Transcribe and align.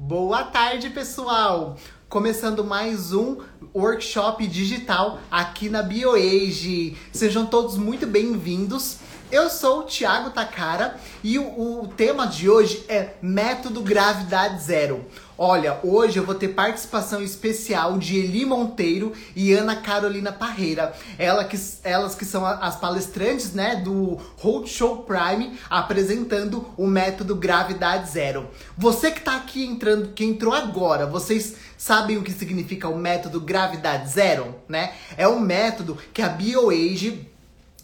Boa 0.00 0.44
tarde, 0.44 0.90
pessoal! 0.90 1.76
Começando 2.08 2.62
mais 2.62 3.12
um 3.12 3.38
workshop 3.74 4.46
digital 4.46 5.18
aqui 5.28 5.68
na 5.68 5.82
BioAge. 5.82 6.96
Sejam 7.12 7.44
todos 7.44 7.76
muito 7.76 8.06
bem-vindos. 8.06 8.98
Eu 9.32 9.50
sou 9.50 9.80
o 9.80 9.82
Thiago 9.82 10.30
Takara 10.30 11.00
e 11.24 11.36
o, 11.36 11.80
o, 11.82 11.88
tema 11.88 12.28
de 12.28 12.48
hoje 12.48 12.84
é 12.88 13.14
Método 13.20 13.82
Gravidade 13.82 14.62
Zero. 14.62 15.04
Olha, 15.40 15.78
hoje 15.84 16.18
eu 16.18 16.26
vou 16.26 16.34
ter 16.34 16.48
participação 16.48 17.22
especial 17.22 17.96
de 17.96 18.18
Eli 18.18 18.44
Monteiro 18.44 19.12
e 19.36 19.52
Ana 19.52 19.76
Carolina 19.76 20.32
Parreira. 20.32 20.92
Ela 21.16 21.44
que, 21.44 21.56
elas 21.84 22.16
que 22.16 22.24
são 22.24 22.44
as 22.44 22.74
palestrantes 22.74 23.52
né, 23.52 23.76
do 23.76 24.18
Roadshow 24.36 25.04
Prime 25.04 25.56
apresentando 25.70 26.66
o 26.76 26.88
método 26.88 27.36
Gravidade 27.36 28.10
Zero. 28.10 28.50
Você 28.76 29.12
que 29.12 29.20
está 29.20 29.36
aqui 29.36 29.64
entrando, 29.64 30.08
que 30.08 30.24
entrou 30.24 30.52
agora, 30.52 31.06
vocês 31.06 31.54
sabem 31.76 32.16
o 32.16 32.24
que 32.24 32.32
significa 32.32 32.88
o 32.88 32.98
método 32.98 33.40
Gravidade 33.40 34.10
Zero? 34.10 34.56
Né? 34.68 34.92
É 35.16 35.28
um 35.28 35.38
método 35.38 35.96
que 36.12 36.20
a 36.20 36.28
BioAge 36.28 37.30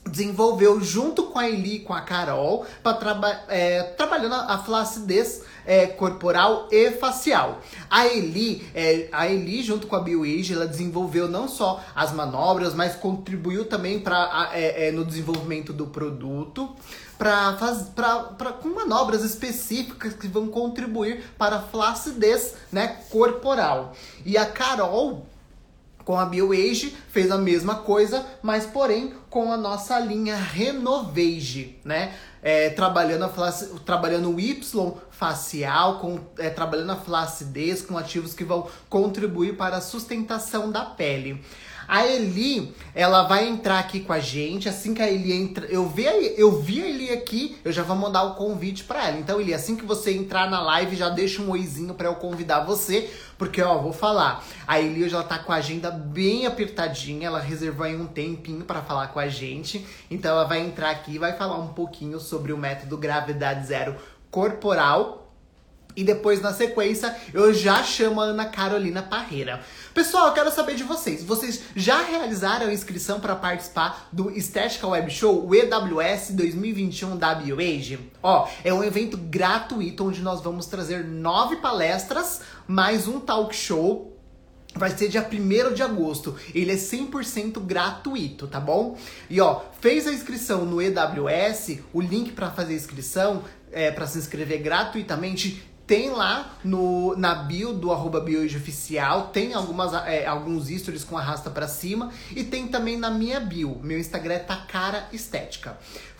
desenvolveu 0.08 0.80
junto 0.80 1.24
com 1.24 1.38
a 1.38 1.48
Eli 1.48 1.76
e 1.76 1.80
com 1.80 1.92
a 1.92 2.00
Carol 2.00 2.66
para 2.82 2.94
traba 2.94 3.40
é, 3.48 3.82
trabalhando 3.82 4.34
a 4.34 4.58
flacidez 4.58 5.42
é, 5.66 5.86
corporal 5.86 6.68
e 6.70 6.90
facial. 6.92 7.60
A 7.90 8.06
Eli, 8.06 8.66
é, 8.74 9.08
a 9.12 9.26
Eli 9.26 9.62
junto 9.62 9.86
com 9.86 9.96
a 9.96 10.00
BioAge, 10.00 10.52
ela 10.52 10.66
desenvolveu 10.66 11.28
não 11.28 11.48
só 11.48 11.82
as 11.94 12.12
manobras, 12.12 12.74
mas 12.74 12.94
contribuiu 12.94 13.64
também 13.64 13.98
para 13.98 14.50
é, 14.52 14.88
é, 14.88 14.92
no 14.92 15.04
desenvolvimento 15.04 15.72
do 15.72 15.86
produto 15.86 16.74
para 17.16 18.52
com 18.60 18.68
manobras 18.70 19.22
específicas 19.22 20.14
que 20.14 20.26
vão 20.26 20.48
contribuir 20.48 21.24
para 21.38 21.56
a 21.56 21.62
flacidez 21.62 22.54
né, 22.72 22.98
corporal. 23.08 23.94
E 24.26 24.36
a 24.36 24.44
Carol 24.44 25.24
com 26.04 26.18
a 26.18 26.26
BioAge 26.26 26.96
fez 27.08 27.30
a 27.30 27.38
mesma 27.38 27.76
coisa, 27.76 28.24
mas 28.42 28.66
porém 28.66 29.14
com 29.30 29.52
a 29.52 29.56
nossa 29.56 29.98
linha 29.98 30.36
Renovage, 30.36 31.78
né? 31.84 32.14
É, 32.42 32.68
trabalhando, 32.70 33.28
trabalhando 33.84 34.30
o 34.30 34.38
Y 34.38 34.62
facial, 35.10 35.98
com, 35.98 36.20
é, 36.38 36.50
trabalhando 36.50 36.92
a 36.92 36.96
flacidez 36.96 37.80
com 37.80 37.96
ativos 37.96 38.34
que 38.34 38.44
vão 38.44 38.68
contribuir 38.88 39.56
para 39.56 39.78
a 39.78 39.80
sustentação 39.80 40.70
da 40.70 40.84
pele. 40.84 41.42
A 41.86 42.06
Eli, 42.06 42.74
ela 42.94 43.24
vai 43.24 43.48
entrar 43.48 43.78
aqui 43.78 44.00
com 44.00 44.12
a 44.12 44.20
gente. 44.20 44.68
Assim 44.68 44.94
que 44.94 45.02
a 45.02 45.10
Eli 45.10 45.32
entra, 45.32 45.66
eu 45.66 45.88
vi, 45.88 46.06
a, 46.06 46.16
eu 46.16 46.60
vi 46.60 46.82
a 46.82 46.88
Eli 46.88 47.10
aqui, 47.10 47.56
eu 47.64 47.72
já 47.72 47.82
vou 47.82 47.96
mandar 47.96 48.22
o 48.24 48.34
convite 48.34 48.84
para 48.84 49.08
ela. 49.08 49.18
Então, 49.18 49.40
Eli, 49.40 49.52
assim 49.52 49.76
que 49.76 49.84
você 49.84 50.12
entrar 50.12 50.50
na 50.50 50.60
live, 50.60 50.96
já 50.96 51.08
deixa 51.08 51.42
um 51.42 51.50
oizinho 51.50 51.94
para 51.94 52.08
eu 52.08 52.14
convidar 52.14 52.64
você, 52.64 53.10
porque 53.36 53.60
ó, 53.62 53.78
vou 53.78 53.92
falar. 53.92 54.44
A 54.66 54.80
Eli 54.80 55.04
hoje 55.04 55.14
ela 55.14 55.24
tá 55.24 55.38
com 55.38 55.52
a 55.52 55.56
agenda 55.56 55.90
bem 55.90 56.46
apertadinha, 56.46 57.26
ela 57.26 57.40
reservou 57.40 57.86
aí 57.86 57.96
um 57.96 58.06
tempinho 58.06 58.64
para 58.64 58.82
falar 58.82 59.08
com 59.08 59.18
a 59.18 59.28
gente. 59.28 59.86
Então, 60.10 60.32
ela 60.32 60.44
vai 60.44 60.60
entrar 60.60 60.90
aqui 60.90 61.12
e 61.12 61.18
vai 61.18 61.32
falar 61.32 61.58
um 61.58 61.68
pouquinho 61.68 62.20
sobre 62.20 62.52
o 62.52 62.58
método 62.58 62.96
gravidade 62.96 63.66
zero 63.66 63.96
corporal 64.30 65.23
e 65.96 66.02
depois, 66.02 66.40
na 66.40 66.52
sequência, 66.52 67.14
eu 67.32 67.52
já 67.52 67.82
chamo 67.82 68.20
a 68.20 68.24
Ana 68.24 68.46
Carolina 68.46 69.02
Parreira. 69.02 69.60
Pessoal, 69.92 70.28
eu 70.28 70.32
quero 70.32 70.50
saber 70.50 70.74
de 70.74 70.82
vocês. 70.82 71.22
Vocês 71.22 71.62
já 71.76 72.02
realizaram 72.02 72.66
a 72.66 72.72
inscrição 72.72 73.20
para 73.20 73.36
participar 73.36 74.08
do 74.12 74.30
Estética 74.30 74.86
Web 74.88 75.10
Show, 75.10 75.46
o 75.46 75.54
EWS 75.54 76.30
2021 76.32 77.16
da 77.16 77.34
BioAge? 77.34 77.98
Ó, 78.22 78.48
é 78.64 78.74
um 78.74 78.82
evento 78.82 79.16
gratuito 79.16 80.06
onde 80.06 80.20
nós 80.20 80.40
vamos 80.40 80.66
trazer 80.66 81.04
nove 81.04 81.56
palestras, 81.56 82.40
mais 82.66 83.06
um 83.06 83.20
talk 83.20 83.54
show 83.54 84.14
Vai 84.76 84.90
ser 84.90 85.08
dia 85.08 85.24
1 85.24 85.72
de 85.72 85.82
agosto. 85.84 86.34
Ele 86.52 86.72
é 86.72 86.74
100% 86.74 87.60
gratuito, 87.60 88.48
tá 88.48 88.58
bom? 88.58 88.98
E 89.30 89.40
ó, 89.40 89.60
fez 89.80 90.06
a 90.06 90.12
inscrição 90.12 90.64
no 90.64 90.82
EWS, 90.82 91.78
o 91.92 92.00
link 92.00 92.32
para 92.32 92.50
fazer 92.50 92.72
a 92.72 92.76
inscrição, 92.76 93.44
é, 93.70 93.92
para 93.92 94.06
se 94.08 94.18
inscrever 94.18 94.60
gratuitamente, 94.60 95.62
tem 95.86 96.10
lá 96.10 96.56
no, 96.64 97.14
na 97.16 97.34
bio 97.34 97.72
do 97.72 97.92
arroba 97.92 98.24
tem 99.32 99.54
algumas, 99.54 99.92
é, 100.06 100.26
alguns 100.26 100.68
stories 100.68 101.04
com 101.04 101.18
arrasta 101.18 101.50
para 101.50 101.68
cima 101.68 102.10
e 102.34 102.42
tem 102.42 102.68
também 102.68 102.96
na 102.96 103.10
minha 103.10 103.38
bio. 103.40 103.78
Meu 103.82 103.98
Instagram 103.98 104.34
é 104.34 104.38
Takara 104.38 105.08
Estética. 105.12 105.78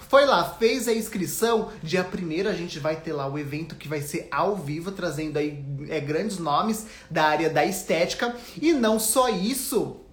Foi 0.09 0.27
lá, 0.27 0.45
fez 0.45 0.87
a 0.87 0.93
inscrição. 0.93 1.73
Dia 1.83 2.07
1 2.07 2.49
a 2.49 2.53
gente 2.53 2.79
vai 2.79 2.97
ter 2.97 3.13
lá 3.13 3.27
o 3.27 3.39
evento 3.39 3.75
que 3.75 3.89
vai 3.89 4.01
ser 4.01 4.29
ao 4.31 4.55
vivo, 4.55 4.93
trazendo 4.93 5.39
aí 5.39 5.65
é, 5.89 5.99
grandes 5.99 6.39
nomes 6.39 6.87
da 7.11 7.25
área 7.25 7.51
da 7.51 7.65
estética. 7.65 8.37
E 8.61 8.73
não 8.73 9.01
só 9.01 9.29
isso, 9.29 10.04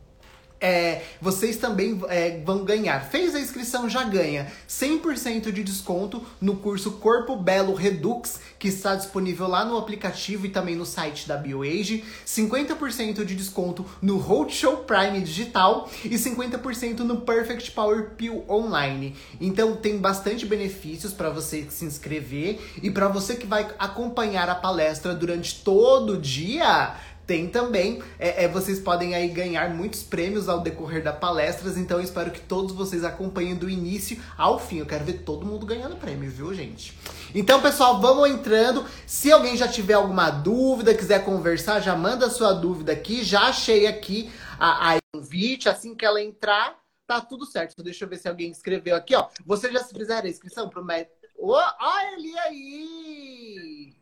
é, 0.61 1.01
vocês 1.19 1.57
também 1.57 1.99
é, 2.07 2.39
vão 2.45 2.63
ganhar. 2.63 3.03
Fez 3.09 3.33
a 3.33 3.39
inscrição, 3.39 3.89
já 3.89 4.03
ganha 4.03 4.51
100% 4.69 5.51
de 5.51 5.63
desconto 5.63 6.23
no 6.39 6.57
curso 6.57 6.91
Corpo 6.91 7.35
Belo 7.35 7.73
Redux, 7.73 8.39
que 8.59 8.67
está 8.67 8.95
disponível 8.95 9.47
lá 9.47 9.65
no 9.65 9.75
aplicativo 9.75 10.45
e 10.45 10.49
também 10.49 10.75
no 10.75 10.85
site 10.85 11.27
da 11.27 11.35
BioAge. 11.35 12.03
50% 12.25 13.25
de 13.25 13.35
desconto 13.35 13.83
no 14.01 14.17
Roadshow 14.17 14.77
Prime 14.77 15.19
Digital 15.21 15.89
e 16.05 16.15
50% 16.15 16.99
no 16.99 17.21
Perfect 17.21 17.71
Power 17.71 18.11
Pill 18.11 18.45
Online. 18.47 19.15
Então 19.39 19.75
tem 19.75 19.97
bastante 19.97 20.45
benefícios 20.45 21.11
para 21.11 21.31
você 21.31 21.65
se 21.69 21.85
inscrever 21.85 22.59
e 22.83 22.91
para 22.91 23.07
você 23.07 23.35
que 23.35 23.47
vai 23.47 23.67
acompanhar 23.79 24.47
a 24.47 24.55
palestra 24.55 25.15
durante 25.15 25.63
todo 25.63 26.13
o 26.13 26.17
dia 26.21 26.95
tem 27.25 27.47
também, 27.47 28.01
é, 28.19 28.43
é, 28.43 28.47
vocês 28.47 28.79
podem 28.79 29.15
aí 29.15 29.27
ganhar 29.29 29.69
muitos 29.69 30.03
prêmios 30.03 30.49
ao 30.49 30.59
decorrer 30.59 31.03
das 31.03 31.17
palestras, 31.17 31.77
então 31.77 31.97
eu 31.97 32.03
espero 32.03 32.31
que 32.31 32.41
todos 32.41 32.73
vocês 32.73 33.03
acompanhem 33.03 33.55
do 33.55 33.69
início 33.69 34.21
ao 34.37 34.59
fim. 34.59 34.79
Eu 34.79 34.85
quero 34.85 35.05
ver 35.05 35.19
todo 35.23 35.45
mundo 35.45 35.65
ganhando 35.65 35.95
prêmio, 35.95 36.29
viu, 36.29 36.53
gente? 36.53 36.97
Então, 37.33 37.61
pessoal, 37.61 38.01
vamos 38.01 38.29
entrando. 38.29 38.85
Se 39.05 39.31
alguém 39.31 39.55
já 39.55 39.67
tiver 39.67 39.93
alguma 39.93 40.29
dúvida, 40.29 40.93
quiser 40.93 41.23
conversar, 41.23 41.79
já 41.79 41.95
manda 41.95 42.29
sua 42.29 42.53
dúvida 42.53 42.91
aqui. 42.91 43.23
Já 43.23 43.43
achei 43.43 43.87
aqui 43.87 44.29
a, 44.59 44.95
a 44.95 44.97
convite, 45.13 45.69
assim 45.69 45.95
que 45.95 46.05
ela 46.05 46.21
entrar, 46.21 46.77
tá 47.07 47.21
tudo 47.21 47.45
certo. 47.45 47.81
Deixa 47.83 48.05
eu 48.05 48.09
ver 48.09 48.17
se 48.17 48.27
alguém 48.27 48.51
escreveu 48.51 48.95
aqui, 48.95 49.15
ó. 49.15 49.27
Vocês 49.45 49.71
já 49.71 49.83
fizeram 49.83 50.27
a 50.27 50.29
inscrição 50.29 50.69
pro 50.69 50.83
método? 50.83 51.15
Olha 51.39 52.13
ele 52.13 52.37
aí! 52.39 53.95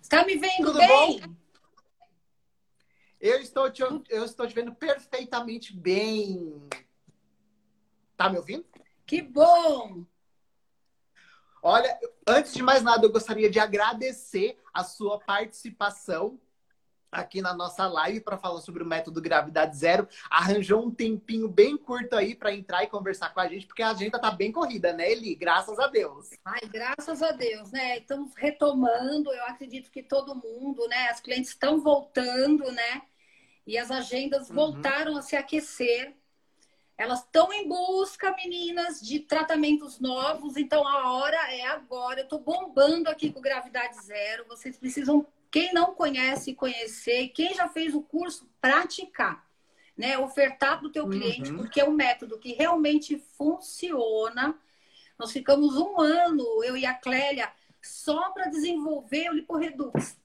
Está 0.00 0.24
me 0.24 0.36
vendo 0.36 0.66
Tudo 0.66 0.78
bem? 0.78 1.20
Bom? 1.20 1.41
Eu 3.22 3.40
estou 3.40 3.70
te, 3.70 3.84
eu 4.08 4.24
estou 4.24 4.48
te 4.48 4.52
vendo 4.52 4.74
perfeitamente 4.74 5.72
bem. 5.76 6.60
Tá 8.16 8.28
me 8.28 8.36
ouvindo? 8.36 8.66
Que 9.06 9.22
bom! 9.22 10.04
Olha, 11.62 11.96
antes 12.26 12.52
de 12.52 12.64
mais 12.64 12.82
nada, 12.82 13.06
eu 13.06 13.12
gostaria 13.12 13.48
de 13.48 13.60
agradecer 13.60 14.58
a 14.74 14.82
sua 14.82 15.20
participação 15.20 16.36
aqui 17.12 17.40
na 17.40 17.54
nossa 17.54 17.86
live 17.86 18.22
para 18.22 18.36
falar 18.36 18.60
sobre 18.60 18.82
o 18.82 18.86
método 18.86 19.22
Gravidade 19.22 19.76
Zero. 19.76 20.08
Arranjou 20.28 20.84
um 20.84 20.90
tempinho 20.90 21.46
bem 21.46 21.76
curto 21.76 22.16
aí 22.16 22.34
para 22.34 22.52
entrar 22.52 22.82
e 22.82 22.88
conversar 22.88 23.32
com 23.32 23.38
a 23.38 23.46
gente, 23.46 23.68
porque 23.68 23.84
a 23.84 23.90
agenda 23.90 24.18
tá 24.18 24.32
bem 24.32 24.50
corrida, 24.50 24.92
né, 24.92 25.12
Eli? 25.12 25.36
Graças 25.36 25.78
a 25.78 25.86
Deus. 25.86 26.30
Ai, 26.44 26.62
graças 26.68 27.22
a 27.22 27.30
Deus, 27.30 27.70
né? 27.70 27.98
Estamos 27.98 28.34
retomando, 28.34 29.32
eu 29.32 29.44
acredito 29.44 29.92
que 29.92 30.02
todo 30.02 30.34
mundo, 30.34 30.88
né? 30.88 31.06
As 31.08 31.20
clientes 31.20 31.50
estão 31.50 31.80
voltando, 31.80 32.72
né? 32.72 33.02
E 33.66 33.78
as 33.78 33.90
agendas 33.90 34.48
uhum. 34.48 34.56
voltaram 34.56 35.16
a 35.16 35.22
se 35.22 35.36
aquecer. 35.36 36.14
Elas 36.96 37.20
estão 37.20 37.52
em 37.52 37.68
busca, 37.68 38.34
meninas, 38.36 39.00
de 39.00 39.20
tratamentos 39.20 39.98
novos. 39.98 40.56
Então 40.56 40.86
a 40.86 41.12
hora 41.12 41.36
é 41.52 41.66
agora. 41.66 42.20
Eu 42.20 42.24
estou 42.24 42.40
bombando 42.40 43.08
aqui 43.08 43.30
com 43.30 43.40
Gravidade 43.40 43.96
Zero. 44.04 44.44
Vocês 44.48 44.76
precisam 44.76 45.26
quem 45.50 45.72
não 45.72 45.94
conhece, 45.94 46.54
conhecer. 46.54 47.28
Quem 47.28 47.54
já 47.54 47.68
fez 47.68 47.94
o 47.94 48.02
curso, 48.02 48.48
praticar. 48.60 49.46
Né? 49.96 50.18
Ofertar 50.18 50.78
para 50.78 50.88
o 50.88 50.92
teu 50.92 51.08
cliente, 51.08 51.50
uhum. 51.50 51.58
porque 51.58 51.80
é 51.80 51.88
um 51.88 51.92
método 51.92 52.38
que 52.38 52.54
realmente 52.54 53.18
funciona. 53.36 54.58
Nós 55.18 55.30
ficamos 55.30 55.76
um 55.76 56.00
ano, 56.00 56.64
eu 56.64 56.76
e 56.76 56.86
a 56.86 56.94
Clélia, 56.94 57.52
só 57.82 58.30
para 58.30 58.48
desenvolver 58.48 59.28
o 59.28 59.34
Liporedux. 59.34 60.16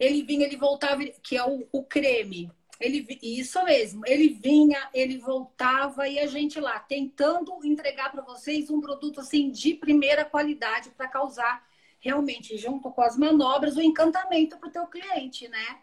Ele 0.00 0.22
vinha, 0.22 0.46
ele 0.46 0.56
voltava, 0.56 1.04
que 1.22 1.36
é 1.36 1.44
o, 1.46 1.68
o 1.70 1.84
creme. 1.84 2.50
Ele, 2.80 3.06
isso 3.22 3.62
mesmo, 3.62 4.02
ele 4.06 4.30
vinha, 4.30 4.88
ele 4.94 5.18
voltava 5.18 6.08
e 6.08 6.18
a 6.18 6.26
gente 6.26 6.58
lá 6.58 6.80
tentando 6.80 7.52
entregar 7.62 8.10
para 8.10 8.22
vocês 8.22 8.70
um 8.70 8.80
produto 8.80 9.20
assim 9.20 9.50
de 9.50 9.74
primeira 9.74 10.24
qualidade 10.24 10.88
para 10.88 11.06
causar 11.06 11.62
realmente, 12.00 12.56
junto 12.56 12.90
com 12.90 13.02
as 13.02 13.18
manobras, 13.18 13.76
o 13.76 13.82
encantamento 13.82 14.56
para 14.56 14.70
o 14.70 14.72
teu 14.72 14.86
cliente, 14.86 15.46
né? 15.48 15.80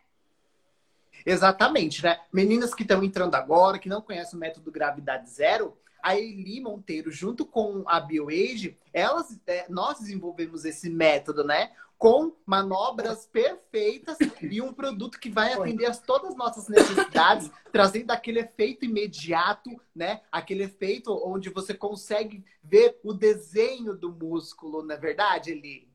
Exatamente, 1.24 2.04
né? 2.04 2.20
Meninas 2.34 2.74
que 2.74 2.82
estão 2.82 3.04
entrando 3.04 3.36
agora, 3.36 3.78
que 3.78 3.90
não 3.90 4.02
conhecem 4.02 4.36
o 4.36 4.40
método 4.40 4.72
gravidade 4.72 5.30
zero, 5.30 5.78
a 6.02 6.18
Eli 6.18 6.62
Monteiro, 6.62 7.12
junto 7.12 7.46
com 7.46 7.84
a 7.86 8.00
BioAge, 8.00 8.78
elas, 8.94 9.40
é, 9.46 9.66
nós 9.70 10.00
desenvolvemos 10.00 10.66
esse 10.66 10.90
método, 10.90 11.44
né? 11.44 11.72
Com 11.98 12.32
manobras 12.46 13.26
perfeitas 13.26 14.18
e 14.42 14.62
um 14.62 14.72
produto 14.72 15.20
que 15.20 15.30
vai 15.30 15.54
atender 15.54 15.88
a 15.88 15.96
todas 15.96 16.32
as 16.32 16.38
nossas 16.38 16.68
necessidades, 16.68 17.50
trazendo 17.72 18.12
aquele 18.12 18.40
efeito 18.40 18.86
imediato, 18.86 19.70
né? 19.96 20.22
Aquele 20.32 20.64
efeito 20.64 21.12
onde 21.26 21.50
você 21.50 21.74
consegue 21.74 22.46
ver 22.64 23.00
o 23.04 23.14
desenho 23.14 23.96
do 23.96 24.12
músculo, 24.12 24.84
não 24.84 24.94
é 24.94 24.98
verdade, 24.98 25.52
Eli? 25.52 25.88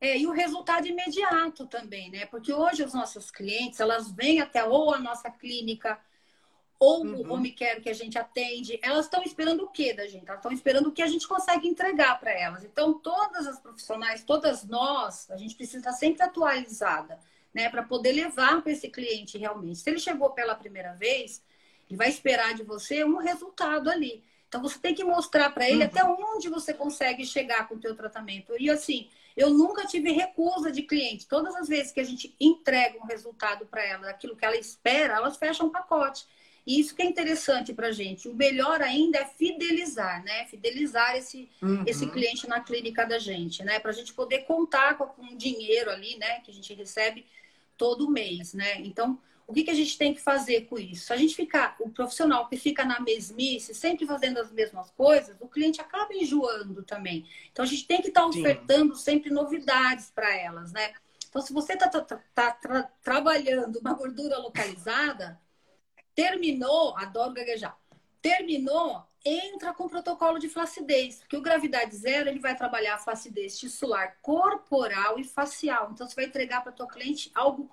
É, 0.00 0.18
e 0.18 0.26
o 0.26 0.32
resultado 0.32 0.86
imediato 0.86 1.66
também, 1.66 2.10
né? 2.10 2.26
Porque 2.26 2.52
hoje 2.52 2.82
os 2.82 2.92
nossos 2.92 3.30
clientes, 3.30 3.78
elas 3.78 4.10
vêm 4.10 4.40
até 4.40 4.64
ou 4.64 4.92
a 4.92 4.98
nossa 4.98 5.30
clínica 5.30 5.98
ou 6.78 7.04
uhum. 7.04 7.20
o 7.20 7.32
home 7.32 7.52
care 7.52 7.80
que 7.80 7.88
a 7.88 7.94
gente 7.94 8.18
atende, 8.18 8.78
elas 8.82 9.06
estão 9.06 9.22
esperando 9.22 9.64
o 9.64 9.68
que 9.68 9.92
da 9.92 10.06
gente? 10.06 10.26
Elas 10.26 10.38
estão 10.38 10.52
esperando 10.52 10.88
o 10.88 10.92
que 10.92 11.02
a 11.02 11.06
gente 11.06 11.26
consegue 11.26 11.68
entregar 11.68 12.18
para 12.18 12.32
elas. 12.32 12.64
Então, 12.64 12.94
todas 12.94 13.46
as 13.46 13.58
profissionais, 13.60 14.24
todas 14.24 14.64
nós, 14.64 15.30
a 15.30 15.36
gente 15.36 15.54
precisa 15.54 15.78
estar 15.78 15.92
sempre 15.92 16.22
atualizada, 16.22 17.18
né, 17.52 17.68
para 17.68 17.82
poder 17.82 18.12
levar 18.12 18.60
para 18.62 18.72
esse 18.72 18.88
cliente 18.88 19.38
realmente. 19.38 19.78
Se 19.78 19.88
ele 19.88 19.98
chegou 19.98 20.30
pela 20.30 20.54
primeira 20.54 20.92
vez, 20.94 21.42
ele 21.88 21.96
vai 21.96 22.08
esperar 22.08 22.54
de 22.54 22.62
você 22.62 23.04
um 23.04 23.18
resultado 23.18 23.88
ali. 23.88 24.24
Então, 24.48 24.60
você 24.60 24.78
tem 24.78 24.94
que 24.94 25.04
mostrar 25.04 25.50
para 25.50 25.68
ele 25.68 25.80
uhum. 25.80 25.86
até 25.86 26.04
onde 26.04 26.48
você 26.48 26.74
consegue 26.74 27.24
chegar 27.24 27.68
com 27.68 27.76
o 27.76 27.80
teu 27.80 27.94
tratamento. 27.94 28.52
E 28.58 28.70
assim, 28.70 29.08
eu 29.36 29.50
nunca 29.50 29.86
tive 29.86 30.12
recusa 30.12 30.70
de 30.70 30.82
cliente. 30.82 31.26
Todas 31.26 31.54
as 31.56 31.66
vezes 31.66 31.92
que 31.92 32.00
a 32.00 32.04
gente 32.04 32.34
entrega 32.38 32.98
um 32.98 33.06
resultado 33.06 33.66
para 33.66 33.84
ela, 33.84 34.06
daquilo 34.06 34.36
que 34.36 34.44
ela 34.44 34.56
espera, 34.56 35.14
elas 35.14 35.36
fecham 35.36 35.66
um 35.66 35.70
pacote. 35.70 36.26
E 36.66 36.80
isso 36.80 36.94
que 36.94 37.02
é 37.02 37.04
interessante 37.04 37.74
para 37.74 37.88
a 37.88 37.92
gente. 37.92 38.28
O 38.28 38.34
melhor 38.34 38.80
ainda 38.80 39.18
é 39.18 39.24
fidelizar, 39.24 40.24
né? 40.24 40.46
Fidelizar 40.46 41.16
esse, 41.16 41.48
uhum. 41.60 41.84
esse 41.86 42.06
cliente 42.06 42.48
na 42.48 42.60
clínica 42.60 43.04
da 43.04 43.18
gente, 43.18 43.62
né? 43.62 43.78
Para 43.78 43.90
a 43.90 43.94
gente 43.94 44.14
poder 44.14 44.40
contar 44.40 44.96
com, 44.96 45.06
com 45.06 45.36
dinheiro 45.36 45.90
ali, 45.90 46.16
né? 46.16 46.40
Que 46.40 46.50
a 46.50 46.54
gente 46.54 46.72
recebe 46.72 47.26
todo 47.76 48.10
mês, 48.10 48.54
né? 48.54 48.80
Então, 48.80 49.18
o 49.46 49.52
que, 49.52 49.64
que 49.64 49.70
a 49.70 49.74
gente 49.74 49.98
tem 49.98 50.14
que 50.14 50.22
fazer 50.22 50.62
com 50.62 50.78
isso? 50.78 51.06
Se 51.06 51.12
a 51.12 51.16
gente 51.16 51.34
ficar, 51.34 51.76
o 51.78 51.90
profissional 51.90 52.48
que 52.48 52.56
fica 52.56 52.82
na 52.82 52.98
mesmice, 53.00 53.74
sempre 53.74 54.06
fazendo 54.06 54.38
as 54.38 54.50
mesmas 54.50 54.90
coisas, 54.92 55.36
o 55.40 55.48
cliente 55.48 55.82
acaba 55.82 56.14
enjoando 56.14 56.82
também. 56.82 57.26
Então, 57.52 57.62
a 57.62 57.68
gente 57.68 57.86
tem 57.86 58.00
que 58.00 58.08
estar 58.08 58.22
tá 58.22 58.26
ofertando 58.26 58.96
Sim. 58.96 59.02
sempre 59.02 59.30
novidades 59.30 60.10
para 60.14 60.34
elas, 60.34 60.72
né? 60.72 60.94
Então, 61.28 61.42
se 61.42 61.52
você 61.52 61.74
está 61.74 61.88
tá, 61.88 62.00
tá, 62.00 62.20
tá 62.34 62.52
tra 62.52 62.82
trabalhando 63.02 63.78
uma 63.80 63.92
gordura 63.92 64.38
localizada, 64.38 65.38
Terminou, 66.14 66.96
adoro 66.96 67.34
gaguejar. 67.34 67.76
Terminou, 68.22 69.04
entra 69.24 69.72
com 69.72 69.88
protocolo 69.88 70.38
de 70.38 70.48
flacidez, 70.48 71.18
porque 71.18 71.36
o 71.36 71.42
gravidade 71.42 71.96
zero 71.96 72.28
ele 72.28 72.38
vai 72.38 72.56
trabalhar 72.56 72.94
a 72.94 72.98
flacidez 72.98 73.58
tissular 73.58 74.16
corporal 74.22 75.18
e 75.18 75.24
facial. 75.24 75.90
Então 75.92 76.06
você 76.06 76.14
vai 76.14 76.26
entregar 76.26 76.62
para 76.62 76.72
tua 76.72 76.86
cliente 76.86 77.30
algo 77.34 77.70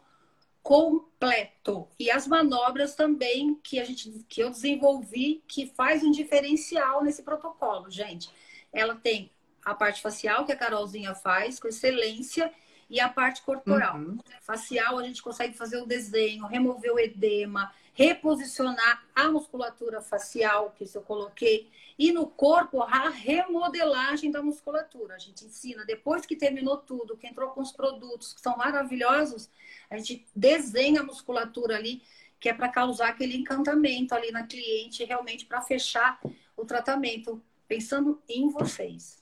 completo. 0.64 1.88
E 2.00 2.10
as 2.10 2.28
manobras 2.28 2.96
também 2.96 3.56
que 3.64 3.80
a 3.80 3.84
gente 3.84 4.26
que 4.30 4.42
eu 4.42 4.50
desenvolvi 4.50 5.44
que 5.48 5.68
faz 5.68 6.04
um 6.04 6.12
diferencial 6.12 7.04
nesse 7.04 7.24
protocolo, 7.24 7.90
gente. 7.90 8.30
Ela 8.72 8.96
tem 8.96 9.32
a 9.64 9.74
parte 9.76 10.02
facial 10.02 10.46
que 10.46 10.52
a 10.52 10.58
Carolzinha 10.58 11.14
faz 11.14 11.60
com 11.60 11.68
excelência 11.68 12.52
e 12.90 13.00
a 13.00 13.10
parte 13.10 13.42
corporal. 13.42 13.98
Uhum. 13.98 14.20
Facial 14.42 14.98
a 14.98 15.04
gente 15.04 15.22
consegue 15.22 15.58
fazer 15.58 15.78
o 15.78 15.86
desenho, 15.86 16.46
remover 16.46 16.94
o 16.94 17.00
edema, 17.00 17.72
reposicionar 17.94 19.06
a 19.14 19.30
musculatura 19.30 20.02
facial, 20.02 20.74
que 20.78 20.84
isso 20.84 20.98
eu 20.98 21.02
coloquei, 21.02 21.70
e 21.98 22.12
no 22.12 22.26
corpo 22.26 22.82
a 22.82 23.10
remodelagem 23.10 24.32
da 24.32 24.42
musculatura. 24.42 25.16
A 25.16 25.20
gente 25.20 25.46
ensina, 25.46 25.86
depois 25.86 26.26
que 26.26 26.36
terminou 26.36 26.78
tudo, 26.78 27.18
que 27.18 27.28
entrou 27.28 27.50
com 27.52 27.62
os 27.62 27.72
produtos 27.72 28.34
que 28.34 28.42
são 28.42 28.58
maravilhosos, 28.58 29.50
a 29.90 29.98
gente 29.98 30.26
desenha 30.36 31.02
a 31.02 31.06
musculatura 31.06 31.76
ali, 31.76 32.02
que 32.40 32.50
é 32.50 32.54
para 32.54 32.70
causar 32.70 33.10
aquele 33.10 33.38
encantamento 33.38 34.16
ali 34.16 34.32
na 34.32 34.48
cliente, 34.48 35.04
realmente 35.04 35.46
para 35.46 35.62
fechar 35.62 36.20
o 36.58 36.66
tratamento, 36.66 37.42
pensando 37.68 38.22
em 38.28 38.50
vocês. 38.50 39.21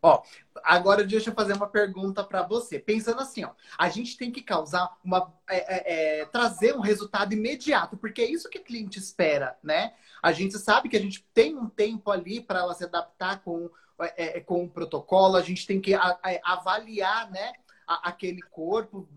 Ó, 0.00 0.22
agora 0.62 1.04
deixa 1.04 1.30
eu 1.30 1.34
fazer 1.34 1.54
uma 1.54 1.66
pergunta 1.66 2.22
para 2.22 2.42
você. 2.42 2.78
Pensando 2.78 3.20
assim, 3.20 3.44
ó, 3.44 3.50
a 3.76 3.88
gente 3.88 4.16
tem 4.16 4.30
que 4.30 4.42
causar 4.42 4.96
uma. 5.04 5.32
É, 5.48 5.56
é, 5.56 6.20
é, 6.20 6.24
trazer 6.26 6.74
um 6.76 6.80
resultado 6.80 7.32
imediato, 7.32 7.96
porque 7.96 8.22
é 8.22 8.30
isso 8.30 8.48
que 8.48 8.58
o 8.58 8.64
cliente 8.64 8.98
espera, 8.98 9.58
né? 9.62 9.94
A 10.22 10.32
gente 10.32 10.56
sabe 10.58 10.88
que 10.88 10.96
a 10.96 11.00
gente 11.00 11.24
tem 11.34 11.56
um 11.56 11.68
tempo 11.68 12.10
ali 12.10 12.40
para 12.40 12.60
ela 12.60 12.74
se 12.74 12.84
adaptar 12.84 13.42
com, 13.42 13.70
é, 14.00 14.38
é, 14.38 14.40
com 14.40 14.64
o 14.64 14.70
protocolo, 14.70 15.36
a 15.36 15.42
gente 15.42 15.66
tem 15.66 15.80
que 15.80 15.94
a, 15.94 16.18
avaliar, 16.44 17.30
né, 17.30 17.52
a, 17.86 18.08
aquele 18.08 18.42
corpo, 18.42 19.08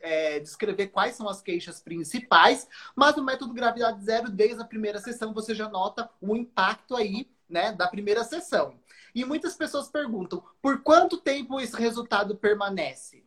é, 0.00 0.40
descrever 0.40 0.88
quais 0.88 1.14
são 1.14 1.28
as 1.28 1.40
queixas 1.40 1.80
principais, 1.80 2.68
mas 2.94 3.16
o 3.16 3.24
método 3.24 3.54
gravidade 3.54 4.04
zero, 4.04 4.30
desde 4.30 4.60
a 4.60 4.66
primeira 4.66 4.98
sessão, 4.98 5.32
você 5.32 5.54
já 5.54 5.68
nota 5.68 6.10
o 6.20 6.34
impacto 6.34 6.96
aí, 6.96 7.28
né, 7.48 7.72
da 7.72 7.88
primeira 7.88 8.24
sessão. 8.24 8.78
E 9.14 9.24
muitas 9.24 9.56
pessoas 9.56 9.88
perguntam: 9.88 10.42
por 10.60 10.82
quanto 10.82 11.18
tempo 11.18 11.60
esse 11.60 11.76
resultado 11.76 12.36
permanece? 12.36 13.24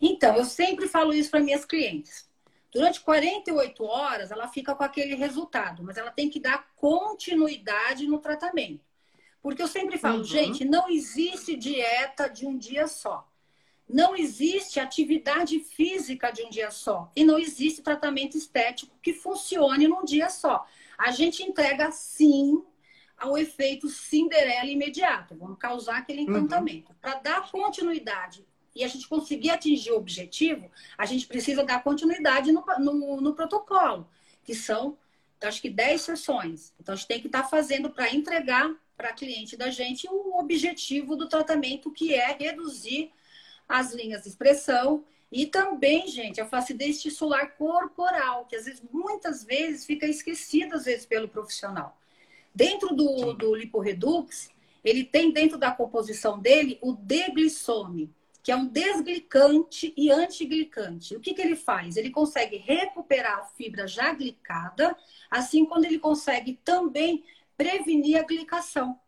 Então, 0.00 0.36
eu 0.36 0.44
sempre 0.44 0.88
falo 0.88 1.12
isso 1.12 1.30
para 1.30 1.40
minhas 1.40 1.64
clientes. 1.64 2.28
Durante 2.72 3.00
48 3.00 3.84
horas, 3.84 4.30
ela 4.30 4.48
fica 4.48 4.74
com 4.74 4.84
aquele 4.84 5.14
resultado, 5.14 5.82
mas 5.82 5.96
ela 5.96 6.10
tem 6.10 6.30
que 6.30 6.40
dar 6.40 6.68
continuidade 6.76 8.06
no 8.06 8.18
tratamento. 8.18 8.84
Porque 9.42 9.62
eu 9.62 9.68
sempre 9.68 9.98
falo, 9.98 10.18
uhum. 10.18 10.24
gente, 10.24 10.64
não 10.64 10.88
existe 10.88 11.56
dieta 11.56 12.28
de 12.28 12.46
um 12.46 12.56
dia 12.56 12.86
só. 12.86 13.26
Não 13.88 14.14
existe 14.14 14.78
atividade 14.78 15.58
física 15.58 16.30
de 16.30 16.42
um 16.42 16.50
dia 16.50 16.70
só. 16.70 17.10
E 17.16 17.24
não 17.24 17.38
existe 17.38 17.82
tratamento 17.82 18.36
estético 18.36 18.96
que 19.02 19.12
funcione 19.12 19.88
num 19.88 20.04
dia 20.04 20.28
só. 20.28 20.64
A 20.96 21.10
gente 21.10 21.42
entrega, 21.42 21.90
sim, 21.90 22.62
ao 23.20 23.36
efeito 23.36 23.88
Cinderela 23.88 24.70
imediato. 24.70 25.36
Vamos 25.36 25.58
causar 25.58 25.98
aquele 25.98 26.22
uhum. 26.22 26.30
encantamento. 26.30 26.90
Uhum. 26.90 26.98
Para 27.00 27.14
dar 27.16 27.50
continuidade 27.50 28.44
e 28.74 28.82
a 28.82 28.88
gente 28.88 29.06
conseguir 29.06 29.50
atingir 29.50 29.92
o 29.92 29.96
objetivo, 29.96 30.70
a 30.96 31.04
gente 31.04 31.26
precisa 31.26 31.62
dar 31.62 31.82
continuidade 31.82 32.50
no, 32.50 32.64
no, 32.78 33.20
no 33.20 33.34
protocolo, 33.34 34.08
que 34.42 34.54
são, 34.54 34.96
acho 35.42 35.60
que 35.60 35.68
10 35.68 36.00
sessões. 36.00 36.72
Então, 36.80 36.94
a 36.94 36.96
gente 36.96 37.08
tem 37.08 37.20
que 37.20 37.26
estar 37.26 37.42
tá 37.42 37.48
fazendo 37.48 37.90
para 37.90 38.12
entregar 38.14 38.74
para 38.96 39.10
a 39.10 39.14
cliente 39.14 39.56
da 39.56 39.70
gente 39.70 40.06
o 40.08 40.38
objetivo 40.38 41.16
do 41.16 41.28
tratamento, 41.28 41.90
que 41.92 42.14
é 42.14 42.32
reduzir 42.32 43.10
as 43.68 43.92
linhas 43.92 44.22
de 44.22 44.28
expressão 44.28 45.04
e 45.32 45.46
também, 45.46 46.08
gente, 46.08 46.40
a 46.40 46.46
flacidez 46.46 47.00
tissular 47.00 47.56
corporal, 47.56 48.46
que 48.46 48.56
às 48.56 48.64
vezes, 48.64 48.82
muitas 48.92 49.44
vezes, 49.44 49.86
fica 49.86 50.06
esquecida, 50.06 50.76
às 50.76 50.84
vezes, 50.84 51.06
pelo 51.06 51.28
profissional. 51.28 51.99
Dentro 52.54 52.94
do, 52.94 53.32
do 53.34 53.54
liporedux, 53.54 54.50
ele 54.82 55.04
tem 55.04 55.30
dentro 55.30 55.58
da 55.58 55.70
composição 55.70 56.38
dele 56.38 56.78
o 56.80 56.92
deglissome, 56.92 58.10
que 58.42 58.50
é 58.50 58.56
um 58.56 58.66
desglicante 58.66 59.92
e 59.96 60.10
antiglicante. 60.10 61.14
O 61.14 61.20
que, 61.20 61.34
que 61.34 61.42
ele 61.42 61.56
faz? 61.56 61.96
Ele 61.96 62.10
consegue 62.10 62.56
recuperar 62.56 63.38
a 63.38 63.44
fibra 63.44 63.86
já 63.86 64.12
glicada, 64.12 64.96
assim 65.30 65.64
quando 65.64 65.84
ele 65.84 65.98
consegue 65.98 66.58
também 66.64 67.24
prevenir 67.56 68.18
a 68.18 68.22
glicação. 68.22 68.98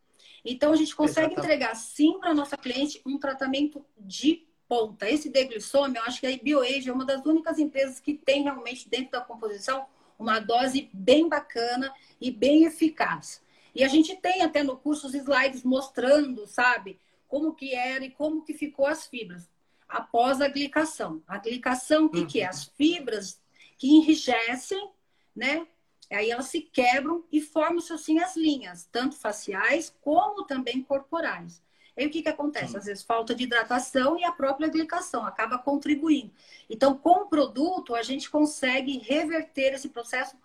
Então, 0.44 0.72
a 0.72 0.76
gente 0.76 0.94
consegue 0.94 1.32
Exatamente. 1.32 1.46
entregar, 1.46 1.74
sim, 1.74 2.18
para 2.18 2.30
a 2.30 2.34
nossa 2.34 2.56
cliente 2.56 3.00
um 3.06 3.18
tratamento 3.18 3.84
de 3.98 4.46
ponta. 4.68 5.08
Esse 5.08 5.28
deglissome, 5.28 5.96
eu 5.96 6.02
acho 6.02 6.20
que 6.20 6.26
a 6.26 6.36
BioAge 6.36 6.88
é 6.88 6.92
uma 6.92 7.04
das 7.04 7.24
únicas 7.24 7.58
empresas 7.58 8.00
que 8.00 8.14
tem 8.14 8.42
realmente 8.42 8.88
dentro 8.88 9.12
da 9.12 9.20
composição 9.20 9.86
uma 10.22 10.38
dose 10.38 10.88
bem 10.92 11.28
bacana 11.28 11.92
e 12.20 12.30
bem 12.30 12.64
eficaz. 12.64 13.42
E 13.74 13.82
a 13.82 13.88
gente 13.88 14.16
tem 14.16 14.42
até 14.42 14.62
no 14.62 14.76
curso 14.76 15.06
os 15.06 15.14
slides 15.14 15.64
mostrando, 15.64 16.46
sabe, 16.46 16.98
como 17.26 17.54
que 17.54 17.74
era 17.74 18.04
e 18.04 18.10
como 18.10 18.44
que 18.44 18.54
ficou 18.54 18.86
as 18.86 19.06
fibras 19.06 19.50
após 19.88 20.40
a 20.40 20.48
glicação. 20.48 21.22
A 21.26 21.38
glicação, 21.38 22.06
o 22.06 22.08
que, 22.08 22.20
uhum. 22.20 22.26
que 22.26 22.40
é? 22.40 22.46
As 22.46 22.64
fibras 22.64 23.40
que 23.76 23.88
enrijecem, 23.88 24.90
né? 25.34 25.66
Aí 26.10 26.30
elas 26.30 26.46
se 26.46 26.60
quebram 26.60 27.24
e 27.32 27.40
formam-se 27.40 27.92
assim 27.92 28.18
as 28.18 28.36
linhas, 28.36 28.88
tanto 28.92 29.16
faciais 29.16 29.94
como 30.02 30.44
também 30.44 30.82
corporais. 30.82 31.62
Aí 31.96 32.06
o 32.06 32.10
que, 32.10 32.22
que 32.22 32.28
acontece? 32.28 32.76
Às 32.76 32.86
vezes 32.86 33.02
falta 33.02 33.34
de 33.34 33.44
hidratação 33.44 34.18
e 34.18 34.24
a 34.24 34.32
própria 34.32 34.68
glicação 34.68 35.24
acaba 35.26 35.58
contribuindo. 35.58 36.32
Então, 36.68 36.96
com 36.96 37.22
o 37.22 37.26
produto, 37.26 37.94
a 37.94 38.02
gente 38.02 38.30
consegue 38.30 38.98
reverter 38.98 39.74
esse 39.74 39.90
processo 39.90 40.36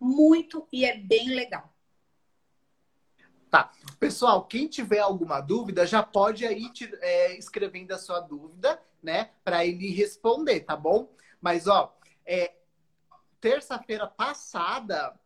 muito 0.00 0.66
e 0.72 0.84
é 0.84 0.96
bem 0.96 1.28
legal. 1.28 1.72
Tá. 3.48 3.72
Pessoal, 4.00 4.44
quem 4.44 4.66
tiver 4.66 4.98
alguma 4.98 5.40
dúvida, 5.40 5.86
já 5.86 6.02
pode 6.02 6.44
aí 6.44 6.70
te, 6.72 6.92
é, 7.00 7.38
escrevendo 7.38 7.92
a 7.92 7.98
sua 7.98 8.20
dúvida, 8.20 8.80
né? 9.02 9.30
Para 9.44 9.64
ele 9.64 9.92
responder, 9.92 10.60
tá 10.60 10.76
bom? 10.76 11.08
Mas, 11.40 11.68
ó, 11.68 11.96
é, 12.24 12.52
terça-feira 13.40 14.08
passada 14.08 15.18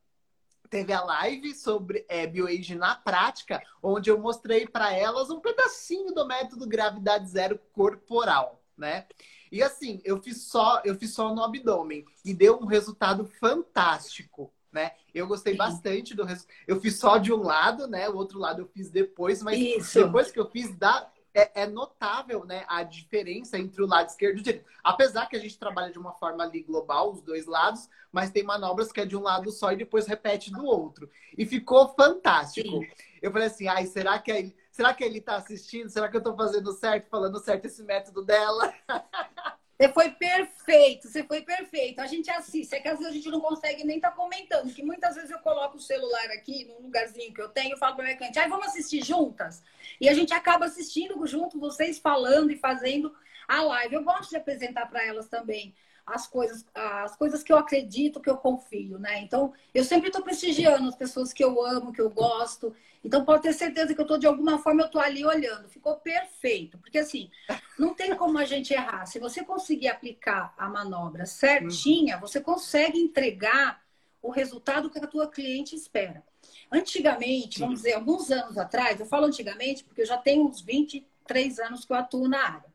teve 0.71 0.93
a 0.93 1.03
live 1.03 1.53
sobre 1.53 2.07
é, 2.09 2.27
bioage 2.27 2.77
na 2.77 2.95
prática, 2.95 3.61
onde 3.83 4.09
eu 4.09 4.19
mostrei 4.19 4.67
para 4.67 4.95
elas 4.95 5.29
um 5.29 5.41
pedacinho 5.41 6.15
do 6.15 6.25
método 6.25 6.67
gravidade 6.67 7.29
zero 7.29 7.59
corporal, 7.73 8.63
né? 8.79 9.07
E 9.51 9.63
assim, 9.63 10.01
eu 10.05 10.23
fiz 10.23 10.45
só, 10.45 10.81
eu 10.85 10.95
fiz 10.95 11.13
só 11.13 11.35
no 11.35 11.43
abdômen 11.43 12.05
e 12.25 12.33
deu 12.33 12.57
um 12.61 12.67
resultado 12.67 13.25
fantástico, 13.25 14.53
né? 14.71 14.93
Eu 15.13 15.27
gostei 15.27 15.55
Sim. 15.55 15.59
bastante 15.59 16.15
do 16.15 16.25
resultado. 16.25 16.55
Eu 16.69 16.81
fiz 16.81 16.97
só 16.99 17.19
de 17.19 17.33
um 17.33 17.43
lado, 17.43 17.89
né? 17.89 18.09
O 18.09 18.15
outro 18.15 18.39
lado 18.39 18.63
eu 18.63 18.69
fiz 18.69 18.89
depois, 18.89 19.43
mas 19.43 19.59
Isso. 19.59 20.05
depois 20.05 20.31
que 20.31 20.39
eu 20.39 20.49
fiz, 20.49 20.73
dá, 20.77 21.11
é, 21.35 21.63
é, 21.63 21.67
notável 21.67 22.45
né, 22.45 22.65
a 22.69 22.83
diferença 22.83 23.59
entre 23.59 23.83
o 23.83 23.87
lado 23.87 24.09
esquerdo 24.09 24.39
e 24.39 24.41
o 24.41 24.43
direito. 24.43 24.67
Apesar 24.83 25.27
que 25.27 25.37
a 25.37 25.41
gente 25.41 25.59
trabalha 25.59 25.93
de 25.93 25.99
uma 25.99 26.13
forma 26.13 26.43
ali 26.43 26.63
global, 26.63 27.13
os 27.13 27.23
dois 27.23 27.47
lados, 27.47 27.89
mas 28.11 28.31
tem 28.31 28.43
manobras 28.43 28.91
que 28.91 29.01
é 29.01 29.07
de 29.07 29.17
um 29.17 29.23
lado 29.23 29.51
só 29.51 29.73
e 29.73 29.77
depois 29.77 30.07
repete 30.07 30.51
do 30.51 30.65
outro. 30.65 31.09
E 31.37 31.47
ficou 31.47 31.89
fantástico. 31.95 32.81
Sim. 32.81 32.89
Eu 33.23 33.31
falei 33.31 33.47
assim, 33.47 33.69
ai, 33.69 33.87
será 33.87 34.19
que 34.19 34.31
ele, 34.31 34.57
será 34.71 34.93
que 34.95 35.05
ele 35.05 35.21
tá 35.21 35.37
assistindo? 35.37 35.89
Será 35.89 36.09
que 36.09 36.17
eu 36.17 36.23
tô 36.23 36.35
fazendo 36.35 36.73
certo, 36.73 37.09
falando 37.09 37.39
certo 37.39 37.67
esse 37.67 37.83
método 37.83 38.25
dela? 38.25 38.75
Você 39.81 39.89
foi 39.89 40.11
perfeito, 40.11 41.09
você 41.09 41.25
foi 41.25 41.41
perfeito. 41.41 42.03
A 42.03 42.07
gente 42.07 42.31
assiste, 42.31 42.75
é 42.75 42.81
que 42.81 42.89
às 42.89 42.99
vezes 42.99 43.13
a 43.13 43.15
gente 43.15 43.31
não 43.31 43.41
consegue 43.41 43.83
nem 43.83 43.97
estar 43.97 44.11
tá 44.11 44.17
comentando, 44.17 44.71
que 44.75 44.83
muitas 44.83 45.15
vezes 45.15 45.31
eu 45.31 45.39
coloco 45.39 45.79
o 45.79 45.81
celular 45.81 46.27
aqui, 46.33 46.67
num 46.67 46.83
lugarzinho 46.83 47.33
que 47.33 47.41
eu 47.41 47.49
tenho, 47.49 47.75
e 47.75 47.79
falo 47.79 47.97
para 47.97 48.05
minha 48.05 48.17
cliente, 48.19 48.39
ah, 48.39 48.47
vamos 48.47 48.67
assistir 48.67 49.03
juntas? 49.03 49.63
E 49.99 50.07
a 50.07 50.13
gente 50.13 50.35
acaba 50.35 50.67
assistindo 50.67 51.27
junto, 51.27 51.59
vocês 51.59 51.99
falando 51.99 52.51
e 52.51 52.59
fazendo 52.59 53.11
a 53.49 53.63
live. 53.63 53.95
Eu 53.95 54.05
gosto 54.05 54.29
de 54.29 54.37
apresentar 54.37 54.85
para 54.85 55.03
elas 55.03 55.29
também 55.29 55.75
as 56.05 56.27
coisas, 56.27 56.63
as 56.75 57.17
coisas 57.17 57.43
que 57.43 57.51
eu 57.51 57.57
acredito, 57.57 58.21
que 58.21 58.29
eu 58.29 58.37
confio, 58.37 58.99
né? 58.99 59.23
Então, 59.23 59.55
eu 59.73 59.83
sempre 59.83 60.09
estou 60.09 60.23
prestigiando 60.23 60.91
as 60.91 60.97
pessoas 60.97 61.33
que 61.33 61.43
eu 61.43 61.65
amo, 61.65 61.93
que 61.93 62.03
eu 62.03 62.11
gosto. 62.11 62.77
Então, 63.03 63.25
pode 63.25 63.43
ter 63.43 63.53
certeza 63.55 63.95
que 63.95 64.01
eu 64.01 64.05
estou, 64.05 64.19
de 64.19 64.27
alguma 64.27 64.59
forma, 64.59 64.83
eu 64.83 64.87
estou 64.87 65.01
ali 65.01 65.25
olhando. 65.25 65.69
Ficou 65.69 65.97
perfeito. 65.97 66.79
Porque, 66.79 66.99
assim, 66.99 67.31
não 67.79 67.95
tem 67.95 68.15
como 68.15 68.39
a 68.39 68.45
gente 68.45 68.75
errar. 68.75 69.07
Se 69.07 69.19
você 69.19 69.43
conseguir 69.43 69.89
aplicar 69.89 70.55
a 70.57 70.69
manobra 70.69 71.25
certinha, 71.25 72.17
uhum. 72.17 72.21
você 72.21 72.41
consegue 72.41 72.99
entregar 72.99 73.83
o 74.23 74.31
resultado 74.31 74.91
que 74.91 74.99
a 74.99 75.07
tua 75.07 75.29
cliente 75.29 75.75
espera. 75.75 76.23
Antigamente, 76.71 77.59
vamos 77.59 77.77
dizer, 77.77 77.95
alguns 77.95 78.31
anos 78.31 78.59
atrás, 78.59 79.01
eu 79.01 79.07
falo 79.07 79.27
antigamente 79.27 79.83
porque 79.83 80.03
eu 80.03 80.07
já 80.07 80.19
tenho 80.19 80.47
uns 80.47 80.61
23 80.61 81.59
anos 81.59 81.85
que 81.85 81.93
eu 81.93 81.97
atuo 81.97 82.29
na 82.29 82.43
área. 82.43 82.71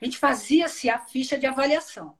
A 0.00 0.04
gente 0.04 0.18
fazia-se 0.18 0.88
a 0.88 0.98
ficha 0.98 1.38
de 1.38 1.46
avaliação. 1.46 2.16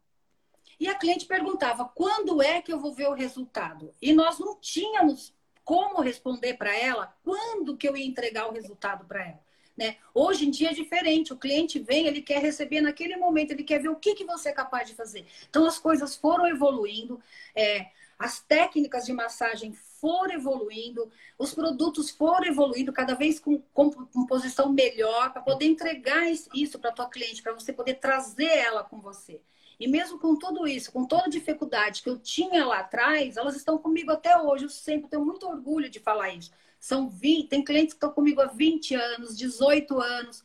E 0.79 0.89
a 0.89 0.95
cliente 0.95 1.27
perguntava: 1.27 1.87
quando 1.87 2.43
é 2.43 2.61
que 2.61 2.73
eu 2.73 2.79
vou 2.79 2.93
ver 2.93 3.09
o 3.09 3.15
resultado? 3.15 3.95
E 4.01 4.13
nós 4.13 4.39
não 4.39 4.59
tínhamos 4.61 5.35
como 5.67 6.01
responder 6.01 6.55
para 6.55 6.75
ela 6.79 7.13
quando 7.25 7.77
que 7.77 7.89
eu 7.89 7.97
ia 7.97 8.07
entregar 8.07 8.49
o 8.49 8.53
resultado 8.53 9.05
para 9.05 9.25
ela. 9.25 9.47
Né? 9.77 9.97
Hoje 10.15 10.47
em 10.47 10.51
dia 10.51 10.71
é 10.71 10.73
diferente. 10.73 11.33
O 11.33 11.37
cliente 11.37 11.81
vem, 11.81 12.07
ele 12.07 12.23
quer 12.23 12.41
receber 12.41 12.81
naquele 12.81 13.17
momento, 13.17 13.51
ele 13.51 13.65
quer 13.65 13.83
ver 13.83 13.89
o 13.89 13.97
que, 13.97 14.15
que 14.15 14.25
você 14.25 14.51
é 14.51 14.53
capaz 14.53 14.89
de 14.89 14.95
fazer. 14.95 15.27
Então 15.51 15.67
as 15.67 15.77
coisas 15.77 16.15
foram 16.15 16.47
evoluindo, 16.47 17.21
é, 17.55 17.89
as 18.17 18.41
técnicas 18.41 19.05
de 19.05 19.13
massagem 19.13 19.73
foram 20.01 20.35
evoluindo, 20.35 21.11
os 21.37 21.53
produtos 21.53 22.11
foram 22.11 22.47
evoluindo 22.47 22.93
cada 22.93 23.15
vez 23.15 23.41
com, 23.41 23.61
com 23.75 23.91
composição 23.91 24.73
melhor 24.73 25.33
para 25.33 25.43
poder 25.43 25.67
entregar 25.67 26.31
isso 26.55 26.79
para 26.79 26.93
tua 26.93 27.11
cliente, 27.11 27.43
para 27.43 27.53
você 27.53 27.73
poder 27.73 27.95
trazer 27.95 28.47
ela 28.47 28.85
com 28.85 29.01
você. 29.01 29.41
E 29.79 29.87
mesmo 29.87 30.19
com 30.19 30.37
tudo 30.37 30.67
isso, 30.67 30.91
com 30.91 31.05
toda 31.05 31.25
a 31.25 31.29
dificuldade 31.29 32.03
que 32.03 32.09
eu 32.09 32.19
tinha 32.19 32.65
lá 32.65 32.81
atrás, 32.81 33.37
elas 33.37 33.57
estão 33.57 33.77
comigo 33.77 34.11
até 34.11 34.41
hoje. 34.41 34.65
Eu 34.65 34.71
sempre 34.71 35.11
tenho 35.11 35.25
muito 35.25 35.47
orgulho 35.47 35.91
de 35.91 36.01
falar 36.01 36.31
isso. 36.31 36.51
São 36.81 37.09
20, 37.09 37.49
tem 37.49 37.65
clientes 37.65 37.93
que 37.93 37.97
estão 37.97 38.13
comigo 38.13 38.41
há 38.41 38.47
20 38.47 38.95
anos, 38.95 39.37
18 39.37 40.01
anos. 40.01 40.43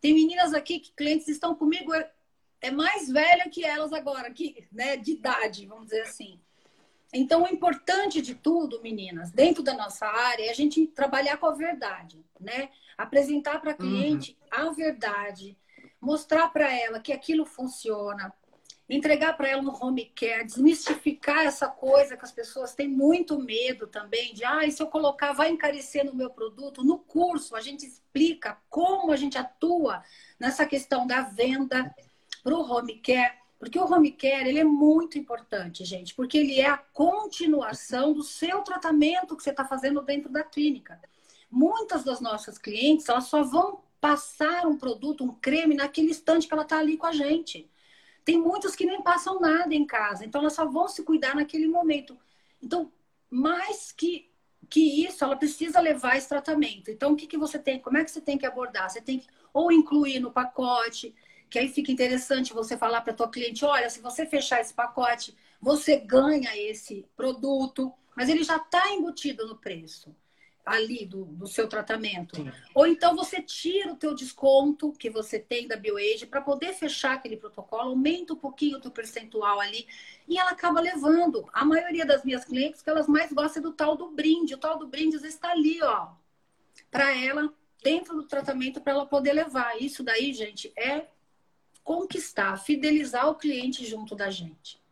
Tem 0.00 0.12
meninas 0.12 0.52
aqui 0.52 0.80
que 0.80 0.92
clientes 0.92 1.28
estão 1.28 1.54
comigo 1.54 1.94
é, 1.94 2.10
é 2.60 2.70
mais 2.70 3.08
velha 3.08 3.48
que 3.48 3.64
elas 3.64 3.92
agora, 3.92 4.30
que, 4.30 4.66
né, 4.70 4.96
de 4.96 5.12
idade, 5.12 5.66
vamos 5.66 5.86
dizer 5.86 6.02
assim. 6.02 6.38
Então, 7.12 7.44
o 7.44 7.48
importante 7.48 8.20
de 8.20 8.34
tudo, 8.34 8.82
meninas, 8.82 9.30
dentro 9.30 9.62
da 9.62 9.72
nossa 9.72 10.04
área, 10.04 10.46
é 10.46 10.50
a 10.50 10.54
gente 10.54 10.84
trabalhar 10.88 11.36
com 11.36 11.46
a 11.46 11.52
verdade, 11.52 12.24
né? 12.40 12.70
Apresentar 12.98 13.60
para 13.60 13.70
a 13.70 13.74
cliente 13.74 14.36
uhum. 14.52 14.68
a 14.68 14.72
verdade, 14.72 15.56
mostrar 16.00 16.48
para 16.48 16.72
ela 16.74 16.98
que 16.98 17.12
aquilo 17.12 17.46
funciona, 17.46 18.32
entregar 18.88 19.34
para 19.34 19.48
ela 19.48 19.62
um 19.62 19.84
home 19.84 20.12
care, 20.14 20.44
desmistificar 20.44 21.44
essa 21.44 21.66
coisa 21.68 22.16
que 22.16 22.24
as 22.24 22.32
pessoas 22.32 22.74
têm 22.74 22.88
muito 22.88 23.38
medo 23.38 23.86
também 23.86 24.34
de, 24.34 24.44
ah, 24.44 24.70
se 24.70 24.82
eu 24.82 24.86
colocar 24.88 25.32
vai 25.32 25.50
encarecer 25.50 26.04
no 26.04 26.14
meu 26.14 26.30
produto. 26.30 26.84
No 26.84 26.98
curso 26.98 27.56
a 27.56 27.60
gente 27.60 27.86
explica 27.86 28.58
como 28.68 29.10
a 29.10 29.16
gente 29.16 29.38
atua 29.38 30.02
nessa 30.38 30.66
questão 30.66 31.06
da 31.06 31.22
venda 31.22 31.94
para 32.42 32.54
o 32.54 32.60
home 32.60 32.98
care, 33.00 33.38
porque 33.58 33.78
o 33.78 33.90
home 33.90 34.12
care 34.12 34.48
ele 34.48 34.58
é 34.58 34.64
muito 34.64 35.18
importante, 35.18 35.82
gente, 35.84 36.14
porque 36.14 36.36
ele 36.36 36.60
é 36.60 36.68
a 36.68 36.76
continuação 36.76 38.12
do 38.12 38.22
seu 38.22 38.60
tratamento 38.60 39.34
que 39.34 39.42
você 39.42 39.50
está 39.50 39.64
fazendo 39.64 40.02
dentro 40.02 40.30
da 40.30 40.44
clínica. 40.44 41.00
Muitas 41.50 42.04
das 42.04 42.20
nossas 42.20 42.58
clientes 42.58 43.08
elas 43.08 43.24
só 43.24 43.42
vão 43.42 43.82
passar 43.98 44.66
um 44.66 44.76
produto, 44.76 45.24
um 45.24 45.32
creme 45.32 45.74
naquele 45.74 46.10
instante 46.10 46.46
que 46.46 46.52
ela 46.52 46.64
está 46.64 46.78
ali 46.78 46.98
com 46.98 47.06
a 47.06 47.12
gente. 47.12 47.70
Tem 48.24 48.40
muitos 48.40 48.74
que 48.74 48.86
nem 48.86 49.02
passam 49.02 49.38
nada 49.38 49.74
em 49.74 49.86
casa, 49.86 50.24
então 50.24 50.40
elas 50.40 50.54
só 50.54 50.64
vão 50.66 50.88
se 50.88 51.02
cuidar 51.02 51.34
naquele 51.34 51.68
momento. 51.68 52.18
Então, 52.62 52.90
mais 53.30 53.92
que, 53.92 54.30
que 54.70 55.04
isso, 55.06 55.24
ela 55.24 55.36
precisa 55.36 55.80
levar 55.80 56.16
esse 56.16 56.28
tratamento. 56.28 56.90
Então, 56.90 57.12
o 57.12 57.16
que, 57.16 57.26
que 57.26 57.36
você 57.36 57.58
tem? 57.58 57.80
Como 57.80 57.98
é 57.98 58.04
que 58.04 58.10
você 58.10 58.20
tem 58.20 58.38
que 58.38 58.46
abordar? 58.46 58.88
Você 58.90 59.00
tem 59.00 59.18
que 59.18 59.26
ou 59.52 59.70
incluir 59.70 60.18
no 60.20 60.32
pacote, 60.32 61.14
que 61.48 61.58
aí 61.58 61.68
fica 61.68 61.92
interessante 61.92 62.52
você 62.52 62.76
falar 62.76 63.02
para 63.02 63.12
tua 63.12 63.30
cliente, 63.30 63.64
olha, 63.64 63.88
se 63.88 64.00
você 64.00 64.26
fechar 64.26 64.60
esse 64.60 64.74
pacote, 64.74 65.36
você 65.60 65.96
ganha 65.98 66.56
esse 66.56 67.06
produto, 67.14 67.92
mas 68.16 68.28
ele 68.28 68.42
já 68.42 68.56
está 68.56 68.90
embutido 68.92 69.46
no 69.46 69.56
preço 69.56 70.14
ali 70.64 71.04
do, 71.04 71.24
do 71.26 71.46
seu 71.46 71.68
tratamento. 71.68 72.36
Sim. 72.36 72.50
Ou 72.74 72.86
então 72.86 73.14
você 73.14 73.42
tira 73.42 73.92
o 73.92 73.96
teu 73.96 74.14
desconto 74.14 74.92
que 74.92 75.10
você 75.10 75.38
tem 75.38 75.68
da 75.68 75.76
BioAge 75.76 76.26
para 76.26 76.40
poder 76.40 76.72
fechar 76.72 77.14
aquele 77.14 77.36
protocolo, 77.36 77.90
aumenta 77.90 78.32
um 78.32 78.36
pouquinho 78.36 78.78
o 78.78 78.80
teu 78.80 78.90
percentual 78.90 79.60
ali 79.60 79.86
e 80.26 80.38
ela 80.38 80.50
acaba 80.50 80.80
levando. 80.80 81.48
A 81.52 81.64
maioria 81.64 82.06
das 82.06 82.24
minhas 82.24 82.44
clientes 82.44 82.80
que 82.80 82.88
elas 82.88 83.06
mais 83.06 83.32
gostam 83.32 83.62
do 83.62 83.72
tal 83.72 83.96
do 83.96 84.10
brinde. 84.10 84.54
O 84.54 84.58
tal 84.58 84.78
do 84.78 84.86
brinde 84.86 85.16
está 85.16 85.50
ali, 85.50 85.82
ó, 85.82 86.08
para 86.90 87.14
ela 87.16 87.52
dentro 87.82 88.14
do 88.14 88.24
tratamento 88.24 88.80
para 88.80 88.92
ela 88.92 89.06
poder 89.06 89.34
levar. 89.34 89.80
Isso 89.80 90.02
daí, 90.02 90.32
gente, 90.32 90.72
é 90.74 91.08
conquistar, 91.82 92.56
fidelizar 92.56 93.28
o 93.28 93.34
cliente 93.34 93.84
junto 93.84 94.16
da 94.16 94.30
gente. 94.30 94.82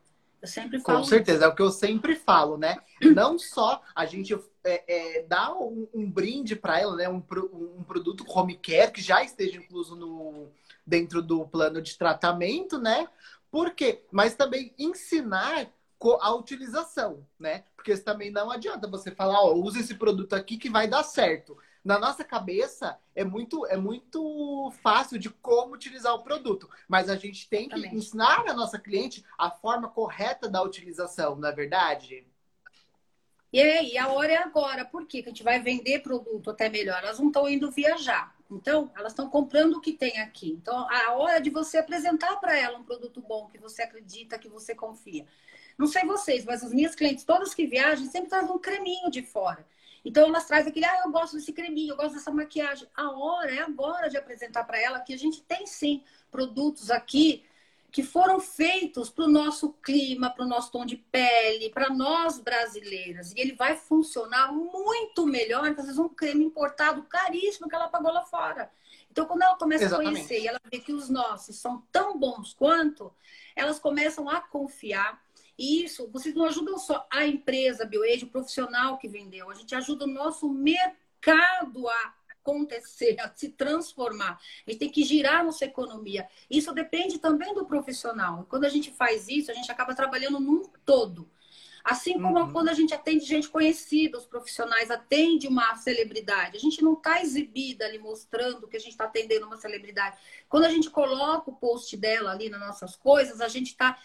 Eu 0.43 0.49
sempre 0.49 0.81
falo. 0.81 0.99
Com 0.99 1.05
certeza, 1.05 1.45
é 1.45 1.49
o 1.49 1.55
que 1.55 1.63
eu 1.63 1.71
sempre 1.71 2.17
falo, 2.17 2.59
né? 2.59 2.79
Não 3.15 3.39
só 3.39 3.81
a 3.95 4.05
gente 4.05 4.35
é, 4.65 5.19
é, 5.19 5.23
dar 5.23 5.55
um, 5.55 5.89
um 5.95 6.11
brinde 6.11 6.57
para 6.57 6.81
ela, 6.81 6.97
né? 6.97 7.09
Um, 7.09 7.23
um 7.53 7.85
produto 7.85 8.25
home 8.29 8.57
care 8.57 8.91
que 8.91 9.01
já 9.01 9.23
esteja 9.23 9.57
incluso 9.57 9.95
no, 9.95 10.49
dentro 10.85 11.23
do 11.23 11.47
plano 11.47 11.81
de 11.81 11.97
tratamento, 11.97 12.77
né? 12.77 13.09
Por 13.53 13.71
quê? 13.71 14.05
Mas 14.11 14.35
também 14.35 14.75
ensinar 14.77 15.71
a 16.21 16.35
utilização, 16.35 17.25
né? 17.39 17.63
Porque 17.77 17.97
também 17.99 18.29
não 18.29 18.51
adianta 18.51 18.89
você 18.89 19.13
falar, 19.13 19.41
ó, 19.41 19.55
usa 19.55 19.79
esse 19.79 19.95
produto 19.95 20.33
aqui 20.33 20.57
que 20.57 20.69
vai 20.69 20.89
dar 20.89 21.05
certo 21.05 21.57
na 21.85 21.99
nossa 21.99 22.25
cabeça 22.25 22.99
é 23.15 23.25
muito, 23.25 23.67
é 23.67 23.77
muito 23.77 24.73
fácil 24.83 25.19
de 25.19 25.29
como 25.29 25.75
utilizar 25.75 26.15
o 26.15 26.23
produto, 26.23 26.69
mas 26.89 27.09
a 27.09 27.17
gente 27.17 27.49
tem 27.49 27.69
que 27.69 27.75
Exatamente. 27.75 27.97
ensinar 27.97 28.49
a 28.49 28.55
nossa 28.55 28.79
cliente 28.79 29.25
a 29.37 29.51
forma 29.51 29.89
correta 29.89 30.49
da 30.49 30.63
utilização, 30.63 31.37
não 31.37 31.49
é 31.49 31.53
verdade? 31.53 32.27
E 33.53 33.61
aí, 33.61 33.99
a 33.99 34.09
hora 34.09 34.33
é 34.33 34.37
agora. 34.39 34.83
Por 34.83 35.07
quê? 35.07 35.23
Que 35.23 35.29
a 35.29 35.33
gente 35.33 35.43
vai 35.43 35.61
vender 35.61 35.99
produto 35.99 36.51
até 36.51 36.71
melhor. 36.71 37.03
Elas 37.03 37.19
não 37.19 37.27
estão 37.27 37.47
indo 37.47 37.71
viajar. 37.71 38.35
Então, 38.51 38.91
elas 38.97 39.13
estão 39.13 39.29
comprando 39.29 39.75
o 39.75 39.81
que 39.81 39.93
tem 39.93 40.21
aqui. 40.21 40.51
Então, 40.51 40.89
a 40.91 41.13
hora 41.13 41.39
de 41.39 41.51
você 41.51 41.77
apresentar 41.77 42.37
para 42.37 42.59
ela 42.59 42.79
um 42.79 42.85
produto 42.85 43.21
bom, 43.21 43.49
que 43.49 43.59
você 43.59 43.83
acredita, 43.83 44.39
que 44.39 44.49
você 44.49 44.75
confia. 44.75 45.27
Não 45.77 45.87
sei 45.87 46.05
vocês, 46.07 46.47
mas 46.47 46.65
as 46.65 46.73
minhas 46.73 46.95
clientes, 46.95 47.25
todas 47.25 47.55
que 47.55 47.67
viajam, 47.67 48.07
sempre 48.07 48.31
trazem 48.31 48.51
um 48.51 48.59
creminho 48.59 49.11
de 49.11 49.23
fora. 49.23 49.67
Então 50.05 50.27
elas 50.27 50.47
trazem 50.47 50.71
aquele, 50.71 50.87
ah, 50.87 51.03
eu 51.05 51.11
gosto 51.11 51.37
desse 51.37 51.53
creminho, 51.53 51.93
eu 51.93 51.97
gosto 51.97 52.15
dessa 52.15 52.31
maquiagem. 52.31 52.89
A 52.95 53.11
hora 53.11 53.55
é 53.55 53.61
agora 53.61 54.09
de 54.09 54.17
apresentar 54.17 54.65
para 54.65 54.81
ela 54.81 55.01
que 55.01 55.15
a 55.15 55.19
gente 55.19 55.43
tem 55.43 55.67
sim 55.67 56.03
produtos 56.31 56.91
aqui 56.91 57.45
que 57.93 58.03
foram 58.03 58.41
feitos 58.41 59.11
para 59.11 59.27
o 59.27 59.29
nosso 59.29 59.75
clima, 59.75 60.31
para 60.31 60.47
o 60.47 60.49
nosso 60.49 60.73
tom 60.73 60.87
de 60.87 60.97
pele, 60.97 61.69
para 61.69 61.91
nós 61.91 62.39
brasileiras. 62.41 63.33
E 63.33 63.41
ele 63.41 63.53
vai 63.55 63.77
funcionar 63.77 64.51
muito 64.51 65.27
melhor 65.27 65.75
que 65.75 65.81
às 65.81 65.87
vezes 65.87 65.99
um 65.99 66.09
creme 66.09 66.43
importado 66.43 67.03
caríssimo 67.03 67.69
que 67.69 67.75
ela 67.75 67.89
pagou 67.89 68.11
lá 68.11 68.23
fora. 68.23 68.73
Então, 69.11 69.27
quando 69.27 69.43
ela 69.43 69.57
começa 69.57 69.85
Exatamente. 69.85 70.09
a 70.09 70.13
conhecer 70.15 70.41
e 70.41 70.49
ela 70.49 70.61
vê 70.71 70.79
que 70.79 70.95
os 70.95 71.11
nossos 71.11 71.57
são 71.57 71.83
tão 71.93 72.19
bons 72.19 72.55
quanto, 72.55 73.13
elas 73.55 73.79
começam 73.79 74.27
a 74.27 74.41
confiar 74.41 75.23
E 75.59 75.85
isso, 75.85 76.09
vocês 76.11 76.35
não 76.35 76.45
ajudam 76.45 76.79
só 76.79 77.07
a 77.11 77.27
empresa 77.27 77.85
BioAge, 77.85 78.25
o 78.25 78.31
profissional 78.31 78.99
que 78.99 79.09
vendeu, 79.09 79.51
a 79.51 79.55
gente 79.55 79.75
ajuda 79.75 80.05
o 80.05 80.09
nosso 80.09 80.49
mercado 80.49 81.89
a 81.89 82.15
acontecer, 82.43 83.17
a 83.21 83.33
se 83.35 83.51
transformar. 83.51 84.41
A 84.67 84.71
gente 84.71 84.81
tem 84.81 84.91
que 84.91 85.05
girar 85.05 85.45
nossa 85.45 85.65
economia. 85.65 86.27
Isso 86.51 86.73
depende 86.73 87.19
também 87.19 87.55
do 87.55 87.65
profissional. 87.65 88.47
Quando 88.49 88.65
a 88.65 88.69
gente 88.69 88.91
faz 88.91 89.29
isso, 89.29 89.51
a 89.51 89.55
gente 89.55 89.71
acaba 89.71 89.95
trabalhando 89.95 90.41
num 90.41 90.65
todo. 90.85 91.29
Assim 91.85 92.15
como 92.15 92.39
uhum. 92.39 92.53
quando 92.53 92.69
a 92.69 92.75
gente 92.75 92.95
atende 92.95 93.25
gente 93.25 93.49
conhecida, 93.49 94.17
os 94.17 94.25
profissionais 94.25 94.89
atendem 94.91 95.51
uma 95.51 95.75
celebridade. 95.77 96.57
A 96.57 96.61
gente 96.61 96.81
não 96.83 96.93
está 96.93 97.21
exibida 97.21 97.85
ali 97.85 97.99
mostrando 97.99 98.69
que 98.69 98.77
a 98.77 98.81
gente 98.81 98.93
está 98.93 99.05
atendendo 99.05 99.47
uma 99.47 99.57
celebridade. 99.57 100.17
Quando 100.49 100.65
a 100.65 100.69
gente 100.69 100.89
coloca 100.91 101.51
o 101.51 101.57
post 101.57 101.97
dela 101.97 102.31
ali 102.31 102.49
nas 102.49 102.61
nossas 102.61 102.95
coisas, 102.95 103.41
a 103.41 103.49
gente 103.49 103.69
está 103.69 103.99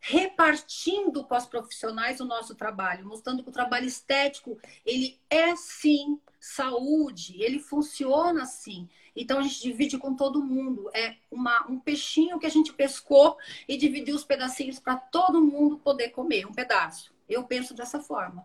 repartindo 0.00 1.22
com 1.24 1.34
as 1.34 1.46
profissionais 1.46 2.20
o 2.20 2.24
nosso 2.24 2.54
trabalho, 2.54 3.06
mostrando 3.06 3.42
que 3.42 3.50
o 3.50 3.52
trabalho 3.52 3.86
estético 3.86 4.58
ele 4.84 5.20
é 5.28 5.54
sim 5.54 6.18
saúde, 6.40 7.40
ele 7.42 7.58
funciona 7.58 8.42
assim. 8.42 8.88
Então 9.14 9.38
a 9.38 9.42
gente 9.42 9.60
divide 9.60 9.98
com 9.98 10.16
todo 10.16 10.42
mundo. 10.42 10.90
É 10.94 11.16
uma, 11.30 11.66
um 11.68 11.78
peixinho 11.78 12.38
que 12.38 12.46
a 12.46 12.50
gente 12.50 12.72
pescou 12.72 13.36
e 13.68 13.76
dividiu 13.76 14.16
os 14.16 14.24
pedacinhos 14.24 14.78
para 14.78 14.96
todo 14.96 15.42
mundo 15.42 15.78
poder 15.78 16.08
comer 16.10 16.46
um 16.46 16.52
pedaço. 16.52 17.12
Eu 17.28 17.44
penso 17.44 17.74
dessa 17.74 18.00
forma. 18.00 18.44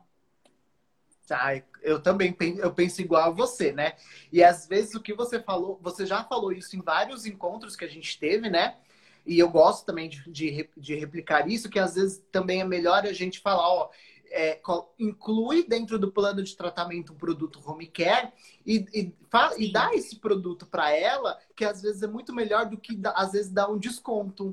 Tá, 1.25 1.59
eu 1.81 2.00
também 2.00 2.35
eu 2.59 2.71
penso 2.71 3.01
igual 3.01 3.29
a 3.29 3.33
você, 3.33 3.71
né? 3.71 3.95
E 4.31 4.43
às 4.43 4.67
vezes 4.67 4.93
o 4.93 5.01
que 5.01 5.12
você 5.12 5.41
falou, 5.41 5.79
você 5.81 6.05
já 6.05 6.24
falou 6.24 6.51
isso 6.51 6.75
em 6.75 6.81
vários 6.81 7.25
encontros 7.25 7.75
que 7.75 7.83
a 7.83 7.88
gente 7.88 8.19
teve, 8.19 8.47
né? 8.47 8.77
E 9.25 9.39
eu 9.39 9.50
gosto 9.50 9.86
também 9.86 10.10
de, 10.10 10.29
de, 10.29 10.70
de 10.77 10.96
replicar 10.96 11.50
isso, 11.50 11.70
que 11.70 11.79
às 11.79 11.96
vezes 11.96 12.24
também 12.32 12.62
é 12.62 12.65
melhor 12.65 13.05
a 13.05 13.13
gente 13.13 13.39
falar, 13.39 13.67
ó, 13.67 13.89
é, 14.29 14.60
inclui 15.00 15.65
dentro 15.65 15.98
do 15.98 16.12
plano 16.12 16.44
de 16.44 16.55
tratamento 16.55 17.13
um 17.13 17.17
produto 17.17 17.62
home 17.65 17.88
care 17.88 18.32
e, 18.65 18.86
e, 18.94 19.13
e 19.58 19.72
dá 19.72 19.94
esse 19.94 20.17
produto 20.17 20.65
para 20.65 20.91
ela, 20.91 21.39
que 21.55 21.63
às 21.63 21.82
vezes 21.82 22.03
é 22.03 22.08
muito 22.08 22.34
melhor 22.34 22.65
do 22.65 22.77
que 22.77 23.00
às 23.15 23.32
vezes 23.32 23.51
dar 23.51 23.70
um 23.70 23.77
desconto. 23.77 24.51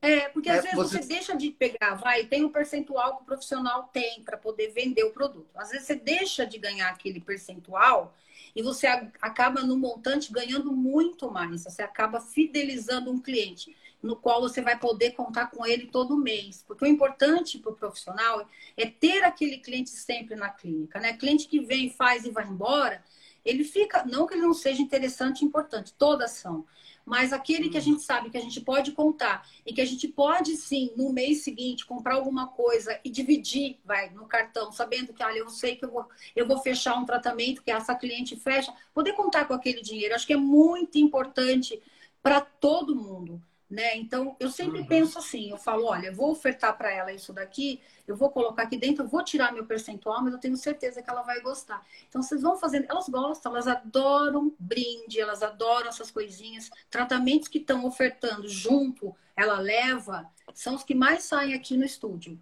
É, 0.00 0.28
porque 0.28 0.48
às 0.48 0.58
é, 0.58 0.62
vezes 0.62 0.76
você... 0.76 1.02
você... 1.02 1.08
deixa 1.08 1.36
de 1.36 1.50
pegar, 1.50 1.94
vai, 1.94 2.24
tem 2.24 2.44
um 2.44 2.52
percentual 2.52 3.16
que 3.16 3.22
o 3.22 3.26
profissional 3.26 3.90
tem 3.92 4.22
para 4.22 4.36
poder 4.36 4.68
vender 4.68 5.04
o 5.04 5.12
produto. 5.12 5.50
Às 5.56 5.70
vezes 5.70 5.86
você 5.86 5.96
deixa 5.96 6.46
de 6.46 6.58
ganhar 6.58 6.88
aquele 6.88 7.20
percentual 7.20 8.14
e 8.54 8.62
você 8.62 8.86
acaba 8.86 9.62
no 9.62 9.76
montante 9.76 10.32
ganhando 10.32 10.72
muito 10.72 11.30
mais. 11.30 11.64
Você 11.64 11.82
acaba 11.82 12.20
fidelizando 12.20 13.10
um 13.10 13.20
cliente 13.20 13.76
no 14.02 14.16
qual 14.16 14.40
você 14.40 14.60
vai 14.60 14.78
poder 14.78 15.12
contar 15.12 15.46
com 15.50 15.66
ele 15.66 15.86
todo 15.86 16.16
mês. 16.16 16.64
Porque 16.66 16.84
o 16.84 16.88
importante 16.88 17.58
para 17.58 17.72
o 17.72 17.76
profissional 17.76 18.48
é 18.76 18.86
ter 18.86 19.24
aquele 19.24 19.58
cliente 19.58 19.90
sempre 19.90 20.36
na 20.36 20.48
clínica, 20.48 21.00
né? 21.00 21.12
Cliente 21.14 21.48
que 21.48 21.60
vem, 21.60 21.90
faz 21.90 22.24
e 22.24 22.30
vai 22.30 22.46
embora, 22.46 23.02
ele 23.44 23.64
fica, 23.64 24.04
não 24.04 24.26
que 24.26 24.34
ele 24.34 24.42
não 24.42 24.54
seja 24.54 24.82
interessante 24.82 25.42
e 25.42 25.44
importante, 25.44 25.94
todas 25.96 26.32
são. 26.32 26.66
Mas 27.08 27.32
aquele 27.32 27.68
que 27.68 27.78
a 27.78 27.80
gente 27.80 28.02
sabe 28.02 28.30
que 28.30 28.36
a 28.36 28.40
gente 28.40 28.60
pode 28.60 28.92
contar 28.92 29.48
e 29.64 29.72
que 29.72 29.80
a 29.80 29.84
gente 29.84 30.06
pode 30.06 30.56
sim, 30.56 30.92
no 30.96 31.12
mês 31.12 31.42
seguinte, 31.42 31.86
comprar 31.86 32.14
alguma 32.14 32.48
coisa 32.48 33.00
e 33.04 33.10
dividir, 33.10 33.78
vai, 33.84 34.10
no 34.10 34.26
cartão, 34.26 34.70
sabendo 34.70 35.12
que, 35.12 35.24
olha, 35.24 35.38
eu 35.38 35.48
sei 35.48 35.76
que 35.76 35.84
eu 35.84 35.90
vou, 35.90 36.06
eu 36.36 36.46
vou 36.46 36.58
fechar 36.58 36.96
um 36.96 37.04
tratamento 37.04 37.62
que 37.62 37.70
essa 37.70 37.94
cliente 37.94 38.36
fecha, 38.36 38.72
poder 38.92 39.14
contar 39.14 39.46
com 39.46 39.54
aquele 39.54 39.80
dinheiro. 39.80 40.14
Acho 40.14 40.26
que 40.26 40.34
é 40.34 40.36
muito 40.36 40.98
importante 40.98 41.80
para 42.22 42.40
todo 42.40 42.94
mundo. 42.94 43.42
Né? 43.70 43.96
Então, 43.96 44.34
eu 44.40 44.50
sempre 44.50 44.80
uhum. 44.80 44.86
penso 44.86 45.18
assim, 45.18 45.50
eu 45.50 45.58
falo, 45.58 45.84
olha, 45.84 46.10
vou 46.10 46.30
ofertar 46.30 46.76
para 46.78 46.90
ela 46.90 47.12
isso 47.12 47.34
daqui, 47.34 47.82
eu 48.06 48.16
vou 48.16 48.30
colocar 48.30 48.62
aqui 48.62 48.78
dentro, 48.78 49.04
eu 49.04 49.08
vou 49.08 49.22
tirar 49.22 49.52
meu 49.52 49.66
percentual, 49.66 50.22
mas 50.22 50.32
eu 50.32 50.38
tenho 50.38 50.56
certeza 50.56 51.02
que 51.02 51.10
ela 51.10 51.20
vai 51.20 51.40
gostar. 51.42 51.86
Então, 52.08 52.22
vocês 52.22 52.40
vão 52.40 52.56
fazendo, 52.56 52.86
elas 52.88 53.10
gostam, 53.10 53.52
elas 53.52 53.68
adoram 53.68 54.54
brinde, 54.58 55.20
elas 55.20 55.42
adoram 55.42 55.88
essas 55.88 56.10
coisinhas, 56.10 56.70
tratamentos 56.88 57.46
que 57.46 57.58
estão 57.58 57.84
ofertando 57.84 58.48
junto, 58.48 59.14
ela 59.36 59.58
leva, 59.58 60.26
são 60.54 60.74
os 60.74 60.82
que 60.82 60.94
mais 60.94 61.24
saem 61.24 61.52
aqui 61.52 61.76
no 61.76 61.84
estúdio. 61.84 62.40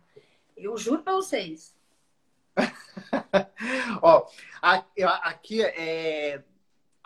Eu 0.56 0.76
juro 0.76 1.02
para 1.02 1.14
vocês. 1.14 1.74
Ó, 4.00 4.28
aqui 4.62 5.62
é 5.62 6.40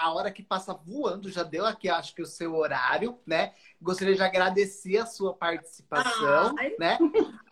a 0.01 0.11
hora 0.15 0.31
que 0.31 0.43
passa 0.43 0.73
voando, 0.73 1.31
já 1.31 1.43
deu 1.43 1.67
aqui, 1.67 1.87
acho 1.87 2.15
que 2.15 2.23
o 2.23 2.27
seu 2.27 2.57
horário, 2.57 3.21
né? 3.27 3.53
Gostaria 3.81 4.15
de 4.15 4.23
agradecer 4.23 4.97
a 4.97 5.05
sua 5.05 5.35
participação, 5.35 6.55
Ai. 6.59 6.75
né? 6.79 6.99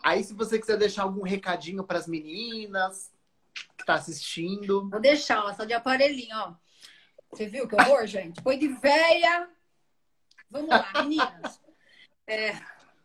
Aí, 0.03 0.23
se 0.23 0.33
você 0.33 0.57
quiser 0.57 0.75
deixar 0.75 1.03
algum 1.03 1.21
recadinho 1.21 1.83
para 1.83 1.99
as 1.99 2.07
meninas 2.07 3.13
que 3.77 3.85
tá 3.85 3.93
assistindo. 3.93 4.89
Vou 4.89 4.99
deixar, 4.99 5.45
ó, 5.45 5.53
só 5.53 5.63
de 5.63 5.73
aparelhinho, 5.73 6.35
ó. 6.35 6.55
Você 7.31 7.45
viu 7.45 7.67
que 7.67 7.75
horror, 7.75 8.07
gente? 8.07 8.41
Foi 8.41 8.57
de 8.57 8.67
véia. 8.67 9.47
Vamos 10.49 10.69
lá, 10.69 10.91
meninas. 11.03 11.61
É, 12.25 12.59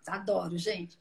adoro, 0.06 0.56
gente. 0.56 0.98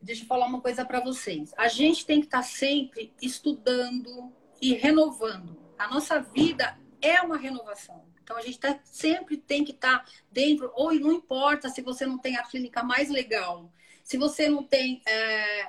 Deixa 0.00 0.22
eu 0.22 0.28
falar 0.28 0.46
uma 0.46 0.60
coisa 0.60 0.84
para 0.84 1.00
vocês. 1.00 1.52
A 1.56 1.66
gente 1.66 2.06
tem 2.06 2.20
que 2.20 2.26
estar 2.26 2.38
tá 2.38 2.44
sempre 2.44 3.12
estudando 3.20 4.32
e 4.62 4.74
renovando. 4.74 5.58
A 5.76 5.88
nossa 5.88 6.20
vida 6.20 6.78
é 7.04 7.20
uma 7.20 7.36
renovação. 7.36 8.06
Então 8.22 8.36
a 8.36 8.40
gente 8.40 8.58
tá, 8.58 8.80
sempre 8.84 9.36
tem 9.36 9.64
que 9.64 9.72
estar 9.72 9.98
tá 9.98 10.10
dentro, 10.32 10.72
ou 10.74 10.92
não 10.94 11.12
importa 11.12 11.68
se 11.68 11.82
você 11.82 12.06
não 12.06 12.18
tem 12.18 12.36
a 12.36 12.42
clínica 12.42 12.82
mais 12.82 13.10
legal, 13.10 13.70
se 14.02 14.16
você 14.16 14.48
não 14.48 14.62
tem 14.62 15.02
é, 15.06 15.68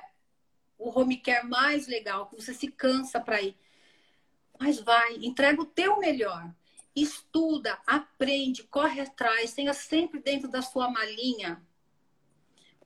o 0.78 0.88
home 0.98 1.18
care 1.18 1.46
mais 1.46 1.86
legal, 1.86 2.26
que 2.26 2.36
você 2.36 2.54
se 2.54 2.68
cansa 2.68 3.20
para 3.20 3.42
ir. 3.42 3.54
Mas 4.58 4.80
vai, 4.80 5.16
entrega 5.16 5.60
o 5.60 5.66
teu 5.66 5.98
melhor. 5.98 6.50
Estuda, 6.94 7.78
aprende, 7.86 8.62
corre 8.64 9.02
atrás, 9.02 9.52
tenha 9.52 9.74
sempre 9.74 10.18
dentro 10.18 10.48
da 10.48 10.62
sua 10.62 10.90
malinha 10.90 11.62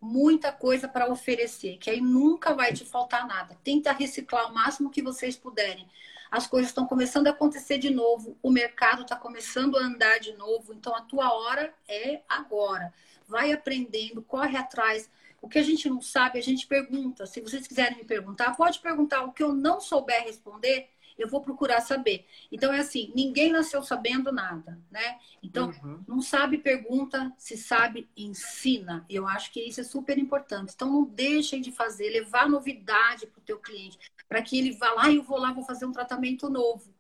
muita 0.01 0.51
coisa 0.51 0.89
para 0.89 1.13
oferecer, 1.13 1.77
que 1.77 1.91
aí 1.91 2.01
nunca 2.01 2.55
vai 2.55 2.73
te 2.73 2.85
faltar 2.85 3.27
nada. 3.27 3.57
Tenta 3.63 3.93
reciclar 3.93 4.51
o 4.51 4.55
máximo 4.55 4.91
que 4.91 5.03
vocês 5.03 5.37
puderem 5.37 5.87
as 6.31 6.47
coisas 6.47 6.71
estão 6.71 6.87
começando 6.87 7.27
a 7.27 7.31
acontecer 7.31 7.79
de 7.79 7.91
novo, 7.91 8.37
o 8.43 8.51
mercado 8.51 9.03
está 9.03 9.17
começando 9.17 9.77
a 9.77 9.83
andar 9.83 10.21
de 10.21 10.33
novo, 10.35 10.73
então 10.73 10.95
a 10.95 11.01
tua 11.01 11.33
hora 11.33 11.75
é 11.89 12.23
agora. 12.29 12.93
Vai 13.27 13.53
aprendendo, 13.53 14.23
corre 14.23 14.57
atrás. 14.57 15.11
O 15.43 15.49
que 15.49 15.59
a 15.59 15.63
gente 15.63 15.89
não 15.89 16.01
sabe, 16.01 16.39
a 16.39 16.43
gente 16.43 16.67
pergunta. 16.67 17.27
Se 17.27 17.41
vocês 17.41 17.67
quiserem 17.67 17.99
me 17.99 18.05
perguntar, 18.05 18.55
pode 18.57 18.79
perguntar. 18.79 19.23
O 19.25 19.33
que 19.33 19.43
eu 19.43 19.53
não 19.53 19.81
souber 19.81 20.23
responder, 20.25 20.89
eu 21.19 21.29
vou 21.29 21.41
procurar 21.41 21.81
saber. 21.81 22.27
Então 22.51 22.73
é 22.73 22.81
assim, 22.81 23.13
ninguém 23.15 23.53
nasceu 23.53 23.83
sabendo 23.83 24.33
nada, 24.33 24.79
né? 24.91 25.19
Então, 25.43 25.73
uhum. 25.83 26.05
não 26.07 26.23
sabe, 26.23 26.59
pergunta, 26.59 27.33
se 27.37 27.57
sabe, 27.57 28.09
ensina. 28.17 29.05
Eu 29.09 29.27
acho 29.27 29.53
que 29.53 29.61
isso 29.61 29.81
é 29.81 29.85
super 29.85 30.19
importante. 30.19 30.73
Então 30.75 30.91
não 30.91 31.05
deixem 31.05 31.61
de 31.61 31.73
fazer, 31.73 32.11
levar 32.11 32.49
novidade 32.49 33.27
para 33.27 33.39
o 33.39 33.45
teu 33.45 33.59
cliente, 33.59 33.99
para 34.31 34.41
que 34.41 34.57
ele 34.57 34.71
vá 34.71 34.93
lá, 34.93 35.11
eu 35.11 35.25
vou 35.25 35.37
lá, 35.41 35.53
vou 35.53 35.65
fazer 35.65 35.85
um 35.85 35.93
tratamento 35.93 36.49
novo. 36.49 36.95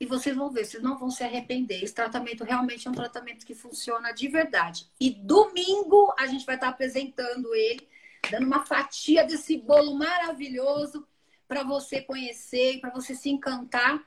E 0.00 0.04
vocês 0.04 0.34
vão 0.34 0.50
ver, 0.50 0.64
vocês 0.64 0.82
não 0.82 0.98
vão 0.98 1.08
se 1.08 1.22
arrepender. 1.22 1.80
Esse 1.80 1.94
tratamento 1.94 2.42
realmente 2.42 2.88
é 2.88 2.90
um 2.90 2.94
tratamento 2.94 3.46
que 3.46 3.54
funciona 3.54 4.10
de 4.10 4.26
verdade. 4.26 4.90
E 5.00 5.10
domingo 5.10 6.12
a 6.18 6.26
gente 6.26 6.44
vai 6.44 6.56
estar 6.56 6.68
apresentando 6.68 7.54
ele, 7.54 7.88
dando 8.28 8.46
uma 8.46 8.66
fatia 8.66 9.24
desse 9.24 9.56
bolo 9.56 9.94
maravilhoso 9.94 11.06
para 11.46 11.62
você 11.62 12.02
conhecer, 12.02 12.80
para 12.80 12.90
você 12.90 13.14
se 13.14 13.30
encantar. 13.30 14.04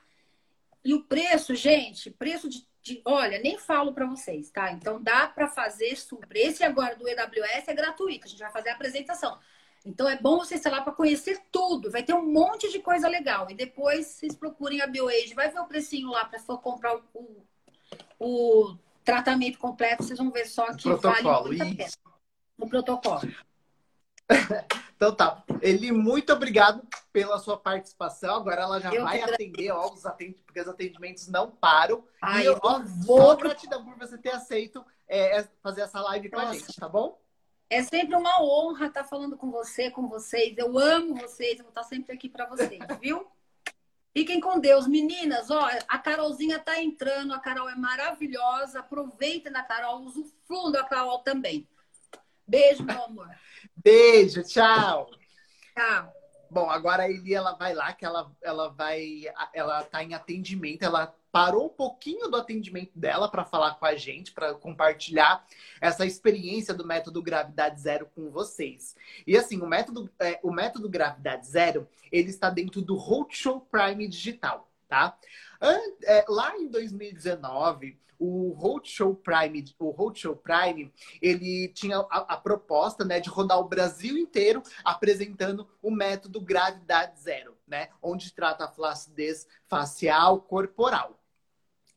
E 0.83 0.93
o 0.93 1.05
preço, 1.05 1.55
gente, 1.55 2.11
preço 2.11 2.49
de, 2.49 2.67
de 2.81 3.01
olha, 3.05 3.39
nem 3.39 3.57
falo 3.57 3.93
para 3.93 4.05
vocês, 4.05 4.49
tá? 4.51 4.69
Então 4.73 5.01
dá 5.01 5.27
para 5.27 5.47
fazer 5.47 5.95
super. 5.95 6.35
Esse 6.35 6.61
agora 6.61 6.97
do 6.97 7.07
EWS 7.07 7.69
é 7.69 7.73
gratuito, 7.73 8.25
a 8.25 8.29
gente 8.29 8.39
vai 8.39 8.51
fazer 8.51 8.69
a 8.69 8.73
apresentação. 8.73 9.39
Então 9.85 10.07
é 10.07 10.17
bom 10.17 10.37
você 10.37 10.59
lá 10.69 10.81
para 10.81 10.93
conhecer 10.93 11.41
tudo. 11.51 11.89
Vai 11.89 12.03
ter 12.03 12.13
um 12.13 12.25
monte 12.25 12.69
de 12.69 12.79
coisa 12.79 13.07
legal. 13.07 13.49
E 13.49 13.53
depois 13.53 14.07
vocês 14.07 14.35
procurem 14.35 14.81
a 14.81 14.87
BioAge, 14.87 15.33
vai 15.33 15.49
ver 15.49 15.59
o 15.59 15.67
precinho 15.67 16.09
lá 16.09 16.25
para 16.25 16.39
for 16.39 16.59
comprar 16.59 16.95
o, 16.95 17.03
o, 17.13 17.45
o, 18.19 18.77
tratamento 19.03 19.57
completo, 19.57 20.03
vocês 20.03 20.19
vão 20.19 20.31
ver 20.31 20.45
só 20.45 20.73
que 20.73 20.89
vale 20.93 21.23
muito. 21.23 21.85
O 22.57 22.67
protocolo. 22.67 23.21
então 24.95 25.15
tá. 25.15 25.43
Eli, 25.61 25.91
muito 25.91 26.33
obrigado 26.33 26.85
pela 27.11 27.39
sua 27.39 27.57
participação. 27.57 28.35
Agora 28.35 28.61
ela 28.61 28.79
já 28.81 28.93
eu 28.93 29.03
vai 29.03 29.21
atender, 29.21 29.71
ó, 29.71 29.91
os 29.91 30.05
atendimentos, 30.05 30.43
porque 30.45 30.59
os 30.59 30.67
atendimentos 30.67 31.27
não 31.29 31.49
param. 31.49 32.03
Ai, 32.21 32.43
e 32.43 32.45
eu, 32.45 32.59
ó, 32.61 32.81
vou... 33.05 33.37
gratidão 33.37 33.83
por 33.83 33.97
você 33.97 34.17
ter 34.17 34.31
aceito 34.31 34.85
é, 35.07 35.47
fazer 35.63 35.81
essa 35.81 36.01
live 36.01 36.29
com 36.29 36.39
a 36.39 36.53
gente, 36.53 36.75
tá 36.75 36.87
bom? 36.87 37.17
É 37.69 37.83
sempre 37.83 38.15
uma 38.15 38.41
honra 38.41 38.87
estar 38.87 39.03
falando 39.03 39.37
com 39.37 39.51
você, 39.51 39.91
com 39.91 40.07
vocês. 40.07 40.57
Eu 40.57 40.77
amo 40.77 41.15
vocês, 41.15 41.57
eu 41.59 41.65
vou 41.65 41.69
estar 41.69 41.83
sempre 41.83 42.13
aqui 42.13 42.27
para 42.27 42.47
vocês, 42.47 42.79
viu? 42.99 43.27
Fiquem 44.11 44.39
com 44.39 44.59
Deus. 44.59 44.87
Meninas, 44.87 45.51
ó, 45.51 45.69
a 45.87 45.99
Carolzinha 45.99 46.57
tá 46.57 46.81
entrando, 46.81 47.31
a 47.31 47.39
Carol 47.39 47.69
é 47.69 47.75
maravilhosa. 47.75 48.79
Aproveitem 48.79 49.51
da 49.51 49.61
Carol, 49.61 50.01
usufruam 50.01 50.71
da 50.71 50.83
Carol 50.83 51.19
também. 51.19 51.67
Beijo, 52.47 52.83
meu 52.83 53.03
amor. 53.03 53.29
Beijo, 53.77 54.43
tchau. 54.43 55.11
Tchau. 55.75 56.13
Bom, 56.49 56.67
agora 56.67 57.03
a 57.03 57.09
Eli, 57.09 57.35
ela 57.35 57.53
vai 57.53 57.75
lá, 57.75 57.93
que 57.93 58.03
ela, 58.03 58.31
ela 58.41 58.69
vai, 58.69 59.25
ela 59.53 59.83
tá 59.83 60.03
em 60.03 60.15
atendimento, 60.15 60.81
ela 60.81 61.15
parou 61.31 61.67
um 61.67 61.69
pouquinho 61.69 62.27
do 62.29 62.37
atendimento 62.37 62.97
dela 62.97 63.29
para 63.29 63.45
falar 63.45 63.75
com 63.75 63.85
a 63.85 63.95
gente, 63.95 64.31
para 64.31 64.53
compartilhar 64.53 65.45
essa 65.79 66.05
experiência 66.05 66.73
do 66.73 66.85
método 66.85 67.21
Gravidade 67.21 67.79
Zero 67.81 68.09
com 68.15 68.29
vocês. 68.29 68.95
E 69.25 69.37
assim, 69.37 69.61
o 69.61 69.67
método, 69.67 70.09
é, 70.19 70.39
o 70.43 70.51
método 70.51 70.89
Gravidade 70.89 71.47
Zero, 71.47 71.87
ele 72.11 72.29
está 72.29 72.49
dentro 72.49 72.81
do 72.81 72.95
Roadshow 72.95 73.61
Prime 73.61 74.07
Digital, 74.07 74.69
tá? 74.87 75.17
É, 76.03 76.25
lá 76.27 76.57
em 76.57 76.67
2019, 76.67 77.97
o 78.19 78.51
Roadshow 78.51 79.15
Prime, 79.15 79.63
o 79.79 79.91
Roadshow 79.91 80.35
Prime, 80.35 80.91
ele 81.21 81.69
tinha 81.69 81.99
a, 81.99 82.33
a, 82.33 82.37
proposta, 82.37 83.05
né, 83.05 83.19
de 83.19 83.29
rodar 83.29 83.59
o 83.59 83.67
Brasil 83.67 84.17
inteiro 84.17 84.61
apresentando 84.83 85.67
o 85.81 85.89
método 85.89 86.41
Gravidade 86.41 87.19
Zero, 87.21 87.55
né, 87.69 87.89
onde 88.01 88.33
trata 88.33 88.65
a 88.65 88.71
flacidez 88.71 89.47
facial 89.67 90.41
corporal. 90.41 91.19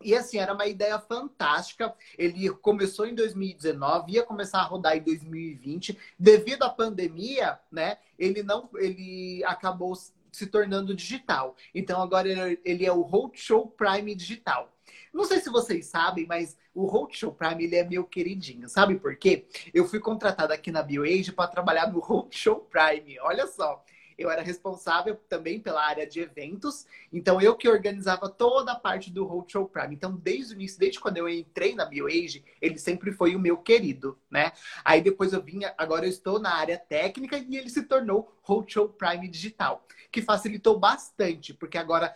E 0.05 0.15
assim, 0.15 0.39
era 0.39 0.53
uma 0.53 0.67
ideia 0.67 0.99
fantástica. 0.99 1.95
Ele 2.19 2.51
começou 2.51 3.07
em 3.07 3.15
2019, 3.15 4.13
ia 4.13 4.23
começar 4.23 4.59
a 4.59 4.65
rodar 4.65 4.97
em 4.97 5.03
2020. 5.03 5.97
Devido 6.19 6.65
à 6.65 6.71
pandemia, 6.71 7.59
né, 7.71 7.99
ele 8.19 8.43
não 8.43 8.69
ele 8.75 9.43
acabou 9.45 9.95
se 10.33 10.47
tornando 10.47 10.95
digital. 10.95 11.57
Então 11.75 12.03
agora 12.03 12.29
ele 12.65 12.85
é 12.85 12.93
o 12.93 13.03
Roadshow 13.03 13.69
Prime 13.69 14.15
digital. 14.15 14.73
Não 15.13 15.25
sei 15.25 15.41
se 15.41 15.51
vocês 15.51 15.87
sabem, 15.87 16.27
mas 16.27 16.57
o 16.75 16.87
Roadshow 16.87 17.33
Prime 17.33 17.65
ele 17.65 17.77
é 17.77 17.85
meu 17.85 18.05
queridinho. 18.05 18.69
Sabe 18.69 18.97
por 18.97 19.15
quê? 19.17 19.47
Eu 19.73 19.87
fui 19.87 20.01
contratada 20.01 20.55
aqui 20.55 20.73
na 20.73 20.83
BioAge 20.83 21.33
para 21.33 21.51
trabalhar 21.51 21.93
no 21.93 22.01
Roadshow 22.01 22.67
Prime. 22.71 23.21
Olha 23.21 23.47
só. 23.47 23.85
Eu 24.19 24.31
era 24.31 24.43
responsável 24.43 25.19
também 25.29 25.61
pela 25.61 25.85
área 25.85 26.07
de 26.07 26.21
eventos, 26.21 26.87
então 27.13 27.41
eu 27.41 27.57
que 27.57 27.69
organizava 27.69 28.29
toda 28.29 28.73
a 28.73 28.79
parte 28.79 29.11
do 29.11 29.25
Roadshow 29.25 29.67
Prime. 29.67 29.95
Então, 29.95 30.15
desde 30.15 30.55
o 30.55 30.57
início, 30.57 30.79
desde 30.79 31.01
quando 31.01 31.17
eu 31.17 31.29
entrei 31.29 31.75
na 31.75 31.85
BioAge, 31.85 32.45
ele 32.61 32.79
sempre 32.79 33.13
foi 33.13 33.35
o 33.35 33.41
meu 33.41 33.57
querido, 33.57 34.19
né? 34.31 34.53
Aí 34.85 35.01
depois 35.01 35.33
eu 35.33 35.43
vinha, 35.43 35.75
agora 35.77 36.07
eu 36.07 36.11
estou 36.11 36.39
na 36.39 36.55
área 36.55 36.79
técnica 36.79 37.39
e 37.39 37.57
ele 37.57 37.71
se 37.71 37.83
tornou 37.83 38.37
Roadshow 38.43 38.89
Prime 38.89 39.29
Digital, 39.29 39.87
que 40.11 40.23
facilitou 40.23 40.79
bastante, 40.79 41.55
porque 41.55 41.79
agora 41.79 42.15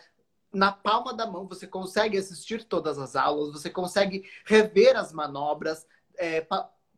na 0.53 0.71
palma 0.71 1.13
da 1.13 1.25
mão, 1.25 1.47
você 1.47 1.67
consegue 1.67 2.17
assistir 2.17 2.63
todas 2.63 2.97
as 2.97 3.15
aulas, 3.15 3.51
você 3.51 3.69
consegue 3.69 4.23
rever 4.45 4.95
as 4.95 5.11
manobras. 5.11 5.85
É, 6.17 6.45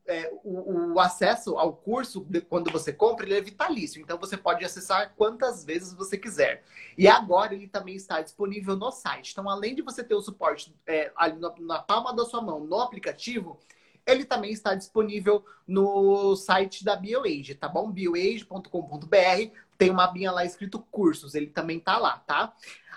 é, 0.10 0.32
o, 0.44 0.94
o, 0.94 1.00
acesso 1.00 1.58
ao 1.58 1.72
curso, 1.72 2.26
de, 2.28 2.42
quando 2.42 2.72
você 2.72 2.92
compra, 2.92 3.26
ele 3.26 3.36
é 3.36 3.42
vitalício. 3.42 4.02
Então, 4.02 4.18
você 4.18 4.36
pode 4.36 4.66
acessar 4.66 5.14
quantas 5.16 5.64
vezes 5.64 5.94
você 5.94 6.18
quiser. 6.18 6.64
E 6.98 7.08
agora, 7.08 7.54
ele 7.54 7.68
também 7.68 7.96
está 7.96 8.20
disponível 8.20 8.76
no 8.76 8.92
site. 8.92 9.32
Então, 9.32 9.48
além 9.48 9.76
de 9.76 9.84
você 9.84 10.04
ter 10.04 10.16
o 10.16 10.22
suporte 10.22 10.76
é, 10.88 11.12
ali 11.16 11.40
na, 11.40 11.54
na 11.60 11.80
palma 11.80 12.12
da 12.14 12.26
sua 12.26 12.42
mão, 12.42 12.60
no 12.62 12.80
aplicativo, 12.80 13.60
ele 14.04 14.26
também 14.26 14.52
está 14.52 14.74
disponível 14.74 15.46
no 15.68 16.36
site 16.36 16.84
da 16.84 16.96
BioAge, 16.96 17.54
tá 17.54 17.68
bom? 17.68 17.92
bioage.com.br. 17.92 19.54
Tem 19.78 19.92
uma 19.92 20.06
abinha 20.06 20.32
lá 20.32 20.44
escrito 20.44 20.80
cursos, 20.92 21.36
ele 21.36 21.48
também 21.48 21.80
tá 21.80 22.00
lá, 22.00 22.18
tá? 22.18 22.54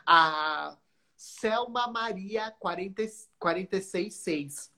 A 0.07 0.77
Selma 1.15 1.89
Maria 1.89 2.51
40, 2.59 3.03
466. 3.39 4.73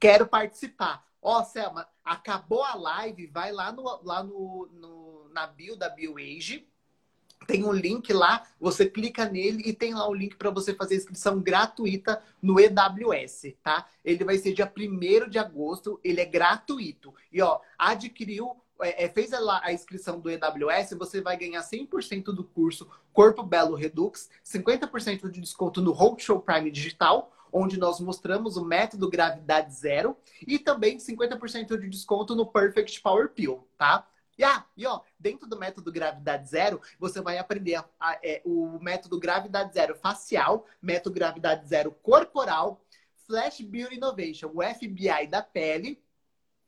Quero 0.00 0.26
participar. 0.26 1.06
Ó, 1.26 1.40
oh, 1.40 1.44
Selma, 1.44 1.88
acabou 2.04 2.62
a 2.62 2.74
live, 2.74 3.26
vai 3.28 3.50
lá 3.50 3.72
no, 3.72 3.82
lá 4.04 4.22
no, 4.22 4.68
no 4.72 5.28
na 5.32 5.46
bio 5.46 5.74
da 5.74 5.88
BioAge 5.88 6.68
tem 7.46 7.64
um 7.64 7.72
link 7.72 8.12
lá, 8.12 8.42
você 8.58 8.86
clica 8.86 9.28
nele 9.28 9.62
e 9.66 9.72
tem 9.72 9.94
lá 9.94 10.08
o 10.08 10.14
link 10.14 10.36
para 10.36 10.50
você 10.50 10.74
fazer 10.74 10.96
inscrição 10.96 11.40
gratuita 11.40 12.22
no 12.40 12.58
EWS, 12.58 13.54
tá? 13.62 13.86
Ele 14.04 14.24
vai 14.24 14.38
ser 14.38 14.54
dia 14.54 14.70
1 14.74 15.28
de 15.28 15.38
agosto, 15.38 16.00
ele 16.02 16.20
é 16.20 16.24
gratuito. 16.24 17.14
E 17.32 17.42
ó, 17.42 17.60
adquiriu, 17.78 18.56
é, 18.80 19.04
é 19.04 19.08
fez 19.08 19.32
a, 19.32 19.60
a, 19.62 19.72
inscrição 19.72 20.18
do 20.20 20.30
EWS, 20.30 20.94
você 20.98 21.20
vai 21.20 21.36
ganhar 21.36 21.60
100% 21.62 22.24
do 22.26 22.44
curso 22.44 22.88
Corpo 23.12 23.42
Belo 23.42 23.76
Redux, 23.76 24.30
50% 24.44 25.30
de 25.30 25.40
desconto 25.40 25.80
no 25.80 25.92
Roadshow 25.92 26.40
Prime 26.40 26.70
Digital, 26.70 27.33
onde 27.54 27.78
nós 27.78 28.00
mostramos 28.00 28.56
o 28.56 28.64
método 28.64 29.08
Gravidade 29.08 29.72
Zero, 29.72 30.16
e 30.44 30.58
também 30.58 30.98
50% 30.98 31.78
de 31.78 31.88
desconto 31.88 32.34
no 32.34 32.44
Perfect 32.44 33.00
Power 33.00 33.28
Pill, 33.28 33.64
tá? 33.78 34.06
E, 34.36 34.42
ah, 34.42 34.66
e 34.76 34.84
ó, 34.84 35.00
dentro 35.16 35.48
do 35.48 35.56
método 35.56 35.92
gravidade 35.92 36.48
zero, 36.48 36.80
você 36.98 37.20
vai 37.20 37.38
aprender 37.38 37.76
a, 37.76 37.84
a, 38.00 38.18
é, 38.20 38.42
o 38.44 38.80
método 38.80 39.20
gravidade 39.20 39.72
zero 39.72 39.94
facial, 39.94 40.66
método 40.82 41.14
gravidade 41.14 41.68
zero 41.68 41.92
corporal, 42.02 42.84
Flash 43.28 43.60
Beauty 43.60 43.94
Innovation, 43.94 44.50
o 44.52 44.60
FBI 44.60 45.28
da 45.30 45.40
pele, 45.40 46.02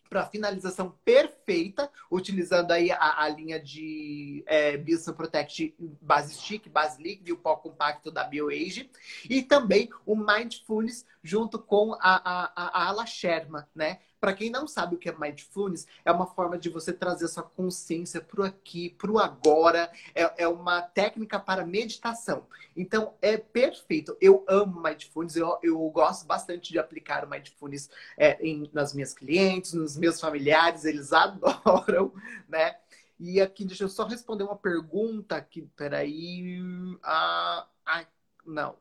para 0.09 0.27
finalização 0.27 0.95
perfeita, 1.05 1.91
utilizando 2.11 2.71
aí 2.73 2.91
a, 2.91 3.23
a 3.23 3.29
linha 3.29 3.61
de 3.61 4.43
é, 4.47 4.77
Biosun 4.77 5.13
Protect 5.13 5.75
base 6.01 6.35
stick, 6.35 6.69
base 6.69 7.03
líquida 7.03 7.31
e 7.31 7.33
o 7.33 7.39
pó 7.39 7.57
compacto 7.57 8.11
da 8.11 8.25
BioAge. 8.25 8.91
E 9.29 9.43
também 9.43 9.89
o 10.05 10.17
Mindfulness 10.17 11.05
junto 11.23 11.59
com 11.59 11.95
a, 11.95 11.99
a, 12.01 12.53
a, 12.57 12.83
a 12.83 12.89
Ala 12.89 13.07
Sherma, 13.07 13.69
né? 13.75 13.99
Para 14.21 14.33
quem 14.33 14.51
não 14.51 14.67
sabe 14.67 14.95
o 14.95 14.99
que 14.99 15.09
é 15.09 15.17
mindfulness, 15.17 15.87
é 16.05 16.11
uma 16.11 16.27
forma 16.27 16.59
de 16.59 16.71
você 16.71 16.93
trazer 16.93 17.29
sua 17.29 17.43
consciência 17.43 18.21
para 18.21 18.41
o 18.41 18.45
aqui, 18.45 18.91
para 18.91 19.11
o 19.11 19.19
agora. 19.19 19.91
É, 20.15 20.45
é, 20.45 20.49
uma 20.49 20.81
técnica 20.81 21.39
para 21.39 21.67
meditação. 21.67 22.47
Então, 22.75 23.15
é 23.21 23.37
perfeito. 23.37 24.17
Eu 24.21 24.45
amo 24.49 24.83
mindfulness. 24.83 25.37
Eu, 25.37 25.59
eu 25.63 25.79
gosto 25.91 26.27
bastante 26.27 26.73
de 26.73 26.79
aplicar 26.79 27.25
o 27.25 27.29
mindfulness 27.29 27.91
é, 28.17 28.43
em, 28.45 28.71
nas 28.73 28.95
minhas 28.95 29.13
clientes, 29.13 29.75
nos 29.75 29.97
meus 29.97 30.21
familiares. 30.21 30.85
Eles 30.85 31.13
adoram, 31.15 32.13
né? 32.49 32.77
E 33.19 33.41
aqui, 33.41 33.65
deixa 33.65 33.85
eu 33.85 33.89
só 33.89 34.07
responder 34.07 34.45
uma 34.45 34.57
pergunta 34.57 35.37
aqui. 35.37 35.63
Peraí. 35.77 36.59
Ah, 37.03 37.67
ah, 37.85 38.07
não. 38.47 38.77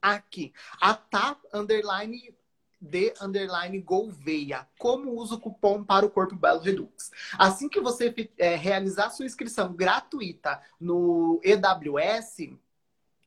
Aqui. 0.00 0.52
A 0.80 0.94
TAP 0.94 1.44
Underline 1.54 2.34
de 2.82 3.14
underline 3.20 3.80
Gouveia. 3.80 4.66
Como 4.76 5.12
usa 5.12 5.36
o 5.36 5.40
cupom 5.40 5.84
para 5.84 6.04
o 6.04 6.10
Corpo 6.10 6.34
Belo 6.34 6.60
Redux? 6.60 7.12
Assim 7.38 7.68
que 7.68 7.80
você 7.80 8.12
é, 8.36 8.56
realizar 8.56 9.10
sua 9.10 9.24
inscrição 9.24 9.72
gratuita 9.72 10.60
no 10.80 11.40
EWS, 11.44 12.58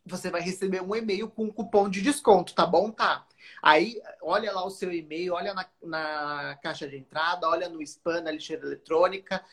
você 0.06 0.30
vai 0.30 0.42
receber 0.42 0.82
um 0.82 0.94
e-mail 0.94 1.30
com 1.30 1.46
um 1.46 1.52
cupom 1.52 1.90
de 1.90 2.02
desconto, 2.02 2.54
tá 2.54 2.66
bom? 2.66 2.92
Tá. 2.92 3.26
Aí, 3.62 4.02
olha 4.22 4.52
lá 4.52 4.66
o 4.66 4.70
seu 4.70 4.92
e-mail, 4.92 5.34
olha 5.34 5.54
na, 5.54 5.66
na 5.82 6.60
caixa 6.62 6.88
de 6.88 6.98
entrada, 6.98 7.48
olha 7.48 7.70
no 7.70 7.82
spam, 7.82 8.22
na 8.22 8.32
lixeira 8.32 8.66
eletrônica, 8.66 9.44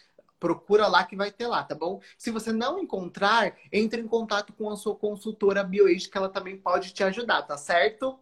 procura 0.41 0.89
lá 0.89 1.05
que 1.05 1.15
vai 1.15 1.31
ter 1.31 1.47
lá, 1.47 1.63
tá 1.63 1.77
bom? 1.77 2.01
Se 2.19 2.33
você 2.33 2.53
não 2.53 2.81
encontrar, 2.81 3.57
entre 3.71 4.01
em 4.01 4.09
contato 4.09 4.53
com 4.53 4.69
a 4.69 4.77
sua 4.77 4.97
consultora 4.97 5.63
BioAge, 5.63 6.09
que 6.09 6.19
ela 6.19 6.29
também 6.29 6.57
pode 6.57 6.93
te 6.93 7.05
ajudar, 7.05 7.43
tá 7.43 7.57
certo? 7.57 8.19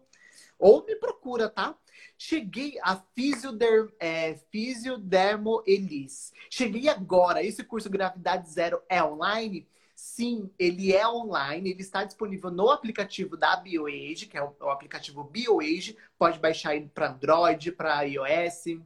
Ou 0.61 0.85
me 0.85 0.95
procura, 0.95 1.49
tá? 1.49 1.75
Cheguei 2.15 2.77
a 2.83 2.95
Fisioderm, 2.95 3.89
é, 3.99 4.35
Fisiodermo 4.51 5.63
Elis. 5.65 6.31
Cheguei 6.51 6.87
agora. 6.87 7.43
Esse 7.43 7.63
curso 7.63 7.89
Gravidade 7.89 8.47
Zero 8.47 8.79
é 8.87 9.03
online? 9.03 9.67
Sim, 9.95 10.51
ele 10.59 10.93
é 10.93 11.07
online. 11.07 11.71
Ele 11.71 11.81
está 11.81 12.03
disponível 12.03 12.51
no 12.51 12.69
aplicativo 12.69 13.35
da 13.35 13.55
BioAge, 13.55 14.27
que 14.27 14.37
é 14.37 14.43
o, 14.43 14.55
o 14.59 14.69
aplicativo 14.69 15.23
BioAge. 15.23 15.97
Pode 16.15 16.37
baixar 16.37 16.75
ele 16.75 16.91
para 16.93 17.09
Android, 17.09 17.71
para 17.71 18.03
iOS. 18.03 18.79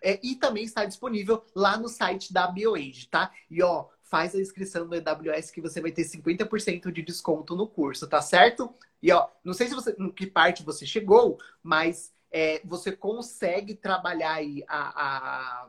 É, 0.00 0.20
e 0.22 0.36
também 0.36 0.62
está 0.62 0.84
disponível 0.84 1.44
lá 1.52 1.76
no 1.76 1.88
site 1.88 2.32
da 2.32 2.46
BioAge, 2.46 3.08
tá? 3.08 3.32
E 3.50 3.60
ó, 3.60 3.88
faz 4.10 4.34
a 4.34 4.40
inscrição 4.40 4.84
no 4.84 4.94
AWS 4.94 5.52
que 5.52 5.60
você 5.60 5.80
vai 5.80 5.92
ter 5.92 6.02
50% 6.02 6.90
de 6.90 7.00
desconto 7.00 7.54
no 7.54 7.66
curso, 7.66 8.08
tá 8.08 8.20
certo? 8.20 8.74
E 9.00 9.12
ó, 9.12 9.28
não 9.44 9.54
sei 9.54 9.68
se 9.68 9.74
você, 9.74 9.94
em 9.96 10.10
que 10.10 10.26
parte 10.26 10.64
você 10.64 10.84
chegou, 10.84 11.38
mas 11.62 12.12
é, 12.30 12.60
você 12.64 12.90
consegue 12.90 13.72
trabalhar 13.76 14.32
aí 14.32 14.64
a, 14.66 15.62
a 15.64 15.68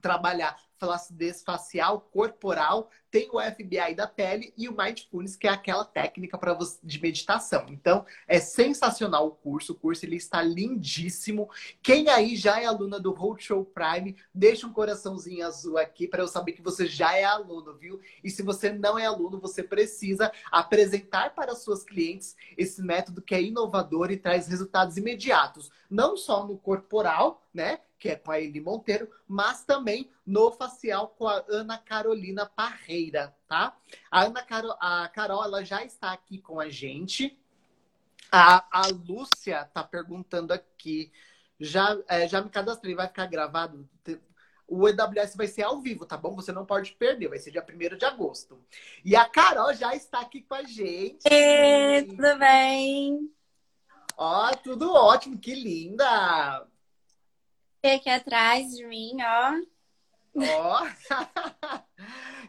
trabalhar 0.00 0.56
flacidez 0.82 1.44
facial, 1.44 2.00
corporal, 2.12 2.90
tem 3.08 3.28
o 3.30 3.40
FBI 3.40 3.94
da 3.94 4.08
pele 4.08 4.52
e 4.56 4.68
o 4.68 4.76
Mindfulness, 4.76 5.36
que 5.36 5.46
é 5.46 5.50
aquela 5.50 5.84
técnica 5.84 6.36
para 6.36 6.58
de 6.82 7.00
meditação. 7.00 7.66
Então, 7.68 8.04
é 8.26 8.40
sensacional 8.40 9.28
o 9.28 9.30
curso. 9.30 9.72
O 9.72 9.76
curso 9.76 10.04
ele 10.04 10.16
está 10.16 10.42
lindíssimo. 10.42 11.48
Quem 11.80 12.08
aí 12.08 12.34
já 12.34 12.60
é 12.60 12.64
aluna 12.64 12.98
do 12.98 13.12
Roadshow 13.12 13.64
Prime, 13.64 14.16
deixa 14.34 14.66
um 14.66 14.72
coraçãozinho 14.72 15.46
azul 15.46 15.78
aqui 15.78 16.08
para 16.08 16.22
eu 16.22 16.26
saber 16.26 16.52
que 16.52 16.62
você 16.62 16.86
já 16.86 17.16
é 17.16 17.22
aluno, 17.22 17.74
viu? 17.74 18.00
E 18.24 18.30
se 18.30 18.42
você 18.42 18.72
não 18.72 18.98
é 18.98 19.06
aluno, 19.06 19.38
você 19.38 19.62
precisa 19.62 20.32
apresentar 20.50 21.32
para 21.34 21.54
suas 21.54 21.84
clientes 21.84 22.34
esse 22.56 22.82
método 22.82 23.22
que 23.22 23.36
é 23.36 23.42
inovador 23.42 24.10
e 24.10 24.16
traz 24.16 24.48
resultados 24.48 24.96
imediatos, 24.96 25.70
não 25.88 26.16
só 26.16 26.44
no 26.44 26.58
corporal, 26.58 27.46
né? 27.54 27.78
que 28.02 28.08
é 28.08 28.16
com 28.16 28.32
a 28.32 28.40
Eli 28.40 28.60
Monteiro, 28.60 29.08
mas 29.28 29.62
também 29.62 30.10
no 30.24 30.52
facial 30.52 31.08
com 31.08 31.26
a 31.26 31.44
Ana 31.48 31.78
Carolina 31.78 32.46
Parreira, 32.46 33.34
tá? 33.48 33.76
A 34.10 34.24
Ana 34.24 34.42
Caro, 34.42 34.72
a 34.80 35.08
Carol, 35.08 35.44
ela 35.44 35.64
já 35.64 35.84
está 35.84 36.12
aqui 36.12 36.38
com 36.38 36.60
a 36.60 36.68
gente. 36.68 37.38
A, 38.30 38.64
a 38.70 38.86
Lúcia 38.88 39.68
tá 39.74 39.82
perguntando 39.82 40.52
aqui, 40.52 41.12
já, 41.60 41.98
é, 42.08 42.26
já 42.26 42.40
me 42.40 42.48
cadastrei, 42.48 42.94
vai 42.94 43.08
ficar 43.08 43.26
gravado? 43.26 43.88
O 44.66 44.88
EWS 44.88 45.36
vai 45.36 45.46
ser 45.46 45.64
ao 45.64 45.82
vivo, 45.82 46.06
tá 46.06 46.16
bom? 46.16 46.34
Você 46.34 46.50
não 46.50 46.64
pode 46.64 46.92
perder, 46.92 47.28
vai 47.28 47.38
ser 47.38 47.50
dia 47.50 47.62
1 47.62 47.96
de 47.98 48.04
agosto. 48.06 48.58
E 49.04 49.14
a 49.14 49.28
Carol 49.28 49.74
já 49.74 49.94
está 49.94 50.20
aqui 50.20 50.40
com 50.40 50.54
a 50.54 50.62
gente. 50.62 51.26
E, 51.30 52.04
tudo 52.04 52.38
bem? 52.38 53.30
Ó, 54.16 54.50
tudo 54.62 54.94
ótimo, 54.94 55.38
que 55.38 55.54
linda! 55.54 56.66
aqui 57.84 58.08
atrás 58.08 58.70
de 58.76 58.86
mim, 58.86 59.16
ó. 59.20 59.71
Ó! 60.34 60.86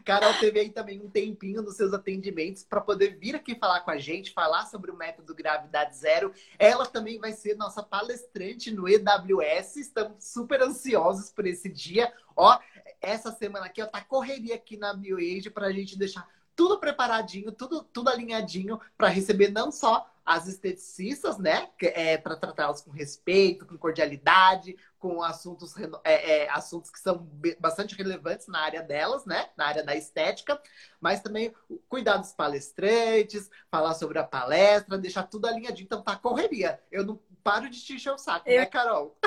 Carol 0.04 0.34
teve 0.34 0.60
aí 0.60 0.70
também 0.70 1.00
um 1.00 1.08
tempinho 1.08 1.62
nos 1.62 1.76
seus 1.76 1.94
atendimentos 1.94 2.62
para 2.62 2.80
poder 2.80 3.16
vir 3.18 3.34
aqui 3.34 3.54
falar 3.54 3.80
com 3.80 3.90
a 3.90 3.96
gente, 3.96 4.32
falar 4.32 4.66
sobre 4.66 4.90
o 4.90 4.96
método 4.96 5.34
Gravidade 5.34 5.96
Zero. 5.96 6.32
Ela 6.58 6.84
também 6.86 7.18
vai 7.18 7.32
ser 7.32 7.56
nossa 7.56 7.82
palestrante 7.82 8.70
no 8.70 8.86
EWS. 8.86 9.76
Estamos 9.76 10.24
super 10.24 10.62
ansiosos 10.62 11.30
por 11.30 11.46
esse 11.46 11.70
dia. 11.70 12.12
Ó, 12.36 12.58
essa 13.00 13.32
semana 13.32 13.66
aqui, 13.66 13.82
ó, 13.82 13.86
tá 13.86 14.02
correria 14.02 14.54
aqui 14.54 14.76
na 14.76 14.92
BioAge 14.92 15.48
para 15.48 15.68
a 15.68 15.72
gente 15.72 15.98
deixar 15.98 16.28
tudo 16.54 16.78
preparadinho, 16.78 17.50
tudo, 17.50 17.82
tudo 17.82 18.10
alinhadinho 18.10 18.80
para 18.96 19.08
receber 19.08 19.50
não 19.50 19.72
só 19.72 20.08
as 20.24 20.46
esteticistas, 20.48 21.38
né? 21.38 21.68
É, 21.80 22.16
para 22.16 22.36
tratá-las 22.36 22.80
com 22.80 22.90
respeito, 22.90 23.66
com 23.66 23.76
cordialidade, 23.76 24.76
com 24.98 25.22
assuntos, 25.22 25.74
é, 26.02 26.44
é, 26.44 26.50
assuntos 26.50 26.90
que 26.90 26.98
são 26.98 27.28
bastante 27.60 27.94
relevantes 27.94 28.46
na 28.46 28.60
área 28.60 28.82
delas, 28.82 29.26
né? 29.26 29.50
Na 29.56 29.66
área 29.66 29.84
da 29.84 29.94
estética, 29.94 30.60
mas 31.00 31.20
também 31.20 31.54
cuidar 31.88 32.16
dos 32.16 32.32
palestrantes, 32.32 33.50
falar 33.70 33.94
sobre 33.94 34.18
a 34.18 34.24
palestra, 34.24 34.96
deixar 34.96 35.24
tudo 35.24 35.46
alinhadinho. 35.46 35.84
Então 35.84 36.02
tá 36.02 36.16
correria. 36.16 36.82
Eu 36.90 37.04
não 37.04 37.20
paro 37.42 37.68
de 37.68 37.80
te 37.82 37.94
encher 37.94 38.12
o 38.12 38.18
saco, 38.18 38.48
Eu... 38.48 38.60
né, 38.60 38.66
Carol? 38.66 39.18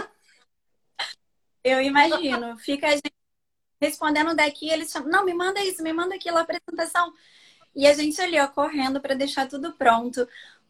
Eu 1.64 1.82
imagino. 1.82 2.58
Fica 2.58 2.88
a 2.88 2.92
gente 2.92 3.14
respondendo 3.80 4.36
daqui, 4.36 4.70
eles 4.70 4.92
chamam, 4.92 5.10
não, 5.10 5.24
me 5.24 5.34
manda 5.34 5.64
isso, 5.64 5.84
me 5.84 5.94
manda 5.94 6.16
aquilo, 6.16 6.38
a 6.38 6.42
apresentação. 6.42 7.14
E 7.76 7.86
a 7.86 7.94
gente 7.94 8.20
ali, 8.20 8.40
ó, 8.40 8.48
correndo 8.48 9.00
para 9.00 9.14
deixar 9.14 9.48
tudo 9.48 9.74
pronto. 9.74 10.28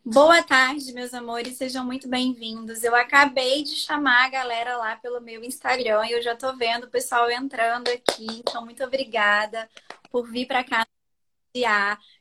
Boa 0.09 0.41
tarde, 0.41 0.93
meus 0.93 1.13
amores, 1.13 1.57
sejam 1.57 1.85
muito 1.85 2.07
bem-vindos. 2.07 2.81
Eu 2.81 2.95
acabei 2.95 3.61
de 3.61 3.75
chamar 3.75 4.23
a 4.25 4.29
galera 4.29 4.77
lá 4.77 4.95
pelo 4.95 5.19
meu 5.19 5.43
Instagram 5.43 6.05
e 6.05 6.13
eu 6.13 6.21
já 6.21 6.33
tô 6.33 6.55
vendo 6.55 6.85
o 6.85 6.89
pessoal 6.89 7.29
entrando 7.29 7.89
aqui. 7.89 8.25
Então, 8.39 8.63
muito 8.63 8.81
obrigada 8.85 9.69
por 10.09 10.25
vir 10.31 10.47
para 10.47 10.63
cá. 10.63 10.87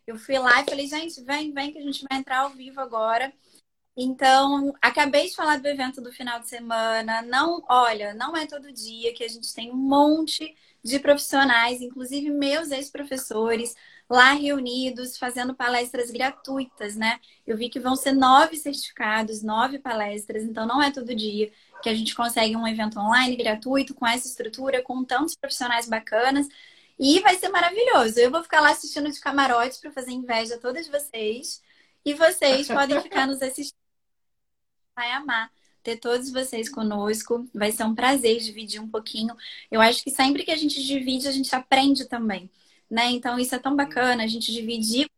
Eu 0.05 0.18
fui 0.18 0.37
lá 0.37 0.62
e 0.62 0.64
falei, 0.64 0.88
gente, 0.88 1.22
vem, 1.22 1.53
vem 1.53 1.72
que 1.72 1.79
a 1.79 1.83
gente 1.83 2.05
vai 2.11 2.18
entrar 2.18 2.38
ao 2.40 2.51
vivo 2.51 2.81
agora. 2.81 3.33
Então, 3.96 4.75
acabei 4.83 5.29
de 5.29 5.37
falar 5.37 5.59
do 5.61 5.68
evento 5.68 6.01
do 6.01 6.12
final 6.12 6.40
de 6.40 6.49
semana. 6.49 7.22
Não, 7.22 7.64
olha, 7.68 8.12
não 8.14 8.37
é 8.37 8.46
todo 8.46 8.72
dia 8.72 9.14
que 9.14 9.22
a 9.22 9.29
gente 9.29 9.55
tem 9.55 9.70
um 9.70 9.77
monte 9.77 10.57
de 10.83 10.99
profissionais, 10.99 11.81
inclusive 11.81 12.31
meus 12.31 12.71
ex-professores, 12.71 13.75
lá 14.09 14.33
reunidos, 14.33 15.19
fazendo 15.19 15.55
palestras 15.55 16.11
gratuitas, 16.11 16.97
né? 16.97 17.19
Eu 17.47 17.57
vi 17.57 17.69
que 17.69 17.81
vão 17.81 17.97
ser 17.97 18.12
nove 18.12 18.57
certificados, 18.57 19.43
nove 19.43 19.79
palestras, 19.79 20.45
então 20.45 20.67
não 20.67 20.83
é 20.83 20.91
todo 20.91 21.15
dia 21.15 21.51
que 21.83 21.89
a 21.89 21.95
gente 21.95 22.15
consegue 22.15 22.57
um 22.57 22.67
evento 22.67 22.99
online 22.99 23.37
gratuito, 23.37 23.95
com 23.95 24.07
essa 24.07 24.27
estrutura, 24.27 24.83
com 24.83 25.05
tantos 25.05 25.35
profissionais 25.37 25.89
bacanas. 25.89 26.49
E 26.99 27.21
vai 27.21 27.37
ser 27.37 27.49
maravilhoso. 27.51 28.19
Eu 28.19 28.31
vou 28.31 28.43
ficar 28.43 28.61
lá 28.61 28.71
assistindo 28.71 29.11
de 29.11 29.21
camarote 29.21 29.79
para 29.81 29.93
fazer 29.93 30.12
inveja 30.12 30.55
a 30.55 30.59
todas 30.59 30.89
vocês. 30.89 31.62
E 32.05 32.15
vocês 32.15 32.69
podem 32.69 33.01
ficar 33.03 33.27
nos 33.27 33.43
assistindo. 33.43 33.77
Vai 34.95 35.12
amar 35.12 35.51
ter 35.87 35.96
todos 35.99 36.31
vocês 36.31 36.68
conosco. 36.68 37.49
Vai 37.55 37.72
ser 37.72 37.85
um 37.85 37.94
prazer 37.94 38.38
dividir 38.40 38.81
um 38.81 38.88
pouquinho. 38.88 39.35
Eu 39.70 39.81
acho 39.81 40.03
que 40.03 40.11
sempre 40.11 40.44
que 40.44 40.51
a 40.51 40.57
gente 40.57 40.83
divide, 40.85 41.29
a 41.29 41.33
gente 41.33 41.55
aprende 41.55 42.07
também 42.07 42.51
né? 42.90 43.11
Então 43.11 43.38
isso 43.38 43.55
é 43.55 43.59
tão 43.59 43.75
bacana, 43.75 44.25
a 44.25 44.27
gente 44.27 44.53
dividir 44.53 45.11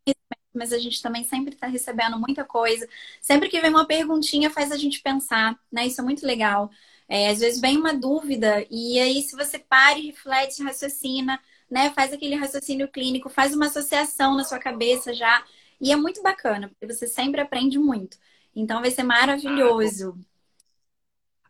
mas 0.55 0.73
a 0.73 0.79
gente 0.79 1.01
também 1.01 1.23
sempre 1.25 1.55
está 1.55 1.67
recebendo 1.69 2.19
muita 2.19 2.45
coisa. 2.45 2.89
Sempre 3.21 3.49
que 3.49 3.61
vem 3.61 3.71
uma 3.71 3.87
perguntinha, 3.87 4.51
faz 4.51 4.73
a 4.73 4.77
gente 4.77 5.01
pensar, 5.01 5.57
né? 5.71 5.87
Isso 5.87 6.01
é 6.01 6.05
muito 6.05 6.27
legal. 6.27 6.71
É, 7.09 7.29
às 7.31 7.39
vezes 7.39 7.61
vem 7.61 7.77
uma 7.77 7.95
dúvida, 7.95 8.67
e 8.71 8.99
aí, 8.99 9.23
se 9.23 9.37
você 9.37 9.59
para 9.59 9.99
e 9.99 10.07
reflete, 10.07 10.63
raciocina, 10.63 11.41
né? 11.71 11.91
Faz 11.91 12.13
aquele 12.13 12.35
raciocínio 12.35 12.89
clínico, 12.89 13.29
faz 13.29 13.55
uma 13.55 13.67
associação 13.67 14.37
na 14.37 14.45
sua 14.45 14.59
cabeça 14.59 15.15
já. 15.15 15.45
E 15.81 15.93
é 15.93 15.97
muito 15.97 16.23
bacana, 16.23 16.69
porque 16.69 16.93
você 16.93 17.07
sempre 17.07 17.41
aprende 17.41 17.79
muito. 17.79 18.19
Então 18.55 18.81
vai 18.81 18.91
ser 18.91 19.05
maravilhoso. 19.05 20.19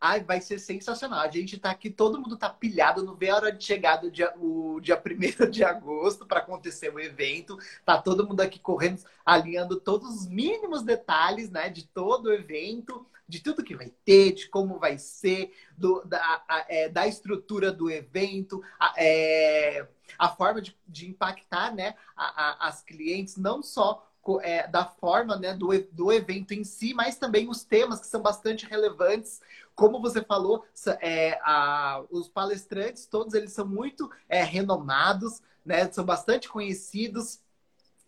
Ai, 0.01 0.23
vai 0.23 0.41
ser 0.41 0.59
sensacional. 0.59 1.21
A 1.21 1.31
gente 1.31 1.59
tá 1.59 1.71
aqui, 1.71 1.91
todo 1.91 2.21
mundo 2.21 2.37
tá 2.37 2.49
pilhado, 2.49 3.05
não 3.05 3.17
vê 3.17 3.31
a 3.31 3.37
hora 3.37 3.53
de 3.53 3.65
chegar 3.65 3.97
do 3.97 4.11
dia, 4.11 4.33
o 4.37 4.81
dia 4.81 4.97
1 4.97 5.51
de 5.51 5.65
agosto 5.65 6.25
para 6.25 6.39
acontecer 6.39 6.93
o 6.95 7.01
evento. 7.01 7.59
Tá 7.85 8.01
todo 8.01 8.27
mundo 8.27 8.41
aqui 8.41 8.61
correndo, 8.61 9.03
alinhando 9.27 9.81
todos 9.81 10.09
os 10.09 10.27
mínimos 10.29 10.83
detalhes, 10.83 11.51
né, 11.51 11.69
de 11.69 11.85
todo 11.87 12.27
o 12.27 12.33
evento, 12.33 13.05
de 13.29 13.41
tudo 13.41 13.65
que 13.65 13.77
vai 13.77 13.93
ter, 14.05 14.33
de 14.33 14.49
como 14.49 14.79
vai 14.79 14.99
ser, 14.99 15.53
do, 15.77 16.03
da, 16.05 16.19
a, 16.49 16.65
é, 16.69 16.89
da 16.89 17.07
estrutura 17.07 17.71
do 17.71 17.91
evento, 17.91 18.63
a, 18.79 18.95
é, 18.97 19.87
a 20.17 20.29
forma 20.29 20.63
de, 20.63 20.77
de 20.87 21.09
impactar, 21.09 21.75
né, 21.75 21.95
a, 22.17 22.69
as 22.69 22.83
clientes, 22.83 23.37
não 23.37 23.63
só 23.63 24.08
é, 24.43 24.67
da 24.69 24.85
forma 24.85 25.37
né, 25.37 25.55
do, 25.55 25.69
do 25.93 26.13
evento 26.13 26.53
em 26.53 26.65
si, 26.65 26.93
mas 26.93 27.17
também 27.17 27.49
os 27.49 27.65
temas 27.65 28.01
que 28.01 28.07
são 28.07 28.21
bastante 28.21 28.67
relevantes. 28.67 29.41
Como 29.75 30.01
você 30.01 30.23
falou, 30.23 30.65
é, 31.01 31.39
a, 31.43 32.03
os 32.11 32.29
palestrantes, 32.29 33.07
todos 33.07 33.35
eles 33.35 33.53
são 33.53 33.67
muito 33.67 34.11
é, 34.29 34.43
renomados, 34.43 35.41
né, 35.65 35.91
são 35.91 36.05
bastante 36.05 36.49
conhecidos 36.49 37.41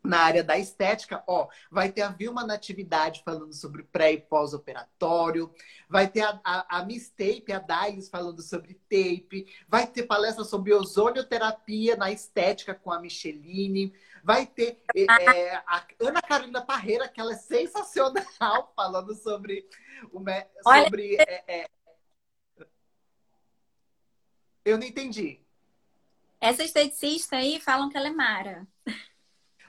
na 0.02 0.20
área 0.20 0.42
da 0.42 0.58
estética, 0.58 1.22
ó, 1.26 1.48
vai 1.70 1.92
ter 1.92 2.02
a 2.02 2.08
Vilma 2.08 2.44
Natividade 2.44 3.22
falando 3.24 3.52
sobre 3.52 3.82
pré 3.82 4.12
e 4.12 4.20
pós-operatório, 4.20 5.52
vai 5.88 6.08
ter 6.08 6.22
a, 6.22 6.40
a, 6.42 6.78
a 6.78 6.84
Miss 6.84 7.10
Tape, 7.10 7.52
a 7.52 7.58
Dailes 7.58 8.08
falando 8.08 8.40
sobre 8.42 8.74
tape, 8.88 9.46
vai 9.68 9.86
ter 9.86 10.04
palestra 10.04 10.44
sobre 10.44 10.72
ozonioterapia 10.72 11.96
na 11.96 12.10
estética 12.10 12.74
com 12.74 12.90
a 12.90 12.98
Micheline, 12.98 13.92
vai 14.24 14.46
ter 14.46 14.82
é, 14.96 15.56
a 15.56 15.86
Ana 16.00 16.22
Carolina 16.22 16.62
Parreira, 16.62 17.08
que 17.08 17.20
ela 17.20 17.32
é 17.32 17.36
sensacional, 17.36 18.72
falando 18.74 19.14
sobre, 19.14 19.68
uma, 20.12 20.46
sobre 20.62 21.16
é, 21.16 21.44
é... 21.46 21.68
Eu 24.64 24.78
não 24.78 24.86
entendi. 24.86 25.40
Essa 26.40 26.64
esteticista 26.64 27.36
aí 27.36 27.60
falam 27.60 27.90
que 27.90 27.98
ela 27.98 28.08
é 28.08 28.12
Mara. 28.12 28.66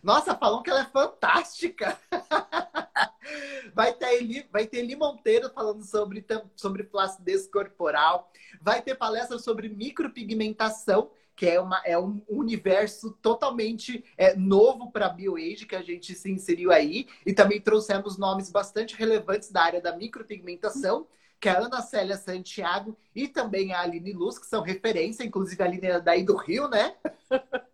Nossa, 0.02 0.36
falam 0.36 0.64
que 0.64 0.70
ela 0.70 0.82
é 0.82 0.86
fantástica. 0.86 1.98
Vai 3.74 3.94
ter, 3.94 4.16
Eli, 4.16 4.46
vai 4.52 4.68
ter 4.68 4.80
Eli 4.80 4.96
Monteiro 4.96 5.50
falando 5.52 5.84
sobre, 5.84 6.26
sobre 6.56 6.84
flacidez 6.84 7.48
corporal. 7.48 8.30
Vai 8.62 8.82
ter 8.82 8.96
palestra 8.96 9.40
sobre 9.40 9.70
micropigmentação, 9.70 11.12
que 11.36 11.46
é, 11.46 11.62
uma, 11.62 11.82
é 11.86 11.98
um 11.98 12.22
universo 12.28 13.12
totalmente 13.22 14.04
é, 14.18 14.36
novo 14.36 14.92
para 14.92 15.06
a 15.06 15.10
BioAge, 15.10 15.66
que 15.66 15.76
a 15.76 15.82
gente 15.82 16.14
se 16.14 16.30
inseriu 16.30 16.72
aí. 16.72 17.08
E 17.26 17.34
também 17.34 17.62
trouxemos 17.62 18.18
nomes 18.18 18.52
bastante 18.52 18.96
relevantes 18.96 19.50
da 19.52 19.64
área 19.64 19.82
da 19.82 19.96
micropigmentação, 19.96 21.08
que 21.40 21.48
é 21.48 21.54
a 21.54 21.60
Ana 21.60 21.82
Célia 21.82 22.18
Santiago 22.18 22.98
e 23.16 23.28
também 23.28 23.74
a 23.74 23.82
Aline 23.82 24.14
Luz, 24.14 24.38
que 24.38 24.46
são 24.46 24.62
referência, 24.62 25.24
inclusive 25.24 25.62
a 25.64 25.66
Aline 25.66 25.88
é 25.88 26.00
daí 26.00 26.24
do 26.24 26.36
Rio, 26.36 26.68
né? 26.68 26.96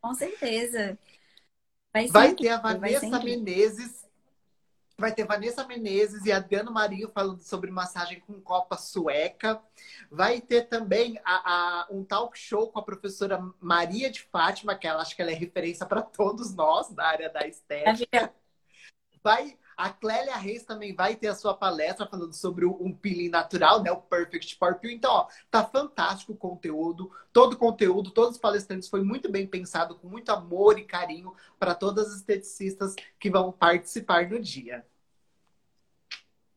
Com 0.00 0.14
certeza. 0.14 0.98
Vai, 1.92 2.06
vai 2.08 2.34
ter 2.34 2.48
a 2.48 2.58
Vanessa 2.58 3.18
Menezes 3.18 4.00
Vai 5.00 5.14
ter 5.14 5.24
Vanessa 5.24 5.66
Menezes 5.66 6.26
e 6.26 6.30
Adriano 6.30 6.70
Marinho 6.70 7.10
falando 7.10 7.40
sobre 7.40 7.70
massagem 7.70 8.20
com 8.20 8.38
copa 8.38 8.76
sueca. 8.76 9.58
Vai 10.10 10.42
ter 10.42 10.68
também 10.68 11.18
a, 11.24 11.52
a, 11.52 11.86
um 11.90 12.04
talk 12.04 12.38
show 12.38 12.70
com 12.70 12.78
a 12.78 12.82
professora 12.82 13.42
Maria 13.58 14.10
de 14.10 14.20
Fátima, 14.20 14.76
que 14.76 14.86
ela 14.86 15.00
acho 15.00 15.16
que 15.16 15.22
ela 15.22 15.30
é 15.30 15.34
referência 15.34 15.86
para 15.86 16.02
todos 16.02 16.54
nós 16.54 16.90
da 16.90 17.06
área 17.06 17.30
da 17.30 17.46
estética. 17.46 18.30
Vai 19.24 19.56
a 19.80 19.88
Clélia 19.88 20.36
Reis 20.36 20.62
também 20.62 20.94
vai 20.94 21.16
ter 21.16 21.28
a 21.28 21.34
sua 21.34 21.54
palestra 21.54 22.06
falando 22.06 22.34
sobre 22.34 22.66
um 22.66 22.92
peeling 22.92 23.30
natural, 23.30 23.82
né? 23.82 23.90
O 23.90 23.96
Perfect 23.96 24.58
Peel. 24.58 24.92
Então, 24.92 25.10
ó, 25.10 25.28
tá 25.50 25.64
fantástico 25.64 26.34
o 26.34 26.36
conteúdo. 26.36 27.10
Todo 27.32 27.54
o 27.54 27.56
conteúdo, 27.56 28.10
todos 28.10 28.32
os 28.32 28.38
palestrantes 28.38 28.90
foi 28.90 29.02
muito 29.02 29.30
bem 29.32 29.46
pensado, 29.46 29.94
com 29.94 30.06
muito 30.06 30.28
amor 30.30 30.78
e 30.78 30.84
carinho 30.84 31.34
para 31.58 31.74
todas 31.74 32.08
as 32.08 32.16
esteticistas 32.16 32.94
que 33.18 33.30
vão 33.30 33.50
participar 33.50 34.28
no 34.28 34.38
dia. 34.38 34.84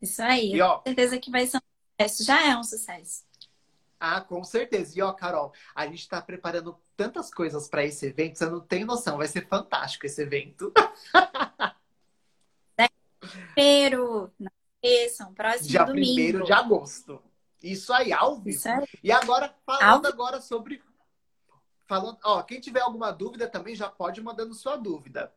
Isso 0.02 0.22
aí. 0.22 0.56
E, 0.56 0.60
ó, 0.60 0.80
com 0.80 0.84
certeza 0.84 1.18
que 1.18 1.30
vai 1.30 1.46
ser 1.46 1.56
um 1.56 1.60
sucesso. 1.98 2.24
Já 2.24 2.46
é 2.46 2.56
um 2.58 2.64
sucesso. 2.64 3.24
Ah, 3.98 4.20
com 4.20 4.44
certeza. 4.44 4.98
E 4.98 5.00
ó, 5.00 5.10
Carol, 5.14 5.50
a 5.74 5.86
gente 5.86 6.00
está 6.00 6.20
preparando 6.20 6.78
tantas 6.94 7.32
coisas 7.32 7.68
para 7.68 7.86
esse 7.86 8.04
evento, 8.04 8.36
você 8.36 8.44
não 8.44 8.60
tem 8.60 8.84
noção. 8.84 9.16
Vai 9.16 9.28
ser 9.28 9.48
fantástico 9.48 10.04
esse 10.04 10.20
evento. 10.20 10.70
Primeiro, 13.54 14.32
não 14.38 14.50
esqueçam, 14.82 15.34
próximo 15.34 15.68
Dia 15.68 15.84
domingo. 15.84 16.38
1 16.38 16.44
de 16.44 16.52
agosto. 16.52 17.22
Isso 17.62 17.92
aí, 17.92 18.12
ao 18.12 18.38
vivo. 18.38 18.62
E 19.02 19.10
agora, 19.10 19.54
falando 19.64 20.06
agora 20.06 20.40
sobre. 20.40 20.82
Falando, 21.86 22.18
ó, 22.24 22.42
quem 22.42 22.60
tiver 22.60 22.80
alguma 22.80 23.10
dúvida 23.10 23.48
também 23.48 23.74
já 23.74 23.88
pode 23.88 24.20
ir 24.20 24.22
mandando 24.22 24.54
sua 24.54 24.76
dúvida. 24.76 25.32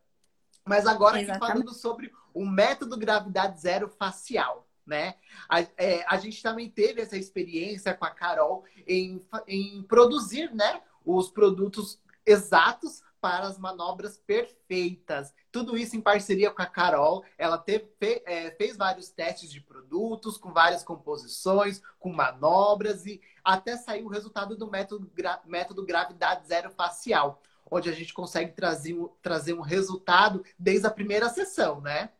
Mas 0.64 0.86
agora 0.86 1.18
aqui 1.18 1.38
falando 1.38 1.72
sobre 1.72 2.12
o 2.34 2.44
método 2.44 2.96
gravidade 2.98 3.60
zero 3.60 3.88
facial, 3.88 4.68
né? 4.86 5.14
A, 5.48 5.60
é, 5.60 6.04
a 6.06 6.18
gente 6.18 6.42
também 6.42 6.68
teve 6.70 7.00
essa 7.00 7.16
experiência 7.16 7.94
com 7.94 8.04
a 8.04 8.10
Carol 8.10 8.64
em, 8.86 9.26
em 9.46 9.82
produzir, 9.82 10.54
né, 10.54 10.82
os 11.04 11.30
produtos 11.30 11.98
exatos 12.24 13.02
para 13.20 13.46
as 13.46 13.58
manobras 13.58 14.16
perfeitas. 14.16 15.34
Tudo 15.50 15.76
isso 15.76 15.96
em 15.96 16.00
parceria 16.00 16.50
com 16.50 16.62
a 16.62 16.66
Carol. 16.66 17.24
Ela 17.36 17.58
teve, 17.58 17.88
é, 18.00 18.50
fez 18.52 18.76
vários 18.76 19.08
testes 19.08 19.50
de 19.50 19.60
produtos, 19.60 20.36
com 20.36 20.52
várias 20.52 20.82
composições, 20.82 21.82
com 21.98 22.12
manobras, 22.12 23.06
e 23.06 23.20
até 23.44 23.76
saiu 23.76 24.06
o 24.06 24.10
resultado 24.10 24.56
do 24.56 24.70
método, 24.70 25.10
método 25.46 25.84
gravidade 25.84 26.46
zero 26.46 26.70
facial, 26.70 27.42
onde 27.70 27.88
a 27.88 27.92
gente 27.92 28.12
consegue 28.12 28.52
trazer, 28.52 28.96
trazer 29.22 29.54
um 29.54 29.60
resultado 29.60 30.44
desde 30.58 30.86
a 30.86 30.90
primeira 30.90 31.28
sessão, 31.28 31.80
né? 31.80 32.10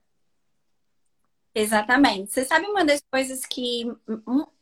Exatamente. 1.55 2.33
Você 2.33 2.45
sabe 2.45 2.67
uma 2.67 2.85
das 2.85 3.03
coisas 3.11 3.45
que. 3.45 3.85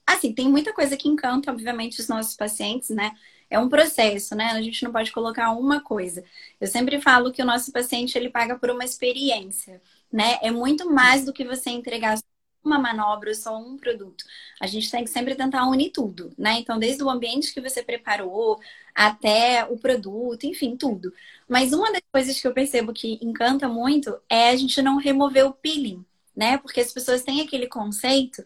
Assim, 0.06 0.32
tem 0.32 0.48
muita 0.48 0.72
coisa 0.72 0.96
que 0.96 1.08
encanta, 1.08 1.50
obviamente, 1.50 2.00
os 2.00 2.08
nossos 2.08 2.34
pacientes, 2.36 2.90
né? 2.90 3.12
É 3.50 3.58
um 3.58 3.68
processo, 3.68 4.34
né? 4.34 4.46
A 4.52 4.62
gente 4.62 4.82
não 4.84 4.92
pode 4.92 5.12
colocar 5.12 5.52
uma 5.52 5.80
coisa. 5.80 6.24
Eu 6.60 6.66
sempre 6.66 7.00
falo 7.00 7.32
que 7.32 7.42
o 7.42 7.46
nosso 7.46 7.72
paciente 7.72 8.16
ele 8.18 8.30
paga 8.30 8.58
por 8.58 8.70
uma 8.70 8.84
experiência, 8.84 9.80
né? 10.12 10.38
É 10.42 10.50
muito 10.50 10.90
mais 10.90 11.24
do 11.24 11.32
que 11.32 11.44
você 11.44 11.70
entregar 11.70 12.18
uma 12.64 12.78
manobra 12.78 13.32
só 13.34 13.56
um 13.56 13.76
produto. 13.76 14.24
A 14.60 14.66
gente 14.66 14.90
tem 14.90 15.04
que 15.04 15.10
sempre 15.10 15.34
tentar 15.34 15.66
unir 15.68 15.90
tudo, 15.90 16.32
né? 16.36 16.58
Então, 16.58 16.78
desde 16.78 17.02
o 17.02 17.10
ambiente 17.10 17.54
que 17.54 17.60
você 17.60 17.82
preparou 17.82 18.58
até 18.94 19.64
o 19.64 19.78
produto, 19.78 20.44
enfim, 20.44 20.76
tudo. 20.76 21.12
Mas 21.48 21.72
uma 21.72 21.92
das 21.92 22.02
coisas 22.12 22.40
que 22.40 22.46
eu 22.46 22.52
percebo 22.52 22.92
que 22.92 23.18
encanta 23.22 23.68
muito 23.68 24.18
é 24.28 24.50
a 24.50 24.56
gente 24.56 24.82
não 24.82 24.96
remover 24.98 25.46
o 25.46 25.52
peeling, 25.52 26.04
né? 26.36 26.58
Porque 26.58 26.80
as 26.80 26.92
pessoas 26.92 27.22
têm 27.22 27.40
aquele 27.40 27.68
conceito 27.68 28.44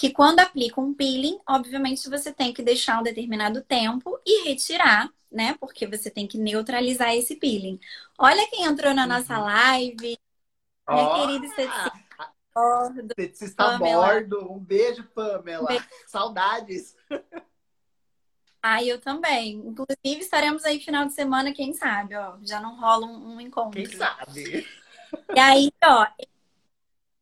que 0.00 0.08
quando 0.08 0.40
aplica 0.40 0.80
um 0.80 0.94
peeling, 0.94 1.38
obviamente 1.46 2.08
você 2.08 2.32
tem 2.32 2.54
que 2.54 2.62
deixar 2.62 2.98
um 2.98 3.02
determinado 3.02 3.60
tempo 3.60 4.18
e 4.24 4.48
retirar, 4.48 5.12
né? 5.30 5.54
Porque 5.60 5.86
você 5.86 6.08
tem 6.08 6.26
que 6.26 6.38
neutralizar 6.38 7.14
esse 7.14 7.36
peeling. 7.36 7.78
Olha 8.18 8.48
quem 8.48 8.64
entrou 8.64 8.94
na 8.94 9.06
nossa 9.06 9.36
uhum. 9.36 9.44
live. 9.44 10.18
Oh, 10.88 10.94
minha 10.94 11.14
querida 11.14 11.46
esteticista 11.48 12.32
bordo. 12.54 13.08
Esteticista 13.10 13.76
bordo. 13.76 14.50
Um 14.50 14.58
beijo, 14.58 15.04
Pamela. 15.14 15.64
Um 15.64 15.66
beijo. 15.66 15.86
Saudades. 16.06 16.96
Ah, 18.62 18.82
eu 18.82 18.98
também. 18.98 19.56
Inclusive, 19.56 20.22
estaremos 20.22 20.64
aí 20.64 20.80
final 20.80 21.04
de 21.04 21.12
semana, 21.12 21.52
quem 21.52 21.74
sabe, 21.74 22.14
ó. 22.14 22.38
Já 22.40 22.58
não 22.58 22.80
rola 22.80 23.04
um, 23.06 23.34
um 23.34 23.40
encontro. 23.42 23.72
Quem 23.72 23.98
sabe? 23.98 24.66
E 25.34 25.38
aí, 25.38 25.70
ó, 25.84 26.06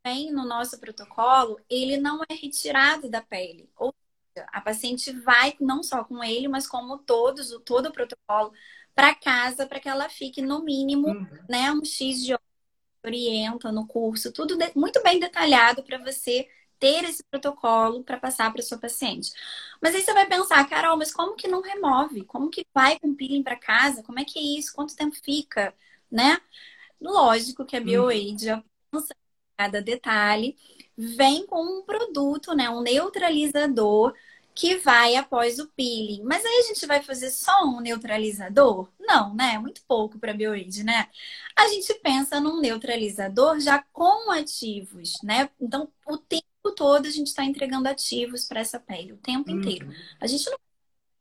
tem 0.08 0.32
no 0.32 0.46
nosso 0.46 0.78
protocolo, 0.78 1.60
ele 1.68 1.98
não 1.98 2.22
é 2.28 2.34
retirado 2.34 3.10
da 3.10 3.20
pele. 3.20 3.70
Ou 3.76 3.94
seja, 4.34 4.46
a 4.50 4.60
paciente 4.60 5.12
vai 5.12 5.54
não 5.60 5.82
só 5.82 6.02
com 6.02 6.24
ele, 6.24 6.48
mas 6.48 6.66
como 6.66 6.98
todos, 6.98 7.50
todo 7.64 7.86
o 7.86 7.92
protocolo, 7.92 8.52
para 8.94 9.14
casa, 9.14 9.66
para 9.66 9.78
que 9.78 9.88
ela 9.88 10.08
fique 10.08 10.40
no 10.40 10.64
mínimo, 10.64 11.08
uhum. 11.08 11.26
né, 11.48 11.70
um 11.70 11.84
X 11.84 12.24
de 12.24 12.36
orienta 13.04 13.70
no 13.70 13.86
curso, 13.86 14.32
tudo 14.32 14.56
de, 14.56 14.72
muito 14.74 15.02
bem 15.02 15.20
detalhado 15.20 15.82
para 15.82 15.98
você 15.98 16.48
ter 16.80 17.04
esse 17.04 17.22
protocolo 17.24 18.02
para 18.02 18.18
passar 18.18 18.52
para 18.52 18.62
sua 18.62 18.78
paciente. 18.78 19.30
Mas 19.80 19.94
aí 19.94 20.02
você 20.02 20.12
vai 20.12 20.26
pensar, 20.26 20.68
Carol, 20.68 20.96
mas 20.96 21.12
como 21.12 21.36
que 21.36 21.48
não 21.48 21.60
remove? 21.60 22.24
Como 22.24 22.50
que 22.50 22.66
vai 22.74 22.98
com 22.98 23.14
peeling 23.14 23.42
para 23.42 23.56
casa? 23.56 24.02
Como 24.02 24.18
é 24.18 24.24
que 24.24 24.38
é 24.38 24.42
isso? 24.42 24.72
Quanto 24.74 24.96
tempo 24.96 25.16
fica, 25.22 25.74
né? 26.10 26.40
Lógico 27.00 27.64
que 27.64 27.76
a 27.76 27.80
uhum. 27.80 27.84
BioAid 27.86 28.44
já 28.44 28.64
pensa 28.90 29.14
cada 29.58 29.82
detalhe, 29.82 30.56
vem 30.96 31.44
com 31.46 31.60
um 31.60 31.82
produto, 31.82 32.54
né, 32.54 32.70
um 32.70 32.80
neutralizador 32.80 34.14
que 34.54 34.76
vai 34.78 35.14
após 35.14 35.60
o 35.60 35.68
peeling. 35.68 36.22
Mas 36.24 36.44
aí 36.44 36.60
a 36.60 36.62
gente 36.62 36.84
vai 36.84 37.00
fazer 37.00 37.30
só 37.30 37.64
um 37.64 37.80
neutralizador? 37.80 38.88
Não, 38.98 39.32
né? 39.32 39.56
Muito 39.56 39.80
pouco 39.86 40.18
para 40.18 40.34
bioide, 40.34 40.82
né? 40.82 41.08
A 41.56 41.68
gente 41.68 41.94
pensa 41.94 42.40
num 42.40 42.60
neutralizador 42.60 43.60
já 43.60 43.80
com 43.92 44.32
ativos, 44.32 45.12
né? 45.22 45.48
Então, 45.60 45.88
o 46.04 46.18
tempo 46.18 46.44
todo 46.74 47.06
a 47.06 47.10
gente 47.10 47.28
está 47.28 47.44
entregando 47.44 47.88
ativos 47.88 48.46
para 48.46 48.58
essa 48.58 48.80
pele, 48.80 49.12
o 49.12 49.16
tempo 49.18 49.48
uhum. 49.48 49.60
inteiro. 49.60 49.92
A 50.20 50.26
gente 50.26 50.44
não 50.46 50.58
vai 50.58 50.60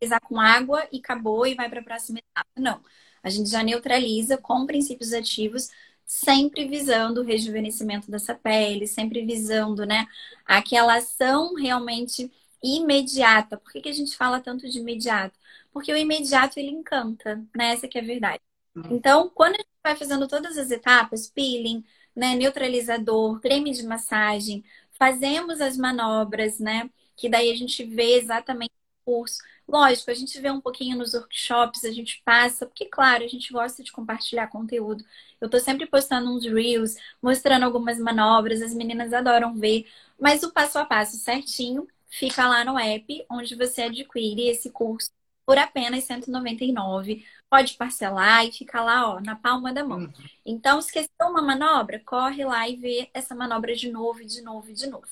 neutralizar 0.01 0.21
com 0.27 0.39
água 0.39 0.87
e 0.91 0.97
acabou 0.97 1.45
e 1.45 1.53
vai 1.53 1.69
para 1.69 1.81
a 1.81 1.83
próxima 1.83 2.17
etapa. 2.17 2.49
Não. 2.57 2.81
A 3.21 3.29
gente 3.29 3.51
já 3.51 3.61
neutraliza 3.61 4.37
com 4.37 4.65
princípios 4.65 5.13
ativos 5.13 5.69
sempre 6.07 6.65
visando 6.65 7.21
o 7.21 7.23
rejuvenescimento 7.23 8.09
dessa 8.09 8.33
pele, 8.33 8.87
sempre 8.87 9.25
visando, 9.25 9.85
né, 9.85 10.07
aquela 10.45 10.95
ação 10.95 11.53
realmente 11.53 12.31
imediata. 12.63 13.57
Por 13.57 13.71
que, 13.71 13.81
que 13.81 13.89
a 13.89 13.93
gente 13.93 14.15
fala 14.15 14.39
tanto 14.39 14.69
de 14.69 14.79
imediato? 14.79 15.37
Porque 15.71 15.91
o 15.91 15.97
imediato 15.97 16.57
ele 16.59 16.71
encanta, 16.71 17.43
né? 17.55 17.73
Essa 17.73 17.87
que 17.87 17.97
é 17.97 18.01
a 18.01 18.05
verdade. 18.05 18.41
Uhum. 18.75 18.83
Então, 18.91 19.29
quando 19.29 19.55
a 19.55 19.57
gente 19.57 19.67
vai 19.83 19.95
fazendo 19.95 20.27
todas 20.27 20.57
as 20.57 20.71
etapas, 20.71 21.29
peeling, 21.29 21.83
né, 22.15 22.35
neutralizador, 22.35 23.39
creme 23.39 23.71
de 23.71 23.85
massagem, 23.85 24.63
fazemos 24.97 25.61
as 25.61 25.77
manobras, 25.77 26.59
né? 26.59 26.89
Que 27.15 27.29
daí 27.29 27.51
a 27.51 27.55
gente 27.55 27.83
vê 27.83 28.15
exatamente 28.17 28.71
o 28.71 29.05
curso. 29.05 29.39
Lógico, 29.67 30.09
a 30.09 30.13
gente 30.13 30.39
vê 30.39 30.49
um 30.49 30.61
pouquinho 30.61 30.97
nos 30.97 31.13
workshops, 31.13 31.83
a 31.83 31.91
gente 31.91 32.21
passa, 32.23 32.65
porque, 32.65 32.85
claro, 32.85 33.23
a 33.25 33.27
gente 33.27 33.51
gosta 33.51 33.83
de 33.83 33.91
compartilhar 33.91 34.47
conteúdo. 34.47 35.03
Eu 35.41 35.49
tô 35.49 35.59
sempre 35.59 35.85
postando 35.85 36.31
uns 36.31 36.45
reels, 36.45 36.95
mostrando 37.21 37.63
algumas 37.63 37.99
manobras, 37.99 38.61
as 38.61 38.73
meninas 38.73 39.11
adoram 39.11 39.55
ver. 39.55 39.85
Mas 40.17 40.41
o 40.43 40.51
passo 40.53 40.79
a 40.79 40.85
passo 40.85 41.17
certinho 41.17 41.85
fica 42.09 42.47
lá 42.47 42.63
no 42.63 42.79
app, 42.79 43.25
onde 43.29 43.55
você 43.55 43.83
adquire 43.83 44.47
esse 44.47 44.71
curso 44.71 45.11
por 45.45 45.57
apenas 45.57 46.05
199. 46.05 47.25
Pode 47.49 47.73
parcelar 47.75 48.45
e 48.45 48.51
fica 48.51 48.81
lá, 48.81 49.15
ó, 49.15 49.19
na 49.19 49.35
palma 49.35 49.73
da 49.73 49.83
mão. 49.83 49.99
Uhum. 49.99 50.13
Então, 50.45 50.79
esqueceu 50.79 51.09
uma 51.21 51.41
manobra? 51.41 52.01
Corre 52.05 52.43
lá 52.45 52.67
e 52.67 52.75
vê 52.75 53.09
essa 53.13 53.35
manobra 53.35 53.75
de 53.75 53.91
novo, 53.91 54.23
de 54.25 54.41
novo, 54.41 54.73
de 54.73 54.87
novo. 54.87 55.07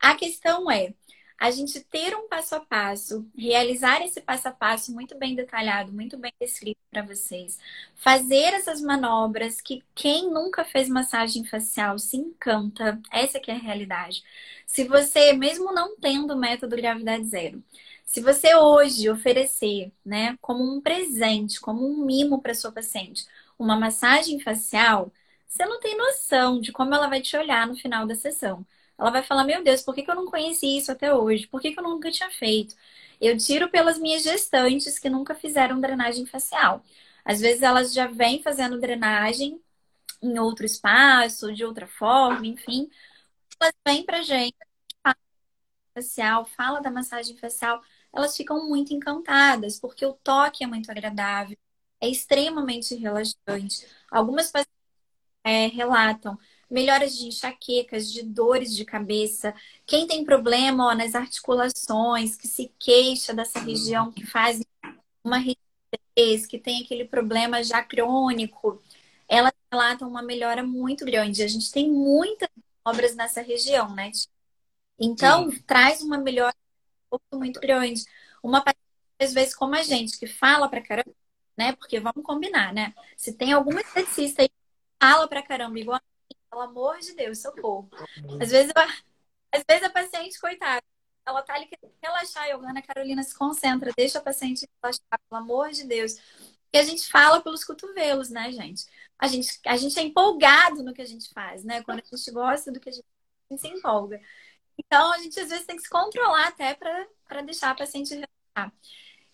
A 0.00 0.14
questão 0.14 0.70
é, 0.70 0.94
a 1.38 1.50
gente 1.50 1.80
ter 1.84 2.16
um 2.16 2.28
passo 2.28 2.54
a 2.54 2.60
passo, 2.60 3.26
realizar 3.36 4.02
esse 4.02 4.20
passo 4.20 4.48
a 4.48 4.52
passo 4.52 4.92
muito 4.94 5.16
bem 5.18 5.34
detalhado, 5.34 5.92
muito 5.92 6.16
bem 6.16 6.32
descrito 6.40 6.80
para 6.90 7.02
vocês, 7.02 7.58
fazer 7.94 8.54
essas 8.54 8.80
manobras 8.80 9.60
que 9.60 9.82
quem 9.94 10.30
nunca 10.30 10.64
fez 10.64 10.88
massagem 10.88 11.44
facial 11.44 11.98
se 11.98 12.16
encanta, 12.16 13.00
essa 13.10 13.40
que 13.40 13.50
é 13.50 13.54
a 13.54 13.58
realidade. 13.58 14.22
Se 14.66 14.84
você, 14.84 15.32
mesmo 15.32 15.72
não 15.72 15.96
tendo 15.96 16.34
o 16.34 16.38
método 16.38 16.76
gravidade 16.76 17.26
zero, 17.26 17.62
se 18.04 18.20
você 18.20 18.54
hoje 18.54 19.10
oferecer, 19.10 19.92
né, 20.04 20.36
como 20.40 20.62
um 20.64 20.80
presente, 20.80 21.60
como 21.60 21.86
um 21.86 22.04
mimo 22.04 22.40
para 22.40 22.54
sua 22.54 22.72
paciente, 22.72 23.26
uma 23.58 23.76
massagem 23.76 24.40
facial, 24.40 25.12
você 25.48 25.64
não 25.66 25.80
tem 25.80 25.96
noção 25.96 26.60
de 26.60 26.72
como 26.72 26.94
ela 26.94 27.08
vai 27.08 27.20
te 27.20 27.36
olhar 27.36 27.66
no 27.66 27.76
final 27.76 28.06
da 28.06 28.14
sessão. 28.14 28.66
Ela 28.98 29.10
vai 29.10 29.22
falar: 29.22 29.44
Meu 29.44 29.62
Deus, 29.64 29.82
por 29.82 29.94
que, 29.94 30.02
que 30.02 30.10
eu 30.10 30.14
não 30.14 30.26
conheci 30.26 30.76
isso 30.78 30.92
até 30.92 31.12
hoje? 31.14 31.46
Por 31.46 31.60
que, 31.60 31.72
que 31.72 31.80
eu 31.80 31.84
nunca 31.84 32.10
tinha 32.10 32.30
feito? 32.30 32.74
Eu 33.20 33.36
tiro 33.36 33.70
pelas 33.70 33.98
minhas 33.98 34.22
gestantes 34.22 34.98
que 34.98 35.08
nunca 35.08 35.34
fizeram 35.34 35.80
drenagem 35.80 36.26
facial. 36.26 36.82
Às 37.24 37.40
vezes 37.40 37.62
elas 37.62 37.92
já 37.94 38.06
vêm 38.06 38.42
fazendo 38.42 38.78
drenagem, 38.80 39.60
em 40.22 40.38
outro 40.38 40.66
espaço, 40.66 41.52
de 41.54 41.64
outra 41.64 41.86
forma, 41.86 42.46
enfim. 42.46 42.90
Elas 43.60 43.74
vêm 43.86 44.04
pra 44.04 44.22
gente, 44.22 44.56
fala 45.02 45.16
facial, 45.94 46.44
fala 46.46 46.80
da 46.80 46.90
massagem 46.90 47.36
facial, 47.36 47.82
elas 48.12 48.36
ficam 48.36 48.68
muito 48.68 48.92
encantadas, 48.94 49.78
porque 49.80 50.04
o 50.06 50.14
toque 50.14 50.64
é 50.64 50.66
muito 50.66 50.90
agradável, 50.90 51.56
é 52.00 52.08
extremamente 52.08 52.94
relaxante. 52.96 53.86
Algumas 54.10 54.50
pacientes 54.50 54.72
é, 55.44 55.66
relatam 55.68 56.38
melhoras 56.74 57.16
de 57.16 57.28
enxaquecas, 57.28 58.10
de 58.12 58.24
dores 58.24 58.74
de 58.74 58.84
cabeça. 58.84 59.54
Quem 59.86 60.08
tem 60.08 60.24
problema 60.24 60.88
ó, 60.88 60.94
nas 60.94 61.14
articulações, 61.14 62.34
que 62.34 62.48
se 62.48 62.74
queixa 62.80 63.32
dessa 63.32 63.60
região, 63.60 64.10
que 64.10 64.26
faz 64.26 64.60
uma 65.22 65.38
rigidez, 65.38 66.46
que 66.48 66.58
tem 66.58 66.82
aquele 66.82 67.04
problema 67.04 67.62
já 67.62 67.80
crônico, 67.80 68.82
elas 69.28 69.52
relatam 69.70 70.08
uma 70.08 70.20
melhora 70.20 70.64
muito 70.64 71.04
grande. 71.04 71.44
A 71.44 71.48
gente 71.48 71.70
tem 71.70 71.88
muitas 71.88 72.48
obras 72.84 73.14
nessa 73.14 73.40
região, 73.40 73.94
né? 73.94 74.10
Então, 74.98 75.52
Sim. 75.52 75.62
traz 75.62 76.02
uma 76.02 76.18
melhora 76.18 76.56
muito 77.32 77.60
grande. 77.60 78.02
Uma 78.42 78.60
paciente, 78.60 78.80
às 79.20 79.32
vezes, 79.32 79.54
como 79.54 79.76
a 79.76 79.82
gente, 79.82 80.18
que 80.18 80.26
fala 80.26 80.68
pra 80.68 80.82
caramba, 80.82 81.14
né? 81.56 81.72
Porque 81.76 82.00
vamos 82.00 82.24
combinar, 82.24 82.74
né? 82.74 82.92
Se 83.16 83.32
tem 83.32 83.52
alguma 83.52 83.80
esteticista 83.80 84.42
aí 84.42 84.48
que 84.48 84.54
fala 85.00 85.28
pra 85.28 85.40
caramba, 85.40 85.78
igual 85.78 86.00
pelo 86.54 86.60
amor 86.60 86.98
de 87.00 87.12
Deus, 87.14 87.40
socorro. 87.40 87.90
Às 88.40 88.50
vezes, 88.50 88.72
eu, 88.74 88.82
às 89.52 89.64
vezes 89.68 89.82
a 89.82 89.90
paciente, 89.90 90.40
coitada, 90.40 90.82
ela 91.26 91.42
tá 91.42 91.54
ali 91.54 91.66
querendo 91.66 91.92
relaxar, 92.00 92.48
eu, 92.48 92.60
Ana 92.60 92.80
Carolina, 92.80 93.22
se 93.24 93.36
concentra, 93.36 93.92
deixa 93.96 94.18
a 94.18 94.22
paciente 94.22 94.68
relaxar, 94.80 95.20
pelo 95.28 95.40
amor 95.40 95.70
de 95.70 95.84
Deus. 95.84 96.16
E 96.72 96.78
a 96.78 96.82
gente 96.84 97.10
fala 97.10 97.40
pelos 97.40 97.64
cotovelos, 97.64 98.30
né, 98.30 98.52
gente? 98.52 98.84
A 99.18 99.26
gente, 99.26 99.58
a 99.66 99.76
gente 99.76 99.98
é 99.98 100.02
empolgado 100.02 100.82
no 100.82 100.94
que 100.94 101.02
a 101.02 101.06
gente 101.06 101.28
faz, 101.32 101.64
né? 101.64 101.82
Quando 101.82 102.00
a 102.00 102.16
gente 102.16 102.30
gosta 102.30 102.70
do 102.70 102.78
que 102.78 102.88
a 102.88 102.92
gente, 102.92 103.06
a 103.50 103.54
gente 103.54 103.60
se 103.60 103.68
empolga. 103.68 104.20
Então, 104.78 105.12
a 105.12 105.18
gente 105.18 105.38
às 105.40 105.48
vezes 105.48 105.66
tem 105.66 105.76
que 105.76 105.82
se 105.82 105.90
controlar 105.90 106.48
até 106.48 106.74
para 106.74 107.42
deixar 107.42 107.70
a 107.70 107.74
paciente 107.74 108.10
relaxar. 108.14 108.72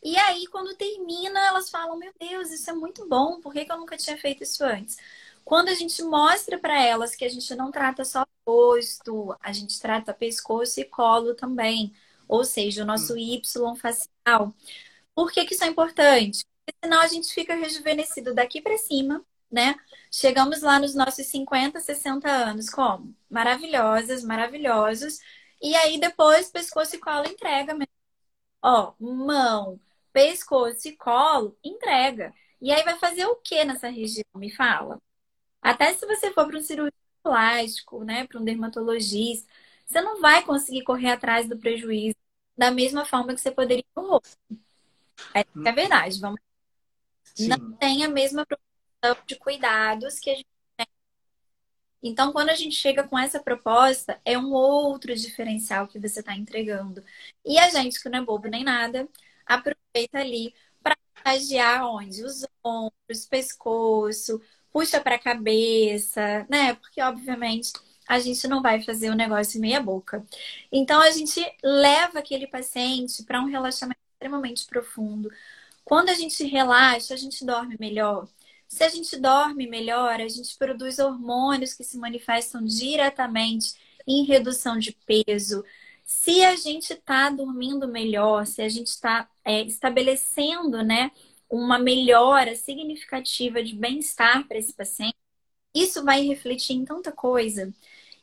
E 0.03 0.17
aí, 0.19 0.47
quando 0.47 0.77
termina, 0.77 1.39
elas 1.41 1.71
falam: 1.71 1.99
Meu 1.99 2.13
Deus, 2.19 2.51
isso 2.51 2.71
é 2.71 2.73
muito 2.73 3.07
bom, 3.07 3.41
por 3.41 3.53
que, 3.53 3.65
que 3.65 3.73
eu 3.73 3.79
nunca 3.79 3.97
tinha 3.97 4.17
feito 4.17 4.43
isso 4.43 4.65
antes? 4.65 4.97
Quando 5.45 5.69
a 5.69 5.75
gente 5.75 6.03
mostra 6.03 6.59
para 6.59 6.81
elas 6.83 7.15
que 7.17 7.25
a 7.25 7.29
gente 7.29 7.55
não 7.55 7.71
trata 7.71 8.05
só 8.05 8.25
rosto, 8.47 9.37
a 9.41 9.53
gente 9.53 9.81
trata 9.81 10.15
pescoço 10.15 10.81
e 10.81 10.85
colo 10.85 11.35
também, 11.35 11.93
ou 12.29 12.45
seja, 12.45 12.83
o 12.83 12.87
nosso 12.87 13.15
hum. 13.15 13.19
Y 13.19 13.77
facial. 13.77 14.55
Por 15.15 15.33
que, 15.33 15.45
que 15.45 15.55
isso 15.55 15.65
é 15.65 15.69
importante? 15.69 16.45
Porque 16.65 16.79
senão 16.85 17.01
a 17.01 17.07
gente 17.09 17.33
fica 17.33 17.55
rejuvenescido 17.55 18.35
daqui 18.35 18.61
para 18.63 18.79
cima, 18.79 19.25
né? 19.51 19.75
Chegamos 20.11 20.63
lá 20.63 20.79
nos 20.79 20.95
nossos 20.95 21.27
50, 21.27 21.81
60 21.81 22.31
anos, 22.31 22.71
como? 22.71 23.15
Maravilhosas, 23.29 24.25
maravilhosos. 24.25 25.19
E 25.61 25.75
aí 25.77 25.99
depois 26.01 26.51
pescoço 26.51 26.97
e 26.97 26.99
colo 26.99 27.27
entrega 27.27 27.75
mesmo. 27.75 27.93
Ó, 28.63 28.95
mão, 29.01 29.81
pescoço 30.13 30.89
e 30.89 30.97
colo, 30.97 31.57
entrega. 31.65 32.33
E 32.61 32.73
aí 32.73 32.83
vai 32.85 32.99
fazer 32.99 33.27
o 33.27 33.37
que 33.37 33.65
nessa 33.65 33.89
região? 33.89 34.25
Me 34.37 34.51
fala. 34.55 35.01
Até 35.63 35.93
se 35.95 36.07
você 36.07 36.33
for 36.33 36.47
para 36.47 36.59
um 36.59 36.63
cirurgião 36.63 36.93
plástico, 37.23 38.05
né, 38.05 38.27
para 38.27 38.41
um 38.41 38.45
dermatologista, 38.45 39.49
você 39.87 40.01
não 40.01 40.21
vai 40.21 40.45
conseguir 40.45 40.83
correr 40.85 41.11
atrás 41.11 41.49
do 41.49 41.59
prejuízo 41.59 42.17
da 42.57 42.71
mesma 42.71 43.05
forma 43.05 43.35
que 43.35 43.41
você 43.41 43.51
poderia 43.51 43.85
no 43.97 44.09
rosto. 44.09 44.37
É, 45.35 45.41
é 45.41 45.73
verdade, 45.73 46.21
vamos. 46.21 46.41
Sim. 47.35 47.49
Não 47.49 47.73
tem 47.77 48.05
a 48.05 48.09
mesma 48.09 48.45
proporção 48.47 49.27
de 49.27 49.37
cuidados 49.37 50.19
que 50.19 50.31
a 50.31 50.35
gente 50.35 50.49
tem. 50.77 50.87
Então, 52.03 52.33
quando 52.33 52.49
a 52.51 52.55
gente 52.55 52.75
chega 52.75 53.07
com 53.07 53.19
essa 53.19 53.41
proposta, 53.43 54.21
é 54.25 54.39
um 54.39 54.53
outro 54.53 55.15
diferencial 55.15 55.87
que 55.87 55.99
você 55.99 56.21
está 56.21 56.35
entregando. 56.35 57.05
E 57.45 57.59
a 57.59 57.69
gente, 57.69 58.01
que 58.03 58.09
não 58.09 58.21
é 58.21 58.23
bobo 58.25 58.49
nem 58.49 58.65
nada, 58.65 59.09
aproveita 59.47 60.19
ali 60.19 60.55
para 60.83 60.97
estagiar 61.17 61.87
onde? 61.87 62.25
Os 62.25 62.47
ombros, 62.65 63.27
pescoço, 63.29 64.41
puxa 64.73 65.01
para 65.01 65.17
a 65.17 65.19
cabeça, 65.19 66.47
né? 66.49 66.75
Porque, 66.75 67.01
obviamente, 67.03 67.73
a 68.09 68.19
gente 68.19 68.47
não 68.49 68.63
vai 68.63 68.83
fazer 68.83 69.11
o 69.11 69.15
negócio 69.15 69.61
meia 69.61 69.81
boca. 69.81 70.25
Então, 70.73 71.01
a 71.01 71.11
gente 71.11 71.41
leva 71.63 72.19
aquele 72.19 72.47
paciente 72.47 73.23
para 73.25 73.41
um 73.41 73.47
relaxamento 73.47 74.01
extremamente 74.13 74.67
profundo. 74.67 75.31
Quando 75.85 76.11
a 76.11 76.15
gente 76.15 76.45
relaxa, 76.45 77.15
a 77.15 77.17
gente 77.17 77.45
dorme 77.45 77.77
melhor. 77.79 78.29
Se 78.69 78.85
a 78.85 78.89
gente 78.89 79.17
dorme 79.19 79.67
melhor, 79.67 80.21
a 80.21 80.29
gente 80.29 80.57
produz 80.57 80.99
hormônios 80.99 81.75
que 81.75 81.83
se 81.83 81.99
manifestam 81.99 82.65
diretamente 82.65 83.75
em 84.07 84.25
redução 84.25 84.79
de 84.79 84.97
peso, 85.07 85.65
se 86.05 86.45
a 86.45 86.57
gente 86.57 86.93
está 86.93 87.31
dormindo 87.31 87.87
melhor, 87.87 88.45
se 88.45 88.61
a 88.63 88.69
gente 88.69 88.89
está 88.89 89.29
é, 89.45 89.63
estabelecendo 89.63 90.83
né, 90.83 91.13
uma 91.51 91.79
melhora 91.79 92.55
significativa 92.55 93.63
de 93.63 93.75
bem-estar 93.75 94.47
para 94.47 94.59
esse 94.59 94.73
paciente, 94.73 95.17
isso 95.75 96.05
vai 96.05 96.23
refletir 96.25 96.75
em 96.75 96.85
tanta 96.85 97.11
coisa. 97.13 97.73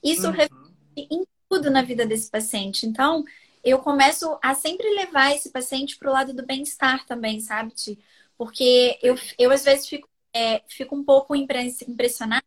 Isso 0.04 0.28
uhum. 0.28 0.32
reflete 0.32 0.74
em 0.96 1.28
tudo 1.50 1.70
na 1.70 1.82
vida 1.82 2.06
desse 2.06 2.30
paciente. 2.30 2.86
Então, 2.86 3.24
eu 3.64 3.80
começo 3.80 4.38
a 4.42 4.56
sempre 4.56 4.90
levar 4.96 5.36
esse 5.36 5.50
paciente 5.50 5.98
para 5.98 6.10
o 6.10 6.14
lado 6.14 6.34
do 6.34 6.46
bem-estar 6.46 7.06
também, 7.06 7.40
sabe, 7.40 7.72
Ti? 7.74 8.00
Porque 8.38 8.98
eu, 9.02 9.16
eu 9.38 9.52
às 9.52 9.64
vezes 9.64 9.88
fico, 9.88 10.08
é, 10.34 10.62
fico 10.68 10.96
um 10.96 11.04
pouco 11.04 11.36
impressionada 11.36 12.46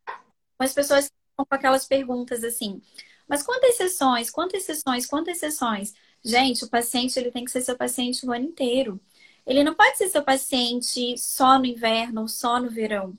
com 0.57 0.65
as 0.65 0.73
pessoas 0.73 1.09
que 1.09 1.15
ficam 1.31 1.47
com 1.47 1.55
aquelas 1.55 1.87
perguntas 1.87 2.45
assim. 2.45 2.81
Mas 3.29 3.43
quantas 3.43 3.77
sessões? 3.77 4.31
Quantas 4.31 4.63
sessões? 4.65 5.07
Quantas 5.07 5.39
sessões? 5.39 5.95
Gente, 6.25 6.65
o 6.65 6.71
paciente 6.71 7.19
ele 7.19 7.31
tem 7.31 7.45
que 7.45 7.51
ser 7.51 7.63
seu 7.63 7.77
paciente 7.77 8.27
o 8.27 8.33
ano 8.33 8.47
inteiro. 8.47 9.01
Ele 9.47 9.65
não 9.65 9.75
pode 9.75 9.99
ser 9.99 10.09
seu 10.09 10.23
paciente 10.23 11.17
só 11.19 11.59
no 11.59 11.67
inverno 11.67 12.23
ou 12.23 12.29
só 12.29 12.61
no 12.61 12.71
verão. 12.71 13.17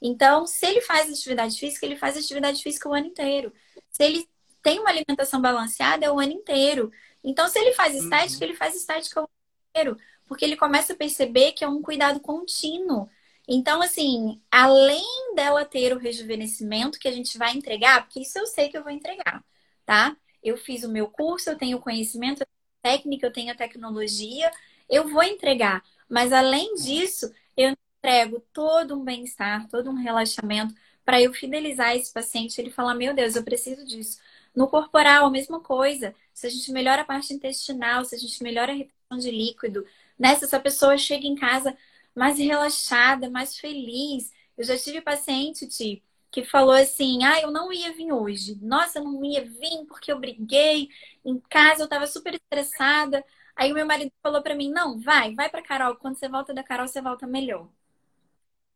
Então, 0.00 0.46
se 0.46 0.66
ele 0.66 0.80
faz 0.80 1.10
atividade 1.10 1.58
física, 1.58 1.84
ele 1.84 1.96
faz 1.96 2.16
atividade 2.16 2.62
física 2.62 2.88
o 2.88 2.94
ano 2.94 3.06
inteiro. 3.06 3.52
Se 3.90 4.02
ele 4.02 4.28
tem 4.62 4.78
uma 4.78 4.90
alimentação 4.90 5.40
balanceada, 5.40 6.06
é 6.06 6.10
o 6.10 6.18
ano 6.18 6.32
inteiro. 6.32 6.90
Então, 7.22 7.48
se 7.48 7.58
ele 7.58 7.72
faz 7.74 7.94
estética, 7.94 8.44
uhum. 8.44 8.50
ele 8.50 8.56
faz 8.56 8.74
estética 8.74 9.20
o 9.20 9.24
ano 9.24 9.30
inteiro. 9.70 9.96
Porque 10.26 10.44
ele 10.44 10.56
começa 10.56 10.92
a 10.92 10.96
perceber 10.96 11.52
que 11.52 11.64
é 11.64 11.68
um 11.68 11.82
cuidado 11.82 12.20
contínuo. 12.20 13.08
Então, 13.48 13.82
assim, 13.82 14.40
além 14.50 15.34
dela 15.34 15.64
ter 15.64 15.92
o 15.92 15.98
rejuvenescimento 15.98 16.98
que 16.98 17.08
a 17.08 17.12
gente 17.12 17.36
vai 17.36 17.52
entregar, 17.52 18.04
porque 18.04 18.20
isso 18.20 18.38
eu 18.38 18.46
sei 18.46 18.68
que 18.68 18.78
eu 18.78 18.82
vou 18.82 18.92
entregar, 18.92 19.44
tá? 19.84 20.16
Eu 20.42 20.56
fiz 20.56 20.84
o 20.84 20.88
meu 20.88 21.08
curso, 21.08 21.50
eu 21.50 21.58
tenho 21.58 21.80
conhecimento, 21.80 22.42
eu 22.42 22.46
tenho 22.46 22.96
técnica, 22.96 23.26
eu 23.26 23.32
tenho 23.32 23.52
a 23.52 23.56
tecnologia, 23.56 24.50
eu 24.90 25.08
vou 25.08 25.22
entregar. 25.22 25.82
Mas 26.08 26.32
além 26.32 26.74
disso, 26.74 27.32
eu 27.56 27.74
entrego 27.98 28.40
todo 28.52 28.96
um 28.98 29.04
bem-estar, 29.04 29.68
todo 29.68 29.90
um 29.90 29.94
relaxamento 29.94 30.74
para 31.04 31.20
eu 31.22 31.32
fidelizar 31.32 31.96
esse 31.96 32.12
paciente, 32.12 32.60
ele 32.60 32.70
falar: 32.70 32.94
"Meu 32.94 33.14
Deus, 33.14 33.36
eu 33.36 33.44
preciso 33.44 33.84
disso". 33.86 34.20
No 34.54 34.68
corporal, 34.68 35.26
a 35.26 35.30
mesma 35.30 35.60
coisa. 35.60 36.14
Se 36.34 36.46
a 36.46 36.50
gente 36.50 36.72
melhora 36.72 37.02
a 37.02 37.04
parte 37.04 37.32
intestinal, 37.32 38.04
se 38.04 38.14
a 38.14 38.18
gente 38.18 38.42
melhora 38.42 38.72
a 38.72 38.74
retenção 38.74 39.18
de 39.18 39.30
líquido, 39.30 39.86
né? 40.18 40.34
Se 40.36 40.44
essa 40.44 40.58
pessoa 40.60 40.96
chega 40.98 41.26
em 41.26 41.34
casa 41.36 41.76
mais 42.14 42.38
relaxada, 42.38 43.30
mais 43.30 43.56
feliz. 43.58 44.32
Eu 44.56 44.64
já 44.64 44.76
tive 44.78 45.00
paciente, 45.00 45.66
tipo, 45.68 46.02
que 46.30 46.44
falou 46.44 46.72
assim: 46.74 47.24
ah, 47.24 47.40
eu 47.40 47.50
não 47.50 47.72
ia 47.72 47.92
vir 47.92 48.12
hoje. 48.12 48.56
Nossa, 48.62 48.98
eu 48.98 49.04
não 49.04 49.24
ia 49.24 49.44
vir 49.44 49.84
porque 49.88 50.12
eu 50.12 50.18
briguei. 50.18 50.88
Em 51.24 51.38
casa 51.40 51.82
eu 51.82 51.88
tava 51.88 52.06
super 52.06 52.34
estressada. 52.34 53.24
Aí 53.60 53.70
o 53.70 53.74
meu 53.74 53.84
marido 53.84 54.10
falou 54.22 54.40
para 54.42 54.54
mim: 54.54 54.70
não, 54.70 54.98
vai, 54.98 55.34
vai 55.34 55.50
para 55.50 55.60
Carol. 55.60 55.94
Quando 55.96 56.16
você 56.16 56.26
volta 56.30 56.54
da 56.54 56.62
Carol, 56.64 56.88
você 56.88 57.02
volta 57.02 57.26
melhor. 57.26 57.68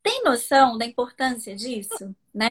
Tem 0.03 0.23
noção 0.23 0.77
da 0.77 0.85
importância 0.85 1.57
disso, 1.57 2.15
né? 2.35 2.51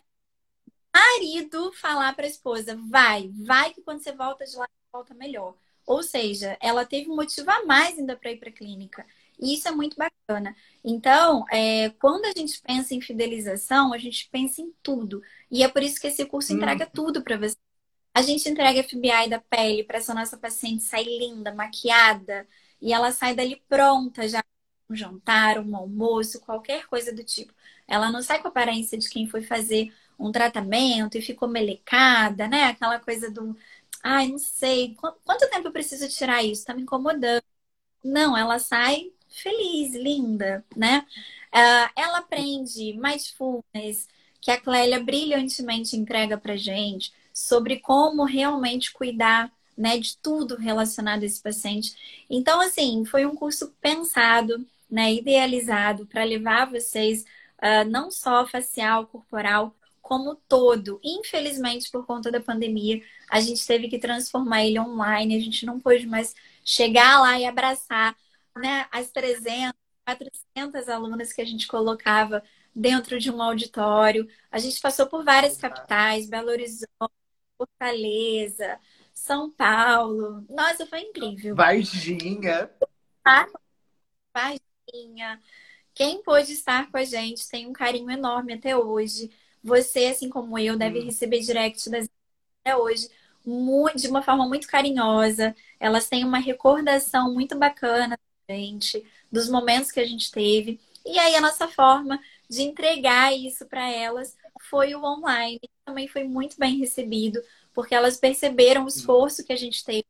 Marido 0.92 1.72
falar 1.74 2.16
para 2.16 2.26
a 2.26 2.28
esposa: 2.28 2.76
vai, 2.90 3.30
vai 3.36 3.72
que 3.72 3.84
quando 3.84 4.02
você 4.02 4.12
volta 4.14 4.46
de 4.46 4.56
lá, 4.56 4.66
você 4.66 4.92
volta 4.92 5.14
melhor. 5.14 5.56
Ou 5.86 6.02
seja, 6.02 6.58
ela 6.60 6.84
teve 6.88 7.08
um 7.08 7.16
motivo 7.16 7.52
a 7.52 7.66
mais 7.66 8.00
ainda 8.00 8.18
para 8.18 8.32
ir 8.32 8.38
para 8.38 8.50
a 8.50 8.54
clínica. 8.54 9.06
E 9.40 9.54
isso 9.54 9.68
é 9.68 9.72
muito 9.72 9.96
bacana. 9.96 10.56
Então, 10.84 11.46
é, 11.52 11.90
quando 12.00 12.26
a 12.26 12.32
gente 12.36 12.60
pensa 12.62 12.96
em 12.96 13.02
fidelização, 13.02 13.94
a 13.94 13.98
gente 14.00 14.28
pensa 14.32 14.60
em 14.60 14.74
tudo. 14.82 15.22
E 15.52 15.62
é 15.62 15.68
por 15.68 15.84
isso 15.84 16.02
que 16.02 16.08
esse 16.08 16.26
curso 16.26 16.52
hum. 16.52 16.56
entrega 16.56 16.88
tudo 16.88 17.22
para 17.22 17.38
você. 17.38 17.58
A 18.14 18.22
gente 18.22 18.48
entrega 18.50 18.80
a 18.80 18.84
FBI 18.84 19.30
da 19.30 19.40
pele 19.40 19.84
para 19.84 19.98
essa 19.98 20.14
nossa 20.14 20.38
paciente 20.38 20.84
sair 20.84 21.06
linda, 21.20 21.54
maquiada, 21.54 22.48
e 22.82 22.94
ela 22.94 23.12
sai 23.12 23.36
dali 23.36 23.62
pronta 23.68 24.28
já 24.28 24.44
um 24.90 24.96
jantar, 24.96 25.58
um 25.60 25.76
almoço, 25.76 26.40
qualquer 26.42 26.86
coisa 26.88 27.12
do 27.14 27.24
tipo. 27.24 27.54
Ela 27.88 28.12
não 28.12 28.22
sai 28.22 28.40
com 28.42 28.48
a 28.48 28.52
aparência 28.52 28.98
de 28.98 29.10
quem 29.10 29.28
foi 29.28 29.42
fazer 29.42 29.92
um 30.20 30.32
tratamento 30.32 31.18
e 31.18 31.22
ficou 31.22 31.48
melecada, 31.50 32.48
né? 32.48 32.66
Aquela 32.66 33.00
coisa 33.00 33.32
do, 33.32 33.58
ai, 34.04 34.28
não 34.28 34.38
sei, 34.38 34.96
quanto 35.26 35.50
tempo 35.50 35.68
eu 35.68 35.72
preciso 35.72 36.08
tirar 36.10 36.44
isso? 36.44 36.66
Tá 36.66 36.74
me 36.76 36.84
incomodando. 36.84 37.44
Não, 38.04 38.38
ela 38.38 38.60
sai 38.60 39.12
feliz, 39.30 39.96
linda, 39.96 40.66
né? 40.76 41.06
Uh, 41.54 41.90
ela 41.96 42.20
aprende 42.20 42.94
mindfulness, 42.94 44.08
que 44.42 44.52
a 44.52 44.60
Clélia 44.60 45.04
brilhantemente 45.04 45.96
entrega 45.96 46.38
para 46.38 46.56
gente 46.58 47.14
sobre 47.34 47.80
como 47.80 48.24
realmente 48.24 48.94
cuidar 48.94 49.52
né, 49.78 49.98
de 49.98 50.18
tudo 50.18 50.56
relacionado 50.56 51.24
a 51.24 51.26
esse 51.26 51.42
paciente. 51.42 52.26
Então, 52.30 52.62
assim, 52.62 53.04
foi 53.06 53.26
um 53.26 53.36
curso 53.36 53.74
pensado, 53.82 54.66
né, 54.90 55.14
idealizado 55.14 56.06
para 56.06 56.24
levar 56.24 56.70
vocês 56.70 57.26
uh, 57.58 57.90
não 57.90 58.12
só 58.12 58.46
facial, 58.46 59.08
corporal, 59.08 59.76
como 60.02 60.36
todo. 60.48 61.00
Infelizmente, 61.04 61.90
por 61.90 62.06
conta 62.06 62.32
da 62.32 62.40
pandemia, 62.40 63.02
a 63.30 63.40
gente 63.42 63.66
teve 63.66 63.88
que 63.88 63.98
transformar 63.98 64.66
ele 64.66 64.80
online, 64.80 65.36
a 65.36 65.40
gente 65.40 65.66
não 65.66 65.80
pôde 65.80 66.06
mais 66.06 66.36
chegar 66.64 67.20
lá 67.20 67.40
e 67.40 67.46
abraçar 67.46 68.16
né, 68.56 68.86
as 68.92 69.10
300, 69.12 69.74
400 70.06 70.90
alunas 70.90 71.34
que 71.34 71.42
a 71.42 71.46
gente 71.46 71.68
colocava 71.68 72.44
dentro 72.76 73.20
de 73.20 73.32
um 73.32 73.42
auditório. 73.42 74.28
A 74.52 74.60
gente 74.60 74.80
passou 74.80 75.08
por 75.08 75.24
várias 75.24 75.58
capitais, 75.58 76.30
Belo 76.30 76.50
Horizonte, 76.50 77.23
Fortaleza, 77.58 78.80
São 79.14 79.52
Paulo. 79.52 80.46
Nossa, 80.50 80.86
foi 80.86 81.02
incrível. 81.02 81.56
Varginha. 81.56 82.70
Varginha. 84.34 85.42
Quem 85.94 86.24
pôde 86.24 86.54
estar 86.54 86.90
com 86.92 86.98
a 86.98 87.04
gente 87.04 87.48
tem 87.48 87.68
um 87.68 87.74
carinho 87.74 88.10
enorme 88.10 88.54
até 88.54 88.76
hoje. 88.76 89.32
Você, 89.64 90.08
assim 90.08 90.30
como 90.30 90.58
eu, 90.58 90.78
deve 90.78 91.00
hum. 91.00 91.06
receber 91.06 91.40
direct 91.40 91.90
das 91.90 92.10
até 92.66 92.76
hoje 92.78 93.10
de 93.96 94.08
uma 94.08 94.22
forma 94.22 94.48
muito 94.48 94.68
carinhosa. 94.68 95.56
Elas 95.80 96.08
têm 96.08 96.24
uma 96.24 96.38
recordação 96.40 97.34
muito 97.34 97.58
bacana 97.58 98.18
da 98.48 98.56
gente, 98.56 99.06
dos 99.32 99.50
momentos 99.50 99.92
que 99.92 100.00
a 100.00 100.06
gente 100.06 100.32
teve. 100.32 100.80
E 101.06 101.20
aí 101.20 101.36
a 101.36 101.42
nossa 101.42 101.68
forma 101.68 102.20
de 102.50 102.62
entregar 102.62 103.34
isso 103.34 103.66
para 103.66 103.90
elas 103.90 104.36
foi 104.62 104.94
o 104.96 105.04
online. 105.04 105.60
Também 105.86 106.08
foi 106.08 106.24
muito 106.24 106.58
bem 106.58 106.78
recebido, 106.78 107.42
porque 107.74 107.96
elas 107.96 108.18
perceberam 108.18 108.86
o 108.86 108.88
esforço 108.88 109.44
que 109.44 109.54
a 109.54 109.58
gente 109.58 109.84
teve 109.84 110.06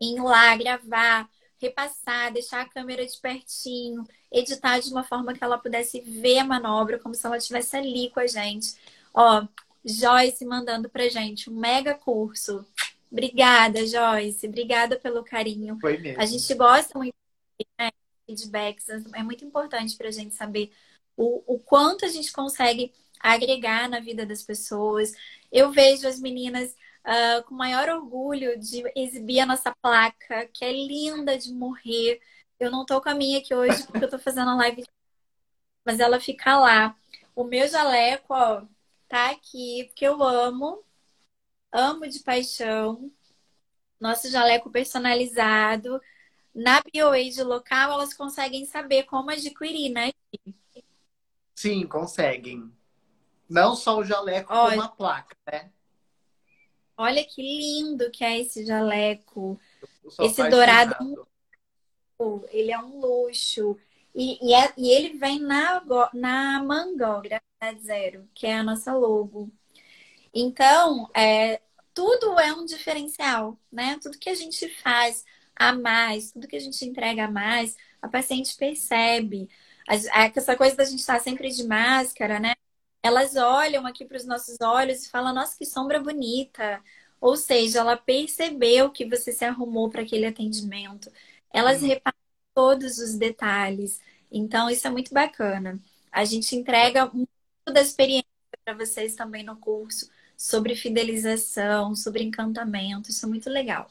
em 0.00 0.16
ir 0.16 0.22
lá 0.22 0.56
gravar, 0.56 1.28
repassar, 1.58 2.32
deixar 2.32 2.62
a 2.62 2.68
câmera 2.68 3.06
de 3.06 3.18
pertinho, 3.18 4.04
editar 4.30 4.78
de 4.78 4.90
uma 4.90 5.04
forma 5.04 5.32
que 5.32 5.42
ela 5.42 5.58
pudesse 5.58 6.00
ver 6.00 6.38
a 6.38 6.44
manobra 6.44 6.98
como 6.98 7.14
se 7.14 7.26
ela 7.26 7.38
estivesse 7.38 7.76
ali 7.76 8.10
com 8.10 8.20
a 8.20 8.26
gente. 8.26 8.76
Ó, 9.14 9.46
Joyce 9.84 10.44
mandando 10.44 10.88
pra 10.88 11.08
gente 11.08 11.48
um 11.48 11.54
mega 11.54 11.94
curso. 11.94 12.66
Obrigada, 13.10 13.86
Joyce. 13.86 14.46
Obrigada 14.46 14.98
pelo 14.98 15.24
carinho. 15.24 15.78
Foi 15.80 15.96
mesmo. 15.96 16.20
A 16.20 16.26
gente 16.26 16.52
gosta 16.54 16.98
muito 16.98 17.14
de 17.58 17.66
né, 17.78 17.90
feedbacks. 18.26 18.88
É 18.88 19.22
muito 19.22 19.44
importante 19.44 19.96
pra 19.96 20.10
gente 20.10 20.34
saber 20.34 20.72
o, 21.16 21.54
o 21.54 21.58
quanto 21.58 22.04
a 22.04 22.08
gente 22.08 22.32
consegue 22.32 22.92
agregar 23.34 23.88
na 23.88 24.00
vida 24.00 24.24
das 24.26 24.42
pessoas. 24.42 25.12
Eu 25.50 25.70
vejo 25.72 26.06
as 26.06 26.20
meninas 26.20 26.74
uh, 27.04 27.42
com 27.44 27.54
maior 27.54 27.88
orgulho 27.88 28.58
de 28.58 28.82
exibir 28.96 29.40
a 29.40 29.46
nossa 29.46 29.74
placa, 29.82 30.46
que 30.52 30.64
é 30.64 30.72
linda 30.72 31.38
de 31.38 31.52
morrer. 31.52 32.20
Eu 32.58 32.70
não 32.70 32.84
tô 32.86 33.00
com 33.00 33.08
a 33.08 33.14
minha 33.14 33.38
aqui 33.38 33.54
hoje 33.54 33.86
porque 33.86 34.04
eu 34.04 34.10
tô 34.10 34.18
fazendo 34.18 34.50
a 34.50 34.56
live, 34.56 34.84
mas 35.84 36.00
ela 36.00 36.20
fica 36.20 36.58
lá. 36.58 36.96
O 37.34 37.44
meu 37.44 37.68
jaleco, 37.68 38.34
ó, 38.34 38.62
tá 39.08 39.30
aqui 39.30 39.84
porque 39.88 40.06
eu 40.06 40.22
amo, 40.22 40.82
amo 41.72 42.08
de 42.08 42.20
paixão. 42.20 43.10
Nosso 44.00 44.30
jaleco 44.30 44.70
personalizado. 44.70 46.00
Na 46.54 46.80
BioAge 46.80 47.42
local, 47.42 47.92
elas 47.92 48.14
conseguem 48.14 48.64
saber 48.66 49.04
como 49.04 49.30
adquirir, 49.30 49.90
né? 49.90 50.12
Sim, 51.54 51.86
conseguem. 51.86 52.72
Não 53.48 53.74
só 53.76 53.98
o 53.98 54.04
jaleco, 54.04 54.52
Olha. 54.52 54.70
como 54.70 54.82
a 54.82 54.88
placa, 54.88 55.36
né? 55.50 55.70
Olha 56.96 57.24
que 57.24 57.42
lindo 57.42 58.10
que 58.10 58.24
é 58.24 58.40
esse 58.40 58.64
jaleco. 58.64 59.60
Esse 60.20 60.48
dourado. 60.48 60.96
Ele 62.50 62.72
é 62.72 62.78
um 62.78 62.98
luxo. 62.98 63.76
E, 64.14 64.38
e, 64.42 64.54
é, 64.54 64.72
e 64.78 64.90
ele 64.90 65.18
vem 65.18 65.38
na, 65.38 65.82
na 66.14 66.64
Mangó, 66.64 67.20
Gravidade 67.20 67.84
Zero, 67.84 68.26
que 68.34 68.46
é 68.46 68.56
a 68.56 68.62
nossa 68.62 68.94
logo. 68.94 69.50
Então, 70.32 71.10
é, 71.14 71.60
tudo 71.92 72.38
é 72.40 72.52
um 72.54 72.64
diferencial, 72.64 73.58
né? 73.70 73.98
Tudo 74.02 74.18
que 74.18 74.30
a 74.30 74.34
gente 74.34 74.68
faz 74.80 75.22
a 75.54 75.74
mais, 75.74 76.32
tudo 76.32 76.48
que 76.48 76.56
a 76.56 76.60
gente 76.60 76.82
entrega 76.84 77.26
a 77.26 77.30
mais, 77.30 77.76
a 78.00 78.08
paciente 78.08 78.56
percebe. 78.56 79.50
Essa 79.86 80.56
coisa 80.56 80.74
da 80.76 80.84
gente 80.84 81.00
estar 81.00 81.20
sempre 81.20 81.50
de 81.50 81.64
máscara, 81.64 82.40
né? 82.40 82.54
Elas 83.06 83.36
olham 83.36 83.86
aqui 83.86 84.04
para 84.04 84.16
os 84.16 84.24
nossos 84.24 84.56
olhos 84.60 85.04
e 85.04 85.10
falam: 85.10 85.32
Nossa, 85.32 85.56
que 85.56 85.64
sombra 85.64 86.00
bonita. 86.00 86.82
Ou 87.20 87.36
seja, 87.36 87.78
ela 87.78 87.96
percebeu 87.96 88.90
que 88.90 89.04
você 89.08 89.32
se 89.32 89.44
arrumou 89.44 89.88
para 89.88 90.02
aquele 90.02 90.26
atendimento. 90.26 91.10
Elas 91.52 91.80
uhum. 91.82 91.88
reparam 91.88 92.18
todos 92.52 92.98
os 92.98 93.14
detalhes. 93.14 94.00
Então, 94.30 94.68
isso 94.68 94.86
é 94.86 94.90
muito 94.90 95.14
bacana. 95.14 95.80
A 96.10 96.24
gente 96.24 96.56
entrega 96.56 97.06
muito 97.06 97.30
da 97.72 97.80
experiência 97.80 98.26
para 98.64 98.74
vocês 98.74 99.14
também 99.14 99.44
no 99.44 99.56
curso 99.56 100.10
sobre 100.36 100.74
fidelização, 100.74 101.94
sobre 101.94 102.24
encantamento. 102.24 103.10
Isso 103.10 103.24
é 103.24 103.28
muito 103.28 103.48
legal. 103.48 103.88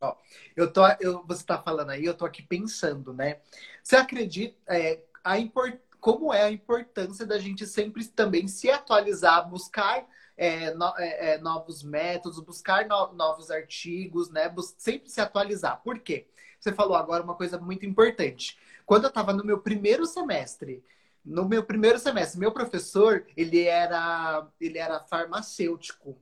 Ó, 0.00 0.16
eu 0.56 0.72
tô, 0.72 0.82
eu, 0.98 1.24
você 1.26 1.42
está 1.42 1.62
falando 1.62 1.90
aí, 1.90 2.04
eu 2.04 2.12
estou 2.12 2.26
aqui 2.26 2.42
pensando, 2.42 3.12
né? 3.12 3.40
Você 3.82 3.96
acredita 3.96 4.56
é, 4.66 5.04
a 5.22 5.38
import, 5.38 5.78
como 6.04 6.34
é 6.34 6.42
a 6.42 6.50
importância 6.50 7.24
da 7.24 7.38
gente 7.38 7.66
sempre 7.66 8.06
também 8.06 8.46
se 8.46 8.70
atualizar, 8.70 9.48
buscar 9.48 10.06
é, 10.36 10.70
no, 10.74 10.92
é, 10.98 11.30
é 11.30 11.38
novos 11.38 11.82
métodos, 11.82 12.38
buscar 12.40 12.86
no, 12.86 13.14
novos 13.14 13.50
artigos, 13.50 14.28
né? 14.28 14.46
Bus 14.50 14.74
sempre 14.76 15.08
se 15.08 15.18
atualizar. 15.22 15.80
Por 15.82 15.98
quê? 16.00 16.28
Você 16.60 16.74
falou 16.74 16.94
agora 16.94 17.24
uma 17.24 17.34
coisa 17.34 17.58
muito 17.58 17.86
importante. 17.86 18.58
Quando 18.84 19.04
eu 19.04 19.08
estava 19.08 19.32
no 19.32 19.42
meu 19.42 19.62
primeiro 19.62 20.04
semestre, 20.04 20.84
no 21.24 21.48
meu 21.48 21.64
primeiro 21.64 21.98
semestre, 21.98 22.38
meu 22.38 22.52
professor, 22.52 23.26
ele 23.34 23.64
era, 23.64 24.46
ele 24.60 24.76
era 24.76 25.00
farmacêutico 25.00 26.18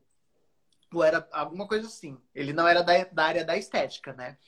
ou 0.95 1.03
era 1.03 1.29
alguma 1.33 1.67
coisa 1.67 1.89
assim. 1.89 2.17
Ele 2.33 2.53
não 2.53 2.69
era 2.69 2.83
da, 2.83 3.03
da 3.03 3.25
área 3.25 3.45
da 3.45 3.57
estética, 3.57 4.13
né? 4.13 4.39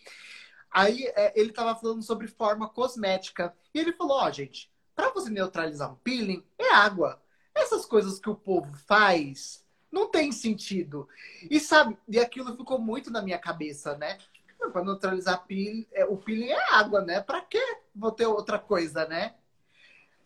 Aí 0.70 1.10
é, 1.16 1.32
ele 1.34 1.50
estava 1.50 1.74
falando 1.74 2.04
sobre 2.04 2.28
forma 2.28 2.68
cosmética. 2.68 3.52
E 3.74 3.80
ele 3.80 3.92
falou: 3.94 4.18
Ó, 4.18 4.28
oh, 4.28 4.30
gente, 4.30 4.72
para 4.94 5.10
você 5.10 5.30
neutralizar 5.30 5.92
um 5.92 5.96
peeling, 5.96 6.44
é 6.58 6.74
água. 6.74 7.20
Essas 7.54 7.86
coisas 7.86 8.18
que 8.18 8.30
o 8.30 8.34
povo 8.34 8.72
faz 8.86 9.64
não 9.90 10.08
tem 10.08 10.32
sentido. 10.32 11.08
E 11.48 11.60
sabe, 11.60 11.96
e 12.08 12.18
aquilo 12.18 12.56
ficou 12.56 12.78
muito 12.78 13.10
na 13.10 13.22
minha 13.22 13.38
cabeça, 13.38 13.96
né? 13.96 14.18
Para 14.72 14.84
neutralizar 14.84 15.44
peeling, 15.46 15.86
é, 15.92 16.04
o 16.04 16.16
peeling 16.16 16.48
é 16.48 16.74
água, 16.74 17.00
né? 17.00 17.20
Para 17.20 17.40
que 17.40 17.60
vou 17.94 18.10
ter 18.10 18.26
outra 18.26 18.58
coisa, 18.58 19.06
né? 19.06 19.34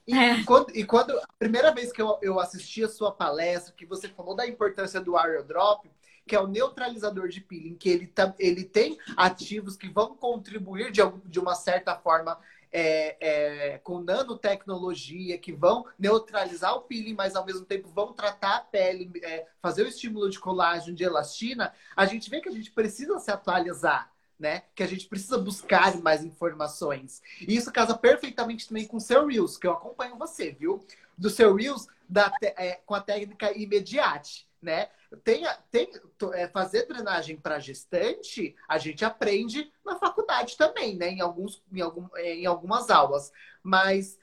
E, 0.06 0.14
é. 0.14 0.42
quando, 0.44 0.74
e 0.74 0.84
quando 0.84 1.18
a 1.18 1.26
primeira 1.38 1.72
vez 1.72 1.92
que 1.92 2.00
eu, 2.00 2.18
eu 2.22 2.40
assisti 2.40 2.82
a 2.82 2.88
sua 2.88 3.12
palestra, 3.12 3.74
que 3.74 3.84
você 3.84 4.08
falou 4.08 4.34
da 4.34 4.46
importância 4.46 5.00
do 5.00 5.18
aerodrop, 5.18 5.84
que 6.26 6.34
é 6.34 6.40
o 6.40 6.46
neutralizador 6.46 7.28
de 7.28 7.40
peeling, 7.40 7.74
que 7.74 7.90
ele, 7.90 8.12
ele 8.38 8.64
tem 8.64 8.98
ativos 9.16 9.76
que 9.76 9.88
vão 9.88 10.14
contribuir 10.14 10.90
de, 10.90 11.02
de 11.26 11.38
uma 11.38 11.54
certa 11.54 11.94
forma 11.94 12.38
é, 12.72 13.16
é, 13.20 13.78
com 13.78 14.00
nanotecnologia, 14.00 15.38
que 15.38 15.52
vão 15.52 15.86
neutralizar 15.98 16.74
o 16.74 16.82
peeling, 16.82 17.14
mas 17.14 17.34
ao 17.34 17.44
mesmo 17.44 17.64
tempo 17.64 17.88
vão 17.88 18.12
tratar 18.12 18.56
a 18.56 18.60
pele, 18.60 19.10
é, 19.22 19.46
fazer 19.60 19.82
o 19.84 19.88
estímulo 19.88 20.28
de 20.30 20.38
colágeno, 20.38 20.96
de 20.96 21.04
elastina, 21.04 21.72
a 21.96 22.06
gente 22.06 22.28
vê 22.30 22.40
que 22.40 22.48
a 22.48 22.52
gente 22.52 22.70
precisa 22.70 23.18
se 23.18 23.30
atualizar. 23.30 24.12
Né? 24.38 24.62
Que 24.72 24.84
a 24.84 24.86
gente 24.86 25.08
precisa 25.08 25.36
buscar 25.36 25.96
mais 26.00 26.22
informações. 26.22 27.20
E 27.40 27.56
isso 27.56 27.72
casa 27.72 27.98
perfeitamente 27.98 28.68
também 28.68 28.86
com 28.86 28.98
o 28.98 29.00
seu 29.00 29.26
Reels, 29.26 29.56
que 29.56 29.66
eu 29.66 29.72
acompanho 29.72 30.16
você, 30.16 30.52
viu? 30.52 30.78
Do 31.16 31.28
seu 31.28 31.52
Reels 31.56 31.88
da, 32.08 32.32
é, 32.40 32.74
com 32.86 32.94
a 32.94 33.00
técnica 33.00 33.50
imediate 33.58 34.47
né? 34.60 34.88
Tem, 35.24 35.44
tem, 35.70 35.90
é, 36.34 36.48
fazer 36.48 36.86
drenagem 36.86 37.36
para 37.36 37.58
gestante, 37.58 38.54
a 38.68 38.78
gente 38.78 39.04
aprende 39.04 39.72
na 39.84 39.96
faculdade 39.96 40.56
também, 40.56 40.96
né? 40.96 41.08
Em, 41.08 41.20
alguns, 41.20 41.62
em, 41.72 41.80
algum, 41.80 42.08
é, 42.16 42.34
em 42.34 42.46
algumas 42.46 42.90
aulas. 42.90 43.32
Mas 43.62 44.18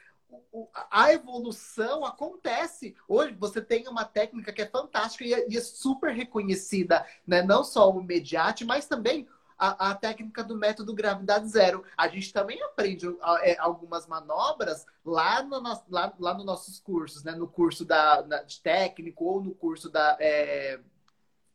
a 0.92 1.14
evolução 1.14 2.06
acontece. 2.06 2.96
Hoje 3.08 3.34
você 3.34 3.62
tem 3.62 3.88
uma 3.88 4.06
técnica 4.06 4.52
que 4.52 4.62
é 4.62 4.68
fantástica 4.68 5.24
e 5.24 5.34
é, 5.34 5.46
é 5.48 5.62
super 5.62 6.14
reconhecida, 6.14 7.06
né? 7.26 7.42
Não 7.42 7.64
só 7.64 7.90
o 7.90 8.04
Mediate, 8.04 8.66
mas 8.66 8.86
também 8.86 9.28
a, 9.58 9.92
a, 9.92 9.96
técnica 9.96 10.44
do 10.44 10.58
método 10.58 10.94
gravidade 10.94 11.48
zero. 11.48 11.84
A 11.98 12.08
gente 12.08 12.32
também 12.34 12.62
aprende 12.64 13.08
é, 13.42 13.58
algumas 13.58 14.08
manobras 14.08 14.86
lá, 15.04 15.42
no, 15.44 15.62
lá, 15.90 16.14
lá 16.20 16.34
nos 16.34 16.46
nossos 16.46 16.80
cursos, 16.80 17.24
né? 17.24 17.34
No 17.34 17.48
curso 17.48 17.86
da, 17.86 18.22
da 18.22 18.44
de 18.44 18.60
técnico 18.62 19.26
ou 19.26 19.42
no 19.42 19.54
curso 19.54 19.90
da, 19.90 20.18
é, 20.20 20.80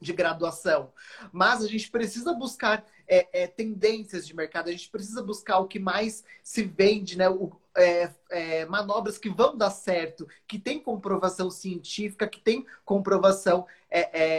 de 0.01 0.12
graduação. 0.12 0.92
Mas 1.32 1.62
a 1.62 1.68
gente 1.68 1.90
precisa 1.90 2.32
buscar 2.32 2.84
é, 3.07 3.42
é, 3.42 3.46
tendências 3.46 4.26
de 4.26 4.34
mercado, 4.34 4.68
a 4.68 4.72
gente 4.72 4.88
precisa 4.88 5.22
buscar 5.22 5.59
o 5.59 5.68
que 5.68 5.78
mais 5.78 6.24
se 6.42 6.62
vende, 6.62 7.18
né? 7.18 7.28
O, 7.28 7.53
é, 7.76 8.11
é, 8.30 8.66
manobras 8.66 9.18
que 9.18 9.28
vão 9.28 9.57
dar 9.57 9.70
certo, 9.70 10.26
que 10.46 10.59
tem 10.59 10.80
comprovação 10.80 11.51
científica, 11.51 12.26
que 12.26 12.40
tem 12.40 12.66
comprovação 12.84 13.66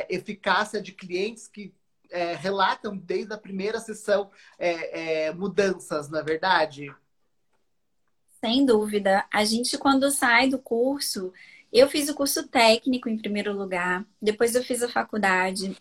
eficácia 0.10 0.82
de 0.82 0.94
clientes 0.94 1.48
que 1.48 1.74
relatam 2.40 2.98
desde 2.98 3.34
a 3.34 3.38
primeira 3.38 3.80
sessão 3.80 4.30
mudanças, 5.36 6.10
na 6.10 6.20
é 6.20 6.24
verdade? 6.24 6.94
Sem 8.40 8.66
dúvida. 8.66 9.26
A 9.32 9.44
gente, 9.46 9.78
quando 9.78 10.10
sai 10.12 10.50
do 10.50 10.60
curso, 10.60 11.32
eu 11.72 11.88
fiz 11.90 12.10
o 12.10 12.16
curso 12.16 12.48
técnico 12.48 13.08
em 13.08 13.18
primeiro 13.18 13.54
lugar, 13.54 14.06
depois 14.22 14.56
eu 14.56 14.64
fiz 14.64 14.82
a 14.82 14.90
faculdade. 14.90 15.78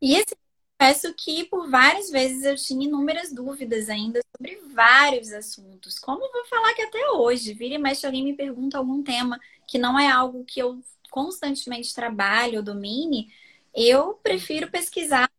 E 0.00 0.16
esse 0.16 0.34
Peço 0.80 1.12
que 1.12 1.44
por 1.44 1.68
várias 1.68 2.08
vezes 2.08 2.42
eu 2.42 2.56
tinha 2.56 2.86
inúmeras 2.86 3.30
dúvidas 3.30 3.90
ainda 3.90 4.18
sobre 4.34 4.56
vários 4.72 5.30
assuntos. 5.30 5.98
Como 5.98 6.24
eu 6.24 6.32
vou 6.32 6.46
falar 6.46 6.72
que 6.72 6.80
até 6.80 7.10
hoje, 7.10 7.52
vira 7.52 7.74
e 7.74 7.78
mexe 7.78 8.06
alguém 8.06 8.24
me 8.24 8.32
pergunta 8.32 8.78
algum 8.78 9.02
tema 9.02 9.38
que 9.66 9.76
não 9.76 9.98
é 10.00 10.10
algo 10.10 10.42
que 10.42 10.58
eu 10.58 10.80
constantemente 11.10 11.94
trabalho 11.94 12.56
ou 12.56 12.62
domine, 12.62 13.30
eu 13.74 14.14
prefiro 14.14 14.70
pesquisar 14.70 15.29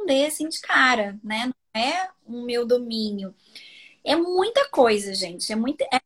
responder 0.00 0.26
assim 0.26 0.48
de 0.48 0.60
cara, 0.60 1.18
né? 1.22 1.46
Não 1.46 1.82
é 1.82 2.10
o 2.26 2.42
meu 2.42 2.66
domínio. 2.66 3.34
É 4.04 4.16
muita 4.16 4.68
coisa, 4.70 5.14
gente. 5.14 5.52
É 5.52 5.56
muito. 5.56 5.82
É, 5.82 6.00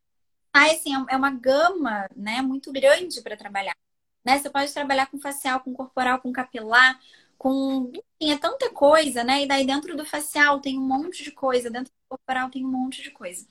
assim, 0.53 0.91
é 1.09 1.15
uma 1.15 1.31
gama 1.31 2.07
né, 2.15 2.41
muito 2.41 2.71
grande 2.71 3.21
para 3.21 3.37
trabalhar. 3.37 3.75
Né? 4.23 4.39
Você 4.39 4.49
pode 4.49 4.73
trabalhar 4.73 5.07
com 5.07 5.19
facial, 5.19 5.59
com 5.61 5.73
corporal, 5.73 6.19
com 6.21 6.31
capilar, 6.33 6.99
com. 7.37 7.91
Enfim, 8.21 8.33
é 8.33 8.37
tanta 8.37 8.69
coisa, 8.71 9.23
né? 9.23 9.43
E 9.43 9.47
daí 9.47 9.65
dentro 9.65 9.95
do 9.97 10.05
facial 10.05 10.59
tem 10.61 10.77
um 10.77 10.87
monte 10.87 11.23
de 11.23 11.31
coisa, 11.31 11.69
dentro 11.69 11.91
do 11.91 12.17
corporal 12.17 12.49
tem 12.49 12.65
um 12.65 12.71
monte 12.71 13.01
de 13.03 13.11
coisa. 13.11 13.45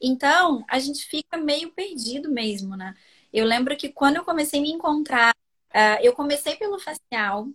Então, 0.00 0.64
a 0.68 0.78
gente 0.78 1.06
fica 1.06 1.38
meio 1.38 1.72
perdido 1.72 2.30
mesmo, 2.30 2.76
né? 2.76 2.94
Eu 3.32 3.46
lembro 3.46 3.76
que 3.76 3.88
quando 3.90 4.16
eu 4.16 4.24
comecei 4.24 4.60
a 4.60 4.62
me 4.62 4.70
encontrar, 4.70 5.34
uh, 5.74 5.98
eu 6.02 6.12
comecei 6.14 6.56
pelo 6.56 6.78
facial, 6.78 7.48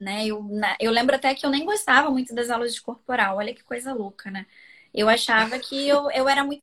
né? 0.00 0.26
Eu, 0.26 0.42
na, 0.44 0.76
eu 0.80 0.90
lembro 0.92 1.16
até 1.16 1.34
que 1.34 1.44
eu 1.46 1.50
nem 1.50 1.64
gostava 1.64 2.10
muito 2.10 2.34
das 2.34 2.50
aulas 2.50 2.74
de 2.74 2.80
corporal, 2.82 3.36
olha 3.38 3.54
que 3.54 3.62
coisa 3.64 3.92
louca, 3.94 4.30
né? 4.30 4.46
Eu 4.94 5.08
achava 5.08 5.58
que 5.58 5.88
eu, 5.88 6.10
eu 6.10 6.28
era 6.28 6.44
muito. 6.44 6.62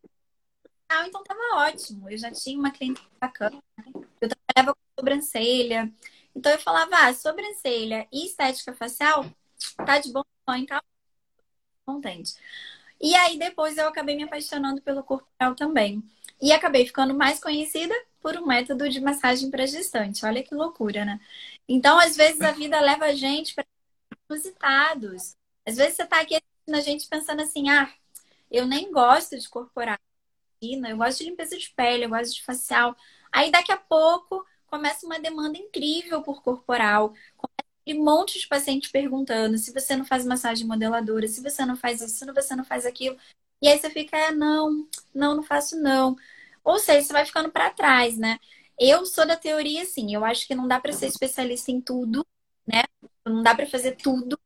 Ah, 0.90 1.08
então 1.08 1.24
tava 1.24 1.40
ótimo. 1.68 2.10
Eu 2.10 2.18
já 2.18 2.32
tinha 2.32 2.58
uma 2.60 2.72
cliente 2.72 3.02
bacana. 3.20 3.62
Eu 4.22 4.30
trabalhava 4.30 4.76
com 4.76 4.82
sobrancelha, 5.00 5.92
então 6.36 6.52
eu 6.52 6.60
falava, 6.60 6.92
ah, 6.98 7.14
sobrancelha 7.14 8.08
e 8.12 8.28
estética 8.28 8.74
facial, 8.74 9.26
tá 9.78 10.00
de 10.00 10.12
bom 10.14 10.24
tamanho, 10.46 10.66
tá 10.68 10.84
contente. 11.86 12.34
E 13.02 13.16
aí 13.16 13.38
depois 13.38 13.78
eu 13.78 13.88
acabei 13.88 14.16
me 14.16 14.24
apaixonando 14.24 14.82
pelo 14.82 15.04
corporal 15.04 15.56
também. 15.56 16.04
E 16.42 16.52
acabei 16.52 16.86
ficando 16.86 17.14
mais 17.16 17.40
conhecida 17.40 17.94
por 18.24 18.38
um 18.38 18.48
método 18.48 18.90
de 18.90 19.02
massagem 19.02 19.52
para 19.52 19.68
gestante. 19.68 20.26
Olha 20.26 20.42
que 20.42 20.56
loucura, 20.56 21.04
né? 21.06 21.20
Então, 21.68 22.00
às 22.00 22.16
vezes 22.16 22.42
a 22.42 22.52
vida 22.54 22.80
leva 22.80 23.06
a 23.06 23.14
gente 23.16 23.54
para 23.54 23.66
inusitados. 24.30 25.36
Às 25.66 25.76
vezes 25.78 25.96
você 25.96 26.06
tá 26.06 26.22
aqui 26.22 26.40
na 26.68 26.82
gente 26.82 27.08
pensando 27.08 27.42
assim: 27.42 27.70
"Ah, 27.70 27.94
eu 28.50 28.66
nem 28.66 28.92
gosto 28.92 29.38
de 29.38 29.50
corporal, 29.50 29.98
eu 30.62 30.98
gosto 30.98 31.20
de 31.20 31.26
limpeza 31.26 31.58
de 31.58 31.70
pele, 31.72 32.06
eu 32.06 32.10
gosto 32.10 32.34
de 32.36 32.44
facial". 32.44 32.96
Aí 33.32 33.52
daqui 33.52 33.72
a 33.72 33.78
pouco 33.78 34.46
começa 34.68 35.06
uma 35.06 35.20
demanda 35.20 35.58
incrível 35.58 36.22
por 36.24 36.42
corporal. 36.42 37.14
Começa 37.38 38.00
um 38.00 38.04
monte 38.04 38.40
de 38.40 38.48
pacientes 38.48 38.92
perguntando 38.92 39.58
se 39.58 39.74
você 39.74 39.96
não 39.96 40.06
faz 40.06 40.26
massagem 40.26 40.66
modeladora, 40.68 41.28
se 41.28 41.42
você 41.42 41.66
não 41.66 41.76
faz 41.76 42.02
isso, 42.02 42.18
se 42.18 42.26
você 42.34 42.56
não 42.56 42.64
faz 42.64 42.86
aquilo. 42.86 43.18
E 43.62 43.68
aí 43.68 43.80
você 43.80 43.90
fica, 43.90 44.18
ah, 44.28 44.32
não, 44.32 44.88
não, 45.14 45.36
não 45.38 45.44
faço 45.44 45.80
não. 45.82 46.16
Ou 46.64 46.80
seja, 46.80 47.02
você 47.08 47.14
vai 47.14 47.26
ficando 47.26 47.52
para 47.52 47.70
trás, 47.72 48.18
né? 48.18 48.40
Eu 48.80 49.06
sou 49.06 49.26
da 49.26 49.36
teoria 49.38 49.84
assim, 49.84 50.14
eu 50.14 50.26
acho 50.26 50.48
que 50.48 50.56
não 50.56 50.68
dá 50.68 50.80
para 50.80 50.94
ser 50.94 51.08
especialista 51.08 51.72
em 51.72 51.82
tudo, 51.82 52.26
né? 52.66 52.84
Não 53.26 53.42
dá 53.44 53.56
para 53.56 53.66
fazer 53.68 53.94
tudo 53.98 54.40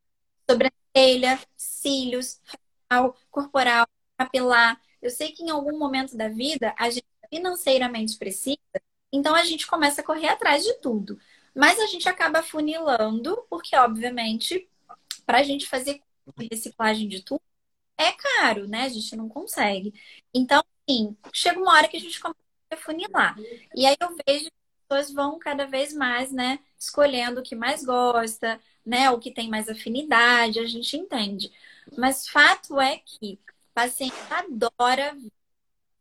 sobre 0.48 0.68
a 0.68 1.38
cílios, 1.56 2.40
facial, 2.90 3.16
corporal, 3.30 3.86
capilar. 4.16 4.80
Eu 5.00 5.10
sei 5.10 5.32
que 5.32 5.42
em 5.42 5.50
algum 5.50 5.78
momento 5.78 6.16
da 6.16 6.28
vida 6.28 6.74
a 6.78 6.90
gente 6.90 7.06
financeiramente 7.30 8.16
precisa 8.16 8.58
então 9.12 9.34
a 9.34 9.44
gente 9.44 9.66
começa 9.66 10.00
a 10.00 10.04
correr 10.04 10.28
atrás 10.28 10.64
de 10.64 10.74
tudo. 10.80 11.18
Mas 11.54 11.78
a 11.80 11.86
gente 11.86 12.08
acaba 12.08 12.42
funilando, 12.42 13.44
porque, 13.50 13.74
obviamente, 13.76 14.68
para 15.26 15.38
a 15.38 15.42
gente 15.42 15.66
fazer 15.66 16.02
reciclagem 16.50 17.08
de 17.08 17.22
tudo, 17.22 17.42
é 17.98 18.12
caro, 18.12 18.68
né? 18.68 18.84
A 18.84 18.88
gente 18.88 19.16
não 19.16 19.28
consegue. 19.28 19.94
Então, 20.34 20.62
sim, 20.88 21.16
chega 21.32 21.60
uma 21.60 21.72
hora 21.72 21.88
que 21.88 21.96
a 21.96 22.00
gente 22.00 22.20
começa 22.20 22.38
a 22.72 22.76
funilar. 22.76 23.36
E 23.74 23.86
aí 23.86 23.96
eu 24.00 24.08
vejo 24.26 24.46
que 24.46 24.52
as 24.56 24.88
pessoas 24.88 25.12
vão 25.14 25.38
cada 25.38 25.66
vez 25.66 25.92
mais, 25.92 26.32
né, 26.32 26.58
escolhendo 26.78 27.40
o 27.40 27.42
que 27.42 27.54
mais 27.54 27.84
gosta, 27.84 28.60
né, 28.84 29.10
o 29.10 29.18
que 29.18 29.30
tem 29.30 29.48
mais 29.48 29.68
afinidade, 29.68 30.58
a 30.58 30.66
gente 30.66 30.96
entende. 30.96 31.52
Mas 31.96 32.28
fato 32.28 32.80
é 32.80 32.98
que 32.98 33.38
o 33.70 33.74
paciente 33.74 34.16
adora 34.30 35.16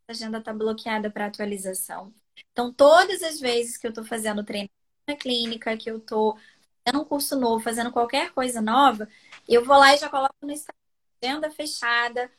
a 0.08 0.12
agenda 0.12 0.38
está 0.38 0.54
bloqueada 0.54 1.12
para 1.12 1.26
atualização. 1.26 2.14
Então, 2.52 2.72
todas 2.72 3.22
as 3.24 3.40
vezes 3.40 3.78
que 3.78 3.86
eu 3.86 3.90
estou 3.90 4.06
fazendo 4.06 4.44
treino 4.44 4.70
na 5.08 5.16
clínica, 5.16 5.76
que 5.76 5.92
eu 5.92 5.98
estou 5.98 6.38
fazendo 6.86 7.02
um 7.02 7.06
curso 7.06 7.38
novo, 7.38 7.64
fazendo 7.64 7.92
qualquer 7.92 8.32
coisa 8.32 8.62
nova, 8.62 9.10
eu 9.48 9.66
vou 9.66 9.78
lá 9.78 9.94
e 9.94 9.98
já 9.98 10.10
coloco 10.10 10.34
no 10.42 10.52
Instagram 10.52 10.78
agenda 11.22 11.50
fechada 11.50 12.32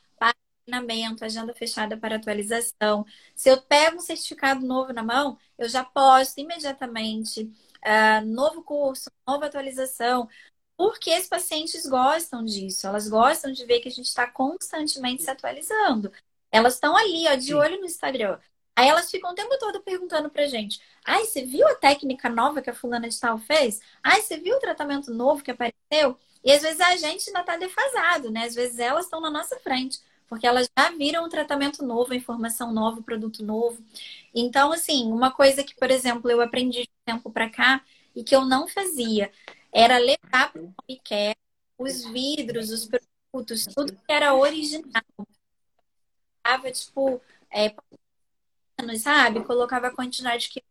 treinamento, 0.68 1.24
agenda 1.24 1.54
fechada 1.54 1.96
para 1.96 2.16
atualização. 2.16 3.04
Se 3.34 3.48
eu 3.48 3.60
pego 3.62 3.96
um 3.96 4.00
certificado 4.00 4.64
novo 4.66 4.92
na 4.92 5.02
mão, 5.02 5.38
eu 5.56 5.68
já 5.68 5.82
posto 5.84 6.38
imediatamente 6.38 7.42
uh, 7.84 8.24
novo 8.26 8.62
curso, 8.62 9.10
nova 9.26 9.46
atualização, 9.46 10.28
porque 10.76 11.16
os 11.18 11.26
pacientes 11.26 11.86
gostam 11.86 12.44
disso, 12.44 12.86
elas 12.86 13.08
gostam 13.08 13.50
de 13.52 13.64
ver 13.66 13.80
que 13.80 13.88
a 13.88 13.90
gente 13.90 14.06
está 14.06 14.26
constantemente 14.30 15.22
se 15.22 15.30
atualizando. 15.30 16.12
Elas 16.50 16.74
estão 16.74 16.96
ali, 16.96 17.26
ó, 17.28 17.34
de 17.34 17.54
olho 17.54 17.80
no 17.80 17.86
Instagram. 17.86 18.38
Aí 18.76 18.88
elas 18.88 19.10
ficam 19.10 19.32
o 19.32 19.34
tempo 19.34 19.58
todo 19.58 19.82
perguntando 19.82 20.30
pra 20.30 20.46
gente: 20.46 20.80
ai, 21.04 21.24
você 21.24 21.44
viu 21.44 21.66
a 21.66 21.74
técnica 21.74 22.28
nova 22.28 22.62
que 22.62 22.70
a 22.70 22.74
fulana 22.74 23.08
de 23.08 23.18
tal 23.18 23.38
fez? 23.38 23.80
Ai, 24.02 24.22
você 24.22 24.38
viu 24.38 24.56
o 24.56 24.60
tratamento 24.60 25.12
novo 25.12 25.42
que 25.42 25.50
apareceu? 25.50 26.16
E 26.44 26.52
às 26.52 26.62
vezes 26.62 26.80
a 26.80 26.96
gente 26.96 27.28
ainda 27.28 27.42
tá 27.42 27.56
defasado, 27.56 28.30
né? 28.30 28.44
Às 28.44 28.54
vezes 28.54 28.78
elas 28.78 29.06
estão 29.06 29.20
na 29.20 29.30
nossa 29.30 29.58
frente, 29.60 30.00
porque 30.28 30.46
elas 30.46 30.68
já 30.78 30.90
viram 30.90 31.24
um 31.24 31.28
tratamento 31.28 31.84
novo, 31.84 32.14
informação 32.14 32.72
nova, 32.72 33.02
produto 33.02 33.42
novo. 33.44 33.82
Então, 34.34 34.72
assim, 34.72 35.10
uma 35.12 35.30
coisa 35.32 35.64
que, 35.64 35.74
por 35.74 35.90
exemplo, 35.90 36.30
eu 36.30 36.40
aprendi 36.40 36.82
de 36.82 36.90
tempo 37.04 37.30
para 37.30 37.50
cá 37.50 37.84
e 38.14 38.22
que 38.22 38.34
eu 38.34 38.44
não 38.44 38.68
fazia 38.68 39.32
era 39.72 39.98
levar 39.98 40.52
para 40.52 40.62
o 40.62 40.74
home 40.88 41.00
os 41.78 42.04
vidros, 42.06 42.70
os 42.70 42.86
produtos, 42.86 43.64
tudo 43.66 43.94
que 43.94 44.12
era 44.12 44.34
original. 44.34 45.02
Tava, 46.42 46.70
tipo, 46.72 47.20
é, 47.50 47.74
sabe? 48.98 49.44
Colocava 49.44 49.88
a 49.88 49.94
quantidade 49.94 50.48
que. 50.48 50.62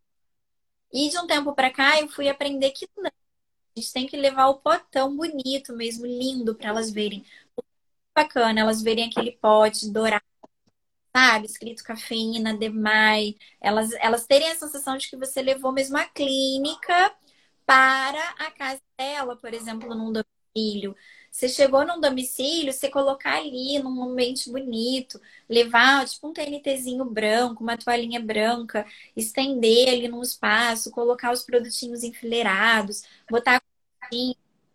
E 0.92 1.10
de 1.10 1.18
um 1.18 1.28
tempo 1.28 1.54
para 1.54 1.72
cá 1.72 2.00
eu 2.00 2.08
fui 2.10 2.30
aprender 2.30 2.72
que 2.72 2.88
não. 2.98 3.08
A 3.08 3.80
gente 3.80 3.94
tem 3.94 4.08
que 4.08 4.18
levar 4.18 4.48
o 4.48 4.60
potão 4.60 5.16
bonito 5.16 5.74
mesmo, 5.74 6.06
lindo, 6.06 6.56
para 6.56 6.70
elas 6.70 6.92
verem. 6.92 7.24
Bacana, 8.18 8.62
elas 8.62 8.82
verem 8.82 9.06
aquele 9.10 9.32
pote 9.34 9.92
dourado, 9.92 10.24
sabe? 11.16 11.46
Escrito 11.48 11.84
cafeína, 11.84 12.58
demais. 12.58 13.36
Elas, 13.62 13.92
elas 13.94 14.26
terem 14.28 14.52
a 14.52 14.56
sensação 14.56 14.98
de 14.98 15.10
que 15.10 15.18
você 15.18 15.42
levou 15.42 15.72
mesmo 15.72 15.98
a 15.98 16.06
clínica 16.06 17.16
para 17.66 18.22
a 18.40 18.52
casa 18.52 18.82
dela, 18.98 19.36
por 19.38 19.54
exemplo, 19.54 19.90
num 19.96 20.12
domicílio. 20.14 20.96
Você 21.32 21.50
chegou 21.50 21.86
num 21.86 22.00
domicílio, 22.02 22.74
você 22.74 22.90
colocar 22.90 23.38
ali 23.38 23.80
num 23.80 24.04
ambiente 24.04 24.52
bonito, 24.52 25.22
levar 25.50 26.08
tipo 26.08 26.28
um 26.30 26.34
TNTzinho 26.34 27.06
branco, 27.06 27.64
uma 27.64 27.78
toalhinha 27.78 28.20
branca, 28.20 28.86
estender 29.16 29.90
ali 29.90 30.08
num 30.08 30.22
espaço, 30.24 30.92
colocar 30.92 31.32
os 31.32 31.44
produtinhos 31.44 32.04
enfileirados, 32.04 33.04
botar 33.30 33.62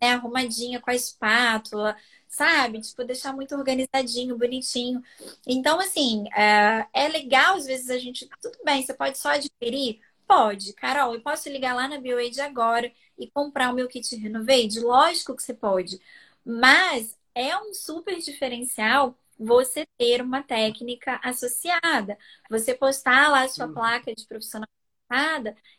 né, 0.03 0.11
arrumadinha 0.13 0.81
com 0.81 0.89
a 0.91 0.95
espátula, 0.95 1.95
sabe? 2.27 2.81
Tipo, 2.81 3.03
deixar 3.05 3.33
muito 3.33 3.55
organizadinho, 3.55 4.37
bonitinho. 4.37 5.01
Então, 5.47 5.79
assim, 5.79 6.25
é, 6.35 6.87
é 6.93 7.07
legal, 7.07 7.55
às 7.55 7.65
vezes, 7.65 7.89
a 7.89 7.97
gente. 7.97 8.27
Tudo 8.41 8.57
bem, 8.65 8.83
você 8.83 8.93
pode 8.93 9.17
só 9.17 9.29
adquirir? 9.29 10.01
Pode. 10.27 10.73
Carol, 10.73 11.13
eu 11.15 11.21
posso 11.21 11.49
ligar 11.49 11.75
lá 11.75 11.87
na 11.87 11.99
BioAid 11.99 12.39
agora 12.41 12.91
e 13.17 13.29
comprar 13.29 13.71
o 13.71 13.75
meu 13.75 13.87
kit 13.87 14.15
Renovade? 14.15 14.79
Lógico 14.79 15.35
que 15.35 15.43
você 15.43 15.53
pode. 15.53 15.99
Mas 16.45 17.17
é 17.35 17.57
um 17.57 17.73
super 17.73 18.17
diferencial 18.19 19.17
você 19.37 19.85
ter 19.97 20.21
uma 20.21 20.43
técnica 20.43 21.19
associada. 21.23 22.17
Você 22.49 22.73
postar 22.75 23.29
lá 23.29 23.43
a 23.43 23.49
sua 23.49 23.67
placa 23.67 24.13
de 24.13 24.25
profissional 24.27 24.67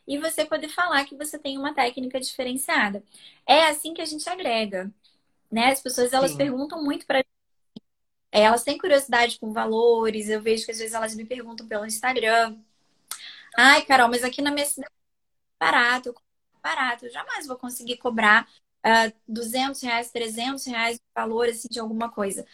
e 0.07 0.19
você 0.19 0.45
poder 0.45 0.69
falar 0.69 1.05
que 1.05 1.17
você 1.17 1.39
tem 1.39 1.59
uma 1.59 1.75
técnica 1.75 2.21
diferenciada. 2.21 3.03
É 3.47 3.67
assim 3.69 3.95
que 3.95 4.03
a 4.03 4.05
gente 4.05 4.29
agrega. 4.29 4.93
né? 5.51 5.73
As 5.73 5.83
pessoas 5.83 6.13
elas 6.13 6.33
Sim. 6.33 6.39
perguntam 6.39 6.83
muito 6.85 7.07
para 7.07 7.25
é, 8.33 8.43
elas 8.43 8.65
têm 8.65 8.79
curiosidade 8.79 9.39
com 9.39 9.53
valores. 9.53 10.29
Eu 10.29 10.43
vejo 10.43 10.65
que 10.65 10.73
às 10.73 10.79
vezes 10.79 10.95
elas 10.95 11.15
me 11.15 11.25
perguntam 11.25 11.69
pelo 11.69 11.87
Instagram. 11.87 12.59
Ai, 13.57 13.85
Carol, 13.87 14.09
mas 14.09 14.25
aqui 14.25 14.43
na 14.43 14.51
minha 14.51 14.67
cidade 14.67 14.93
é 15.61 15.65
barato, 15.65 16.09
eu 16.11 16.15
barato. 16.63 17.07
Eu 17.07 17.13
jamais 17.13 17.47
vou 17.47 17.57
conseguir 17.57 17.99
cobrar 17.99 18.49
uh, 18.85 19.13
200 19.29 19.81
reais, 19.83 20.11
300 20.11 20.67
reais 20.67 20.97
de 20.97 21.05
valor 21.15 21.49
assim, 21.49 21.69
de 21.71 21.79
alguma 21.79 22.11
coisa. 22.11 22.47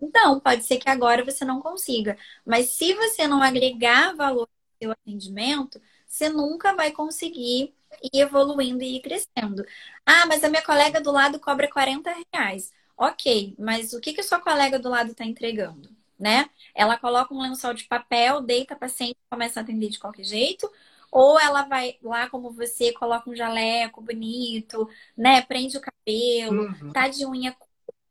Então, 0.00 0.40
pode 0.40 0.64
ser 0.64 0.78
que 0.78 0.90
agora 0.90 1.24
você 1.24 1.44
não 1.44 1.62
consiga. 1.62 2.18
Mas 2.44 2.70
se 2.70 2.94
você 2.94 3.26
não 3.28 3.42
agregar 3.42 4.14
valor 4.16 4.48
no 4.48 4.78
seu 4.82 4.92
atendimento, 4.92 5.80
você 6.12 6.28
nunca 6.28 6.74
vai 6.74 6.92
conseguir 6.92 7.74
ir 8.02 8.20
evoluindo 8.20 8.82
e 8.82 8.96
ir 8.96 9.00
crescendo. 9.02 9.64
Ah, 10.04 10.26
mas 10.26 10.44
a 10.44 10.48
minha 10.48 10.62
colega 10.62 11.00
do 11.00 11.10
lado 11.12 11.38
cobra 11.40 11.68
40 11.70 12.12
reais. 12.32 12.72
Ok, 12.96 13.54
mas 13.58 13.92
o 13.92 14.00
que, 14.00 14.12
que 14.12 14.20
a 14.20 14.24
sua 14.24 14.40
colega 14.40 14.78
do 14.78 14.88
lado 14.88 15.10
está 15.12 15.24
entregando? 15.24 15.88
Né? 16.18 16.48
Ela 16.74 16.96
coloca 16.98 17.34
um 17.34 17.40
lençol 17.42 17.74
de 17.74 17.84
papel, 17.84 18.40
deita 18.42 18.74
a 18.74 18.76
paciente 18.76 19.12
e 19.14 19.30
começa 19.30 19.60
a 19.60 19.62
atender 19.62 19.88
de 19.88 19.98
qualquer 19.98 20.24
jeito, 20.24 20.70
ou 21.10 21.38
ela 21.40 21.62
vai 21.64 21.98
lá 22.02 22.28
como 22.30 22.50
você, 22.52 22.92
coloca 22.92 23.28
um 23.28 23.34
jaleco 23.34 24.00
bonito, 24.00 24.88
né? 25.16 25.42
Prende 25.42 25.76
o 25.76 25.80
cabelo, 25.80 26.70
Uhum. 26.70 26.92
tá 26.92 27.08
de 27.08 27.26
unha 27.26 27.56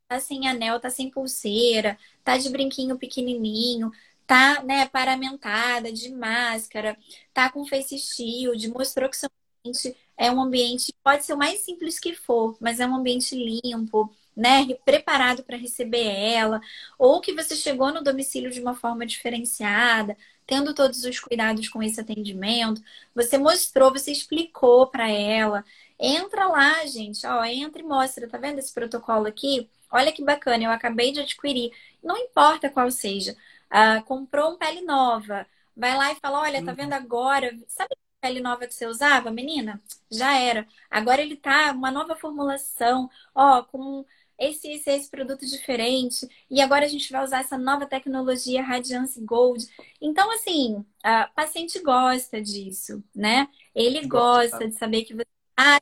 tá 0.07 0.19
sem 0.19 0.47
anel, 0.47 0.79
tá 0.79 0.89
sem 0.89 1.09
pulseira, 1.09 1.97
tá 2.23 2.37
de 2.37 2.49
brinquinho 2.49 2.97
pequenininho, 2.97 3.91
tá, 4.31 4.63
né, 4.63 4.87
paramentada, 4.87 5.91
de 5.91 6.09
máscara, 6.09 6.97
tá 7.33 7.51
com 7.51 7.65
face 7.65 7.97
shield, 7.99 8.65
mostrou 8.69 9.09
que 9.09 9.17
seu 9.17 9.29
ambiente 9.59 9.97
é 10.17 10.31
um 10.31 10.41
ambiente, 10.41 10.93
pode 11.03 11.25
ser 11.25 11.33
o 11.33 11.37
mais 11.37 11.59
simples 11.59 11.99
que 11.99 12.15
for, 12.15 12.55
mas 12.61 12.79
é 12.79 12.87
um 12.87 12.95
ambiente 12.95 13.35
limpo, 13.35 14.09
né, 14.33 14.73
preparado 14.85 15.43
para 15.43 15.57
receber 15.57 16.05
ela, 16.05 16.61
ou 16.97 17.19
que 17.19 17.33
você 17.33 17.57
chegou 17.57 17.91
no 17.93 18.01
domicílio 18.01 18.49
de 18.49 18.61
uma 18.61 18.73
forma 18.73 19.05
diferenciada, 19.05 20.15
tendo 20.47 20.73
todos 20.73 21.03
os 21.03 21.19
cuidados 21.19 21.67
com 21.67 21.83
esse 21.83 21.99
atendimento, 21.99 22.81
você 23.13 23.37
mostrou, 23.37 23.91
você 23.91 24.13
explicou 24.13 24.87
para 24.87 25.09
ela. 25.09 25.65
Entra 25.99 26.47
lá, 26.47 26.85
gente, 26.85 27.27
ó, 27.27 27.43
entra 27.43 27.81
e 27.81 27.85
mostra, 27.85 28.29
tá 28.29 28.37
vendo 28.37 28.59
esse 28.59 28.73
protocolo 28.73 29.27
aqui? 29.27 29.69
Olha 29.91 30.11
que 30.13 30.23
bacana, 30.23 30.63
eu 30.63 30.71
acabei 30.71 31.11
de 31.11 31.19
adquirir. 31.19 31.71
Não 32.01 32.17
importa 32.17 32.69
qual 32.69 32.89
seja. 32.89 33.35
Ah, 33.71 34.03
comprou 34.03 34.53
um 34.53 34.57
pele 34.59 34.81
nova. 34.81 35.47
Vai 35.75 35.97
lá 35.97 36.11
e 36.13 36.17
fala: 36.17 36.41
Olha, 36.41 36.63
tá 36.65 36.73
vendo 36.73 36.93
agora? 36.93 37.57
Sabe 37.67 37.95
a 37.95 38.27
pele 38.27 38.41
nova 38.41 38.67
que 38.67 38.73
você 38.75 38.85
usava, 38.87 39.31
menina? 39.31 39.81
Já 40.11 40.37
era. 40.37 40.67
Agora 40.89 41.21
ele 41.21 41.37
tá 41.37 41.71
uma 41.73 41.91
nova 41.91 42.15
formulação, 42.15 43.09
ó, 43.35 43.63
com 43.63 44.05
esse, 44.39 44.69
esse, 44.71 44.89
esse 44.91 45.09
produto 45.09 45.45
diferente. 45.45 46.27
E 46.49 46.61
agora 46.61 46.85
a 46.85 46.89
gente 46.89 47.11
vai 47.11 47.23
usar 47.23 47.39
essa 47.41 47.57
nova 47.57 47.85
tecnologia 47.85 48.63
Radiance 48.63 49.21
Gold. 49.23 49.65
Então, 50.01 50.31
assim, 50.33 50.85
a 51.03 51.27
paciente 51.27 51.79
gosta 51.81 52.41
disso, 52.41 53.03
né? 53.15 53.47
Ele 53.75 54.05
Gosta. 54.07 54.67
de 54.67 54.75
saber 54.75 55.03
que 55.05 55.13
você 55.15 55.25
tá 55.55 55.79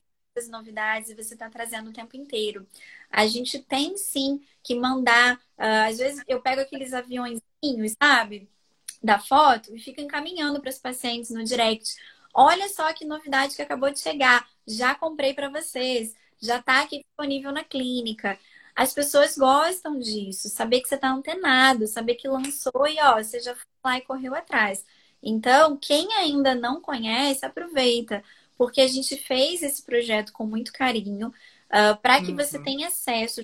novidades 0.47 1.09
e 1.09 1.15
você 1.15 1.33
está 1.33 1.49
trazendo 1.49 1.89
o 1.89 1.93
tempo 1.93 2.15
inteiro. 2.15 2.67
A 3.09 3.27
gente 3.27 3.59
tem 3.59 3.97
sim 3.97 4.41
que 4.63 4.75
mandar. 4.75 5.39
ah, 5.57 5.87
às 5.87 5.97
vezes 5.97 6.23
eu 6.27 6.41
pego 6.41 6.61
aqueles 6.61 6.93
aviõezinhos, 6.93 7.93
sabe? 8.01 8.49
Da 9.03 9.19
foto 9.19 9.75
e 9.75 9.79
fico 9.79 10.01
encaminhando 10.01 10.59
para 10.61 10.69
os 10.69 10.77
pacientes 10.77 11.31
no 11.31 11.43
direct. 11.43 11.95
Olha 12.33 12.69
só 12.69 12.91
que 12.93 13.05
novidade 13.05 13.55
que 13.55 13.61
acabou 13.61 13.91
de 13.91 13.99
chegar. 13.99 14.47
Já 14.67 14.95
comprei 14.95 15.33
para 15.33 15.49
vocês. 15.49 16.15
Já 16.41 16.59
está 16.59 16.81
aqui 16.81 16.99
disponível 17.03 17.51
na 17.51 17.63
clínica. 17.63 18.39
As 18.75 18.93
pessoas 18.93 19.37
gostam 19.37 19.99
disso, 19.99 20.47
saber 20.49 20.81
que 20.81 20.87
você 20.87 20.95
está 20.95 21.09
antenado, 21.11 21.85
saber 21.87 22.15
que 22.15 22.27
lançou 22.29 22.87
e 22.87 22.97
ó, 23.01 23.21
você 23.21 23.39
já 23.41 23.53
foi 23.53 23.65
lá 23.83 23.97
e 23.97 24.01
correu 24.01 24.33
atrás. 24.33 24.85
Então, 25.21 25.75
quem 25.77 26.13
ainda 26.13 26.55
não 26.55 26.79
conhece, 26.81 27.45
aproveita, 27.45 28.23
porque 28.59 28.81
a 28.81 28.87
gente 28.89 29.17
fez 29.17 29.63
esse 29.63 29.83
projeto 29.83 30.33
com 30.33 30.45
muito 30.47 30.73
carinho, 30.73 31.33
para 32.03 32.21
que 32.21 32.33
você 32.33 32.59
Uhum. 32.59 32.65
tenha 32.65 32.89
acesso 32.89 33.41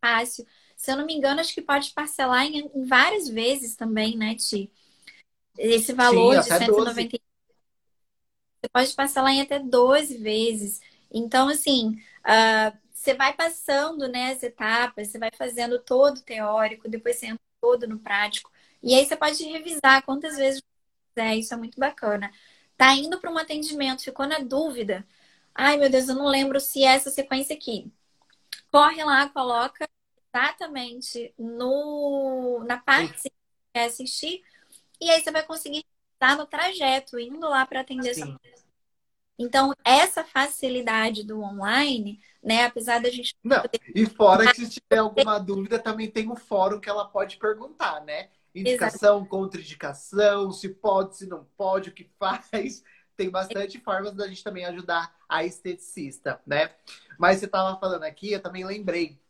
fácil. 0.00 0.46
Se 0.76 0.90
eu 0.92 0.96
não 0.96 1.06
me 1.06 1.14
engano, 1.14 1.40
acho 1.40 1.54
que 1.54 1.62
pode 1.62 1.92
parcelar 1.92 2.44
em, 2.46 2.70
em 2.74 2.84
várias 2.86 3.28
vezes 3.28 3.76
também, 3.76 4.16
né, 4.18 4.34
Ti? 4.36 4.72
Esse 5.58 5.92
valor 5.94 6.38
de 6.38 6.50
até 6.50 6.68
190 6.68 7.18
você 8.60 8.68
pode 8.72 8.94
parcelar 8.94 9.32
em 9.32 9.40
até 9.42 9.58
12 9.58 10.18
vezes. 10.18 10.80
Então, 11.10 11.48
assim, 11.48 11.96
ah, 12.24 12.72
você 12.92 13.14
vai 13.14 13.34
passando, 13.34 14.08
né, 14.08 14.32
as 14.32 14.42
etapas, 14.42 15.08
você 15.08 15.18
vai 15.18 15.30
fazendo 15.36 15.78
todo 15.82 16.18
o 16.18 16.22
teórico, 16.22 16.88
depois 16.88 17.16
você 17.16 17.26
entra 17.26 17.40
todo 17.60 17.86
no 17.88 17.98
prático. 17.98 18.50
E 18.82 18.94
aí 18.94 19.04
você 19.06 19.16
pode 19.16 19.42
revisar 19.44 20.04
quantas 20.04 20.36
vezes 20.36 20.60
você 20.60 20.66
quiser, 21.22 21.36
isso 21.36 21.54
é 21.54 21.56
muito 21.56 21.78
bacana. 21.78 22.30
Tá 22.82 22.96
indo 22.96 23.20
para 23.20 23.30
um 23.30 23.38
atendimento, 23.38 24.02
ficou 24.02 24.26
na 24.26 24.40
dúvida. 24.40 25.06
Ai, 25.54 25.76
meu 25.76 25.88
Deus, 25.88 26.08
eu 26.08 26.16
não 26.16 26.26
lembro 26.26 26.58
se 26.58 26.82
é 26.82 26.96
essa 26.96 27.12
sequência 27.12 27.54
aqui. 27.54 27.88
Corre 28.72 29.04
lá, 29.04 29.28
coloca 29.28 29.88
exatamente 30.34 31.32
no, 31.38 32.64
na 32.66 32.78
parte 32.78 33.12
que 33.12 33.20
você 33.20 33.30
quer 33.72 33.84
assistir, 33.84 34.42
e 35.00 35.08
aí 35.08 35.22
você 35.22 35.30
vai 35.30 35.44
conseguir 35.46 35.84
estar 36.14 36.36
no 36.36 36.44
trajeto, 36.44 37.20
indo 37.20 37.48
lá 37.48 37.64
para 37.64 37.82
atender 37.82 38.10
essa 38.10 38.26
Sim. 38.26 38.36
então, 39.38 39.72
essa 39.84 40.24
facilidade 40.24 41.22
do 41.22 41.40
online, 41.40 42.20
né, 42.42 42.64
apesar 42.64 43.00
da 43.00 43.10
gente 43.10 43.32
Não, 43.44 43.62
e 43.94 44.06
fora 44.06 44.52
que 44.52 44.56
se 44.56 44.68
tiver 44.68 44.98
alguma 44.98 45.38
dúvida, 45.38 45.78
também 45.78 46.10
tem 46.10 46.28
o 46.28 46.34
fórum 46.34 46.80
que 46.80 46.90
ela 46.90 47.04
pode 47.04 47.36
perguntar, 47.36 48.00
né? 48.00 48.28
Indicação, 48.54 49.24
contraindicação, 49.24 50.52
se 50.52 50.68
pode, 50.68 51.16
se 51.16 51.26
não 51.26 51.44
pode, 51.56 51.88
o 51.88 51.92
que 51.92 52.10
faz. 52.18 52.84
Tem 53.16 53.30
bastante 53.30 53.78
formas 53.78 54.14
da 54.14 54.26
gente 54.26 54.42
também 54.42 54.64
ajudar 54.64 55.14
a 55.28 55.44
esteticista, 55.44 56.40
né? 56.46 56.70
Mas 57.18 57.38
você 57.38 57.46
estava 57.46 57.78
falando 57.78 58.04
aqui, 58.04 58.32
eu 58.32 58.40
também 58.40 58.64
lembrei. 58.64 59.20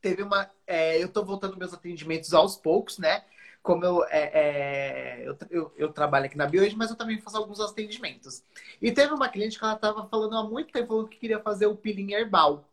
Teve 0.00 0.22
uma. 0.22 0.50
é, 0.66 1.02
eu 1.02 1.08
tô 1.08 1.24
voltando 1.24 1.56
meus 1.56 1.74
atendimentos 1.74 2.32
aos 2.32 2.56
poucos, 2.56 2.98
né? 2.98 3.24
Como 3.62 3.84
eu, 3.84 4.04
é, 4.06 4.30
é, 4.34 5.28
eu, 5.28 5.36
eu, 5.50 5.72
eu 5.76 5.92
trabalho 5.92 6.26
aqui 6.26 6.36
na 6.36 6.46
Biohoje, 6.46 6.74
mas 6.76 6.90
eu 6.90 6.96
também 6.96 7.20
faço 7.20 7.36
alguns 7.36 7.60
atendimentos. 7.60 8.42
E 8.80 8.90
teve 8.90 9.12
uma 9.12 9.28
cliente 9.28 9.56
que 9.56 9.64
ela 9.64 9.74
estava 9.74 10.08
falando 10.08 10.36
há 10.36 10.42
muito 10.42 10.72
tempo 10.72 11.06
que 11.06 11.18
queria 11.18 11.38
fazer 11.38 11.66
o 11.66 11.76
peeling 11.76 12.12
herbal, 12.12 12.68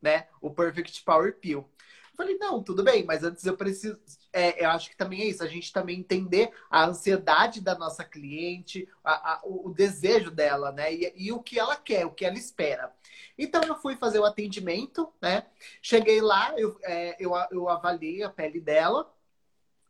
né? 0.00 0.28
O 0.40 0.50
Perfect 0.50 1.02
Power 1.02 1.36
Peel. 1.36 1.68
Falei, 2.20 2.36
não, 2.38 2.62
tudo 2.62 2.82
bem, 2.84 3.02
mas 3.04 3.24
antes 3.24 3.46
eu 3.46 3.56
preciso. 3.56 3.98
é, 4.32 4.62
eu 4.62 4.68
acho 4.70 4.90
que 4.90 4.96
também 4.96 5.22
é 5.22 5.26
isso, 5.26 5.42
a 5.42 5.46
gente 5.46 5.72
também 5.72 5.98
entender 6.00 6.52
a 6.70 6.84
ansiedade 6.84 7.62
da 7.62 7.74
nossa 7.78 8.04
cliente, 8.04 8.86
a- 9.02 9.34
a- 9.36 9.40
o, 9.44 9.68
o 9.70 9.74
desejo 9.74 10.30
dela, 10.30 10.70
né? 10.70 10.92
E, 10.94 11.12
e 11.16 11.32
o 11.32 11.42
que 11.42 11.58
ela 11.58 11.76
quer, 11.76 12.04
o 12.06 12.10
que 12.12 12.24
ela 12.26 12.36
espera. 12.36 12.92
Então 13.38 13.62
eu 13.64 13.74
fui 13.76 13.96
fazer 13.96 14.18
o 14.18 14.24
atendimento, 14.26 15.10
né? 15.20 15.46
Cheguei 15.80 16.20
lá, 16.20 16.52
eu, 16.58 16.78
é, 16.82 17.16
eu, 17.18 17.32
eu 17.50 17.68
avaliei 17.70 18.22
a 18.22 18.28
pele 18.30 18.60
dela 18.60 19.10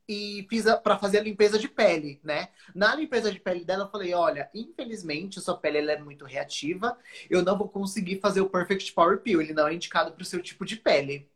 e 0.09 0.47
fiz 0.51 0.65
para 0.83 0.99
fazer 0.99 1.19
a 1.21 1.23
limpeza 1.23 1.59
de 1.59 1.69
pele, 1.69 2.21
né? 2.25 2.49
Na 2.75 2.95
limpeza 2.97 3.31
de 3.31 3.39
pele 3.41 3.65
dela, 3.65 3.85
eu 3.85 3.91
falei: 3.91 4.13
olha, 4.15 4.51
infelizmente, 4.55 5.41
sua 5.41 5.57
pele 5.57 5.79
ela 5.79 5.93
é 5.93 5.99
muito 6.01 6.25
reativa, 6.25 6.99
eu 7.31 7.43
não 7.45 7.57
vou 7.57 7.69
conseguir 7.69 8.21
fazer 8.21 8.41
o 8.41 8.51
Perfect 8.51 8.93
Power 8.93 9.21
Peel, 9.21 9.41
ele 9.41 9.55
não 9.55 9.69
é 9.69 9.75
indicado 9.75 10.13
para 10.13 10.23
o 10.23 10.27
seu 10.27 10.43
tipo 10.43 10.65
de 10.67 10.77
pele. 10.77 11.30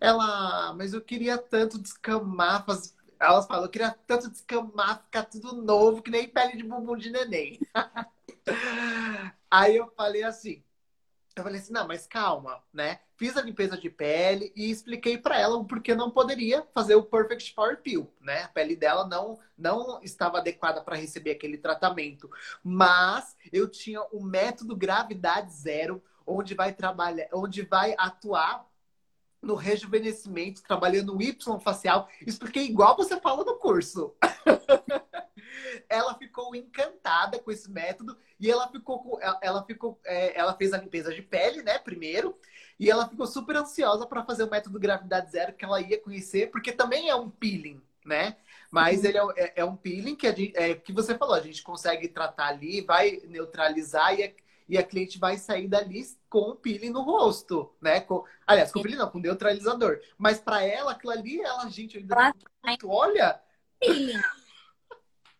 Ela, 0.00 0.72
mas 0.74 0.94
eu 0.94 1.00
queria 1.00 1.36
tanto 1.36 1.78
descamar, 1.78 2.64
faz... 2.64 2.96
elas 3.20 3.46
falam, 3.46 3.64
eu 3.64 3.70
queria 3.70 3.94
tanto 4.06 4.30
descamar, 4.30 5.02
ficar 5.02 5.24
tudo 5.24 5.52
novo, 5.62 6.02
que 6.02 6.10
nem 6.10 6.28
pele 6.28 6.56
de 6.56 6.62
bumbum 6.64 6.96
de 6.96 7.10
neném. 7.10 7.60
Aí 9.50 9.76
eu 9.76 9.92
falei 9.96 10.22
assim, 10.22 10.62
eu 11.36 11.42
falei 11.42 11.60
assim, 11.60 11.72
não, 11.72 11.86
mas 11.86 12.06
calma, 12.06 12.62
né? 12.72 13.00
Fiz 13.16 13.36
a 13.36 13.42
limpeza 13.42 13.76
de 13.76 13.90
pele 13.90 14.52
e 14.56 14.70
expliquei 14.70 15.18
para 15.18 15.38
ela 15.38 15.56
o 15.56 15.64
porquê 15.64 15.94
não 15.94 16.10
poderia 16.10 16.66
fazer 16.74 16.94
o 16.94 17.02
Perfect 17.02 17.54
Power 17.54 17.80
Peel, 17.82 18.12
né? 18.20 18.44
A 18.44 18.48
pele 18.48 18.74
dela 18.74 19.06
não 19.06 19.38
não 19.56 20.00
estava 20.02 20.38
adequada 20.38 20.80
para 20.80 20.96
receber 20.96 21.32
aquele 21.32 21.58
tratamento, 21.58 22.30
mas 22.64 23.36
eu 23.52 23.68
tinha 23.68 24.00
o 24.10 24.24
método 24.24 24.74
gravidade 24.74 25.52
zero, 25.52 26.02
onde 26.26 26.54
vai 26.54 26.72
trabalhar, 26.72 27.28
onde 27.32 27.62
vai 27.62 27.94
atuar 27.98 28.66
no 29.42 29.54
rejuvenescimento, 29.54 30.62
trabalhando 30.62 31.16
o 31.16 31.22
Y 31.22 31.60
facial. 31.60 32.08
Expliquei 32.26 32.64
igual 32.66 32.96
você 32.96 33.18
fala 33.20 33.44
no 33.44 33.56
curso. 33.56 34.14
ela 35.88 36.14
ficou 36.14 36.54
encantada 36.54 37.38
com 37.38 37.50
esse 37.50 37.70
método 37.70 38.16
e 38.38 38.50
ela 38.50 38.68
ficou 38.68 39.02
com, 39.02 39.18
ela 39.42 39.64
ficou 39.64 40.00
é, 40.04 40.38
ela 40.38 40.54
fez 40.54 40.72
a 40.72 40.78
limpeza 40.78 41.12
de 41.12 41.22
pele 41.22 41.62
né 41.62 41.78
primeiro 41.78 42.36
e 42.78 42.90
ela 42.90 43.08
ficou 43.08 43.26
super 43.26 43.56
ansiosa 43.56 44.06
para 44.06 44.24
fazer 44.24 44.44
o 44.44 44.50
método 44.50 44.78
gravidade 44.78 45.30
zero 45.32 45.52
que 45.52 45.64
ela 45.64 45.80
ia 45.80 46.00
conhecer 46.00 46.50
porque 46.50 46.72
também 46.72 47.08
é 47.08 47.14
um 47.14 47.30
peeling 47.30 47.80
né 48.04 48.36
mas 48.70 49.04
ele 49.04 49.18
é, 49.18 49.22
é, 49.36 49.52
é 49.56 49.64
um 49.64 49.76
peeling 49.76 50.16
que 50.16 50.26
a 50.26 50.32
gente, 50.32 50.56
é, 50.56 50.74
que 50.74 50.92
você 50.92 51.16
falou 51.16 51.34
a 51.34 51.40
gente 51.40 51.62
consegue 51.62 52.08
tratar 52.08 52.48
ali 52.48 52.80
vai 52.80 53.20
neutralizar 53.26 54.14
e, 54.18 54.22
é, 54.22 54.34
e 54.68 54.78
a 54.78 54.82
cliente 54.82 55.18
vai 55.18 55.36
sair 55.36 55.68
dali 55.68 56.06
com 56.30 56.50
o 56.50 56.56
peeling 56.56 56.90
no 56.90 57.02
rosto, 57.02 57.74
né? 57.82 58.00
Com, 58.00 58.24
aliás, 58.46 58.70
com 58.70 58.80
peeling 58.80 58.96
não, 58.96 59.10
com 59.10 59.18
neutralizador. 59.18 60.00
Mas 60.16 60.38
para 60.38 60.62
ela, 60.62 60.92
aquilo 60.92 61.12
ali, 61.12 61.40
ela, 61.40 61.68
gente, 61.68 61.98
ainda 61.98 62.14
ela... 62.14 62.34
muito, 62.64 62.88
olha. 62.88 63.40
Peeling. 63.80 64.20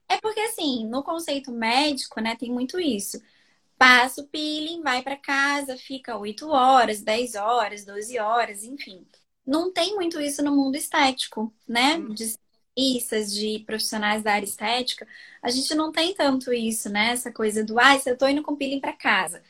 É 0.09 0.21
porque 0.21 0.41
assim, 0.41 0.89
no 0.89 1.05
conceito 1.05 1.53
médico, 1.53 2.21
né, 2.21 2.35
tem 2.35 2.51
muito 2.51 2.81
isso. 2.81 3.23
Passa 3.79 4.21
o 4.21 4.27
peeling, 4.27 4.83
vai 4.83 5.03
para 5.03 5.17
casa, 5.17 5.77
fica 5.77 6.19
8 6.19 6.49
horas, 6.51 7.01
10 7.01 7.37
horas, 7.37 7.85
12 7.85 8.19
horas, 8.19 8.65
enfim. 8.65 9.07
Não 9.47 9.73
tem 9.73 9.95
muito 9.95 10.21
isso 10.21 10.43
no 10.43 10.55
mundo 10.55 10.75
estético, 10.75 11.55
né? 11.67 11.97
Hum. 11.97 12.13
De 12.13 12.25
de 12.77 13.63
profissionais 13.67 14.23
da 14.23 14.33
área 14.33 14.47
estética, 14.47 15.07
a 15.43 15.51
gente 15.51 15.75
não 15.75 15.93
tem 15.93 16.15
tanto 16.15 16.51
isso, 16.51 16.89
né? 16.89 17.11
Essa 17.11 17.31
coisa 17.31 17.63
do, 17.63 17.79
ah, 17.79 18.01
eu 18.07 18.17
tô 18.17 18.27
indo 18.27 18.43
com 18.43 18.57
peeling 18.57 18.81
para 18.81 18.95
casa. 18.95 19.43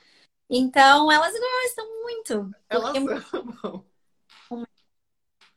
Então, 0.50 1.10
elas 1.10 1.32
gostam 1.32 2.02
muito. 2.02 2.50
Elas 2.68 2.96
amam. 2.96 3.84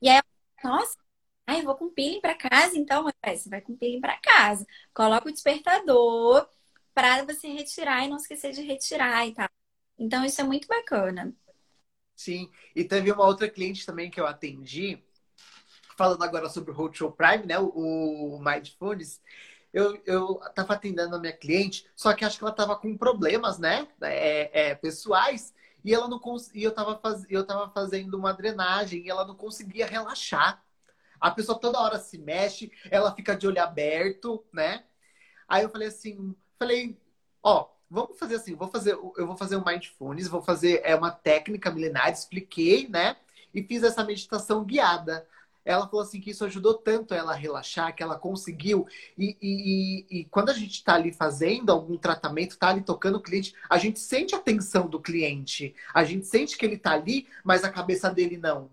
E 0.01 0.09
aí, 0.09 0.21
nossa, 0.63 0.97
ai, 1.47 1.61
eu 1.61 1.65
vou 1.65 1.75
com 1.75 1.89
peeling 1.89 2.21
para 2.21 2.35
casa, 2.37 2.77
então, 2.77 3.03
você 3.03 3.49
vai 3.49 3.61
com 3.61 3.75
peeling 3.77 4.01
para 4.01 4.19
casa. 4.19 4.65
Coloca 4.93 5.29
o 5.29 5.31
despertador 5.31 6.47
para 6.93 7.23
você 7.25 7.47
retirar 7.47 8.05
e 8.05 8.09
não 8.09 8.17
esquecer 8.17 8.51
de 8.51 8.61
retirar 8.61 9.27
e 9.27 9.33
tal. 9.33 9.49
Então, 9.97 10.25
isso 10.25 10.41
é 10.41 10.43
muito 10.43 10.67
bacana. 10.67 11.33
Sim, 12.15 12.49
e 12.75 12.83
teve 12.83 13.11
uma 13.11 13.25
outra 13.25 13.49
cliente 13.49 13.85
também 13.85 14.09
que 14.09 14.19
eu 14.19 14.27
atendi, 14.27 15.03
falando 15.97 16.23
agora 16.23 16.49
sobre 16.49 16.71
o 16.71 16.75
Roadshow 16.75 17.11
Prime, 17.11 17.45
né? 17.45 17.59
O, 17.59 18.37
o 18.37 18.39
Mindfulness. 18.43 19.21
Eu, 19.73 19.99
eu 20.05 20.35
tava 20.53 20.75
atendendo 20.75 21.15
a 21.15 21.19
minha 21.19 21.33
cliente, 21.33 21.85
só 21.95 22.13
que 22.13 22.23
acho 22.23 22.37
que 22.37 22.43
ela 22.43 22.53
tava 22.53 22.75
com 22.75 22.95
problemas, 22.95 23.57
né? 23.57 23.87
É, 24.01 24.69
é, 24.69 24.75
pessoais. 24.75 25.53
E 25.83 25.93
ela 25.93 26.07
não 26.07 26.19
cons... 26.19 26.51
e 26.53 26.63
eu 26.63 26.71
tava, 26.71 26.97
faz... 26.99 27.25
eu 27.29 27.45
tava 27.45 27.69
fazendo 27.71 28.13
uma 28.15 28.33
drenagem 28.33 29.03
e 29.03 29.09
ela 29.09 29.25
não 29.25 29.35
conseguia 29.35 29.87
relaxar. 29.87 30.63
A 31.19 31.31
pessoa 31.31 31.59
toda 31.59 31.79
hora 31.79 31.97
se 31.97 32.17
mexe, 32.17 32.71
ela 32.91 33.13
fica 33.15 33.35
de 33.35 33.47
olho 33.47 33.61
aberto, 33.61 34.45
né? 34.53 34.83
Aí 35.47 35.63
eu 35.63 35.69
falei 35.69 35.87
assim, 35.87 36.35
falei, 36.59 36.99
ó, 37.41 37.69
vamos 37.89 38.17
fazer 38.17 38.35
assim, 38.35 38.55
vou 38.55 38.67
fazer, 38.67 38.93
eu 38.93 39.27
vou 39.27 39.35
fazer 39.35 39.55
um 39.55 39.63
mindfulness, 39.65 40.27
vou 40.27 40.41
fazer 40.41 40.81
é 40.83 40.95
uma 40.95 41.11
técnica 41.11 41.71
milenar, 41.71 42.11
expliquei, 42.11 42.87
né? 42.87 43.17
E 43.53 43.63
fiz 43.63 43.83
essa 43.83 44.03
meditação 44.03 44.63
guiada 44.63 45.27
ela 45.65 45.87
falou 45.87 46.01
assim 46.01 46.19
que 46.19 46.31
isso 46.31 46.43
ajudou 46.45 46.73
tanto 46.73 47.13
ela 47.13 47.31
a 47.31 47.35
relaxar, 47.35 47.95
que 47.95 48.03
ela 48.03 48.17
conseguiu. 48.17 48.85
E, 49.17 49.37
e, 49.41 50.19
e 50.19 50.25
quando 50.25 50.49
a 50.49 50.53
gente 50.53 50.73
está 50.73 50.95
ali 50.95 51.13
fazendo 51.13 51.71
algum 51.71 51.97
tratamento, 51.97 52.51
está 52.51 52.69
ali 52.69 52.81
tocando 52.81 53.15
o 53.15 53.21
cliente, 53.21 53.55
a 53.69 53.77
gente 53.77 53.99
sente 53.99 54.35
a 54.35 54.39
tensão 54.39 54.87
do 54.87 54.99
cliente. 54.99 55.73
A 55.93 56.03
gente 56.03 56.27
sente 56.27 56.57
que 56.57 56.65
ele 56.65 56.75
está 56.75 56.91
ali, 56.91 57.27
mas 57.43 57.63
a 57.63 57.69
cabeça 57.69 58.09
dele 58.09 58.37
não. 58.37 58.69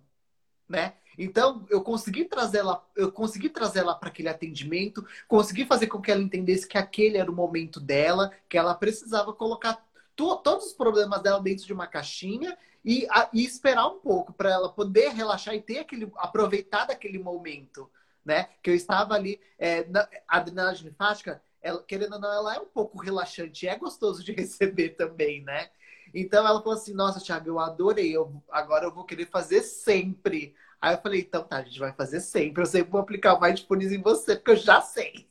Né? 0.69 0.95
Então, 1.17 1.67
eu 1.69 1.83
consegui 1.83 2.25
trazê-la, 2.25 2.85
eu 2.97 3.13
consegui 3.13 3.49
trazê-la 3.49 3.95
para 3.95 4.09
aquele 4.09 4.29
atendimento, 4.29 5.07
consegui 5.29 5.67
fazer 5.67 5.87
com 5.87 6.01
que 6.01 6.11
ela 6.11 6.23
entendesse 6.23 6.67
que 6.67 6.79
aquele 6.79 7.19
era 7.19 7.31
o 7.31 7.35
momento 7.35 7.79
dela, 7.79 8.33
que 8.49 8.57
ela 8.57 8.75
precisava 8.75 9.33
colocar 9.33 9.85
todos 10.17 10.67
os 10.67 10.73
problemas 10.73 11.23
dela 11.23 11.41
dentro 11.41 11.65
de 11.65 11.73
uma 11.73 11.87
caixinha 11.87 12.57
e, 12.85 13.07
a, 13.11 13.29
e 13.33 13.45
esperar 13.45 13.87
um 13.89 13.99
pouco 14.01 14.33
para 14.33 14.51
ela 14.51 14.73
poder 14.73 15.11
relaxar 15.11 15.55
e 15.55 15.61
ter 15.61 15.81
aquele 15.81 16.11
aproveitar 16.17 16.87
daquele 16.87 17.19
momento, 17.19 17.91
né? 18.25 18.49
Que 18.63 18.71
eu 18.71 18.75
estava 18.75 19.15
ali 19.15 19.41
é, 19.59 19.85
na, 19.87 20.09
a 20.27 20.39
adrenalina 20.39 20.89
linfática, 20.89 21.43
ela, 21.63 21.83
querendo 21.83 22.15
ou 22.15 22.21
não, 22.21 22.33
ela 22.33 22.57
é 22.57 22.59
um 22.59 22.67
pouco 22.67 22.99
relaxante, 22.99 23.69
é 23.69 23.77
gostoso 23.77 24.25
de 24.25 24.33
receber 24.33 24.91
também, 24.91 25.43
né? 25.43 25.69
Então 26.15 26.47
ela 26.47 26.61
falou 26.63 26.79
assim: 26.79 26.95
Nossa, 26.95 27.21
Thiago, 27.21 27.49
eu 27.49 27.59
adorei, 27.59 28.17
eu, 28.17 28.43
agora 28.51 28.87
eu 28.87 28.95
vou 28.95 29.05
querer 29.05 29.27
fazer 29.27 29.63
sempre. 29.63 30.55
Aí 30.81 30.95
eu 30.95 31.01
falei: 31.01 31.21
Então 31.21 31.43
tá, 31.43 31.59
a 31.59 31.63
gente 31.63 31.79
vai 31.79 31.93
fazer 31.93 32.21
sempre. 32.21 32.63
Eu 32.63 32.67
sempre 32.67 32.91
vou 32.91 33.01
aplicar 33.01 33.35
o 33.35 33.41
Mindfulness 33.41 33.93
em 33.93 34.03
você, 34.03 34.37
porque 34.37 34.53
eu 34.53 34.57
já 34.57 34.81
sei. 34.81 35.29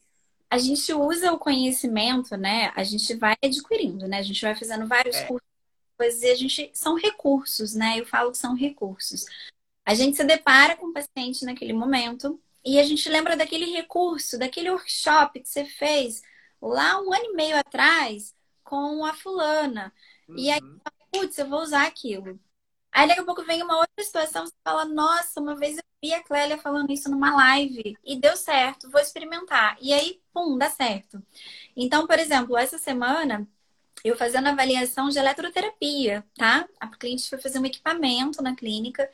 A 0.52 0.58
gente 0.58 0.92
usa 0.94 1.32
o 1.32 1.38
conhecimento, 1.38 2.36
né? 2.36 2.72
A 2.76 2.84
gente 2.84 3.14
vai 3.16 3.36
adquirindo, 3.44 4.08
né? 4.08 4.18
A 4.18 4.24
gente 4.24 4.42
vai 4.42 4.56
fazendo 4.56 4.88
vários 4.88 5.16
é. 5.16 5.26
cursos 5.26 5.49
coisas 6.00 6.22
e 6.22 6.30
a 6.32 6.36
gente 6.36 6.72
são 6.74 6.96
recursos, 6.96 7.76
né? 7.76 8.00
Eu 8.00 8.06
falo 8.06 8.32
que 8.32 8.38
são 8.38 8.56
recursos. 8.56 9.26
A 9.86 9.94
gente 9.94 10.16
se 10.16 10.24
depara 10.24 10.78
com 10.78 10.88
o 10.88 10.94
paciente 10.94 11.44
naquele 11.44 11.74
momento 11.74 12.40
e 12.64 12.80
a 12.80 12.84
gente 12.84 13.10
lembra 13.10 13.36
daquele 13.36 13.66
recurso, 13.66 14.40
daquele 14.40 14.70
workshop 14.72 15.42
que 15.42 15.50
você 15.50 15.66
fez 15.66 16.22
lá 16.62 17.02
um 17.02 17.14
ano 17.14 17.26
e 17.26 17.34
meio 17.34 17.58
atrás 17.58 18.34
com 18.64 19.04
a 19.04 19.14
fulana. 19.14 19.94
Uhum. 20.28 20.38
E 20.38 20.50
aí, 20.50 20.62
uhum. 20.62 20.80
putz, 21.12 21.38
eu 21.38 21.50
vou 21.50 21.62
usar 21.62 21.86
aquilo. 21.86 22.40
Aí 22.92 23.08
daqui 23.08 23.20
a 23.20 23.26
pouco 23.26 23.44
vem 23.44 23.62
uma 23.62 23.78
outra 23.78 24.04
situação, 24.04 24.46
você 24.46 24.54
fala, 24.64 24.86
nossa, 24.86 25.40
uma 25.40 25.56
vez 25.56 25.78
eu 25.78 25.84
vi 26.02 26.14
a 26.14 26.24
Clélia 26.24 26.58
falando 26.58 26.92
isso 26.92 27.10
numa 27.10 27.36
live 27.36 27.96
e 28.04 28.20
deu 28.20 28.36
certo, 28.38 28.90
vou 28.90 29.02
experimentar. 29.02 29.78
E 29.82 29.94
aí, 29.94 30.22
pum, 30.34 30.58
dá 30.58 30.70
certo. 30.70 31.22
Então, 31.76 32.08
por 32.08 32.18
exemplo, 32.18 32.58
essa 32.58 32.78
semana 32.78 33.48
eu 34.04 34.16
fazendo 34.18 34.48
avaliação 34.48 35.10
de 35.10 35.20
eletroterapia, 35.20 36.26
tá? 36.36 36.68
A 36.80 36.88
cliente 36.88 37.30
foi 37.30 37.40
fazer 37.40 37.60
um 37.60 37.66
equipamento 37.66 38.42
na 38.42 38.56
clínica. 38.56 39.10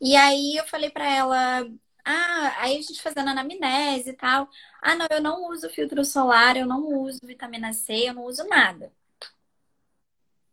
E 0.00 0.16
aí 0.16 0.56
eu 0.56 0.66
falei 0.66 0.90
para 0.90 1.08
ela, 1.10 1.62
ah, 2.04 2.54
aí 2.62 2.78
a 2.78 2.82
gente 2.82 3.02
fazendo 3.02 3.30
anamnese 3.30 4.10
e 4.10 4.14
tal. 4.14 4.48
Ah, 4.82 4.96
não, 4.96 5.06
eu 5.10 5.22
não 5.22 5.50
uso 5.50 5.70
filtro 5.70 6.04
solar, 6.04 6.56
eu 6.56 6.66
não 6.66 6.84
uso 7.02 7.20
vitamina 7.26 7.72
C, 7.72 8.08
eu 8.10 8.14
não 8.14 8.24
uso 8.24 8.44
nada. 8.48 8.92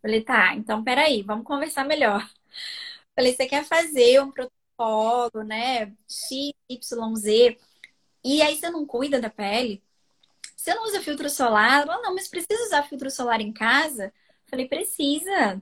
Falei, 0.02 0.24
tá, 0.24 0.54
então 0.56 0.84
peraí, 0.84 1.22
vamos 1.24 1.46
conversar 1.46 1.86
melhor. 1.86 2.30
Falei, 3.16 3.34
você 3.36 3.48
quer 3.48 3.66
fazer 3.66 4.22
um 4.22 4.32
protocolo, 4.32 5.44
né? 5.46 5.88
X, 6.10 6.54
Y, 6.70 7.16
Z. 7.16 7.58
E 8.24 8.42
aí 8.42 8.56
você 8.58 8.70
não 8.70 8.86
cuida 8.86 9.22
da 9.22 9.30
pele? 9.30 9.84
Você 10.64 10.74
não 10.74 10.86
usa 10.86 11.02
filtro 11.02 11.30
solar? 11.30 11.82
Ela, 11.84 12.02
não, 12.02 12.16
mas 12.16 12.30
precisa 12.30 12.64
usar 12.64 12.84
filtro 12.84 13.12
solar 13.12 13.42
em 13.42 13.52
casa? 13.52 14.14
Falei, 14.46 14.66
precisa. 14.66 15.62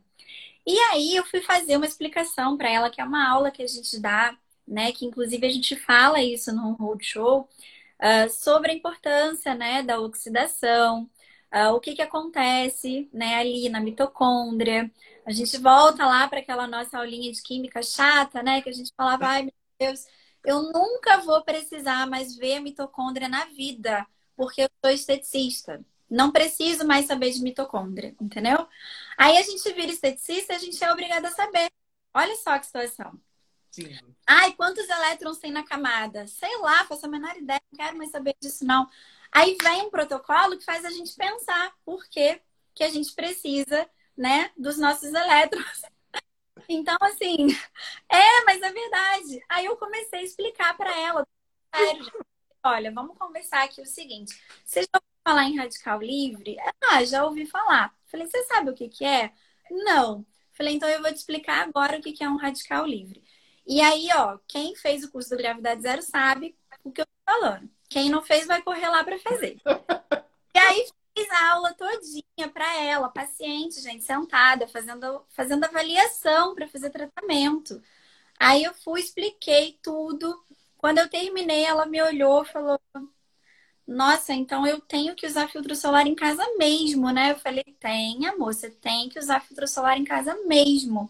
E 0.65 0.77
aí 0.91 1.15
eu 1.15 1.25
fui 1.25 1.41
fazer 1.41 1.77
uma 1.77 1.87
explicação 1.87 2.55
para 2.57 2.69
ela, 2.69 2.89
que 2.91 3.01
é 3.01 3.03
uma 3.03 3.27
aula 3.27 3.51
que 3.51 3.63
a 3.63 3.67
gente 3.67 3.99
dá, 3.99 4.37
né? 4.67 4.91
Que 4.91 5.05
inclusive 5.05 5.47
a 5.47 5.49
gente 5.49 5.75
fala 5.75 6.21
isso 6.21 6.53
no 6.53 6.73
roadshow, 6.73 7.49
uh, 7.99 8.29
sobre 8.29 8.71
a 8.71 8.75
importância, 8.75 9.55
né, 9.55 9.83
da 9.83 9.99
oxidação, 9.99 11.09
uh, 11.53 11.73
o 11.73 11.79
que 11.79 11.95
que 11.95 12.01
acontece, 12.03 13.09
né, 13.13 13.37
ali 13.37 13.69
na 13.69 13.79
mitocôndria. 13.79 14.91
A 15.25 15.31
gente 15.31 15.57
volta 15.57 16.05
lá 16.05 16.27
para 16.27 16.39
aquela 16.41 16.67
nossa 16.67 16.99
aulinha 16.99 17.31
de 17.31 17.41
química 17.41 17.81
chata, 17.83 18.43
né? 18.43 18.61
Que 18.61 18.69
a 18.69 18.73
gente 18.73 18.91
falava, 18.95 19.27
ai 19.27 19.43
meu 19.43 19.53
Deus, 19.79 20.05
eu 20.45 20.63
nunca 20.71 21.17
vou 21.21 21.43
precisar 21.43 22.07
mais 22.07 22.35
ver 22.37 22.57
a 22.57 22.61
mitocôndria 22.61 23.29
na 23.29 23.45
vida 23.45 24.05
porque 24.35 24.63
eu 24.63 24.69
sou 24.83 24.93
esteticista. 24.93 25.83
Não 26.09 26.31
preciso 26.31 26.85
mais 26.85 27.05
saber 27.05 27.31
de 27.31 27.41
mitocôndria, 27.41 28.15
entendeu? 28.19 28.67
Aí 29.17 29.37
a 29.37 29.41
gente 29.43 29.71
vira 29.73 29.91
esteticista 29.91 30.53
e 30.53 30.55
a 30.55 30.59
gente 30.59 30.83
é 30.83 30.91
obrigada 30.91 31.29
a 31.29 31.31
saber. 31.31 31.71
Olha 32.13 32.35
só 32.35 32.59
que 32.59 32.65
situação. 32.65 33.19
Sim. 33.71 33.97
Ai, 34.27 34.53
quantos 34.53 34.87
elétrons 34.89 35.37
tem 35.37 35.51
na 35.51 35.63
camada? 35.63 36.27
Sei 36.27 36.57
lá, 36.57 36.85
faço 36.85 37.05
a 37.05 37.09
menor 37.09 37.35
ideia, 37.37 37.61
não 37.71 37.77
quero 37.77 37.97
mais 37.97 38.11
saber 38.11 38.35
disso, 38.41 38.65
não. 38.65 38.87
Aí 39.31 39.57
vem 39.63 39.83
um 39.83 39.89
protocolo 39.89 40.57
que 40.57 40.65
faz 40.65 40.83
a 40.83 40.89
gente 40.89 41.15
pensar 41.15 41.73
por 41.85 42.05
que, 42.09 42.41
que 42.75 42.83
a 42.83 42.89
gente 42.89 43.13
precisa, 43.13 43.89
né, 44.17 44.51
dos 44.57 44.77
nossos 44.77 45.13
elétrons. 45.13 45.81
Então, 46.69 46.95
assim, 47.01 47.47
é, 48.09 48.43
mas 48.45 48.61
é 48.61 48.71
verdade. 48.71 49.43
Aí 49.49 49.65
eu 49.65 49.75
comecei 49.75 50.19
a 50.19 50.23
explicar 50.23 50.77
para 50.77 50.97
ela, 50.97 51.27
sério, 51.75 52.05
olha, 52.63 52.91
vamos 52.91 53.17
conversar 53.17 53.63
aqui 53.63 53.81
o 53.81 53.85
seguinte. 53.85 54.33
Você 54.65 54.81
já 54.81 54.87
ouviu 54.95 55.09
falar 55.23 55.45
em 55.45 55.57
radical 55.57 56.01
livre? 56.01 56.57
Ah, 56.89 57.03
já 57.03 57.25
ouvi 57.25 57.45
falar. 57.45 57.93
Falei, 58.07 58.27
você 58.27 58.43
sabe 58.45 58.69
o 58.71 58.73
que, 58.75 58.89
que 58.89 59.05
é? 59.05 59.31
Não. 59.69 60.25
Falei, 60.53 60.75
então 60.75 60.89
eu 60.89 61.01
vou 61.01 61.11
te 61.11 61.17
explicar 61.17 61.63
agora 61.67 61.97
o 61.97 62.01
que, 62.01 62.11
que 62.13 62.23
é 62.23 62.29
um 62.29 62.37
radical 62.37 62.85
livre. 62.85 63.23
E 63.65 63.81
aí, 63.81 64.09
ó, 64.15 64.37
quem 64.47 64.75
fez 64.75 65.03
o 65.03 65.11
curso 65.11 65.29
do 65.29 65.37
Gravidade 65.37 65.81
Zero 65.81 66.01
sabe 66.01 66.55
o 66.83 66.91
que 66.91 67.01
eu 67.01 67.05
tô 67.05 67.11
falando. 67.33 67.69
Quem 67.89 68.09
não 68.09 68.21
fez 68.21 68.47
vai 68.47 68.61
correr 68.61 68.87
lá 68.89 69.03
para 69.03 69.19
fazer. 69.19 69.57
e 70.55 70.59
aí 70.59 70.87
fiz 71.17 71.29
a 71.31 71.51
aula 71.53 71.73
todinha 71.73 72.49
para 72.53 72.81
ela, 72.83 73.09
paciente, 73.09 73.81
gente, 73.81 74.03
sentada, 74.03 74.67
fazendo, 74.67 75.25
fazendo 75.29 75.63
avaliação 75.65 76.55
para 76.55 76.67
fazer 76.67 76.89
tratamento. 76.89 77.81
Aí 78.39 78.63
eu 78.63 78.73
fui, 78.73 79.01
expliquei 79.01 79.79
tudo. 79.83 80.43
Quando 80.81 80.97
eu 80.99 81.09
terminei, 81.09 81.63
ela 81.63 81.85
me 81.85 82.01
olhou 82.01 82.43
e 82.43 82.47
falou: 82.47 82.79
Nossa, 83.87 84.33
então 84.33 84.65
eu 84.65 84.79
tenho 84.79 85.15
que 85.15 85.27
usar 85.27 85.49
filtro 85.49 85.75
solar 85.75 86.07
em 86.07 86.15
casa 86.15 86.43
mesmo, 86.57 87.11
né? 87.11 87.31
Eu 87.31 87.39
falei: 87.39 87.63
Tem, 87.79 88.25
amor, 88.27 88.53
você 88.53 88.69
tem 88.69 89.09
que 89.09 89.19
usar 89.19 89.41
filtro 89.41 89.67
solar 89.67 89.97
em 89.97 90.03
casa 90.05 90.35
mesmo. 90.45 91.09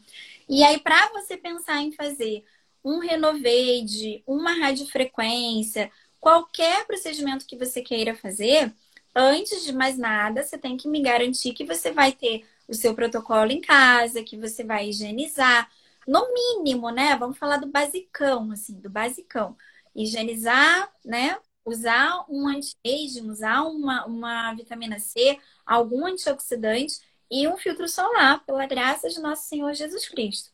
E 0.49 0.63
aí, 0.63 0.79
para 0.79 1.09
você 1.09 1.37
pensar 1.37 1.81
em 1.81 1.91
fazer 1.91 2.43
um 2.83 2.99
Renovade, 2.99 4.23
uma 4.25 4.53
radiofrequência, 4.53 5.91
qualquer 6.19 6.85
procedimento 6.87 7.45
que 7.45 7.55
você 7.55 7.81
queira 7.81 8.15
fazer, 8.15 8.73
antes 9.15 9.63
de 9.63 9.71
mais 9.73 9.97
nada, 9.97 10.41
você 10.43 10.57
tem 10.57 10.75
que 10.77 10.87
me 10.87 11.01
garantir 11.01 11.53
que 11.53 11.65
você 11.65 11.91
vai 11.91 12.11
ter 12.13 12.45
o 12.67 12.73
seu 12.73 12.95
protocolo 12.95 13.51
em 13.51 13.61
casa, 13.61 14.23
que 14.23 14.37
você 14.37 14.63
vai 14.63 14.89
higienizar. 14.89 15.69
No 16.07 16.33
mínimo, 16.33 16.89
né? 16.89 17.15
Vamos 17.15 17.37
falar 17.37 17.57
do 17.57 17.67
basicão, 17.67 18.51
assim, 18.51 18.79
do 18.79 18.89
basicão. 18.89 19.55
Higienizar, 19.95 20.91
né? 21.03 21.39
Usar 21.63 22.25
um 22.27 22.47
anti-aging, 22.47 23.29
usar 23.29 23.63
uma, 23.63 24.05
uma 24.05 24.53
vitamina 24.53 24.99
C, 24.99 25.39
algum 25.65 26.05
antioxidante 26.07 26.99
e 27.29 27.47
um 27.47 27.55
filtro 27.55 27.87
solar, 27.87 28.43
pela 28.45 28.65
graça 28.65 29.09
de 29.09 29.19
nosso 29.19 29.47
Senhor 29.47 29.73
Jesus 29.73 30.07
Cristo. 30.09 30.51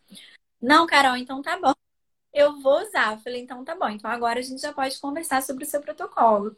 Não, 0.62 0.86
Carol, 0.86 1.16
então 1.16 1.42
tá 1.42 1.58
bom. 1.60 1.74
Eu 2.34 2.60
vou 2.62 2.82
usar. 2.82 3.14
Eu 3.14 3.20
falei, 3.20 3.42
então 3.42 3.64
tá 3.64 3.76
bom. 3.76 3.90
Então 3.90 4.12
agora 4.12 4.40
a 4.40 4.44
gente 4.44 4.62
já 4.62 4.74
pode 4.74 5.00
conversar 5.00 5.42
sobre 5.42 5.64
o 5.64 5.68
seu 5.68 5.82
protocolo. 5.82 6.56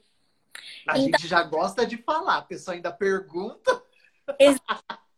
A 0.88 0.98
então... 0.98 1.20
gente 1.20 1.28
já 1.28 1.44
gosta 1.44 1.86
de 1.86 1.98
falar, 1.98 2.38
a 2.38 2.42
pessoa 2.42 2.76
ainda 2.76 2.92
pergunta. 2.92 3.84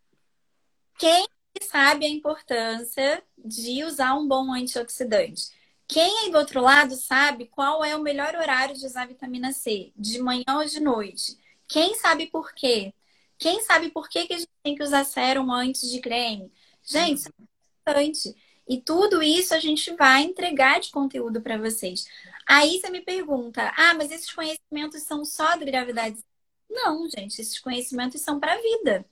Quem 0.98 1.28
sabe 1.62 2.06
a 2.06 2.10
importância 2.10 3.24
de 3.38 3.84
usar 3.84 4.16
um 4.16 4.28
bom 4.28 4.52
antioxidante? 4.54 5.50
Quem 5.88 6.20
aí 6.20 6.32
do 6.32 6.38
outro 6.38 6.62
lado 6.62 6.96
sabe 6.96 7.48
qual 7.48 7.84
é 7.84 7.96
o 7.96 8.02
melhor 8.02 8.36
horário 8.36 8.76
de 8.76 8.86
usar 8.86 9.08
vitamina 9.08 9.52
C? 9.52 9.92
De 9.96 10.20
manhã 10.20 10.46
ou 10.58 10.66
de 10.66 10.80
noite? 10.80 11.38
Quem 11.68 11.96
sabe 11.96 12.28
por 12.28 12.54
quê? 12.54 12.94
Quem 13.38 13.62
sabe 13.64 13.90
por 13.90 14.08
que, 14.10 14.28
que 14.28 14.34
a 14.34 14.38
gente 14.38 14.50
tem 14.64 14.76
que 14.76 14.84
usar 14.84 15.04
sérum 15.04 15.52
antes 15.52 15.90
de 15.90 16.00
creme? 16.00 16.52
Gente, 16.84 17.20
isso 17.20 17.30
é 17.30 17.92
importante. 17.92 18.36
E 18.68 18.82
tudo 18.82 19.22
isso 19.22 19.54
a 19.54 19.60
gente 19.60 19.94
vai 19.96 20.22
entregar 20.24 20.80
de 20.80 20.92
conteúdo 20.92 21.42
para 21.42 21.58
vocês. 21.58 22.06
Aí 22.48 22.80
você 22.80 22.90
me 22.90 23.02
pergunta: 23.02 23.74
ah, 23.76 23.94
mas 23.96 24.12
esses 24.12 24.32
conhecimentos 24.32 25.04
são 25.04 25.26
só 25.26 25.56
de 25.58 25.66
gravidade? 25.66 26.24
Não, 26.70 27.10
gente, 27.10 27.42
esses 27.42 27.60
conhecimentos 27.60 28.22
são 28.22 28.40
para 28.40 28.54
a 28.54 28.62
vida. 28.62 29.06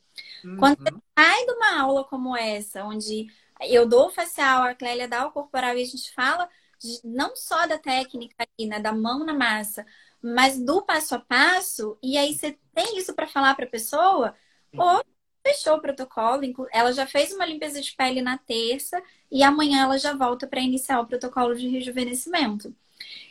Uhum. 0.44 0.58
Quando 0.58 0.78
você 0.78 0.94
sai 1.18 1.46
de 1.46 1.52
uma 1.52 1.80
aula 1.82 2.04
como 2.04 2.36
essa, 2.36 2.84
onde 2.84 3.28
eu 3.62 3.88
dou 3.88 4.08
o 4.08 4.12
facial, 4.12 4.64
a 4.64 4.76
Clélia 4.76 5.08
dá 5.08 5.28
o 5.28 5.32
corporal 5.32 5.78
e 5.78 5.82
a 5.82 5.86
gente 5.86 6.12
fala 6.14 6.50
de, 6.80 7.00
não 7.04 7.36
só 7.36 7.68
da 7.68 7.78
técnica 7.78 8.48
né, 8.60 8.80
da 8.80 8.94
mão 8.94 9.26
na 9.26 9.34
massa, 9.34 9.86
mas 10.22 10.60
do 10.60 10.82
passo 10.82 11.16
a 11.16 11.20
passo, 11.20 11.98
e 12.02 12.18
aí 12.18 12.34
você 12.34 12.58
tem 12.74 12.98
isso 12.98 13.14
para 13.14 13.28
falar 13.28 13.56
para 13.56 13.66
a 13.66 13.70
pessoa, 13.70 14.36
ou 14.76 15.04
fechou 15.46 15.76
o 15.76 15.82
protocolo, 15.82 16.42
ela 16.72 16.92
já 16.92 17.08
fez 17.08 17.34
uma 17.34 17.46
limpeza 17.46 17.82
de 17.82 17.94
pele 17.96 18.22
na 18.22 18.38
terça 18.38 19.02
e 19.32 19.44
amanhã 19.44 19.84
ela 19.84 19.98
já 19.98 20.14
volta 20.14 20.48
para 20.48 20.62
iniciar 20.62 21.00
o 21.00 21.08
protocolo 21.08 21.56
de 21.56 21.68
rejuvenescimento. 21.68 22.76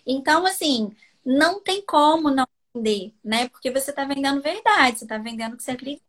Então, 0.07 0.47
assim, 0.47 0.91
não 1.25 1.63
tem 1.63 1.85
como 1.85 2.31
não 2.31 2.47
vender, 2.75 3.15
né? 3.25 3.49
Porque 3.49 3.71
você 3.71 3.91
está 3.91 4.05
vendendo 4.05 4.43
verdade, 4.43 4.99
você 4.99 5.05
está 5.05 5.19
vendendo 5.19 5.57
que 5.57 5.63
você 5.63 5.73
acredita. 5.73 6.08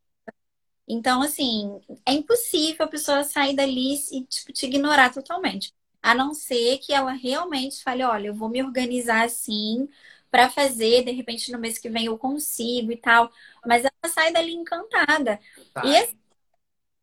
Então, 0.89 1.21
assim, 1.21 1.79
é 2.03 2.13
impossível 2.13 2.85
a 2.85 2.89
pessoa 2.89 3.23
sair 3.23 3.55
dali 3.55 3.93
e 4.11 4.25
tipo, 4.25 4.51
te 4.51 4.65
ignorar 4.65 5.13
totalmente. 5.13 5.71
A 6.01 6.15
não 6.15 6.33
ser 6.33 6.79
que 6.79 6.91
ela 6.91 7.11
realmente 7.11 7.83
fale, 7.83 8.03
olha, 8.03 8.27
eu 8.27 8.33
vou 8.33 8.49
me 8.49 8.63
organizar 8.63 9.23
assim 9.25 9.87
para 10.31 10.49
fazer, 10.49 11.03
de 11.03 11.11
repente 11.11 11.51
no 11.51 11.59
mês 11.59 11.77
que 11.77 11.89
vem 11.89 12.05
eu 12.05 12.17
consigo 12.17 12.91
e 12.91 12.97
tal. 12.97 13.31
Mas 13.65 13.83
ela 13.83 14.13
sai 14.13 14.33
dali 14.33 14.53
encantada. 14.53 15.39
Tá. 15.73 15.85
E 15.85 15.95
assim, 15.97 16.17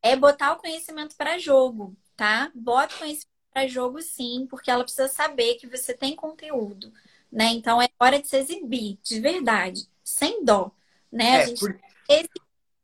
é 0.02 0.16
botar 0.16 0.52
o 0.54 0.56
conhecimento 0.58 1.16
para 1.16 1.38
jogo, 1.38 1.96
tá? 2.16 2.50
Bota 2.54 2.94
o 2.94 2.98
conhecimento 2.98 3.28
para 3.52 3.68
jogo 3.68 4.02
sim, 4.02 4.46
porque 4.50 4.70
ela 4.70 4.84
precisa 4.84 5.08
saber 5.08 5.56
que 5.56 5.66
você 5.66 5.94
tem 5.94 6.16
conteúdo, 6.16 6.92
né? 7.30 7.46
Então 7.46 7.80
é 7.80 7.88
hora 8.00 8.20
de 8.20 8.28
se 8.28 8.36
exibir, 8.36 8.98
de 9.02 9.20
verdade, 9.20 9.88
sem 10.04 10.44
dó, 10.44 10.72
né? 11.10 11.36
É, 11.36 11.42
a 11.42 11.46
gente 11.46 11.60
por 11.60 11.80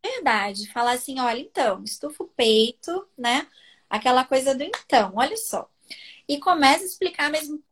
verdade, 0.02 0.70
falar 0.70 0.92
assim, 0.92 1.18
olha, 1.20 1.40
então, 1.40 1.82
estufa 1.84 2.24
o 2.24 2.28
peito, 2.28 3.06
né? 3.16 3.46
Aquela 3.88 4.24
coisa 4.24 4.54
do 4.54 4.62
então, 4.62 5.12
olha 5.14 5.36
só. 5.36 5.70
E 6.28 6.38
começa 6.38 6.82
a 6.82 6.86
explicar 6.86 7.30
mesmo 7.30 7.62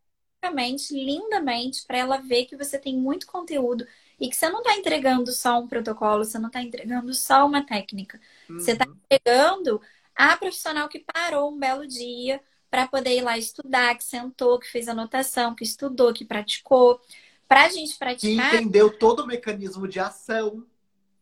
lindamente, 0.90 1.84
para 1.86 1.98
ela 1.98 2.16
ver 2.16 2.46
que 2.46 2.56
você 2.56 2.78
tem 2.78 2.96
muito 2.96 3.26
conteúdo 3.26 3.86
e 4.18 4.28
que 4.28 4.36
você 4.36 4.48
não 4.48 4.60
está 4.60 4.74
entregando 4.74 5.30
só 5.32 5.58
um 5.58 5.68
protocolo, 5.68 6.24
você 6.24 6.38
não 6.38 6.46
está 6.46 6.62
entregando 6.62 7.12
só 7.12 7.46
uma 7.46 7.64
técnica. 7.64 8.20
Uhum. 8.48 8.58
Você 8.58 8.72
está 8.72 8.86
entregando 8.86 9.80
a 10.14 10.36
profissional 10.36 10.88
que 10.88 11.00
parou 11.00 11.52
um 11.52 11.58
belo 11.58 11.86
dia 11.86 12.40
para 12.70 12.86
poder 12.86 13.16
ir 13.16 13.22
lá 13.22 13.36
estudar, 13.36 13.94
que 13.96 14.04
sentou, 14.04 14.58
que 14.58 14.70
fez 14.70 14.88
anotação, 14.88 15.54
que 15.54 15.64
estudou, 15.64 16.12
que 16.12 16.24
praticou. 16.24 17.00
Para 17.46 17.64
a 17.64 17.68
gente 17.68 17.98
praticar. 17.98 18.50
Que 18.50 18.56
entendeu 18.56 18.96
todo 18.96 19.20
o 19.20 19.26
mecanismo 19.26 19.88
de 19.88 19.98
ação. 19.98 20.64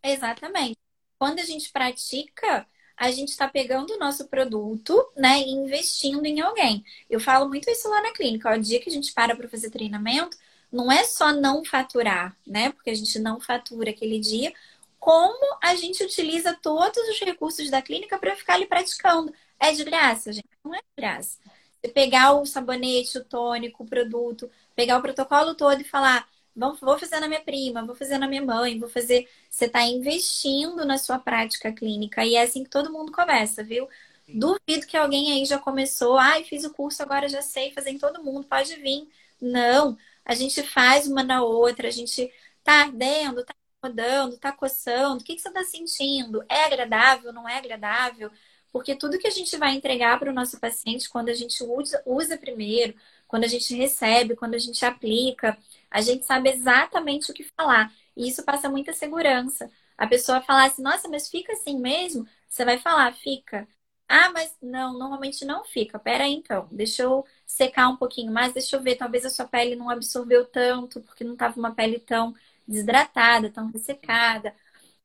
Exatamente 0.03 0.79
quando 1.19 1.41
a 1.41 1.45
gente 1.45 1.71
pratica, 1.71 2.67
a 2.97 3.11
gente 3.11 3.29
está 3.31 3.49
pegando 3.49 3.95
o 3.95 3.99
nosso 3.99 4.29
produto, 4.29 5.07
né, 5.17 5.41
e 5.41 5.51
investindo 5.51 6.25
em 6.27 6.41
alguém. 6.41 6.85
Eu 7.09 7.21
falo 7.21 7.49
muito 7.49 7.71
isso 7.71 7.89
lá 7.89 8.03
na 8.03 8.13
clínica. 8.13 8.55
O 8.55 8.59
dia 8.59 8.81
que 8.81 8.89
a 8.91 8.93
gente 8.93 9.13
para 9.13 9.37
para 9.37 9.49
fazer 9.49 9.71
treinamento, 9.71 10.37
não 10.71 10.91
é 10.91 11.05
só 11.05 11.33
não 11.33 11.65
faturar, 11.65 12.37
né? 12.47 12.71
Porque 12.73 12.91
a 12.91 12.95
gente 12.95 13.19
não 13.19 13.41
fatura 13.41 13.91
aquele 13.91 14.19
dia, 14.21 14.53
como 14.99 15.59
a 15.63 15.75
gente 15.75 16.03
utiliza 16.05 16.55
todos 16.55 16.99
os 17.09 17.19
recursos 17.21 17.71
da 17.71 17.81
clínica 17.81 18.19
para 18.19 18.37
ficar 18.37 18.55
ali 18.55 18.67
praticando. 18.67 19.33
É 19.59 19.73
de 19.73 19.85
graça, 19.85 20.33
gente? 20.33 20.49
Não 20.65 20.75
é 20.75 20.79
de 20.79 20.85
graça. 20.97 21.39
Você 21.81 21.89
pegar 21.93 22.33
o 22.33 22.45
sabonete, 22.45 23.19
o 23.19 23.25
tônico, 23.25 23.85
o 23.85 23.87
produto, 23.87 24.51
pegar 24.75 24.99
o 24.99 25.03
protocolo 25.03 25.55
todo 25.55 25.81
e 25.81 25.85
falar: 25.85 26.29
vou 26.59 26.99
fazer 26.99 27.21
na 27.21 27.29
minha 27.29 27.41
prima, 27.41 27.85
vou 27.85 27.95
fazer 27.95 28.19
na 28.19 28.29
minha 28.29 28.43
mãe, 28.45 28.79
vou 28.79 28.89
fazer. 28.89 29.29
Você 29.49 29.67
está 29.67 29.83
investindo 29.83 30.85
na 30.85 30.99
sua 30.99 31.19
prática 31.19 31.73
clínica 31.73 32.25
e 32.25 32.35
é 32.37 32.43
assim 32.43 32.65
que 32.65 32.71
todo 32.71 32.93
mundo 32.93 33.13
começa, 33.13 33.63
viu? 33.63 33.89
Duvido 34.33 34.87
que 34.87 34.97
alguém 34.97 35.33
aí 35.33 35.45
já 35.47 35.59
começou, 35.59 36.19
ai, 36.19 36.45
fiz 36.45 36.65
o 36.65 36.73
curso, 36.73 37.03
agora 37.03 37.29
já 37.29 37.41
sei 37.43 37.73
fazer 37.73 37.91
em 37.91 37.99
todo 37.99 38.23
mundo, 38.23 38.47
pode 38.47 38.77
vir. 38.77 39.09
Não, 39.41 39.97
a 40.25 40.35
gente 40.35 40.63
faz 40.63 41.07
uma 41.07 41.23
na 41.23 41.43
outra, 41.43 41.89
a 41.89 41.91
gente 41.91 42.31
tá 42.63 42.83
ardendo, 42.83 43.45
tá 43.45 43.55
rodando, 43.83 44.37
tá 44.39 44.53
coçando, 44.53 45.23
o 45.23 45.25
que, 45.25 45.35
que 45.37 45.41
você 45.41 45.51
tá 45.51 45.65
sentindo? 45.65 46.45
É 46.49 46.65
agradável, 46.65 47.33
não 47.33 47.49
é 47.49 47.57
agradável? 47.57 48.31
Porque 48.73 48.95
tudo 48.95 49.19
que 49.19 49.27
a 49.27 49.31
gente 49.31 49.57
vai 49.57 49.75
entregar 49.75 50.19
para 50.19 50.31
o 50.31 50.35
nosso 50.35 50.61
paciente, 50.61 51.09
quando 51.09 51.31
a 51.31 51.35
gente 51.35 51.63
usa, 51.65 52.03
usa 52.05 52.37
primeiro, 52.37 52.95
quando 53.27 53.45
a 53.45 53.49
gente 53.49 53.75
recebe, 53.75 54.37
quando 54.37 54.55
a 54.55 54.59
gente 54.59 54.85
aplica, 54.85 55.57
a 55.91 56.01
gente 56.01 56.25
sabe 56.27 56.51
exatamente 56.51 57.31
o 57.31 57.35
que 57.35 57.45
falar. 57.57 57.93
E 58.17 58.29
isso 58.29 58.45
passa 58.45 58.69
muita 58.69 58.93
segurança. 58.93 59.71
A 59.97 60.07
pessoa 60.07 60.41
falar 60.43 60.67
assim, 60.67 60.83
nossa, 60.83 61.09
mas 61.09 61.29
fica 61.29 61.53
assim 61.53 61.79
mesmo? 61.79 62.27
Você 62.49 62.65
vai 62.65 62.79
falar, 62.79 63.13
fica. 63.15 63.67
Ah, 64.09 64.31
mas 64.31 64.57
não, 64.63 64.99
normalmente 64.99 65.45
não 65.45 65.65
fica. 65.65 65.99
Pera 65.99 66.25
aí 66.25 66.33
então, 66.33 66.69
deixa 66.73 67.03
eu 67.03 67.25
secar 67.47 67.89
um 67.89 67.97
pouquinho 67.97 68.33
mais, 68.33 68.53
deixa 68.55 68.77
eu 68.77 68.83
ver, 68.83 68.97
talvez 68.97 69.25
a 69.25 69.31
sua 69.31 69.47
pele 69.47 69.77
não 69.77 69.91
absorveu 69.91 70.47
tanto, 70.47 71.01
porque 71.03 71.25
não 71.25 71.35
estava 71.35 71.59
uma 71.59 71.75
pele 71.75 71.99
tão 71.99 72.35
desidratada, 72.67 73.51
tão 73.51 73.71
ressecada. 73.71 74.55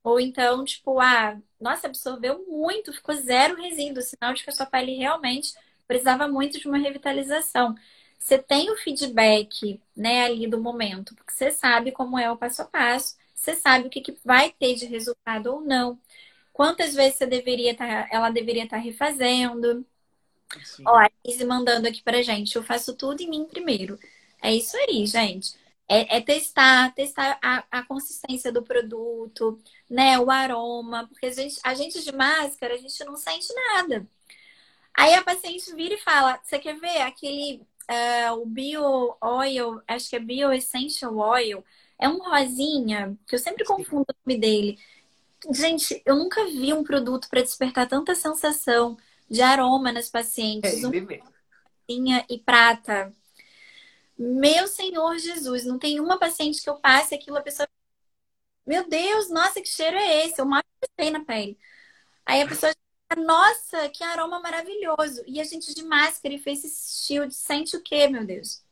Ou 0.02 0.20
então, 0.20 0.64
tipo, 0.64 1.00
ah, 1.00 1.38
nossa, 1.60 1.86
absorveu 1.86 2.44
muito, 2.46 2.92
ficou 2.92 3.14
zero 3.16 3.56
resíduo, 3.60 4.02
sinal 4.02 4.34
de 4.34 4.44
que 4.44 4.50
a 4.50 4.52
sua 4.52 4.66
pele 4.66 4.96
realmente 4.96 5.54
precisava 5.86 6.28
muito 6.28 6.58
de 6.60 6.68
uma 6.68 6.78
revitalização 6.78 7.74
você 8.18 8.38
tem 8.38 8.70
o 8.70 8.76
feedback, 8.76 9.80
né, 9.96 10.24
ali 10.24 10.46
do 10.46 10.60
momento, 10.60 11.14
porque 11.14 11.32
você 11.32 11.50
sabe 11.52 11.92
como 11.92 12.18
é 12.18 12.30
o 12.30 12.36
passo 12.36 12.62
a 12.62 12.64
passo, 12.64 13.16
você 13.34 13.54
sabe 13.54 13.86
o 13.86 13.90
que, 13.90 14.00
que 14.00 14.16
vai 14.24 14.50
ter 14.52 14.74
de 14.74 14.86
resultado 14.86 15.52
ou 15.52 15.60
não. 15.60 15.98
Quantas 16.52 16.94
vezes 16.94 17.18
você 17.18 17.26
deveria 17.26 17.76
tá, 17.76 18.08
ela 18.10 18.30
deveria 18.30 18.64
estar 18.64 18.76
tá 18.76 18.82
refazendo. 18.82 19.84
Sim. 20.64 20.84
Ó, 20.86 20.96
a 20.96 21.10
Izzy 21.24 21.44
mandando 21.44 21.88
aqui 21.88 22.02
pra 22.02 22.22
gente, 22.22 22.56
eu 22.56 22.62
faço 22.62 22.94
tudo 22.94 23.20
em 23.20 23.28
mim 23.28 23.44
primeiro. 23.44 23.98
É 24.42 24.54
isso 24.54 24.76
aí, 24.76 25.06
gente. 25.06 25.54
É, 25.88 26.16
é 26.16 26.20
testar, 26.20 26.94
testar 26.94 27.38
a, 27.42 27.64
a, 27.70 27.82
consistência 27.82 28.50
do 28.50 28.62
produto, 28.62 29.60
né? 29.90 30.18
O 30.18 30.30
aroma, 30.30 31.06
porque 31.08 31.26
a 31.26 31.32
gente, 31.32 31.60
a 31.62 31.74
gente 31.74 32.02
de 32.02 32.12
máscara, 32.12 32.74
a 32.74 32.78
gente 32.78 33.04
não 33.04 33.16
sente 33.16 33.52
nada. 33.54 34.06
Aí 34.94 35.14
a 35.14 35.22
paciente 35.22 35.74
vira 35.74 35.94
e 35.94 36.00
fala: 36.00 36.40
Você 36.42 36.58
quer 36.58 36.78
ver 36.78 37.02
aquele 37.02 37.66
é, 37.88 38.30
o 38.32 38.44
Bio 38.46 39.16
Oil, 39.20 39.80
acho 39.86 40.10
que 40.10 40.16
é 40.16 40.20
Bio 40.20 40.52
Essential 40.52 41.16
Oil, 41.16 41.64
é 41.98 42.08
um 42.08 42.18
rosinha, 42.18 43.16
que 43.26 43.34
eu 43.34 43.38
sempre 43.38 43.64
confundo 43.64 44.06
o 44.08 44.14
nome 44.26 44.40
dele. 44.40 44.78
Gente, 45.50 46.02
eu 46.04 46.16
nunca 46.16 46.44
vi 46.46 46.72
um 46.72 46.82
produto 46.82 47.28
para 47.28 47.42
despertar 47.42 47.88
tanta 47.88 48.14
sensação 48.14 48.96
de 49.28 49.42
aroma 49.42 49.92
nas 49.92 50.08
pacientes. 50.08 50.82
É, 50.82 50.86
um 50.86 50.90
rosinha 51.88 52.24
e 52.28 52.38
prata. 52.38 53.12
Meu 54.16 54.66
Senhor 54.66 55.18
Jesus, 55.18 55.64
não 55.64 55.78
tem 55.78 56.00
uma 56.00 56.18
paciente 56.18 56.62
que 56.62 56.70
eu 56.70 56.76
passe 56.76 57.14
aquilo, 57.14 57.36
a 57.36 57.42
pessoa. 57.42 57.68
Meu 58.66 58.88
Deus, 58.88 59.28
nossa, 59.28 59.60
que 59.60 59.68
cheiro 59.68 59.96
é 59.96 60.26
esse? 60.26 60.40
Eu 60.40 60.46
mais 60.46 60.64
gostei 60.80 61.10
na 61.10 61.24
pele. 61.24 61.58
Aí 62.24 62.40
a 62.40 62.48
pessoa 62.48 62.72
nossa, 63.16 63.88
que 63.90 64.02
aroma 64.04 64.40
maravilhoso. 64.40 65.22
E 65.26 65.40
a 65.40 65.44
gente 65.44 65.74
de 65.74 65.82
máscara 65.84 66.34
e 66.34 66.38
fez 66.38 66.64
esse 66.64 67.06
shield, 67.06 67.34
sente 67.34 67.76
o 67.76 67.82
quê, 67.82 68.08
meu 68.08 68.24
Deus? 68.26 68.62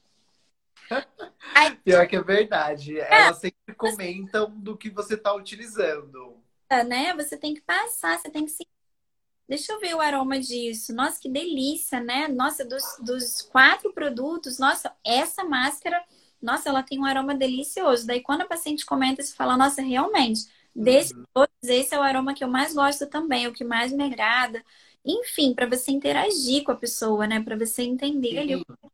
Aí, 1.54 1.76
Pior 1.84 2.06
que 2.06 2.16
é 2.16 2.22
verdade. 2.22 2.98
É, 3.00 3.14
Elas 3.16 3.38
sempre 3.38 3.74
comentam 3.76 4.50
do 4.50 4.76
que 4.76 4.90
você 4.90 5.14
está 5.14 5.34
utilizando. 5.34 6.42
Né? 6.88 7.14
Você 7.16 7.36
tem 7.36 7.54
que 7.54 7.60
passar, 7.60 8.18
você 8.18 8.30
tem 8.30 8.44
que 8.46 8.50
sentir. 8.50 8.70
deixa 9.48 9.72
eu 9.72 9.80
ver 9.80 9.94
o 9.94 10.00
aroma 10.00 10.40
disso. 10.40 10.94
Nossa, 10.94 11.20
que 11.20 11.28
delícia, 11.30 12.00
né? 12.00 12.28
Nossa, 12.28 12.64
dos, 12.64 12.84
dos 13.00 13.42
quatro 13.42 13.92
produtos, 13.94 14.58
nossa, 14.58 14.94
essa 15.04 15.44
máscara, 15.44 16.02
nossa, 16.42 16.68
ela 16.70 16.82
tem 16.82 16.98
um 17.00 17.04
aroma 17.04 17.34
delicioso. 17.34 18.06
Daí, 18.06 18.22
quando 18.22 18.42
a 18.42 18.46
paciente 18.48 18.86
comenta, 18.86 19.22
você 19.22 19.34
fala, 19.34 19.56
nossa, 19.56 19.82
realmente, 19.82 20.46
desses 20.74 21.12
uhum. 21.12 21.24
todos, 21.32 21.52
esse 21.62 21.94
é 21.94 21.98
o 21.98 22.02
aroma 22.02 22.34
que 22.34 22.42
eu 22.42 22.48
mais 22.48 22.74
gosto 22.74 23.06
também, 23.06 23.46
o 23.46 23.52
que 23.52 23.64
mais 23.64 23.92
me 23.92 24.04
agrada. 24.04 24.62
Enfim, 25.04 25.54
para 25.54 25.66
você 25.66 25.90
interagir 25.90 26.62
com 26.64 26.72
a 26.72 26.76
pessoa, 26.76 27.26
né? 27.26 27.42
Para 27.42 27.56
você 27.56 27.82
entender 27.82 28.38
ali 28.38 28.56
o 28.56 28.64
que 28.64 28.92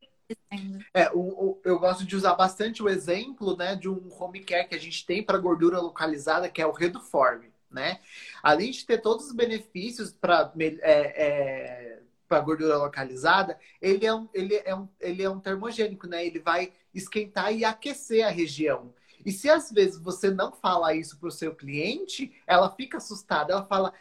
é, 0.93 1.11
o, 1.13 1.21
o, 1.21 1.61
eu 1.65 1.79
gosto 1.79 2.05
de 2.05 2.15
usar 2.15 2.35
bastante 2.35 2.83
o 2.83 2.89
exemplo 2.89 3.57
né, 3.57 3.75
de 3.75 3.89
um 3.89 4.09
home 4.19 4.41
care 4.41 4.69
que 4.69 4.75
a 4.75 4.81
gente 4.81 5.07
tem 5.07 5.23
para 5.23 5.39
gordura 5.39 5.81
localizada, 5.81 6.49
que 6.49 6.61
é 6.61 6.67
o 6.67 6.73
Reduform. 6.73 7.45
Né? 7.71 8.01
Além 8.43 8.71
de 8.71 8.85
ter 8.85 8.99
todos 8.99 9.27
os 9.27 9.33
benefícios 9.33 10.13
para 10.13 10.53
é, 10.59 10.73
é, 10.83 12.03
para 12.27 12.41
gordura 12.41 12.77
localizada, 12.77 13.59
ele 13.81 14.05
é, 14.05 14.15
um, 14.15 14.29
ele, 14.35 14.61
é 14.65 14.75
um, 14.75 14.89
ele 15.01 15.23
é 15.23 15.31
um 15.31 15.41
termogênico, 15.41 16.07
né? 16.07 16.27
Ele 16.27 16.39
vai 16.39 16.73
esquentar 16.95 17.55
e 17.55 17.65
aquecer 17.65 18.27
a 18.27 18.31
região. 18.31 18.93
E 19.25 19.33
se 19.33 19.49
às 19.49 19.71
vezes 19.71 19.99
você 19.99 20.31
não 20.31 20.53
fala 20.53 20.95
isso 20.95 21.19
para 21.19 21.29
o 21.29 21.33
seu 21.33 21.55
cliente, 21.55 22.33
ela 22.47 22.71
fica 22.71 22.99
assustada. 22.99 23.53
Ela 23.53 23.65
fala, 23.65 23.93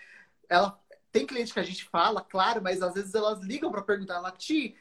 ela 0.49 0.80
tem 1.11 1.26
cliente 1.26 1.53
que 1.53 1.59
a 1.59 1.63
gente 1.63 1.86
fala, 1.86 2.22
claro, 2.22 2.61
mas 2.61 2.82
às 2.82 2.93
vezes 2.93 3.15
elas 3.15 3.41
ligam 3.41 3.72
para 3.72 3.82
perguntar, 3.82 4.15
ela, 4.15 4.32
Ti, 4.32 4.76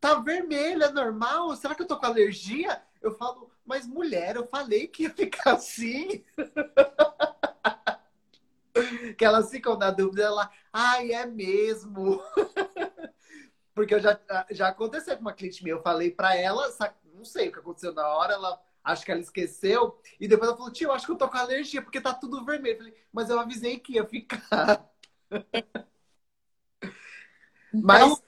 tá 0.00 0.14
vermelha, 0.14 0.86
é 0.86 0.92
normal? 0.92 1.54
Será 1.56 1.74
que 1.74 1.82
eu 1.82 1.86
tô 1.86 1.98
com 1.98 2.06
alergia? 2.06 2.82
Eu 3.02 3.16
falo, 3.16 3.50
mas 3.64 3.86
mulher, 3.86 4.36
eu 4.36 4.46
falei 4.46 4.86
que 4.86 5.04
ia 5.04 5.10
ficar 5.10 5.54
assim. 5.54 6.24
que 9.16 9.24
elas 9.24 9.50
ficam 9.50 9.76
na 9.76 9.90
dúvida, 9.90 10.24
ela, 10.24 10.50
ai, 10.72 11.12
é 11.12 11.26
mesmo. 11.26 12.22
Porque 13.74 13.94
eu 13.94 14.00
já, 14.00 14.18
já 14.50 14.68
aconteceu 14.68 15.16
com 15.16 15.22
uma 15.22 15.32
cliente 15.32 15.62
minha, 15.62 15.74
eu 15.74 15.82
falei 15.82 16.10
para 16.10 16.36
ela, 16.36 16.72
não 17.12 17.24
sei 17.24 17.48
o 17.48 17.52
que 17.52 17.58
aconteceu 17.58 17.92
na 17.92 18.06
hora, 18.06 18.34
ela 18.34 18.60
acho 18.84 19.04
que 19.04 19.10
ela 19.10 19.20
esqueceu, 19.20 19.98
e 20.20 20.28
depois 20.28 20.48
ela 20.48 20.56
falou, 20.56 20.72
tio, 20.72 20.92
acho 20.92 21.06
que 21.06 21.12
eu 21.12 21.16
tô 21.16 21.28
com 21.28 21.38
alergia, 21.38 21.82
porque 21.82 22.00
tá 22.00 22.12
tudo 22.14 22.44
vermelho. 22.44 22.74
Eu 22.74 22.78
falei, 22.78 22.94
mas 23.12 23.30
eu 23.30 23.40
avisei 23.40 23.78
que 23.78 23.94
ia 23.94 24.06
ficar. 24.06 24.88
Então, 27.72 28.08
mas 28.10 28.22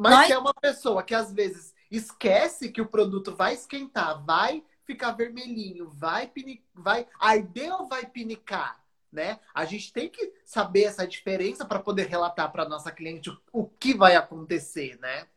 mas 0.00 0.12
nós... 0.12 0.30
é 0.30 0.38
uma 0.38 0.54
pessoa 0.54 1.02
que 1.02 1.14
às 1.14 1.30
vezes 1.30 1.74
esquece 1.90 2.72
que 2.72 2.80
o 2.80 2.88
produto 2.88 3.36
vai 3.36 3.52
esquentar, 3.52 4.24
vai 4.24 4.64
ficar 4.86 5.12
vermelhinho, 5.12 5.90
vai, 5.90 6.32
vai 6.72 7.06
arder 7.18 7.70
ou 7.74 7.86
vai 7.86 8.06
pinicar, 8.06 8.82
né? 9.12 9.38
A 9.54 9.66
gente 9.66 9.92
tem 9.92 10.08
que 10.08 10.32
saber 10.42 10.84
essa 10.84 11.06
diferença 11.06 11.66
para 11.66 11.80
poder 11.80 12.06
relatar 12.06 12.50
para 12.50 12.66
nossa 12.66 12.90
cliente 12.90 13.28
o, 13.28 13.38
o 13.52 13.66
que 13.66 13.92
vai 13.92 14.16
acontecer, 14.16 14.98
né? 15.00 15.28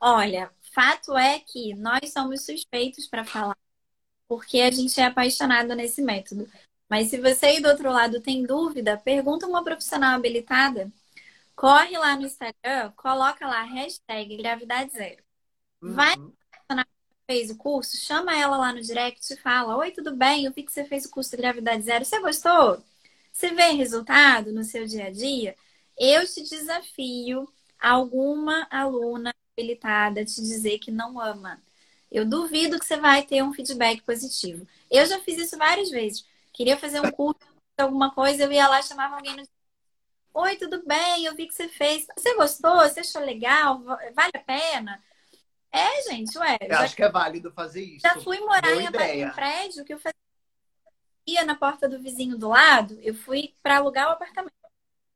Olha, 0.00 0.52
fato 0.74 1.16
é 1.16 1.40
que 1.40 1.74
nós 1.74 2.12
somos 2.12 2.44
suspeitos 2.44 3.06
para 3.06 3.24
falar, 3.24 3.56
porque 4.28 4.60
a 4.60 4.70
gente 4.70 5.00
é 5.00 5.06
apaixonado 5.06 5.74
nesse 5.74 6.02
método. 6.02 6.48
Mas 6.88 7.08
se 7.10 7.20
você 7.20 7.46
aí 7.46 7.60
do 7.62 7.68
outro 7.68 7.90
lado 7.90 8.20
tem 8.20 8.44
dúvida, 8.44 8.98
pergunta 8.98 9.46
uma 9.46 9.64
profissional 9.64 10.14
habilitada 10.16 10.92
Corre 11.54 11.96
lá 11.96 12.16
no 12.16 12.26
Instagram, 12.26 12.90
coloca 12.96 13.46
lá 13.46 13.62
hashtag 13.62 14.36
gravidade 14.36 14.92
zero. 14.92 15.22
Uhum. 15.80 15.94
Vai 15.94 16.14
fez 17.26 17.50
o 17.50 17.56
curso, 17.56 17.96
chama 17.96 18.36
ela 18.36 18.58
lá 18.58 18.72
no 18.72 18.82
direct 18.82 19.32
e 19.32 19.36
fala: 19.36 19.76
Oi, 19.78 19.90
tudo 19.92 20.14
bem? 20.14 20.44
Eu 20.44 20.52
vi 20.52 20.62
que 20.62 20.72
você 20.72 20.84
fez 20.84 21.06
o 21.06 21.10
curso 21.10 21.30
de 21.30 21.36
gravidade 21.38 21.82
zero. 21.82 22.04
Você 22.04 22.20
gostou? 22.20 22.82
Você 23.32 23.52
vê 23.54 23.70
resultado 23.70 24.52
no 24.52 24.64
seu 24.64 24.86
dia 24.86 25.06
a 25.06 25.10
dia? 25.10 25.56
Eu 25.96 26.26
te 26.26 26.42
desafio 26.42 27.48
alguma 27.80 28.66
aluna 28.70 29.34
habilitada 29.56 30.24
te 30.24 30.40
dizer 30.42 30.78
que 30.78 30.90
não 30.90 31.20
ama. 31.20 31.62
Eu 32.10 32.24
duvido 32.24 32.78
que 32.78 32.84
você 32.84 32.96
vai 32.96 33.22
ter 33.22 33.42
um 33.42 33.52
feedback 33.52 34.02
positivo. 34.02 34.66
Eu 34.90 35.06
já 35.06 35.20
fiz 35.20 35.38
isso 35.38 35.56
várias 35.56 35.90
vezes. 35.90 36.26
Queria 36.52 36.76
fazer 36.76 37.00
um 37.00 37.10
curso, 37.10 37.40
alguma 37.78 38.12
coisa, 38.14 38.44
eu 38.44 38.52
ia 38.52 38.68
lá 38.68 38.82
chamava 38.82 39.16
alguém 39.16 39.36
no 39.36 39.42
Oi, 40.32 40.56
tudo 40.56 40.84
bem? 40.84 41.24
Eu 41.24 41.34
vi 41.36 41.46
que 41.46 41.54
você 41.54 41.68
fez. 41.68 42.06
Você 42.16 42.34
gostou? 42.34 42.80
Você 42.80 43.00
achou 43.00 43.22
legal? 43.22 43.80
Vale 43.80 44.32
a 44.34 44.40
pena? 44.40 45.00
É, 45.70 46.02
gente, 46.02 46.36
ué. 46.38 46.56
Eu 46.60 46.68
já... 46.68 46.80
acho 46.80 46.96
que 46.96 47.04
é 47.04 47.08
válido 47.08 47.52
fazer 47.52 47.84
isso. 47.84 48.00
Já 48.00 48.20
fui 48.20 48.40
morar 48.40 48.72
em 48.74 48.88
um 48.88 49.32
prédio 49.32 49.84
que 49.84 49.94
eu 49.94 49.98
fazia 49.98 51.44
na 51.44 51.54
porta 51.54 51.88
do 51.88 52.00
vizinho 52.00 52.36
do 52.36 52.48
lado. 52.48 52.98
Eu 53.00 53.14
fui 53.14 53.54
para 53.62 53.76
alugar 53.76 54.08
o 54.08 54.12
apartamento. 54.12 54.63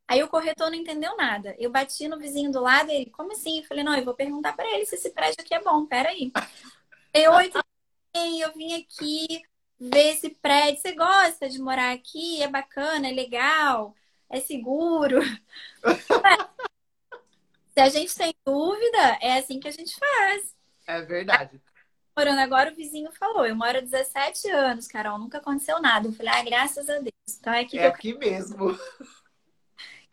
Aí 0.09 0.23
o 0.23 0.29
corretor 0.29 0.71
não 0.71 0.77
entendeu 0.77 1.17
nada. 1.17 1.55
Eu 1.59 1.71
bati 1.71 2.09
no 2.09 2.19
vizinho 2.19 2.51
do 2.51 2.61
lado 2.61 2.91
e 2.91 2.95
ele, 2.95 3.11
como 3.11 3.33
assim? 3.33 3.59
Eu 3.59 3.65
falei, 3.65 3.85
não, 3.85 3.95
eu 3.95 4.05
vou 4.05 4.15
perguntar 4.15 4.55
para 4.55 4.69
ele 4.75 4.87
se 4.87 4.95
esse 4.95 5.11
prédio 5.11 5.37
aqui 5.41 5.55
é 5.55 5.63
bom. 5.63 5.85
Peraí. 5.87 6.33
Eu? 7.13 7.33
Eu 8.15 8.53
vim 8.55 8.83
aqui 8.83 9.43
ver 9.79 10.15
esse 10.15 10.31
prédio. 10.31 10.81
Você 10.81 10.93
gosta 10.93 11.49
de 11.49 11.61
morar 11.61 11.93
aqui? 11.93 12.43
É 12.43 12.49
bacana, 12.49 13.09
é 13.09 13.13
legal 13.13 13.95
é 14.29 14.41
seguro. 14.41 15.21
Se 17.75 17.81
a 17.81 17.89
gente 17.89 18.15
tem 18.15 18.35
dúvida, 18.45 19.19
é 19.21 19.39
assim 19.39 19.59
que 19.61 19.69
a 19.69 19.73
gente 19.73 19.97
faz. 19.97 20.55
É 20.87 21.01
verdade. 21.03 21.61
Morando 22.17 22.41
agora, 22.41 22.73
o 22.73 22.75
vizinho 22.75 23.13
falou: 23.13 23.47
Eu 23.47 23.55
moro 23.55 23.79
há 23.79 23.81
17 23.81 24.51
anos, 24.51 24.89
Carol, 24.89 25.19
nunca 25.19 25.39
aconteceu 25.39 25.81
nada. 25.81 26.09
Eu 26.09 26.13
falei: 26.13 26.33
Ah, 26.33 26.43
graças 26.43 26.89
a 26.89 26.99
Deus. 26.99 27.13
Então 27.39 27.53
é 27.53 27.61
aqui, 27.61 27.79
é 27.79 27.87
aqui 27.87 28.11
eu... 28.11 28.19
mesmo. 28.19 28.77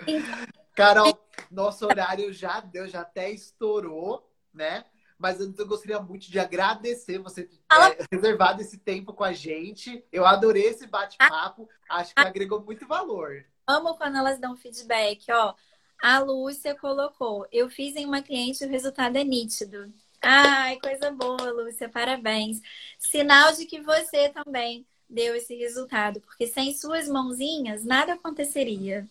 Então... 0.01 0.55
Carol, 0.75 1.17
nosso 1.49 1.85
horário 1.85 2.33
já 2.33 2.59
deu, 2.59 2.87
já 2.87 3.01
até 3.01 3.31
estourou, 3.31 4.29
né? 4.53 4.83
Mas 5.17 5.39
eu 5.39 5.65
gostaria 5.65 5.99
muito 6.01 6.29
de 6.29 6.37
agradecer 6.37 7.17
você 7.19 7.45
ter 7.45 7.61
é, 7.71 8.05
reservado 8.11 8.61
esse 8.61 8.77
tempo 8.77 9.13
com 9.13 9.23
a 9.23 9.31
gente. 9.31 10.03
Eu 10.11 10.25
adorei 10.25 10.65
esse 10.65 10.85
bate-papo. 10.85 11.69
Acho 11.89 12.13
que 12.13 12.21
agregou 12.21 12.61
muito 12.61 12.85
valor. 12.85 13.45
Amo 13.65 13.95
quando 13.95 14.17
elas 14.17 14.37
dão 14.37 14.57
feedback, 14.57 15.31
ó. 15.31 15.55
A 16.01 16.19
Lúcia 16.19 16.75
colocou, 16.75 17.47
eu 17.51 17.69
fiz 17.69 17.95
em 17.95 18.05
uma 18.05 18.21
cliente 18.21 18.63
e 18.63 18.67
o 18.67 18.69
resultado 18.69 19.17
é 19.17 19.23
nítido. 19.23 19.91
Ai, 20.21 20.77
coisa 20.79 21.09
boa, 21.11 21.51
Lúcia, 21.51 21.87
parabéns. 21.87 22.59
Sinal 22.99 23.53
de 23.53 23.65
que 23.65 23.81
você 23.81 24.29
também 24.29 24.85
deu 25.09 25.35
esse 25.35 25.55
resultado, 25.55 26.19
porque 26.19 26.47
sem 26.47 26.73
suas 26.73 27.07
mãozinhas 27.07 27.85
nada 27.85 28.13
aconteceria. 28.13 29.07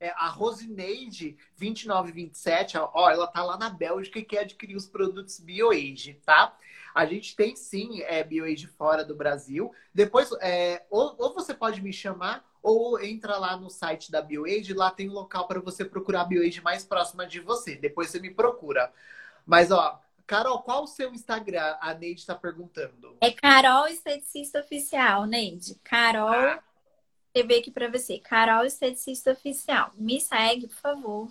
É, 0.00 0.10
a 0.16 0.28
Rosineide 0.28 1.36
2927, 1.58 2.78
ó, 2.78 3.10
ela 3.10 3.26
tá 3.26 3.44
lá 3.44 3.58
na 3.58 3.68
Bélgica 3.68 4.18
e 4.18 4.24
quer 4.24 4.40
adquirir 4.40 4.74
os 4.74 4.86
produtos 4.86 5.38
BioAge, 5.38 6.14
tá? 6.24 6.56
A 6.94 7.04
gente 7.04 7.36
tem 7.36 7.54
sim 7.54 8.00
é, 8.02 8.24
BioAge 8.24 8.66
fora 8.66 9.04
do 9.04 9.14
Brasil. 9.14 9.70
Depois, 9.94 10.32
é, 10.40 10.84
ou, 10.88 11.14
ou 11.18 11.34
você 11.34 11.52
pode 11.52 11.82
me 11.82 11.92
chamar 11.92 12.48
ou 12.62 12.98
entra 13.00 13.36
lá 13.36 13.56
no 13.56 13.70
site 13.70 14.10
da 14.10 14.20
BioAge, 14.20 14.74
lá 14.74 14.90
tem 14.90 15.08
um 15.08 15.12
local 15.12 15.46
para 15.46 15.60
você 15.60 15.84
procurar 15.84 16.22
a 16.22 16.24
BioAge 16.24 16.60
mais 16.62 16.82
próxima 16.82 17.26
de 17.26 17.40
você. 17.40 17.76
Depois 17.76 18.10
você 18.10 18.18
me 18.18 18.30
procura. 18.30 18.92
Mas, 19.46 19.70
ó, 19.70 20.00
Carol, 20.30 20.62
qual 20.62 20.84
o 20.84 20.86
seu 20.86 21.12
Instagram? 21.12 21.76
A 21.80 21.92
Neide 21.92 22.20
está 22.20 22.36
perguntando. 22.36 23.16
É 23.20 23.32
Carol 23.32 23.88
Esteticista 23.88 24.60
Oficial, 24.60 25.26
Neide. 25.26 25.74
Carol, 25.82 26.28
ah. 26.28 26.62
TV 27.32 27.58
aqui 27.58 27.70
para 27.70 27.90
você. 27.90 28.18
Carol 28.18 28.64
Esteticista 28.64 29.32
Oficial. 29.32 29.92
Me 29.96 30.20
segue, 30.20 30.68
por 30.68 30.76
favor. 30.76 31.28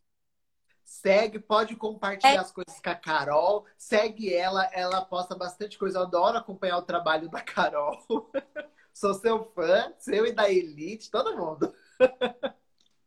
Segue, 0.84 1.40
pode 1.40 1.76
compartilhar 1.76 2.34
é. 2.34 2.38
as 2.38 2.52
coisas 2.52 2.82
com 2.82 2.90
a 2.90 2.96
Carol. 2.96 3.66
Segue 3.78 4.34
ela, 4.34 4.66
ela 4.74 5.06
posta 5.06 5.36
bastante 5.36 5.78
coisa. 5.78 6.00
Eu 6.00 6.04
adoro 6.04 6.38
acompanhar 6.38 6.78
o 6.78 6.84
trabalho 6.84 7.30
da 7.30 7.42
Carol. 7.42 8.00
Sou 8.92 9.14
seu 9.14 9.46
fã, 9.54 9.94
seu 9.98 10.26
e 10.26 10.32
da 10.32 10.52
Elite, 10.52 11.12
todo 11.12 11.38
mundo. 11.38 11.74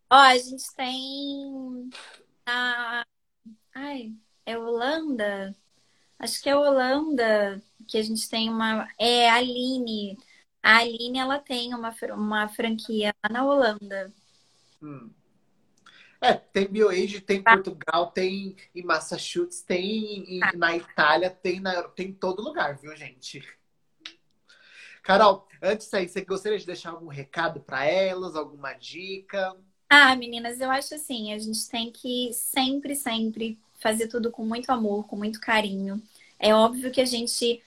Ó, 0.08 0.14
a 0.14 0.36
gente 0.38 0.72
tem 0.74 1.90
a. 2.46 3.04
Ai, 3.74 4.14
é 4.46 4.56
Holanda? 4.56 5.54
Acho 6.18 6.40
que 6.40 6.48
é 6.48 6.56
Holanda 6.56 7.62
que 7.88 7.98
a 7.98 8.02
gente 8.02 8.28
tem 8.28 8.48
uma. 8.48 8.88
É 8.98 9.28
a 9.28 9.34
Aline. 9.34 10.16
A 10.62 10.78
Aline, 10.78 11.18
ela 11.18 11.38
tem 11.38 11.74
uma, 11.74 11.94
uma 12.14 12.48
franquia 12.48 13.14
lá 13.22 13.30
na 13.30 13.44
Holanda. 13.44 14.12
Hum. 14.80 15.10
É, 16.20 16.34
tem 16.34 16.68
BioAge, 16.68 17.20
tem 17.20 17.38
em 17.38 17.42
tá. 17.42 17.54
Portugal, 17.54 18.12
tem 18.12 18.54
em 18.72 18.82
Massachusetts, 18.84 19.60
tem 19.60 20.36
em, 20.36 20.38
tá. 20.38 20.52
na 20.54 20.76
Itália, 20.76 21.30
tem, 21.30 21.58
na, 21.58 21.82
tem 21.82 22.10
em 22.10 22.12
todo 22.12 22.40
lugar, 22.40 22.76
viu, 22.76 22.96
gente? 22.96 23.42
Carol, 25.02 25.48
antes 25.60 25.86
de 25.86 25.90
sair, 25.90 26.08
você 26.08 26.24
gostaria 26.24 26.58
de 26.58 26.64
deixar 26.64 26.90
algum 26.90 27.08
recado 27.08 27.60
para 27.60 27.84
elas, 27.84 28.36
alguma 28.36 28.72
dica? 28.72 29.56
Ah, 29.90 30.14
meninas, 30.14 30.60
eu 30.60 30.70
acho 30.70 30.94
assim, 30.94 31.34
a 31.34 31.38
gente 31.38 31.68
tem 31.68 31.90
que 31.90 32.32
sempre, 32.32 32.94
sempre 32.94 33.58
fazer 33.80 34.06
tudo 34.06 34.30
com 34.30 34.46
muito 34.46 34.70
amor, 34.70 35.08
com 35.08 35.16
muito 35.16 35.40
carinho. 35.40 36.00
É 36.38 36.54
óbvio 36.54 36.92
que 36.92 37.00
a 37.00 37.04
gente 37.04 37.60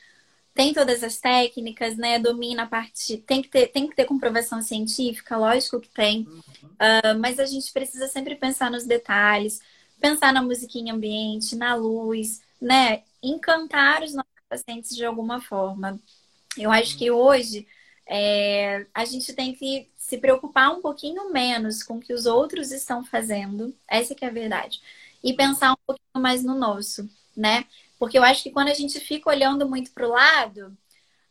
tem 0.56 0.74
todas 0.74 1.04
as 1.04 1.18
técnicas, 1.18 1.98
né? 1.98 2.18
Domina 2.18 2.64
a 2.64 2.66
parte. 2.66 3.18
Tem 3.18 3.42
que 3.42 3.50
ter, 3.50 3.68
tem 3.68 3.88
que 3.90 3.96
ter 3.96 4.06
comprovação 4.06 4.62
científica, 4.62 5.38
lógico 5.38 5.82
que 5.82 5.90
tem. 5.90 6.22
Uh, 6.22 7.20
mas 7.20 7.40
a 7.40 7.46
gente 7.46 7.72
precisa 7.74 8.08
sempre 8.08 8.36
pensar 8.36 8.72
nos 8.72 8.86
detalhes, 8.86 9.60
pensar 10.00 10.34
na 10.34 10.42
musiquinha 10.42 10.94
ambiente, 10.94 11.58
na 11.58 11.76
luz, 11.76 12.42
né? 12.60 13.04
Encantar 13.22 14.02
os 14.02 14.14
nossos 14.14 14.32
pacientes 14.48 14.96
de 14.96 15.06
alguma 15.06 15.42
forma. 15.42 16.00
Eu 16.58 16.72
acho 16.72 16.98
que 16.98 17.12
hoje 17.12 17.68
é, 18.08 18.88
a 18.94 19.04
gente 19.04 19.34
tem 19.34 19.54
que 19.54 19.90
se 19.98 20.18
preocupar 20.18 20.72
um 20.72 20.82
pouquinho 20.82 21.34
menos 21.34 21.84
com 21.84 21.98
o 21.98 22.00
que 22.00 22.14
os 22.14 22.26
outros 22.26 22.72
estão 22.72 23.04
fazendo. 23.04 23.76
Essa 23.90 24.16
que 24.16 24.24
é 24.24 24.30
a 24.30 24.32
verdade. 24.32 24.80
E 25.22 25.34
pensar 25.34 25.74
um 25.74 25.78
pouquinho 25.86 26.24
mais 26.24 26.46
no 26.46 26.56
nosso, 26.56 27.10
né? 27.36 27.66
Porque 27.98 28.18
eu 28.18 28.24
acho 28.24 28.44
que 28.44 28.52
quando 28.52 28.70
a 28.70 28.74
gente 28.74 29.00
fica 29.00 29.30
olhando 29.30 29.68
muito 29.68 29.92
para 29.92 30.08
o 30.08 30.12
lado, 30.12 30.78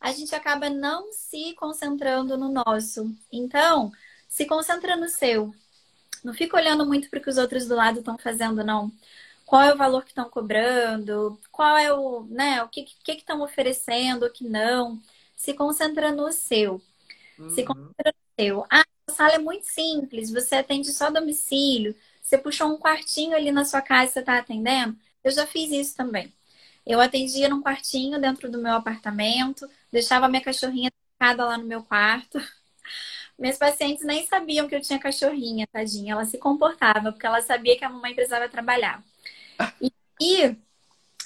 a 0.01 0.13
gente 0.13 0.35
acaba 0.35 0.69
não 0.71 1.13
se 1.13 1.55
concentrando 1.55 2.37
no 2.37 2.51
nosso. 2.51 3.15
Então, 3.33 3.93
se 4.29 4.47
concentra 4.47 4.97
no 4.97 5.09
seu. 5.09 5.55
Não 6.23 6.35
fica 6.35 6.57
olhando 6.57 6.87
muito 6.87 7.09
para 7.09 7.19
o 7.19 7.23
que 7.23 7.31
os 7.31 7.39
outros 7.39 7.67
do 7.67 7.75
lado 7.75 8.01
estão 8.01 8.19
fazendo, 8.19 8.65
não. 8.65 8.91
Qual 9.47 9.63
é 9.63 9.75
o 9.75 9.77
valor 9.77 10.03
que 10.03 10.11
estão 10.11 10.29
cobrando? 10.29 11.39
Qual 11.53 11.77
é 11.77 11.93
o, 11.93 12.25
né, 12.25 12.63
o 12.63 12.69
que 12.69 12.85
que 12.85 13.13
estão 13.13 13.43
oferecendo, 13.43 14.27
o 14.27 14.31
que 14.31 14.45
não? 14.45 15.01
Se 15.37 15.53
concentra 15.55 16.13
no 16.13 16.33
seu. 16.33 16.81
Uhum. 17.39 17.51
Se 17.51 17.63
concentra 17.63 18.13
no 18.13 18.45
seu. 18.45 18.67
Ah, 18.71 18.85
a 19.07 19.13
sala 19.13 19.35
é 19.35 19.39
muito 19.39 19.67
simples, 19.67 20.31
você 20.31 20.57
atende 20.57 20.93
só 20.93 21.11
domicílio, 21.11 21.95
você 22.23 22.39
puxou 22.39 22.69
um 22.69 22.79
quartinho 22.79 23.37
ali 23.37 23.53
na 23.53 23.65
sua 23.65 23.83
casa, 23.83 24.13
você 24.13 24.21
está 24.21 24.39
atendendo. 24.39 24.97
Eu 25.23 25.31
já 25.31 25.47
fiz 25.47 25.71
isso 25.71 25.97
também. 25.97 26.33
Eu 26.87 27.01
atendia 27.01 27.49
num 27.49 27.63
quartinho 27.63 28.21
dentro 28.21 28.51
do 28.51 28.59
meu 28.59 28.75
apartamento, 28.75 29.69
deixava 29.91 30.29
minha 30.29 30.43
cachorrinha 30.43 30.91
trancada 31.19 31.45
lá 31.45 31.59
no 31.59 31.65
meu 31.65 31.83
quarto. 31.83 32.39
Minhas 33.39 33.59
pacientes 33.59 34.05
nem 34.05 34.27
sabiam 34.27 34.69
que 34.69 34.77
eu 34.77 34.81
tinha 34.81 34.99
cachorrinha, 34.99 35.67
tadinha. 35.73 36.13
Ela 36.13 36.25
se 36.25 36.39
comportava, 36.39 37.11
porque 37.13 37.27
ela 37.27 37.43
sabia 37.43 37.77
que 37.77 37.85
a 37.85 37.89
mamãe 37.89 38.15
precisava 38.15 38.49
trabalhar. 38.49 39.03
E, 39.81 39.93
e 40.21 40.57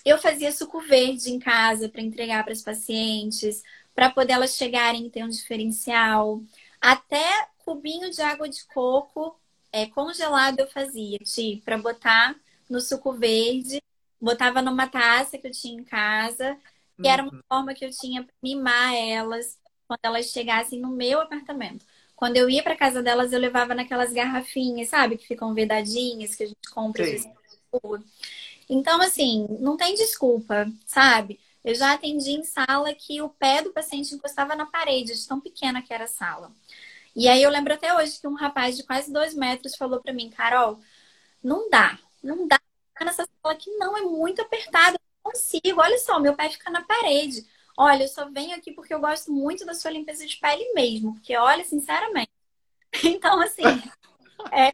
eu 0.05 0.19
fazia 0.19 0.53
suco 0.53 0.81
verde 0.81 1.31
em 1.31 1.39
casa 1.39 1.89
para 1.89 2.03
entregar 2.03 2.45
para 2.45 2.53
as 2.53 2.63
pacientes, 2.63 3.63
para 3.95 4.11
poder 4.11 4.35
elas 4.35 4.57
chegarem 4.57 5.07
e 5.07 5.11
ter 5.11 5.25
um 5.25 5.29
diferencial. 5.29 6.43
Até 6.81 7.49
cubinho 7.59 8.11
de 8.11 8.23
água 8.23 8.49
de 8.49 8.65
coco 8.67 9.39
é, 9.73 9.87
congelado 9.87 10.61
eu 10.61 10.69
fazia, 10.69 11.19
Ti, 11.19 11.63
para 11.65 11.77
botar 11.79 12.35
no 12.71 12.81
suco 12.81 13.13
verde 13.13 13.83
botava 14.21 14.63
numa 14.63 14.87
taça 14.87 15.39
que 15.39 15.47
eu 15.47 15.51
tinha 15.51 15.81
em 15.81 15.85
casa, 15.85 16.57
que 16.97 17.07
uhum. 17.07 17.13
era 17.13 17.23
uma 17.23 17.33
uhum. 17.33 17.41
forma 17.49 17.75
que 17.75 17.85
eu 17.85 17.91
tinha 17.91 18.23
para 18.23 18.35
mimar 18.43 18.95
elas 18.95 19.59
quando 19.87 20.01
elas 20.03 20.27
chegassem 20.27 20.81
no 20.81 20.91
meu 20.91 21.21
apartamento. 21.21 21.85
Quando 22.15 22.37
eu 22.37 22.51
ia 22.51 22.63
para 22.63 22.77
casa 22.77 23.03
delas, 23.03 23.33
eu 23.33 23.39
levava 23.39 23.75
naquelas 23.75 24.13
garrafinhas, 24.13 24.89
sabe, 24.89 25.17
que 25.17 25.27
ficam 25.27 25.55
vedadinhas, 25.55 26.35
que 26.35 26.43
a 26.43 26.47
gente 26.47 26.69
compra 26.75 27.05
Então, 28.69 29.01
assim, 29.01 29.47
não 29.61 29.77
tem 29.77 29.95
desculpa, 29.95 30.67
sabe? 30.85 31.41
Eu 31.65 31.75
já 31.75 31.93
atendi 31.93 32.33
em 32.33 32.45
sala 32.45 32.93
que 32.95 33.23
o 33.23 33.29
pé 33.29 33.63
do 33.63 33.73
paciente 33.73 34.15
encostava 34.15 34.57
na 34.57 34.67
parede, 34.67 35.15
de 35.15 35.29
tão 35.29 35.41
pequena 35.41 35.81
que 35.81 35.95
era 35.95 36.05
a 36.05 36.09
sala. 36.09 36.53
E 37.15 37.29
aí 37.29 37.43
eu 37.43 37.51
lembro 37.51 37.75
até 37.75 37.95
hoje 37.95 38.21
que 38.21 38.27
um 38.27 38.35
rapaz 38.35 38.77
de 38.77 38.85
quase 38.85 39.13
dois 39.13 39.35
metros 39.35 39.77
falou 39.77 40.01
para 40.01 40.13
mim, 40.13 40.31
Carol, 40.31 40.81
não 41.43 41.69
dá, 41.71 41.99
não 42.23 42.47
dá 42.47 42.61
nessa 43.05 43.27
sala 43.43 43.57
que 43.57 43.71
não 43.77 43.97
é 43.97 44.03
muito 44.03 44.43
apertada, 44.43 44.99
não 45.23 45.33
consigo. 45.33 45.81
Olha 45.81 45.99
só, 45.99 46.19
meu 46.19 46.35
pé 46.35 46.49
fica 46.51 46.71
na 46.71 46.85
parede. 46.85 47.47
Olha, 47.77 48.05
eu 48.05 48.09
só 48.09 48.29
venho 48.31 48.57
aqui 48.57 48.73
porque 48.73 48.93
eu 48.93 49.01
gosto 49.01 49.33
muito 49.33 49.65
da 49.65 49.75
sua 49.75 49.91
limpeza 49.91 50.27
de 50.27 50.37
pele 50.37 50.73
mesmo. 50.73 51.15
Porque, 51.15 51.37
olha, 51.37 51.65
sinceramente. 51.65 52.31
Então, 53.05 53.39
assim, 53.39 53.63
é, 54.51 54.73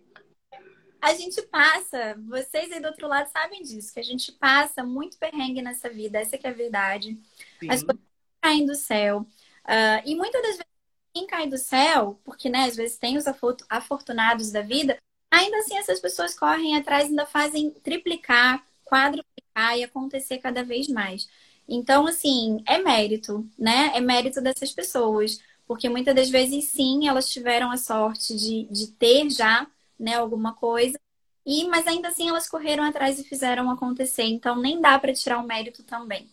a 1.04 1.12
gente 1.14 1.42
passa, 1.42 2.16
vocês 2.26 2.72
aí 2.72 2.80
do 2.80 2.86
outro 2.86 3.06
lado 3.06 3.28
sabem 3.30 3.60
disso, 3.62 3.92
que 3.92 4.00
a 4.00 4.04
gente 4.04 4.32
passa 4.32 4.82
muito 4.82 5.18
perrengue 5.18 5.60
nessa 5.60 5.90
vida, 5.90 6.18
essa 6.18 6.38
que 6.38 6.46
é 6.46 6.50
a 6.50 6.54
verdade. 6.54 7.20
Sim. 7.60 7.70
As 7.70 7.82
coisas 7.82 8.02
caem 8.40 8.64
do 8.64 8.74
céu. 8.74 9.26
Uh, 9.64 10.00
e 10.06 10.14
muitas 10.14 10.40
das 10.40 10.50
vezes 10.52 10.74
quem 11.12 11.26
cai 11.26 11.46
do 11.46 11.58
céu, 11.58 12.20
porque 12.24 12.48
né, 12.48 12.64
às 12.64 12.74
vezes 12.74 12.96
tem 12.96 13.18
os 13.18 13.26
afortunados 13.68 14.50
da 14.50 14.62
vida, 14.62 14.98
Ainda 15.34 15.58
assim, 15.58 15.76
essas 15.76 15.98
pessoas 15.98 16.38
correm 16.38 16.76
atrás, 16.76 17.06
ainda 17.08 17.26
fazem 17.26 17.70
triplicar, 17.70 18.64
quadruplicar 18.84 19.76
e 19.76 19.82
acontecer 19.82 20.38
cada 20.38 20.62
vez 20.62 20.86
mais. 20.88 21.28
Então, 21.68 22.06
assim, 22.06 22.62
é 22.66 22.78
mérito, 22.78 23.44
né? 23.58 23.90
É 23.94 24.00
mérito 24.00 24.40
dessas 24.40 24.72
pessoas. 24.72 25.40
Porque 25.66 25.88
muitas 25.88 26.14
das 26.14 26.30
vezes, 26.30 26.66
sim, 26.66 27.08
elas 27.08 27.28
tiveram 27.28 27.70
a 27.70 27.76
sorte 27.76 28.36
de, 28.36 28.64
de 28.70 28.88
ter 28.92 29.28
já 29.30 29.66
né, 29.98 30.14
alguma 30.14 30.54
coisa, 30.54 30.98
e 31.46 31.64
mas 31.68 31.86
ainda 31.86 32.08
assim 32.08 32.28
elas 32.28 32.48
correram 32.48 32.84
atrás 32.84 33.18
e 33.18 33.24
fizeram 33.24 33.70
acontecer. 33.70 34.24
Então, 34.24 34.56
nem 34.60 34.80
dá 34.80 34.98
para 34.98 35.12
tirar 35.12 35.38
o 35.38 35.46
mérito 35.46 35.82
também. 35.82 36.24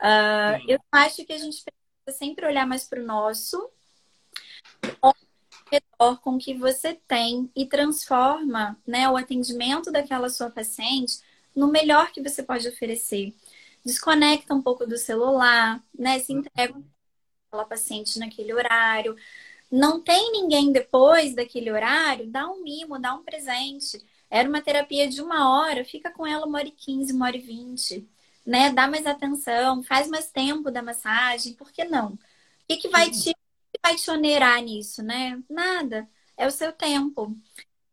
Uh, 0.00 0.58
eu 0.68 0.78
acho 0.92 1.24
que 1.24 1.32
a 1.32 1.38
gente 1.38 1.62
precisa 1.62 2.18
sempre 2.18 2.46
olhar 2.46 2.66
mais 2.66 2.84
para 2.84 3.00
o 3.00 3.06
nosso 3.06 3.70
redor 5.70 6.20
com 6.20 6.38
que 6.38 6.54
você 6.54 6.94
tem 6.94 7.50
e 7.54 7.66
transforma 7.66 8.78
né, 8.86 9.08
o 9.08 9.16
atendimento 9.16 9.90
daquela 9.92 10.28
sua 10.28 10.50
paciente 10.50 11.20
no 11.54 11.68
melhor 11.68 12.12
que 12.12 12.22
você 12.22 12.42
pode 12.42 12.68
oferecer. 12.68 13.34
Desconecta 13.84 14.54
um 14.54 14.62
pouco 14.62 14.86
do 14.86 14.98
celular, 14.98 15.82
né? 15.98 16.18
Se 16.18 16.32
entrega 16.32 16.74
aquela 17.48 17.64
paciente 17.64 18.18
naquele 18.18 18.52
horário. 18.54 19.16
Não 19.70 20.02
tem 20.02 20.32
ninguém 20.32 20.72
depois 20.72 21.34
daquele 21.34 21.70
horário, 21.70 22.26
dá 22.30 22.48
um 22.48 22.62
mimo, 22.62 22.98
dá 22.98 23.14
um 23.14 23.24
presente. 23.24 24.04
Era 24.30 24.48
uma 24.48 24.62
terapia 24.62 25.08
de 25.08 25.20
uma 25.22 25.50
hora, 25.50 25.84
fica 25.84 26.10
com 26.12 26.26
ela 26.26 26.46
uma 26.46 26.58
hora 26.58 26.68
e 26.68 26.72
quinze, 26.72 27.12
uma 27.12 27.26
hora 27.26 27.36
e 27.36 27.40
vinte. 27.40 28.08
Né? 28.46 28.72
Dá 28.72 28.88
mais 28.88 29.06
atenção, 29.06 29.82
faz 29.82 30.08
mais 30.08 30.30
tempo 30.30 30.70
da 30.70 30.82
massagem, 30.82 31.54
por 31.54 31.72
que 31.72 31.84
não? 31.84 32.14
O 32.14 32.18
que, 32.68 32.76
que 32.78 32.88
vai 32.88 33.10
te 33.10 33.34
vai 33.82 33.96
te 33.96 34.10
onerar 34.10 34.62
nisso, 34.62 35.02
né? 35.02 35.42
Nada. 35.48 36.08
É 36.36 36.46
o 36.46 36.50
seu 36.50 36.72
tempo. 36.72 37.36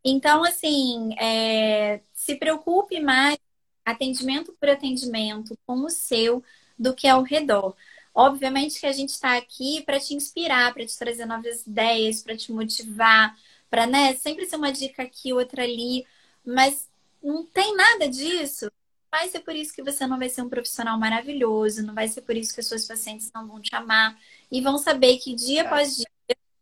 Então, 0.03 0.43
assim, 0.43 1.15
é, 1.19 2.01
se 2.13 2.35
preocupe 2.35 2.99
mais 3.01 3.37
atendimento 3.85 4.53
por 4.59 4.69
atendimento 4.69 5.57
com 5.65 5.75
o 5.85 5.89
seu 5.89 6.43
do 6.77 6.93
que 6.95 7.07
ao 7.07 7.23
redor. 7.23 7.75
Obviamente 8.13 8.79
que 8.79 8.85
a 8.85 8.91
gente 8.93 9.09
está 9.09 9.37
aqui 9.37 9.83
para 9.83 9.99
te 9.99 10.13
inspirar, 10.15 10.73
para 10.73 10.85
te 10.85 10.97
trazer 10.97 11.25
novas 11.25 11.65
ideias, 11.67 12.21
para 12.23 12.37
te 12.37 12.51
motivar, 12.51 13.37
para 13.69 13.85
né, 13.87 14.15
sempre 14.15 14.45
ser 14.45 14.55
uma 14.57 14.71
dica 14.71 15.03
aqui, 15.03 15.33
outra 15.33 15.63
ali, 15.63 16.05
mas 16.45 16.89
não 17.21 17.45
tem 17.45 17.75
nada 17.75 18.09
disso. 18.09 18.71
Vai 19.17 19.29
ser 19.29 19.39
por 19.39 19.55
isso 19.55 19.73
que 19.73 19.81
você 19.81 20.05
não 20.05 20.19
vai 20.19 20.29
ser 20.29 20.43
um 20.43 20.49
profissional 20.49 20.95
maravilhoso, 20.99 21.81
não 21.81 21.95
vai 21.95 22.07
ser 22.07 22.21
por 22.21 22.37
isso 22.37 22.53
que 22.53 22.59
as 22.59 22.67
suas 22.67 22.85
pacientes 22.85 23.31
não 23.33 23.47
vão 23.47 23.59
te 23.59 23.73
amar 23.73 24.15
e 24.51 24.61
vão 24.61 24.77
saber 24.77 25.17
que 25.17 25.33
dia 25.33 25.63
após 25.63 25.97
dia 25.97 26.05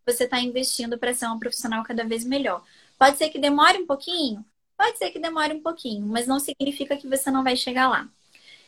você 0.08 0.24
está 0.24 0.40
investindo 0.40 0.98
para 0.98 1.14
ser 1.14 1.28
um 1.28 1.38
profissional 1.38 1.84
cada 1.84 2.06
vez 2.06 2.24
melhor. 2.24 2.64
Pode 2.98 3.18
ser 3.18 3.30
que 3.30 3.38
demore 3.40 3.80
um 3.80 3.86
pouquinho? 3.86 4.46
Pode 4.78 4.98
ser 4.98 5.12
que 5.12 5.20
demore 5.20 5.54
um 5.54 5.62
pouquinho, 5.62 6.08
mas 6.08 6.28
não 6.28 6.40
significa 6.40 6.96
que 6.96 7.10
você 7.10 7.30
não 7.30 7.44
vai 7.44 7.58
chegar 7.58 7.90
lá. 7.90 8.10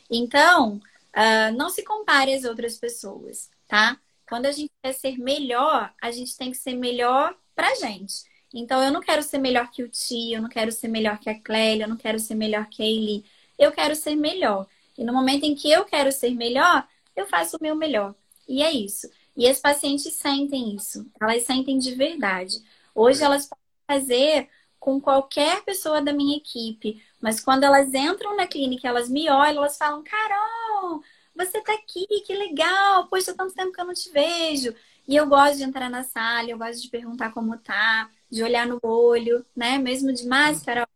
Então, 0.09 0.81
uh, 1.15 1.57
não 1.57 1.69
se 1.69 1.81
compare 1.81 2.34
às 2.34 2.43
outras 2.43 2.76
pessoas, 2.77 3.49
tá? 3.69 3.97
Quando 4.27 4.47
a 4.47 4.51
gente 4.51 4.72
quer 4.84 4.91
ser 4.91 5.18
melhor, 5.18 5.93
a 6.01 6.11
gente 6.11 6.35
tem 6.35 6.51
que 6.51 6.57
ser 6.57 6.73
melhor 6.73 7.34
pra 7.55 7.73
gente. 7.76 8.26
Então, 8.53 8.84
eu 8.84 8.91
não 8.91 8.99
quero 9.01 9.23
ser 9.23 9.38
melhor 9.38 9.72
que 9.72 9.81
o 9.81 9.88
tio, 9.89 10.35
eu 10.35 10.41
não 10.41 10.49
quero 10.49 10.73
ser 10.73 10.89
melhor 10.89 11.19
que 11.19 11.30
a 11.30 11.39
Clélia, 11.41 11.85
eu 11.85 11.89
não 11.89 11.95
quero 11.97 12.19
ser 12.19 12.35
melhor 12.35 12.68
que 12.68 12.84
a 12.84 12.85
Eli. 12.85 13.23
Eu 13.57 13.71
quero 13.71 13.95
ser 13.95 14.15
melhor. 14.15 14.67
E 14.97 15.03
no 15.03 15.13
momento 15.13 15.43
em 15.43 15.55
que 15.55 15.71
eu 15.71 15.85
quero 15.85 16.11
ser 16.11 16.31
melhor, 16.31 16.88
eu 17.15 17.27
faço 17.27 17.57
o 17.57 17.63
meu 17.63 17.75
melhor. 17.75 18.15
E 18.47 18.63
é 18.63 18.71
isso. 18.71 19.09
E 19.35 19.47
as 19.47 19.59
pacientes 19.59 20.13
sentem 20.13 20.75
isso. 20.75 21.05
Elas 21.21 21.43
sentem 21.43 21.77
de 21.77 21.93
verdade. 21.93 22.57
Hoje 22.95 23.23
elas 23.23 23.47
podem 23.47 23.63
fazer 23.88 24.49
com 24.79 24.99
qualquer 24.99 25.63
pessoa 25.63 26.01
da 26.01 26.13
minha 26.13 26.38
equipe, 26.38 27.03
mas 27.21 27.39
quando 27.39 27.63
elas 27.63 27.93
entram 27.93 28.35
na 28.35 28.47
clínica, 28.47 28.88
elas 28.88 29.09
me 29.09 29.29
olham, 29.29 29.57
elas 29.57 29.77
falam: 29.77 30.03
Carol, 30.03 31.03
você 31.35 31.61
tá 31.61 31.73
aqui, 31.73 32.05
que 32.25 32.34
legal, 32.34 33.07
poxa, 33.07 33.34
tanto 33.35 33.53
tempo 33.53 33.71
que 33.71 33.81
eu 33.81 33.85
não 33.85 33.93
te 33.93 34.09
vejo. 34.11 34.73
E 35.07 35.15
eu 35.15 35.27
gosto 35.27 35.57
de 35.57 35.63
entrar 35.63 35.89
na 35.89 36.03
sala, 36.03 36.49
eu 36.49 36.57
gosto 36.57 36.81
de 36.81 36.89
perguntar 36.89 37.31
como 37.31 37.57
tá, 37.59 38.09
de 38.29 38.43
olhar 38.43 38.67
no 38.67 38.79
olho, 38.84 39.45
né? 39.55 39.77
Mesmo 39.77 40.11
de 40.13 40.25
máscara, 40.27 40.88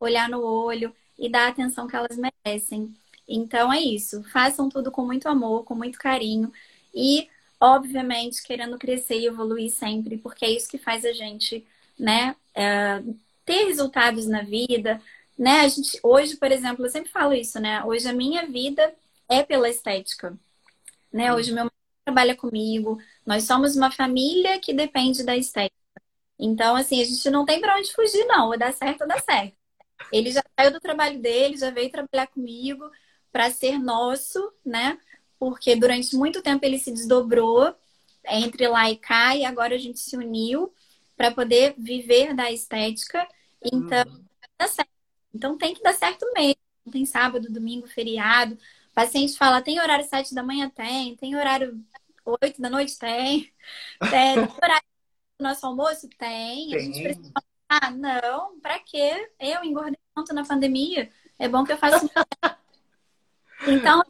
olhar 0.00 0.28
no 0.28 0.42
olho 0.42 0.94
e 1.18 1.28
dar 1.30 1.46
a 1.46 1.48
atenção 1.48 1.86
que 1.86 1.96
elas 1.96 2.16
merecem. 2.16 2.94
Então 3.26 3.72
é 3.72 3.80
isso. 3.80 4.22
Façam 4.32 4.68
tudo 4.68 4.90
com 4.90 5.04
muito 5.04 5.28
amor, 5.28 5.64
com 5.64 5.74
muito 5.74 5.98
carinho 5.98 6.52
e, 6.94 7.28
obviamente, 7.60 8.42
querendo 8.42 8.78
crescer 8.78 9.18
e 9.20 9.26
evoluir 9.26 9.70
sempre, 9.70 10.18
porque 10.18 10.44
é 10.44 10.50
isso 10.50 10.68
que 10.68 10.78
faz 10.78 11.04
a 11.04 11.12
gente, 11.12 11.66
né, 11.98 12.36
é, 12.54 13.02
ter 13.44 13.64
resultados 13.66 14.26
na 14.26 14.42
vida, 14.42 15.00
né? 15.38 15.60
A 15.62 15.68
gente, 15.68 15.98
hoje, 16.02 16.36
por 16.36 16.50
exemplo, 16.52 16.84
eu 16.86 16.90
sempre 16.90 17.10
falo 17.10 17.32
isso, 17.34 17.60
né? 17.60 17.82
Hoje 17.84 18.08
a 18.08 18.12
minha 18.12 18.46
vida 18.46 18.94
é 19.28 19.42
pela 19.42 19.68
estética. 19.68 20.38
né? 21.12 21.32
Hoje 21.34 21.52
meu 21.52 21.64
marido 21.64 21.74
trabalha 22.04 22.36
comigo, 22.36 22.98
nós 23.26 23.44
somos 23.44 23.76
uma 23.76 23.90
família 23.90 24.58
que 24.60 24.72
depende 24.74 25.24
da 25.24 25.36
estética. 25.36 25.76
Então, 26.38 26.76
assim, 26.76 27.02
a 27.02 27.04
gente 27.06 27.30
não 27.30 27.44
tem 27.46 27.60
para 27.60 27.76
onde 27.78 27.92
fugir, 27.94 28.24
não. 28.26 28.48
Ou 28.50 28.58
dá 28.58 28.72
certo 28.72 29.02
ou 29.02 29.08
dá 29.08 29.18
certo. 29.20 29.56
Ele 30.12 30.30
já 30.30 30.42
saiu 30.58 30.72
do 30.72 30.80
trabalho 30.80 31.20
dele, 31.20 31.56
já 31.56 31.70
veio 31.70 31.90
trabalhar 31.90 32.26
comigo 32.28 32.90
para 33.32 33.50
ser 33.50 33.78
nosso, 33.78 34.52
né? 34.64 34.98
Porque 35.38 35.76
durante 35.76 36.16
muito 36.16 36.42
tempo 36.42 36.64
ele 36.64 36.78
se 36.78 36.90
desdobrou 36.90 37.74
entre 38.26 38.66
lá 38.68 38.90
e 38.90 38.96
cá 38.96 39.36
e 39.36 39.44
agora 39.44 39.74
a 39.74 39.78
gente 39.78 40.00
se 40.00 40.16
uniu 40.16 40.72
para 41.16 41.30
poder 41.30 41.74
viver 41.78 42.34
da 42.34 42.50
estética. 42.50 43.26
Então, 43.62 44.04
uhum. 44.06 44.68
certo. 44.68 44.90
Então 45.34 45.58
tem 45.58 45.74
que 45.74 45.82
dar 45.82 45.92
certo 45.92 46.26
mesmo. 46.32 46.56
Tem 46.90 47.04
sábado, 47.04 47.52
domingo, 47.52 47.86
feriado. 47.86 48.54
O 48.54 48.94
paciente 48.94 49.36
fala, 49.36 49.62
tem 49.62 49.80
horário 49.80 50.04
sete 50.04 50.34
da 50.34 50.42
manhã? 50.42 50.70
Tem. 50.70 51.16
Tem 51.16 51.36
horário 51.36 51.78
oito 52.42 52.60
da 52.60 52.70
noite? 52.70 52.98
Tem. 52.98 53.52
Tem, 54.10 54.34
tem 54.34 54.54
horário 54.62 54.86
do 55.38 55.42
nosso 55.42 55.66
almoço? 55.66 56.08
Tem. 56.18 56.70
tem. 56.70 56.74
A 56.74 56.78
gente 56.78 57.02
precisa 57.02 57.47
ah, 57.68 57.90
não, 57.90 58.58
pra 58.60 58.78
quê? 58.78 59.30
Eu 59.38 59.62
engordei 59.62 59.98
tanto 60.14 60.34
na 60.34 60.44
pandemia. 60.44 61.10
É 61.38 61.48
bom 61.48 61.64
que 61.64 61.72
eu 61.72 61.78
faça. 61.78 62.08
então, 63.68 64.02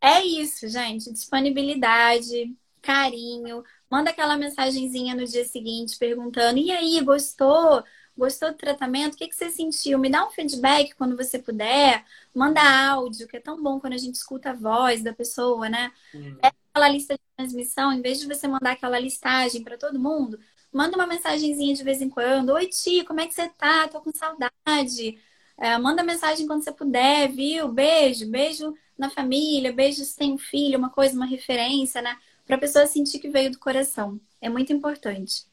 é 0.00 0.22
isso, 0.22 0.68
gente. 0.68 1.12
Disponibilidade, 1.12 2.54
carinho. 2.80 3.64
Manda 3.90 4.10
aquela 4.10 4.36
mensagenzinha 4.36 5.14
no 5.14 5.24
dia 5.24 5.44
seguinte 5.44 5.98
perguntando: 5.98 6.58
e 6.58 6.70
aí, 6.70 7.00
gostou? 7.00 7.82
Gostou 8.16 8.52
do 8.52 8.56
tratamento? 8.56 9.14
O 9.14 9.16
que, 9.16 9.26
que 9.26 9.34
você 9.34 9.50
sentiu? 9.50 9.98
Me 9.98 10.08
dá 10.08 10.24
um 10.24 10.30
feedback 10.30 10.94
quando 10.94 11.16
você 11.16 11.38
puder. 11.38 12.04
Manda 12.32 12.60
áudio, 12.90 13.26
que 13.26 13.36
é 13.36 13.40
tão 13.40 13.60
bom 13.60 13.80
quando 13.80 13.94
a 13.94 13.98
gente 13.98 14.14
escuta 14.14 14.50
a 14.50 14.54
voz 14.54 15.02
da 15.02 15.12
pessoa, 15.12 15.68
né? 15.68 15.90
Hum. 16.14 16.36
É 16.42 16.52
aquela 16.70 16.88
lista 16.88 17.14
de 17.14 17.20
transmissão, 17.36 17.92
em 17.92 18.00
vez 18.00 18.20
de 18.20 18.26
você 18.26 18.46
mandar 18.46 18.72
aquela 18.72 18.98
listagem 19.00 19.64
para 19.64 19.76
todo 19.76 19.98
mundo, 19.98 20.38
manda 20.74 20.96
uma 20.96 21.06
mensagenzinha 21.06 21.74
de 21.74 21.84
vez 21.84 22.02
em 22.02 22.10
quando. 22.10 22.50
Oi, 22.50 22.66
tia, 22.66 23.04
como 23.04 23.20
é 23.20 23.26
que 23.26 23.32
você 23.32 23.48
tá? 23.48 23.86
Tô 23.88 24.00
com 24.00 24.10
saudade. 24.12 25.18
É, 25.56 25.78
manda 25.78 26.02
mensagem 26.02 26.46
quando 26.48 26.64
você 26.64 26.72
puder, 26.72 27.28
viu? 27.28 27.68
Beijo, 27.68 28.28
beijo 28.28 28.74
na 28.98 29.08
família, 29.08 29.72
beijo 29.72 30.04
se 30.04 30.16
tem 30.16 30.32
um 30.32 30.38
filho, 30.38 30.78
uma 30.78 30.90
coisa, 30.90 31.14
uma 31.14 31.26
referência, 31.26 32.02
né? 32.02 32.18
Pra 32.44 32.58
pessoa 32.58 32.86
sentir 32.86 33.20
que 33.20 33.28
veio 33.28 33.52
do 33.52 33.58
coração. 33.58 34.20
É 34.40 34.48
muito 34.48 34.72
importante. 34.72 35.46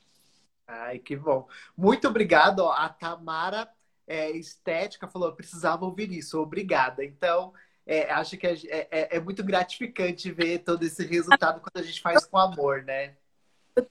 Ai, 0.68 0.98
que 0.98 1.16
bom. 1.16 1.48
Muito 1.78 2.08
obrigado. 2.08 2.60
Ó, 2.62 2.72
a 2.72 2.90
Tamara 2.90 3.70
é, 4.08 4.32
Estética 4.32 5.08
falou, 5.08 5.34
precisava 5.34 5.86
ouvir 5.86 6.12
isso. 6.12 6.40
Obrigada. 6.40 7.06
Então, 7.06 7.54
é, 7.86 8.12
acho 8.12 8.38
que 8.38 8.48
é, 8.48 8.58
é, 8.70 9.18
é, 9.18 9.20
muito 9.20 9.44
gratificante 9.44 10.32
ver 10.32 10.60
todo 10.60 10.84
esse 10.84 11.06
resultado 11.06 11.62
quando 11.62 11.84
a 11.84 11.86
gente 11.86 12.02
faz 12.02 12.26
com 12.26 12.38
amor, 12.38 12.84
né? 12.84 13.16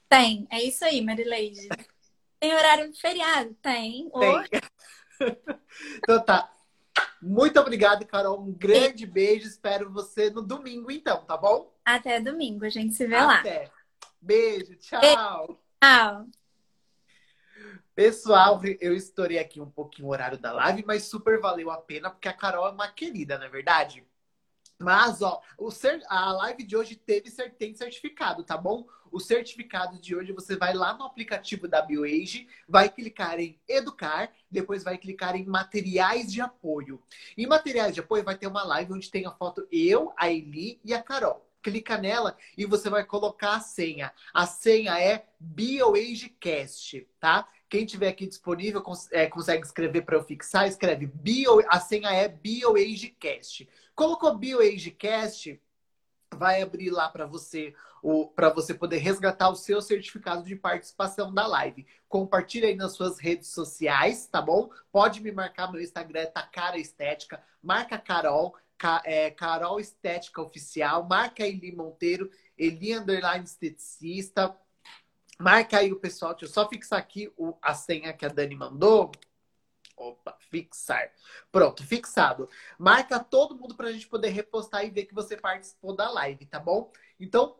Tem, 0.07 0.47
é 0.51 0.61
isso 0.61 0.83
aí, 0.85 1.01
Marileide. 1.01 1.67
Tem 2.39 2.53
horário 2.53 2.91
de 2.91 2.99
feriado? 2.99 3.55
Tem. 3.61 4.09
Tem. 4.09 4.61
então 5.97 6.23
tá. 6.23 6.51
Muito 7.21 7.59
obrigado, 7.59 8.05
Carol. 8.05 8.41
Um 8.41 8.51
grande 8.51 9.05
beijo. 9.05 9.47
Espero 9.47 9.91
você 9.91 10.29
no 10.29 10.41
domingo, 10.41 10.91
então, 10.91 11.23
tá 11.23 11.37
bom? 11.37 11.71
Até 11.85 12.19
domingo, 12.19 12.65
a 12.65 12.69
gente 12.69 12.95
se 12.95 13.05
vê 13.05 13.15
Até. 13.15 13.25
lá. 13.25 13.39
Até. 13.39 13.71
Beijo, 14.19 14.75
tchau. 14.75 15.01
Tchau. 15.81 16.27
Pessoal, 17.93 18.59
eu 18.79 18.95
estourei 18.95 19.37
aqui 19.37 19.59
um 19.59 19.69
pouquinho 19.69 20.07
o 20.07 20.11
horário 20.11 20.37
da 20.37 20.51
live, 20.51 20.83
mas 20.85 21.03
super 21.03 21.39
valeu 21.39 21.69
a 21.69 21.77
pena, 21.77 22.09
porque 22.09 22.27
a 22.27 22.33
Carol 22.33 22.67
é 22.67 22.71
uma 22.71 22.87
querida, 22.87 23.37
não 23.37 23.45
é 23.45 23.49
verdade? 23.49 24.05
Mas, 24.81 25.21
ó, 25.21 25.41
o 25.57 25.71
cer 25.71 26.01
a 26.09 26.31
live 26.33 26.63
de 26.63 26.75
hoje 26.75 26.95
teve 26.95 27.31
tem 27.57 27.73
certificado, 27.73 28.43
tá 28.43 28.57
bom? 28.57 28.85
O 29.11 29.19
certificado 29.19 29.99
de 29.99 30.15
hoje 30.15 30.31
você 30.31 30.55
vai 30.55 30.73
lá 30.73 30.93
no 30.93 31.03
aplicativo 31.03 31.67
da 31.67 31.81
BioAge, 31.81 32.47
vai 32.67 32.89
clicar 32.89 33.39
em 33.39 33.59
Educar, 33.67 34.31
depois 34.49 34.83
vai 34.83 34.97
clicar 34.97 35.35
em 35.35 35.45
Materiais 35.45 36.31
de 36.31 36.39
Apoio. 36.39 37.01
Em 37.37 37.45
Materiais 37.45 37.93
de 37.93 37.99
Apoio 37.99 38.23
vai 38.23 38.37
ter 38.37 38.47
uma 38.47 38.63
live 38.63 38.93
onde 38.93 39.11
tem 39.11 39.25
a 39.25 39.31
foto 39.31 39.67
eu, 39.69 40.13
a 40.15 40.31
Eli 40.31 40.79
e 40.83 40.93
a 40.93 41.03
Carol. 41.03 41.45
Clica 41.61 41.97
nela 41.97 42.37
e 42.57 42.65
você 42.65 42.89
vai 42.89 43.03
colocar 43.03 43.55
a 43.55 43.59
senha. 43.59 44.11
A 44.33 44.47
senha 44.47 44.99
é 44.99 45.27
BioAgeCast, 45.39 47.07
tá? 47.19 47.47
Quem 47.71 47.85
tiver 47.85 48.09
aqui 48.09 48.27
disponível 48.27 48.83
é, 49.11 49.27
consegue 49.27 49.65
escrever 49.65 50.01
para 50.01 50.17
eu 50.17 50.23
fixar, 50.25 50.67
escreve 50.67 51.05
Bio, 51.05 51.63
a 51.69 51.79
senha 51.79 52.11
é 52.11 52.27
BioAgeCast. 52.27 53.69
Colocou 53.95 54.37
BioAgeCast, 54.37 55.57
vai 56.35 56.61
abrir 56.61 56.89
lá 56.89 57.07
para 57.07 57.25
você 57.25 57.73
para 58.35 58.49
você 58.49 58.73
poder 58.73 58.97
resgatar 58.97 59.49
o 59.49 59.55
seu 59.55 59.79
certificado 59.79 60.43
de 60.43 60.55
participação 60.55 61.31
da 61.31 61.47
live. 61.47 61.85
Compartilhe 62.09 62.65
aí 62.65 62.75
nas 62.75 62.93
suas 62.93 63.19
redes 63.19 63.49
sociais, 63.49 64.27
tá 64.27 64.41
bom? 64.41 64.69
Pode 64.91 65.21
me 65.21 65.31
marcar, 65.31 65.71
meu 65.71 65.79
Instagram 65.79 66.21
é 66.21 66.25
Tacara 66.25 66.77
Estética, 66.77 67.41
marca 67.61 67.97
Carol, 67.97 68.55
é, 69.05 69.29
Carol 69.29 69.79
Estética 69.79 70.41
Oficial, 70.41 71.07
marca 71.07 71.47
Eli 71.47 71.71
Monteiro, 71.71 72.29
Eli 72.57 72.93
Underline 72.97 73.45
Esteticista, 73.45 74.57
marca 75.41 75.79
aí 75.79 75.91
o 75.91 75.99
pessoal, 75.99 76.33
deixa 76.33 76.45
eu 76.45 76.49
só 76.49 76.67
fixar 76.69 76.99
aqui 76.99 77.31
o, 77.37 77.57
a 77.61 77.73
senha 77.73 78.13
que 78.13 78.25
a 78.25 78.29
Dani 78.29 78.55
mandou. 78.55 79.11
Opa, 79.97 80.35
fixar. 80.49 81.11
Pronto, 81.51 81.83
fixado. 81.85 82.49
Marca 82.77 83.19
todo 83.19 83.55
mundo 83.55 83.75
para 83.75 83.87
a 83.89 83.91
gente 83.91 84.07
poder 84.07 84.29
repostar 84.29 84.85
e 84.85 84.89
ver 84.89 85.05
que 85.05 85.13
você 85.13 85.37
participou 85.37 85.95
da 85.95 86.09
live, 86.09 86.45
tá 86.45 86.59
bom? 86.59 86.91
Então, 87.19 87.55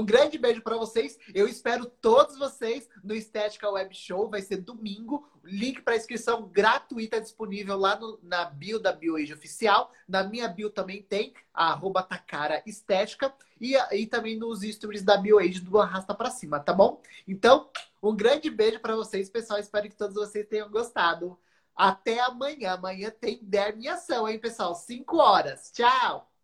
um 0.00 0.04
grande 0.04 0.38
beijo 0.38 0.62
para 0.62 0.76
vocês. 0.76 1.18
Eu 1.34 1.48
espero 1.48 1.86
todos 1.86 2.38
vocês 2.38 2.88
no 3.02 3.14
Estética 3.14 3.70
Web 3.70 3.94
Show. 3.94 4.28
Vai 4.28 4.42
ser 4.42 4.58
domingo. 4.58 5.26
Link 5.44 5.82
para 5.82 5.96
inscrição 5.96 6.48
gratuita 6.48 7.20
disponível 7.20 7.76
lá 7.76 7.98
no, 7.98 8.18
na 8.22 8.44
bio 8.44 8.78
da 8.78 8.92
BioAge 8.92 9.32
Oficial. 9.32 9.92
Na 10.08 10.24
minha 10.24 10.48
bio 10.48 10.70
também 10.70 11.02
tem, 11.02 11.32
arroba 11.54 12.02
Takara 12.02 12.62
Estética. 12.66 13.32
E, 13.60 13.74
e 13.92 14.06
também 14.06 14.36
nos 14.36 14.60
stories 14.60 15.02
da 15.02 15.16
BioAge 15.16 15.60
do 15.60 15.78
Arrasta 15.78 16.14
para 16.14 16.30
Cima, 16.30 16.60
tá 16.60 16.72
bom? 16.72 17.00
Então, 17.26 17.70
um 18.02 18.14
grande 18.14 18.50
beijo 18.50 18.80
para 18.80 18.94
vocês, 18.94 19.30
pessoal. 19.30 19.58
Espero 19.58 19.88
que 19.88 19.96
todos 19.96 20.14
vocês 20.14 20.46
tenham 20.46 20.70
gostado. 20.70 21.38
Até 21.74 22.20
amanhã. 22.20 22.72
Amanhã 22.72 23.10
tem 23.10 23.38
Derme 23.42 23.88
Ação, 23.88 24.28
hein, 24.28 24.38
pessoal? 24.38 24.74
5 24.74 25.16
horas. 25.16 25.70
Tchau! 25.72 26.35